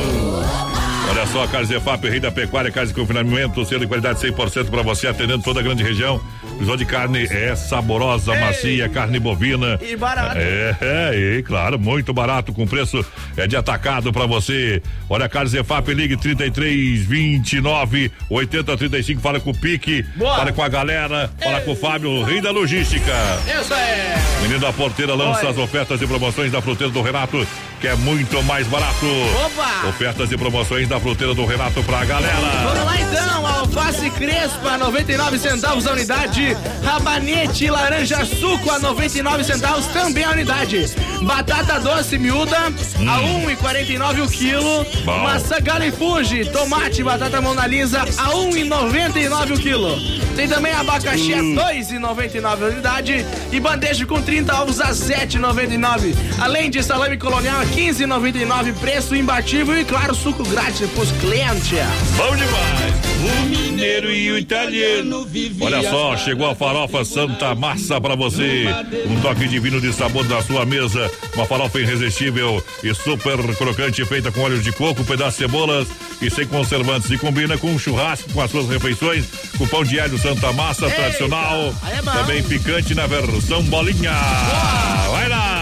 Olha 1.11 1.27
só, 1.27 1.47
Carnes 1.47 1.71
EFAP, 1.71 2.09
Rei 2.09 2.21
da 2.21 2.31
Pecuária, 2.31 2.71
casa 2.71 2.87
de 2.87 2.95
confinamento, 2.99 3.65
selo 3.65 3.81
de 3.81 3.87
qualidade 3.87 4.21
100% 4.21 4.71
para 4.71 4.83
você, 4.83 5.09
atendendo 5.09 5.43
toda 5.43 5.61
a 5.61 5.63
grande 5.63 5.83
região. 5.83 6.21
Precisou 6.43 6.77
de 6.77 6.85
carne 6.85 7.25
é 7.25 7.55
saborosa, 7.57 8.35
macia, 8.39 8.89
carne 8.89 9.19
bovina. 9.19 9.79
E 9.83 9.97
barato. 9.97 10.39
É, 10.39 10.77
é, 10.81 11.15
e 11.39 11.43
claro, 11.43 11.79
muito 11.79 12.13
barato, 12.13 12.53
com 12.53 12.67
preço 12.67 13.05
é 13.37 13.47
de 13.47 13.57
atacado 13.57 14.13
para 14.13 14.27
você. 14.27 14.81
Olha, 15.09 15.29
Carnes 15.29 15.53
EFAP, 15.55 15.93
ligue 15.93 16.17
33 16.17 17.05
29 17.05 18.11
80 18.31 18.77
35, 18.77 19.21
fala 19.21 19.41
com 19.41 19.51
o 19.51 19.59
Pique, 19.59 20.03
Boa. 20.17 20.37
fala 20.37 20.53
com 20.53 20.63
a 20.63 20.69
galera, 20.69 21.31
fala 21.43 21.61
com 21.61 21.73
o 21.73 21.77
Fábio, 21.77 22.11
o 22.11 22.23
Rei 22.23 22.41
da 22.41 22.51
Logística. 22.51 23.13
Isso 23.61 23.75
é. 23.75 24.15
Menino 24.43 24.61
da 24.61 24.73
Porteira 24.73 25.15
lança 25.15 25.41
Olha. 25.41 25.51
as 25.51 25.59
ofertas 25.59 26.01
e 26.01 26.07
promoções 26.07 26.51
da 26.53 26.63
fruteira 26.63 26.93
do 26.93 27.03
Renato, 27.03 27.47
que 27.81 27.89
é 27.89 27.95
muito 27.97 28.43
mais 28.45 28.67
barato. 28.67 29.07
Opa! 29.45 29.89
Ofertas 29.89 30.31
e 30.31 30.37
promoções 30.37 30.89
da 30.89 31.01
fruteira 31.03 31.35
do 31.35 31.45
Renato 31.45 31.83
pra 31.83 32.05
galera. 32.05 32.37
Vamos 32.63 32.85
lá 32.85 33.01
então, 33.01 33.47
alface 33.47 34.09
crespa, 34.11 34.79
99 34.79 35.39
centavos 35.39 35.87
a 35.87 35.93
unidade. 35.93 36.57
Rabanete 36.85 37.69
laranja 37.69 38.25
suco 38.25 38.71
a 38.71 38.79
99 38.79 39.43
centavos 39.43 39.87
também 39.87 40.25
a 40.25 40.31
unidade. 40.31 40.87
Batata 41.23 41.81
doce 41.81 42.19
miúda 42.19 42.57
a 42.57 42.71
1,49 42.71 44.25
o 44.25 44.31
quilo. 44.31 44.87
Bom. 45.05 45.19
Maçã 45.19 45.57
galifuge, 45.61 46.45
tomate 46.47 47.03
batata 47.03 47.41
Mona 47.41 47.67
Lisa 47.67 48.03
a 48.03 48.31
1,99 48.31 49.57
o 49.57 49.61
quilo. 49.61 50.22
Tem 50.37 50.49
também 50.49 50.73
abacaxi 50.73 51.35
a 51.35 51.39
2,99 51.39 52.45
a 52.45 52.67
unidade 52.67 53.27
e 53.51 53.61
bandeja 53.61 54.07
com 54.07 54.21
30 54.21 54.63
ovos 54.63 54.81
a 54.81 54.91
7,99. 54.91 56.15
Além 56.41 56.71
de 56.71 56.83
salame 56.83 57.19
colonial 57.19 57.61
a 57.61 57.67
15,99 57.67 58.75
preço 58.75 59.15
imbatível 59.15 59.79
e 59.79 59.85
claro 59.85 60.15
suco 60.15 60.43
grátis 60.45 60.89
pros 60.91 61.11
clientes. 61.13 61.79
Bom 62.17 62.35
demais. 62.35 63.13
O 63.23 63.47
mineiro 63.47 64.11
e 64.11 64.33
o 64.33 64.39
italiano. 64.39 65.29
Olha 65.61 65.83
só, 65.89 66.17
chegou 66.17 66.51
a 66.51 66.55
farofa 66.55 67.05
Santa 67.05 67.55
Massa 67.55 68.01
pra 68.01 68.17
você. 68.17 68.65
Um 69.07 69.21
toque 69.21 69.47
divino 69.47 69.81
de 69.81 69.93
sabor 69.93 70.29
na 70.29 70.43
sua 70.43 70.65
mesa. 70.67 71.11
Uma 71.35 71.47
farofa 71.47 71.79
irresistível 71.79 72.65
e 72.83 72.93
super 72.95 73.37
crocante, 73.57 74.05
feita 74.05 74.33
com 74.33 74.41
óleo 74.41 74.61
de 74.61 74.73
coco, 74.73 75.05
pedaços 75.05 75.35
de 75.35 75.45
cebolas 75.45 75.89
e 76.21 76.31
sem 76.31 76.47
conservantes. 76.47 77.11
E 77.11 77.19
combina 77.19 77.57
com 77.57 77.69
um 77.69 77.79
churrasco, 77.79 78.33
com 78.33 78.41
as 78.41 78.51
suas 78.51 78.69
refeições, 78.69 79.27
com 79.57 79.67
pão 79.69 79.85
de 79.85 80.01
alho 80.01 80.19
Santa 80.23 80.53
Massa 80.53 80.89
tradicional. 80.89 81.75
aí 81.83 81.99
é. 81.99 82.03
Também 82.03 82.43
picante 82.45 82.95
na 82.95 83.09
versão 83.09 83.61
bolinha. 83.65 84.13
Vai 85.11 85.29
lá! 85.29 85.62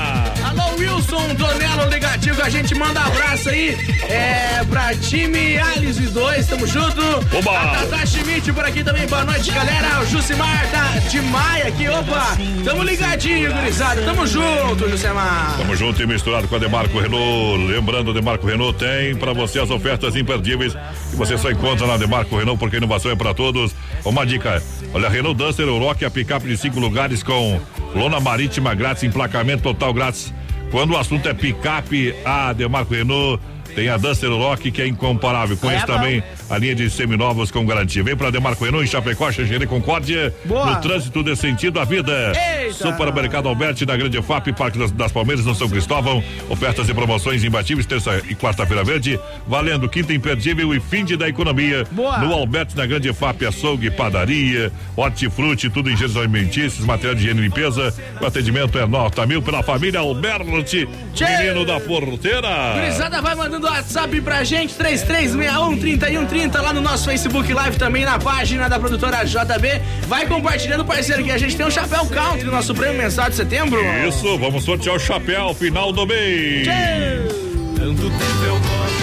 Wilson 0.81 1.35
Donelo 1.35 1.91
ligativo 1.91 2.37
com 2.37 2.43
a 2.43 2.49
gente, 2.49 2.75
manda 2.75 3.01
abraço 3.01 3.51
aí 3.51 3.77
é, 4.09 4.65
pra 4.65 4.95
time 4.95 5.59
Alice 5.59 6.01
2, 6.01 6.47
tamo 6.47 6.67
junto. 6.67 7.03
Oba! 7.37 7.61
A 7.61 7.87
Tata 7.87 8.07
Schmidt 8.07 8.51
por 8.53 8.65
aqui 8.65 8.83
também, 8.83 9.07
boa 9.07 9.25
noite, 9.25 9.51
galera. 9.51 10.01
O 10.01 10.07
Jucimar 10.07 10.71
tá 10.71 10.99
de 11.11 11.21
Maia 11.21 11.69
aqui, 11.69 11.87
opa. 11.87 12.35
Tamo 12.65 12.83
ligadinho, 12.83 13.53
gurizada, 13.53 14.01
tamo 14.03 14.27
junto, 14.27 14.89
Jucimar. 14.89 15.59
Tamo 15.59 15.77
junto 15.77 16.03
e 16.03 16.07
misturado 16.07 16.49
com 16.49 16.57
a 16.57 16.59
Demarco 16.59 16.99
Renault. 16.99 17.67
Lembrando, 17.71 18.15
Demarco 18.15 18.47
Renault 18.47 18.79
tem 18.79 19.15
para 19.17 19.35
você 19.35 19.61
as 19.61 19.71
ofertas 19.71 20.17
imperdíveis 20.17 20.73
que 21.11 21.17
você 21.17 21.37
só 21.37 21.51
encontra 21.51 21.87
na 21.87 21.99
Demarco 21.99 22.39
Renault, 22.39 22.59
porque 22.59 22.79
inovação 22.79 23.11
é 23.11 23.17
para 23.17 23.35
todos. 23.35 23.75
Uma 24.03 24.25
dica, 24.25 24.63
olha, 24.95 25.11
Renault 25.11 25.37
Duster 25.37 25.67
Euroque, 25.67 26.07
a 26.07 26.11
picape 26.11 26.49
de 26.49 26.57
cinco 26.57 26.81
lugares 26.81 27.23
com 27.23 27.61
lona 27.95 28.19
marítima 28.19 28.75
grátis, 28.75 29.03
emplacamento 29.03 29.63
total 29.63 29.93
grátis. 29.93 30.33
Quando 30.71 30.93
o 30.93 30.97
assunto 30.97 31.29
é 31.29 31.35
picape, 31.35 32.15
a 32.25 32.53
Demarco 32.53 32.95
Renault 32.95 33.43
tem 33.75 33.89
a 33.89 33.97
Duster 33.97 34.31
Rock 34.31 34.71
que 34.71 34.83
é 34.83 34.87
incomparável. 34.87 35.57
Conheço 35.57 35.85
É, 35.85 35.87
também 35.87 36.23
a 36.51 36.59
linha 36.59 36.75
de 36.75 36.91
seminovos 36.91 37.51
com 37.53 37.65
garantia. 37.65 38.03
Vem 38.03 38.17
pra 38.17 38.31
Demarco 38.31 38.67
em 38.67 38.87
Chapecó, 38.87 39.31
Xanxerê, 39.31 39.67
Concórdia. 39.67 40.35
Boa. 40.45 40.67
No 40.67 40.81
trânsito 40.81 41.23
desse 41.23 41.43
sentido 41.43 41.75
da 41.75 41.85
vida. 41.85 42.33
Eita. 42.35 42.91
Supermercado 42.91 43.49
Alberti 43.49 43.87
na 43.87 43.97
Grande 43.97 44.21
FAP, 44.21 44.53
Parque 44.53 44.77
das, 44.77 44.91
das 44.91 45.13
Palmeiras 45.13 45.47
no 45.47 45.55
São 45.55 45.69
Cristóvão. 45.69 46.23
Ofertas 46.49 46.89
e 46.89 46.95
promoções 46.95 47.45
imbatíveis, 47.45 47.87
terça 47.87 48.21
e 48.29 48.35
quarta-feira 48.35 48.83
verde. 48.83 49.19
Valendo 49.47 49.89
quinta 49.89 50.13
imperdível 50.13 50.75
e 50.75 50.81
fim 50.81 51.05
de 51.05 51.17
da 51.17 51.29
economia. 51.29 51.87
Boa. 51.93 52.19
No 52.19 52.33
Alberti 52.33 52.77
na 52.77 52.85
Grande 52.85 53.13
FAP, 53.13 53.45
açougue, 53.45 53.91
padaria, 53.91 54.73
hortifruti, 54.97 55.71
tudo 55.71 55.89
em 55.89 55.97
gêneros 55.97 56.17
alimentícios, 56.17 56.85
material 56.85 57.15
de 57.15 57.23
higiene 57.23 57.41
e 57.41 57.45
limpeza. 57.45 57.95
O 58.21 58.27
atendimento 58.27 58.77
é 58.77 58.87
nota 58.87 59.25
mil 59.25 59.41
pela 59.41 59.63
família 59.63 60.01
Alberti, 60.01 60.89
menino 61.21 61.65
da 61.65 61.79
porteira. 61.79 62.73
Gurizada 62.75 63.23
vai 63.23 63.37
mandando 63.37 63.69
WhatsApp 63.69 64.21
pra 64.21 64.43
gente, 64.43 64.75
3361 64.75 65.79
3130 65.79 66.40
lá 66.49 66.73
no 66.73 66.81
nosso 66.81 67.05
Facebook 67.05 67.53
Live 67.53 67.77
também 67.77 68.05
na 68.05 68.19
página 68.19 68.69
da 68.69 68.79
produtora 68.79 69.25
JB. 69.25 69.81
Vai 70.07 70.27
compartilhando, 70.27 70.85
parceiro, 70.85 71.23
que 71.23 71.31
a 71.31 71.37
gente 71.37 71.55
tem 71.57 71.67
um 71.67 71.71
chapéu 71.71 72.07
country 72.07 72.45
no 72.45 72.51
nosso 72.51 72.75
prêmio 72.75 72.97
mensal 72.97 73.29
de 73.29 73.37
setembro. 73.37 73.81
Isso, 74.09 74.39
vamos 74.39 74.65
sortear 74.65 74.97
o 74.97 74.99
chapéu 74.99 75.53
final 75.55 75.93
do 75.93 76.07
mês. 76.07 76.67
Tanto 77.77 78.03
tempo 78.03 78.45
eu 78.45 78.55
gosto. 78.55 79.01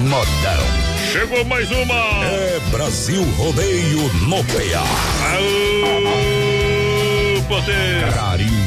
Modão. 0.00 0.86
Chegou 1.12 1.44
mais 1.44 1.70
uma. 1.70 1.94
É 2.24 2.60
Brasil 2.70 3.22
Rodeio 3.36 4.10
no 4.26 4.42
PA. 4.44 4.84
Aô, 5.34 6.06
é 7.68 8.10
top. 8.10 8.65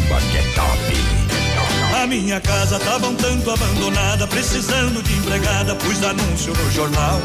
A 2.01 2.07
minha 2.07 2.39
casa 2.39 2.79
tava 2.79 3.07
um 3.07 3.15
tanto 3.15 3.51
abandonada, 3.51 4.25
precisando 4.25 5.03
de 5.03 5.13
empregada, 5.17 5.75
pus 5.75 6.01
anúncio 6.01 6.53
no 6.53 6.71
jornal. 6.71 7.21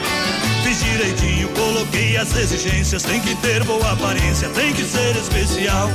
Fiz 0.64 0.82
direitinho, 0.82 1.48
coloquei 1.50 2.16
as 2.16 2.34
exigências, 2.36 3.04
tem 3.04 3.20
que 3.20 3.36
ter 3.36 3.62
boa 3.62 3.92
aparência, 3.92 4.48
tem 4.48 4.72
que 4.72 4.82
ser 4.82 5.16
especial. 5.16 5.88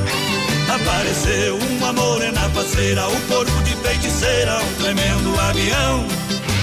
Apareceu 0.73 1.57
uma 1.57 1.91
morena 1.91 2.49
parceira, 2.55 3.05
o 3.09 3.21
corpo 3.27 3.63
de 3.63 3.75
feiticeira, 3.75 4.57
um 4.63 4.81
tremendo 4.81 5.37
avião. 5.41 6.05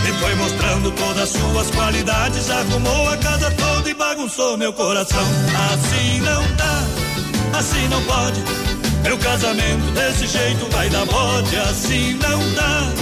E 0.09 0.13
foi 0.19 0.35
mostrando 0.37 0.91
todas 0.93 1.23
as 1.23 1.29
suas 1.29 1.71
qualidades, 1.71 2.49
arrumou 2.49 3.11
a 3.11 3.17
casa 3.19 3.51
toda 3.51 3.91
e 3.91 3.95
bagunçou 3.95 4.57
meu 4.57 4.73
coração. 4.73 5.27
Assim 5.71 6.21
não 6.21 6.43
dá, 6.57 7.59
assim 7.59 7.87
não 7.89 8.03
pode. 8.05 8.76
Meu 9.07 9.17
casamento 9.19 9.93
desse 9.93 10.27
jeito 10.27 10.67
vai 10.73 10.91
dar 10.91 11.07
bode, 11.07 11.57
assim 11.59 12.15
não 12.15 12.41
dá, 12.55 12.93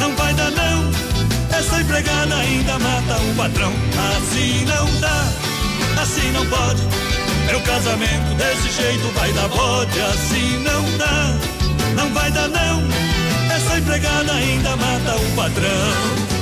não 0.00 0.16
vai 0.16 0.32
dar 0.32 0.50
não. 0.50 0.90
Essa 1.54 1.78
empregada 1.78 2.36
ainda 2.36 2.78
mata 2.78 3.18
o 3.20 3.34
patrão, 3.36 3.70
assim 4.16 4.64
não 4.64 4.86
dá, 4.98 5.28
assim 6.00 6.32
não 6.32 6.46
pode. 6.46 6.80
Meu 7.46 7.60
casamento 7.60 8.34
desse 8.38 8.70
jeito 8.80 9.06
vai 9.14 9.30
dar 9.34 9.48
bode, 9.48 10.00
assim 10.00 10.64
não 10.64 10.96
dá, 10.96 11.34
não 11.96 12.14
vai 12.14 12.30
dar 12.30 12.48
não. 12.48 12.82
Essa 13.54 13.76
empregada 13.76 14.32
ainda 14.32 14.74
mata 14.74 15.16
o 15.16 15.36
patrão. 15.36 16.41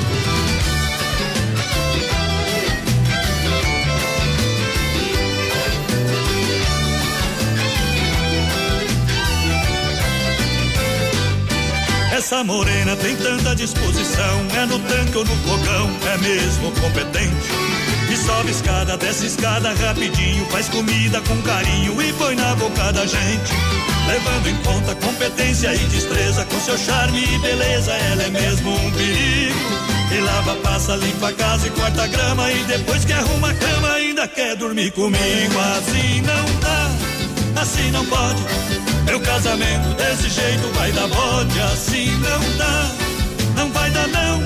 Morena 12.44 12.96
tem 12.96 13.14
tanta 13.16 13.54
disposição, 13.54 14.46
é 14.56 14.66
no 14.66 14.78
tanque 14.78 15.18
ou 15.18 15.24
no 15.24 15.36
fogão, 15.36 15.90
é 16.12 16.18
mesmo 16.18 16.72
competente. 16.72 17.50
E 18.10 18.16
sobe 18.16 18.50
escada, 18.50 18.96
desce 18.96 19.26
escada 19.26 19.72
rapidinho, 19.74 20.46
faz 20.46 20.68
comida 20.68 21.20
com 21.20 21.40
carinho 21.42 22.00
e 22.00 22.12
põe 22.14 22.34
na 22.34 22.54
boca 22.56 22.92
da 22.92 23.06
gente. 23.06 23.52
Levando 24.08 24.48
em 24.48 24.56
conta 24.64 24.94
competência 24.94 25.74
e 25.74 25.78
destreza, 25.86 26.44
com 26.46 26.60
seu 26.60 26.78
charme 26.78 27.22
e 27.22 27.38
beleza, 27.38 27.92
ela 27.92 28.22
é 28.22 28.30
mesmo 28.30 28.74
um 28.74 28.90
perigo. 28.92 29.58
E 30.12 30.20
lava, 30.20 30.56
passa, 30.56 30.96
limpa 30.96 31.28
a 31.28 31.32
casa 31.32 31.66
e 31.66 31.70
corta 31.70 32.02
a 32.02 32.06
grama, 32.06 32.50
e 32.50 32.64
depois 32.64 33.04
que 33.04 33.12
arruma 33.12 33.50
a 33.50 33.54
cama, 33.54 33.92
ainda 33.92 34.26
quer 34.26 34.56
dormir 34.56 34.90
comigo. 34.92 35.54
Assim 35.76 36.20
não 36.22 36.60
dá, 36.60 37.60
assim 37.60 37.90
não 37.90 38.04
pode. 38.06 38.99
Meu 39.10 39.18
casamento 39.22 39.92
desse 39.96 40.28
jeito 40.28 40.68
vai 40.72 40.92
dar 40.92 41.08
bode, 41.08 41.60
assim 41.62 42.12
não 42.18 42.56
dá, 42.56 42.90
não 43.56 43.72
vai 43.72 43.90
dar 43.90 44.06
não. 44.06 44.40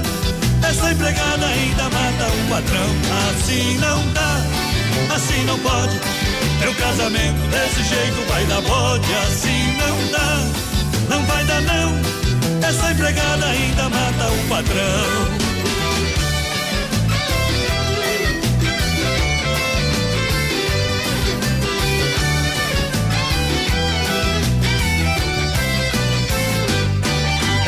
Essa 0.66 0.90
empregada 0.90 1.46
ainda 1.46 1.82
mata 1.82 2.32
o 2.32 2.48
patrão, 2.48 2.88
assim 3.28 3.76
não 3.76 4.12
dá, 4.14 5.14
assim 5.14 5.44
não 5.44 5.58
pode. 5.58 6.00
Meu 6.60 6.74
casamento 6.76 7.46
desse 7.50 7.84
jeito 7.84 8.26
vai 8.26 8.46
dar 8.46 8.62
bode, 8.62 9.14
assim 9.26 9.76
não 9.76 10.10
dá, 10.10 11.14
não 11.14 11.26
vai 11.26 11.44
dar 11.44 11.60
não. 11.60 12.66
Essa 12.66 12.90
empregada 12.90 13.44
ainda 13.44 13.82
mata 13.90 14.30
o 14.32 14.48
patrão. 14.48 15.43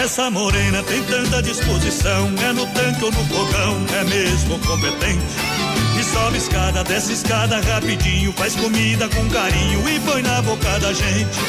Essa 0.06 0.30
morena 0.30 0.84
tem 0.84 1.02
tanta 1.02 1.42
disposição, 1.42 2.32
é 2.40 2.52
no 2.52 2.64
tanque 2.66 3.04
ou 3.04 3.10
no 3.10 3.24
fogão, 3.24 3.84
é 3.92 4.04
mesmo 4.04 4.56
competente. 4.60 5.20
E 5.98 6.04
sobe 6.04 6.38
escada, 6.38 6.84
desce 6.84 7.12
escada 7.12 7.60
rapidinho, 7.60 8.32
faz 8.34 8.54
comida 8.54 9.08
com 9.08 9.28
carinho 9.28 9.88
e 9.88 9.98
põe 9.98 10.22
na 10.22 10.40
boca 10.42 10.78
da 10.78 10.92
gente. 10.92 11.40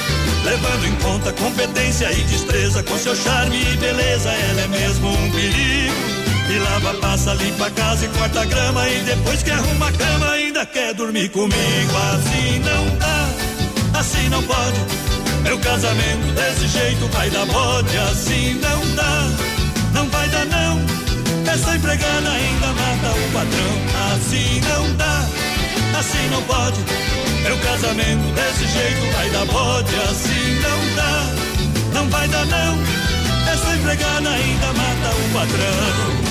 Levando 0.43 0.88
em 0.88 0.95
conta 0.95 1.31
competência 1.34 2.11
e 2.11 2.23
destreza, 2.23 2.81
com 2.81 2.97
seu 2.97 3.15
charme 3.15 3.61
e 3.61 3.77
beleza, 3.77 4.31
ela 4.31 4.61
é 4.61 4.67
mesmo 4.69 5.07
um 5.07 5.31
perigo. 5.31 5.93
E 6.49 6.57
lava, 6.57 6.95
passa, 6.95 7.35
limpa 7.35 7.67
a 7.67 7.69
casa 7.69 8.05
e 8.05 8.07
corta 8.07 8.41
a 8.41 8.45
grama, 8.45 8.89
e 8.89 9.03
depois 9.03 9.43
que 9.43 9.51
arruma 9.51 9.89
a 9.89 9.91
cama, 9.91 10.31
ainda 10.31 10.65
quer 10.65 10.95
dormir 10.95 11.29
comigo. 11.29 11.91
Assim 12.11 12.57
não 12.57 12.97
dá, 12.97 13.99
assim 13.99 14.27
não 14.29 14.41
pode. 14.41 15.06
Meu 15.48 15.57
casamento 15.60 16.34
desse 16.36 16.68
jeito 16.68 17.07
vai 17.07 17.30
dar 17.30 17.45
bode, 17.45 17.98
assim 17.98 18.56
não 18.56 18.95
dá, 18.95 19.30
não 19.94 20.10
vai 20.10 20.28
dar 20.28 20.45
não. 20.45 20.78
Essa 21.49 21.74
empregada 21.74 22.30
ainda 22.30 22.68
mata 22.68 23.18
o 23.18 23.32
patrão, 23.32 24.14
assim 24.14 24.60
não 24.68 24.94
dá, 24.98 25.26
assim 25.98 26.28
não 26.32 26.44
pode. 26.44 26.82
Meu 27.44 27.57
casamento 27.60 28.34
desse 28.36 28.68
jeito 28.68 29.15
vai 29.15 29.30
dar 29.30 29.45
bode, 29.45 29.95
assim 30.11 30.60
não 30.60 30.95
dá, 30.98 31.94
não 31.94 32.10
vai 32.10 32.28
dar 32.28 32.45
não. 32.45 32.78
Essa 33.49 33.74
empregada 33.74 34.30
ainda 34.30 34.68
mata 34.74 35.15
o 35.15 35.34
patrão. 35.34 36.26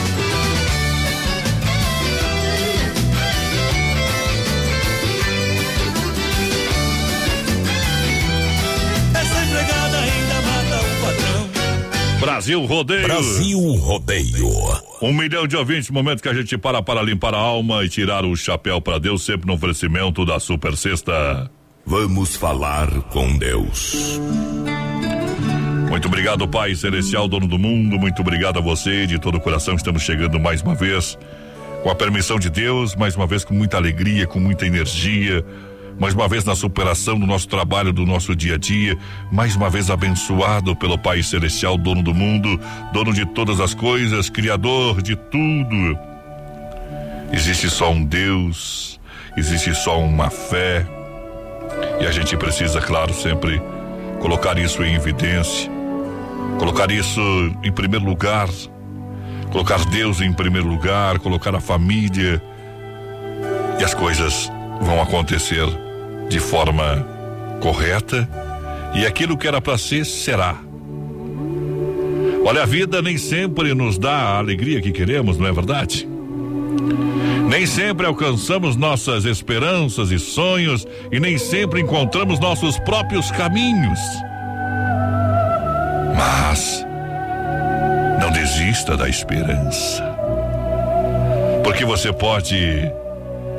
Brasil 12.20 12.64
Rodeio. 12.64 13.02
Brasil 13.02 13.58
Rodeio. 13.76 14.48
Um 15.02 15.12
milhão 15.12 15.46
de 15.46 15.56
ouvintes, 15.56 15.90
momento 15.90 16.22
que 16.22 16.28
a 16.28 16.34
gente 16.34 16.56
para 16.56 16.82
para 16.82 17.02
limpar 17.02 17.34
a 17.34 17.38
alma 17.38 17.84
e 17.84 17.88
tirar 17.88 18.24
o 18.24 18.34
chapéu 18.34 18.80
para 18.80 18.98
Deus, 18.98 19.24
sempre 19.24 19.46
no 19.46 19.54
oferecimento 19.54 20.24
da 20.24 20.40
Super 20.40 20.76
Sexta. 20.76 21.50
Vamos 21.84 22.34
falar 22.34 22.90
com 23.10 23.36
Deus. 23.36 24.18
Muito 25.88 26.08
obrigado, 26.08 26.48
Pai 26.48 26.74
Celestial, 26.74 27.28
dono 27.28 27.46
do 27.46 27.58
mundo. 27.58 27.98
Muito 27.98 28.20
obrigado 28.22 28.58
a 28.58 28.62
você, 28.62 29.06
de 29.06 29.18
todo 29.18 29.36
o 29.36 29.40
coração. 29.40 29.76
Estamos 29.76 30.02
chegando 30.02 30.40
mais 30.40 30.62
uma 30.62 30.74
vez, 30.74 31.18
com 31.82 31.90
a 31.90 31.94
permissão 31.94 32.38
de 32.38 32.50
Deus, 32.50 32.96
mais 32.96 33.14
uma 33.14 33.26
vez 33.26 33.44
com 33.44 33.54
muita 33.54 33.76
alegria, 33.76 34.26
com 34.26 34.40
muita 34.40 34.66
energia, 34.66 35.44
mais 35.98 36.14
uma 36.14 36.28
vez 36.28 36.44
na 36.44 36.54
superação 36.54 37.18
do 37.18 37.26
nosso 37.26 37.48
trabalho, 37.48 37.92
do 37.92 38.04
nosso 38.04 38.36
dia 38.36 38.54
a 38.54 38.58
dia, 38.58 38.98
mais 39.32 39.56
uma 39.56 39.70
vez 39.70 39.90
abençoado 39.90 40.76
pelo 40.76 40.98
Pai 40.98 41.22
Celestial, 41.22 41.78
dono 41.78 42.02
do 42.02 42.12
mundo, 42.12 42.60
dono 42.92 43.12
de 43.12 43.24
todas 43.24 43.60
as 43.60 43.72
coisas, 43.72 44.28
criador 44.28 45.00
de 45.00 45.16
tudo. 45.16 45.98
Existe 47.32 47.70
só 47.70 47.90
um 47.90 48.04
Deus, 48.04 49.00
existe 49.36 49.74
só 49.74 49.98
uma 49.98 50.28
fé, 50.28 50.86
e 52.00 52.06
a 52.06 52.12
gente 52.12 52.36
precisa, 52.36 52.80
claro, 52.80 53.14
sempre 53.14 53.60
colocar 54.20 54.58
isso 54.58 54.82
em 54.82 54.94
evidência, 54.94 55.70
colocar 56.58 56.90
isso 56.90 57.20
em 57.64 57.72
primeiro 57.72 58.04
lugar, 58.04 58.48
colocar 59.50 59.82
Deus 59.86 60.20
em 60.20 60.32
primeiro 60.32 60.68
lugar, 60.68 61.18
colocar 61.20 61.54
a 61.54 61.60
família, 61.60 62.42
e 63.80 63.84
as 63.84 63.94
coisas 63.94 64.52
vão 64.82 65.00
acontecer 65.00 65.85
de 66.28 66.40
forma 66.40 67.06
correta 67.60 68.28
e 68.94 69.06
aquilo 69.06 69.36
que 69.36 69.46
era 69.46 69.60
para 69.60 69.78
ser 69.78 70.04
será. 70.04 70.56
Olha, 72.44 72.62
a 72.62 72.66
vida 72.66 73.02
nem 73.02 73.18
sempre 73.18 73.74
nos 73.74 73.98
dá 73.98 74.12
a 74.12 74.38
alegria 74.38 74.80
que 74.80 74.92
queremos, 74.92 75.36
não 75.36 75.46
é 75.46 75.52
verdade? 75.52 76.08
Nem 77.48 77.66
sempre 77.66 78.06
alcançamos 78.06 78.76
nossas 78.76 79.24
esperanças 79.24 80.10
e 80.10 80.18
sonhos 80.18 80.86
e 81.10 81.18
nem 81.20 81.38
sempre 81.38 81.80
encontramos 81.80 82.38
nossos 82.38 82.78
próprios 82.78 83.30
caminhos. 83.30 83.98
Mas 86.16 86.84
não 88.20 88.30
desista 88.30 88.96
da 88.96 89.08
esperança. 89.08 90.02
Porque 91.62 91.84
você 91.84 92.12
pode 92.12 92.56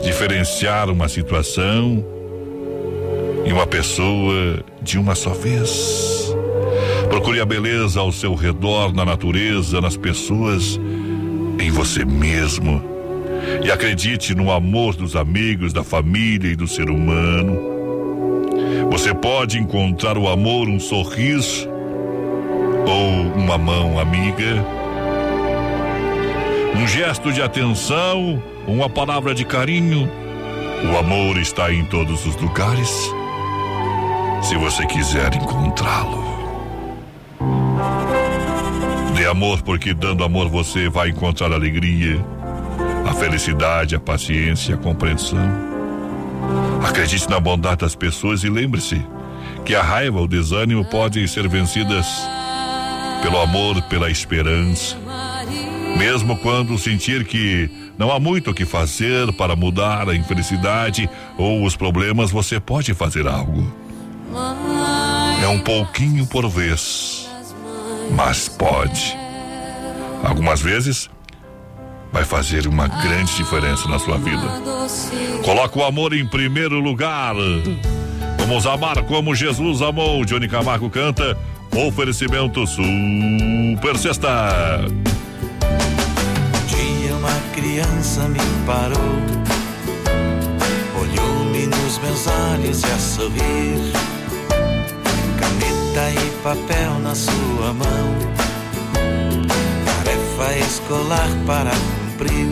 diferenciar 0.02 0.89
uma 0.89 1.10
situação 1.10 2.16
e 3.48 3.53
uma 3.53 3.65
pessoa 3.65 4.61
de 4.82 4.99
uma 4.99 5.15
só 5.15 5.30
vez. 5.30 6.36
Procure 7.10 7.40
a 7.40 7.45
beleza 7.45 8.02
ao 8.02 8.11
seu 8.11 8.36
redor, 8.36 8.94
na 8.94 9.06
natureza, 9.06 9.80
nas 9.80 9.95
pessoas, 9.95 10.78
em 11.57 11.72
você 11.72 12.03
mesmo. 12.03 12.84
E 13.64 13.72
acredite 13.72 14.36
no 14.36 14.52
amor 14.52 14.95
dos 14.95 15.15
amigos, 15.15 15.72
da 15.72 15.82
família 15.82 16.52
e 16.52 16.56
do 16.57 16.68
ser 16.68 16.90
humano. 16.90 17.57
Você 18.91 19.14
pode 19.14 19.57
encontrar 19.57 20.18
o 20.18 20.28
amor, 20.28 20.68
um 20.68 20.80
sorriso 20.80 21.69
ou 22.86 23.41
uma 23.41 23.57
mão 23.57 23.98
amiga, 23.98 24.65
um 26.76 26.86
gesto 26.86 27.32
de 27.32 27.41
atenção, 27.41 28.44
uma 28.68 28.90
palavra 28.90 29.34
de 29.34 29.45
carinho. 29.45 30.10
O 30.91 30.98
amor 30.98 31.38
está 31.38 31.72
em 31.72 31.86
todos 31.86 32.26
os 32.26 32.36
lugares 32.36 33.10
se 34.41 34.55
você 34.55 34.85
quiser 34.85 35.34
encontrá-lo. 35.35 36.26
Dê 39.15 39.26
amor, 39.26 39.61
porque 39.61 39.93
dando 39.93 40.23
amor 40.23 40.47
você 40.49 40.89
vai 40.89 41.09
encontrar 41.09 41.51
a 41.51 41.55
alegria, 41.55 42.23
a 43.09 43.14
felicidade, 43.14 43.95
a 43.95 43.99
paciência, 43.99 44.76
a 44.76 44.77
compreensão. 44.77 45.39
Acredite 46.88 47.30
na 47.30 47.39
bondade 47.39 47.81
das 47.81 47.95
pessoas 47.95 48.43
e 48.43 48.49
lembre-se 48.49 49.01
que 49.65 49.76
a 49.76 49.81
raiva, 49.81 50.22
o 50.22 50.27
desânimo 50.27 50.85
podem 50.85 51.26
ser 51.27 51.47
vencidas 51.47 52.05
pelo 53.22 53.39
amor, 53.39 53.81
pela 53.84 54.09
esperança. 54.09 54.95
Mesmo 55.97 56.38
quando 56.38 56.77
sentir 56.77 57.26
que 57.26 57.69
não 57.97 58.11
há 58.11 58.19
muito 58.19 58.51
o 58.51 58.53
que 58.53 58.65
fazer 58.65 59.34
para 59.34 59.55
mudar 59.55 60.07
a 60.07 60.15
infelicidade 60.15 61.09
ou 61.38 61.65
os 61.65 61.76
problemas, 61.76 62.30
você 62.30 62.59
pode 62.59 62.93
fazer 62.93 63.27
algo. 63.27 63.86
É 65.41 65.47
um 65.47 65.59
pouquinho 65.59 66.26
por 66.26 66.49
vez, 66.49 67.30
mas 68.11 68.49
pode. 68.49 69.15
Algumas 70.23 70.61
vezes 70.61 71.09
vai 72.11 72.23
fazer 72.23 72.68
uma 72.68 72.88
grande 72.88 73.35
diferença 73.35 73.88
na 73.88 73.99
sua 73.99 74.18
vida. 74.18 74.47
Coloca 75.43 75.80
o 75.80 75.84
amor 75.84 76.14
em 76.14 76.26
primeiro 76.26 76.80
lugar. 76.80 77.35
Vamos 78.39 78.65
amar 78.65 79.03
como 79.03 79.35
Jesus 79.35 79.81
amou. 79.81 80.26
Johnny 80.26 80.47
Camargo 80.47 80.89
canta. 80.89 81.38
Oferecimento 81.76 82.65
Super 82.65 83.97
Sexta. 83.97 84.85
Um 86.49 86.65
dia 86.68 87.14
uma 87.15 87.34
criança 87.53 88.27
me 88.27 88.39
parou, 88.65 88.97
olhou-me 90.99 91.68
nos 91.68 91.99
meus 91.99 92.26
olhos 92.26 92.81
e 92.81 92.85
a 92.85 92.97
sorrir 92.97 94.07
caneta 95.98 96.11
e 96.11 96.30
papel 96.44 96.99
na 97.02 97.15
sua 97.15 97.74
mão. 97.74 98.15
Tarefa 100.03 100.57
escolar 100.60 101.30
para 101.45 101.72
cumprir. 101.72 102.48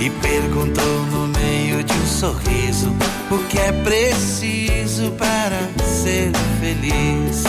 E 0.00 0.10
perguntou 0.10 1.06
no 1.12 1.28
meio 1.28 1.84
de 1.84 1.92
um 1.92 2.06
sorriso 2.06 2.92
o 3.30 3.38
que 3.48 3.58
é 3.58 3.72
preciso 3.72 5.12
para 5.12 5.60
ser 5.84 6.32
feliz. 6.58 7.44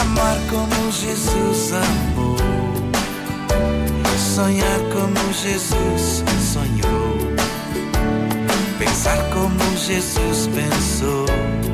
Amar 0.00 0.36
como 0.50 0.90
Jesus 0.90 1.72
amou. 1.72 2.36
Sonhar 4.34 4.80
como 4.92 5.32
Jesus 5.32 6.24
sonhou. 6.52 7.34
Pensar 8.78 9.18
como 9.30 9.76
Jesus 9.76 10.48
pensou 10.48 11.73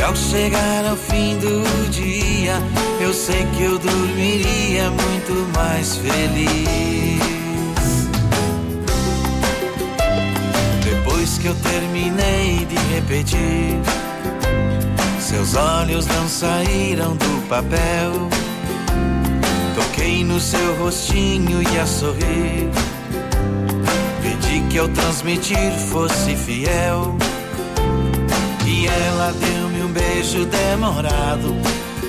E 0.00 0.02
ao 0.02 0.16
chegar 0.16 0.86
ao 0.88 0.96
fim 0.96 1.36
do 1.36 1.90
dia, 1.90 2.54
eu 3.02 3.12
sei 3.12 3.44
que 3.54 3.64
eu 3.64 3.78
dormiria 3.78 4.90
muito 4.90 5.54
mais 5.54 5.96
feliz. 5.96 7.20
Depois 10.82 11.36
que 11.36 11.48
eu 11.48 11.54
terminei 11.56 12.64
de 12.64 12.76
repetir, 12.94 13.78
seus 15.20 15.54
olhos 15.54 16.06
não 16.06 16.26
saíram 16.26 17.14
do 17.16 17.46
papel. 17.46 18.12
Toquei 19.74 20.24
no 20.24 20.40
seu 20.40 20.76
rostinho 20.76 21.60
e 21.62 21.78
a 21.78 21.86
sorrir. 21.86 22.70
Pedi 24.22 24.62
que 24.70 24.78
ao 24.78 24.88
transmitir 24.88 25.72
fosse 25.90 26.34
fiel. 26.36 27.14
E 28.66 28.86
ela 28.86 29.32
deu-me 29.32 29.69
um 29.90 29.92
beijo 29.92 30.46
demorado. 30.46 31.56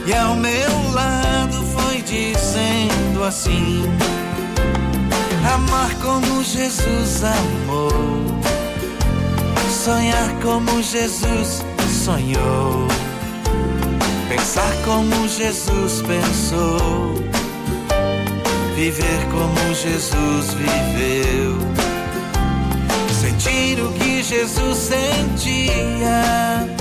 E 0.05 0.13
ao 0.13 0.35
meu 0.35 0.91
lado 0.93 1.63
foi 1.73 2.01
dizendo 2.01 3.23
assim: 3.23 3.83
Amar 5.53 5.93
como 5.95 6.43
Jesus 6.43 7.23
amou. 7.23 7.91
Sonhar 9.83 10.29
como 10.43 10.81
Jesus 10.83 11.63
sonhou. 12.05 12.87
Pensar 14.29 14.73
como 14.85 15.27
Jesus 15.27 16.03
pensou. 16.03 17.15
Viver 18.75 19.25
como 19.31 19.73
Jesus 19.73 20.53
viveu. 20.53 21.57
Sentir 23.21 23.81
o 23.81 23.91
que 23.93 24.21
Jesus 24.21 24.77
sentia. 24.77 26.80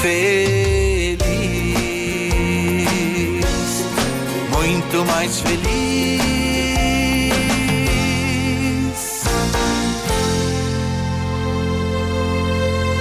feliz. 0.00 1.18
Muito 4.50 5.04
mais 5.04 5.40
feliz. 5.40 5.80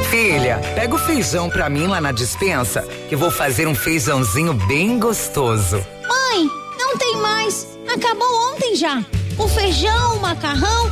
Filha, 0.10 0.60
pega 0.76 0.96
o 0.96 0.98
feijão 0.98 1.50
pra 1.50 1.70
mim 1.70 1.88
lá 1.88 2.02
na 2.02 2.12
dispensa, 2.12 2.82
que 3.08 3.16
vou 3.16 3.32
fazer 3.32 3.68
um 3.68 3.76
feijãozinho 3.76 4.54
bem 4.54 5.00
gostoso. 5.00 5.78
Mãe, 6.08 6.50
não 6.78 6.98
tem 6.98 7.16
mais. 7.18 7.68
Acabou 7.88 8.28
ontem 8.54 8.76
já. 8.76 9.04
O 9.38 9.48
feijão, 9.48 10.18
o 10.18 10.22
macarrão, 10.22 10.92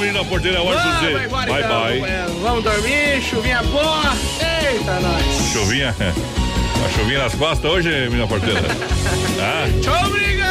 Menina 0.00 0.24
Porteira, 0.24 0.58
é 0.58 0.60
hora 0.60 0.78
dizer. 0.80 1.24
embora, 1.26 1.52
Bye, 1.52 1.62
então, 1.62 1.80
bye. 1.82 1.98
companheiro. 1.98 2.32
Vamos 2.42 2.64
dormir, 2.64 3.22
chuvinha 3.22 3.62
boa. 3.64 4.02
Eita, 4.40 5.00
nós. 5.00 5.52
Chuvinha. 5.52 5.94
A 6.82 6.88
chuvinha 6.98 7.18
nas 7.18 7.34
costas 7.34 7.70
hoje, 7.70 7.90
menina 7.90 8.26
porteira. 8.26 8.62
ah, 9.38 9.68
Tchau, 9.82 10.10
briga! 10.10 10.46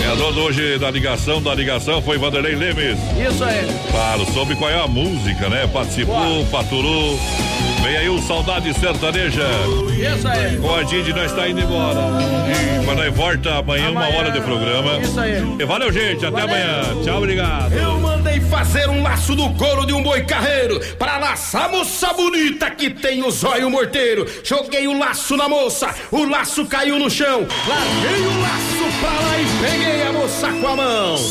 ganhador 0.00 0.32
do 0.32 0.40
hoje 0.40 0.78
da 0.78 0.90
ligação, 0.90 1.40
da 1.40 1.54
ligação 1.54 2.02
foi 2.02 2.18
Vanderlei 2.18 2.56
Lemes. 2.56 2.98
Isso 3.16 3.44
aí. 3.44 3.68
Claro, 3.92 4.26
soube 4.32 4.56
qual 4.56 4.68
é 4.70 4.80
a 4.82 4.88
música, 4.88 5.48
né? 5.48 5.68
Participou, 5.72 6.44
faturou. 6.46 7.16
Vem 7.82 7.96
aí 7.96 8.08
o 8.08 8.20
Saudade 8.20 8.72
Sertaneja. 8.74 9.46
Isso 9.96 10.28
aí. 10.28 10.56
Com 10.56 10.74
a 10.74 10.82
Didi, 10.82 11.12
nós 11.12 11.32
tá 11.32 11.48
indo 11.48 11.60
embora. 11.60 12.00
E 12.82 12.86
mas 12.86 12.96
nós 12.96 13.14
volta 13.14 13.58
amanhã, 13.58 13.90
uma 13.90 14.08
hora 14.08 14.30
de 14.30 14.40
programa. 14.40 14.98
Isso 15.00 15.18
aí. 15.20 15.42
E 15.58 15.64
valeu, 15.64 15.92
gente. 15.92 16.24
Até 16.24 16.40
amanhã. 16.42 16.82
Tchau, 17.04 17.18
obrigado. 17.18 17.72
Eu 17.72 17.98
mandei 18.00 18.40
fazer 18.40 18.88
um 18.88 19.02
laço 19.02 19.34
do 19.34 19.50
couro 19.50 19.86
de 19.86 19.92
um 19.92 20.02
boi 20.02 20.22
carreiro 20.22 20.80
para 20.98 21.18
laçar 21.18 21.66
a 21.66 21.68
moça 21.68 22.12
bonita 22.14 22.70
que 22.70 22.90
tem 22.90 23.22
o 23.22 23.30
zóio 23.30 23.70
morteiro. 23.70 24.26
Joguei 24.42 24.88
o 24.88 24.98
laço 24.98 25.36
na 25.36 25.48
moça, 25.48 25.94
o 26.10 26.24
laço 26.24 26.64
caiu 26.66 26.98
no 26.98 27.10
chão. 27.10 27.46
Larguei 27.66 28.26
o 28.26 28.40
laço 28.40 28.98
pra 29.00 29.10
lá 29.10 29.38
e 29.38 29.70
peguei 29.70 30.02
a 30.02 30.12
moça 30.12 30.52
com 30.52 30.66
a 30.66 30.76
mão. 30.76 31.18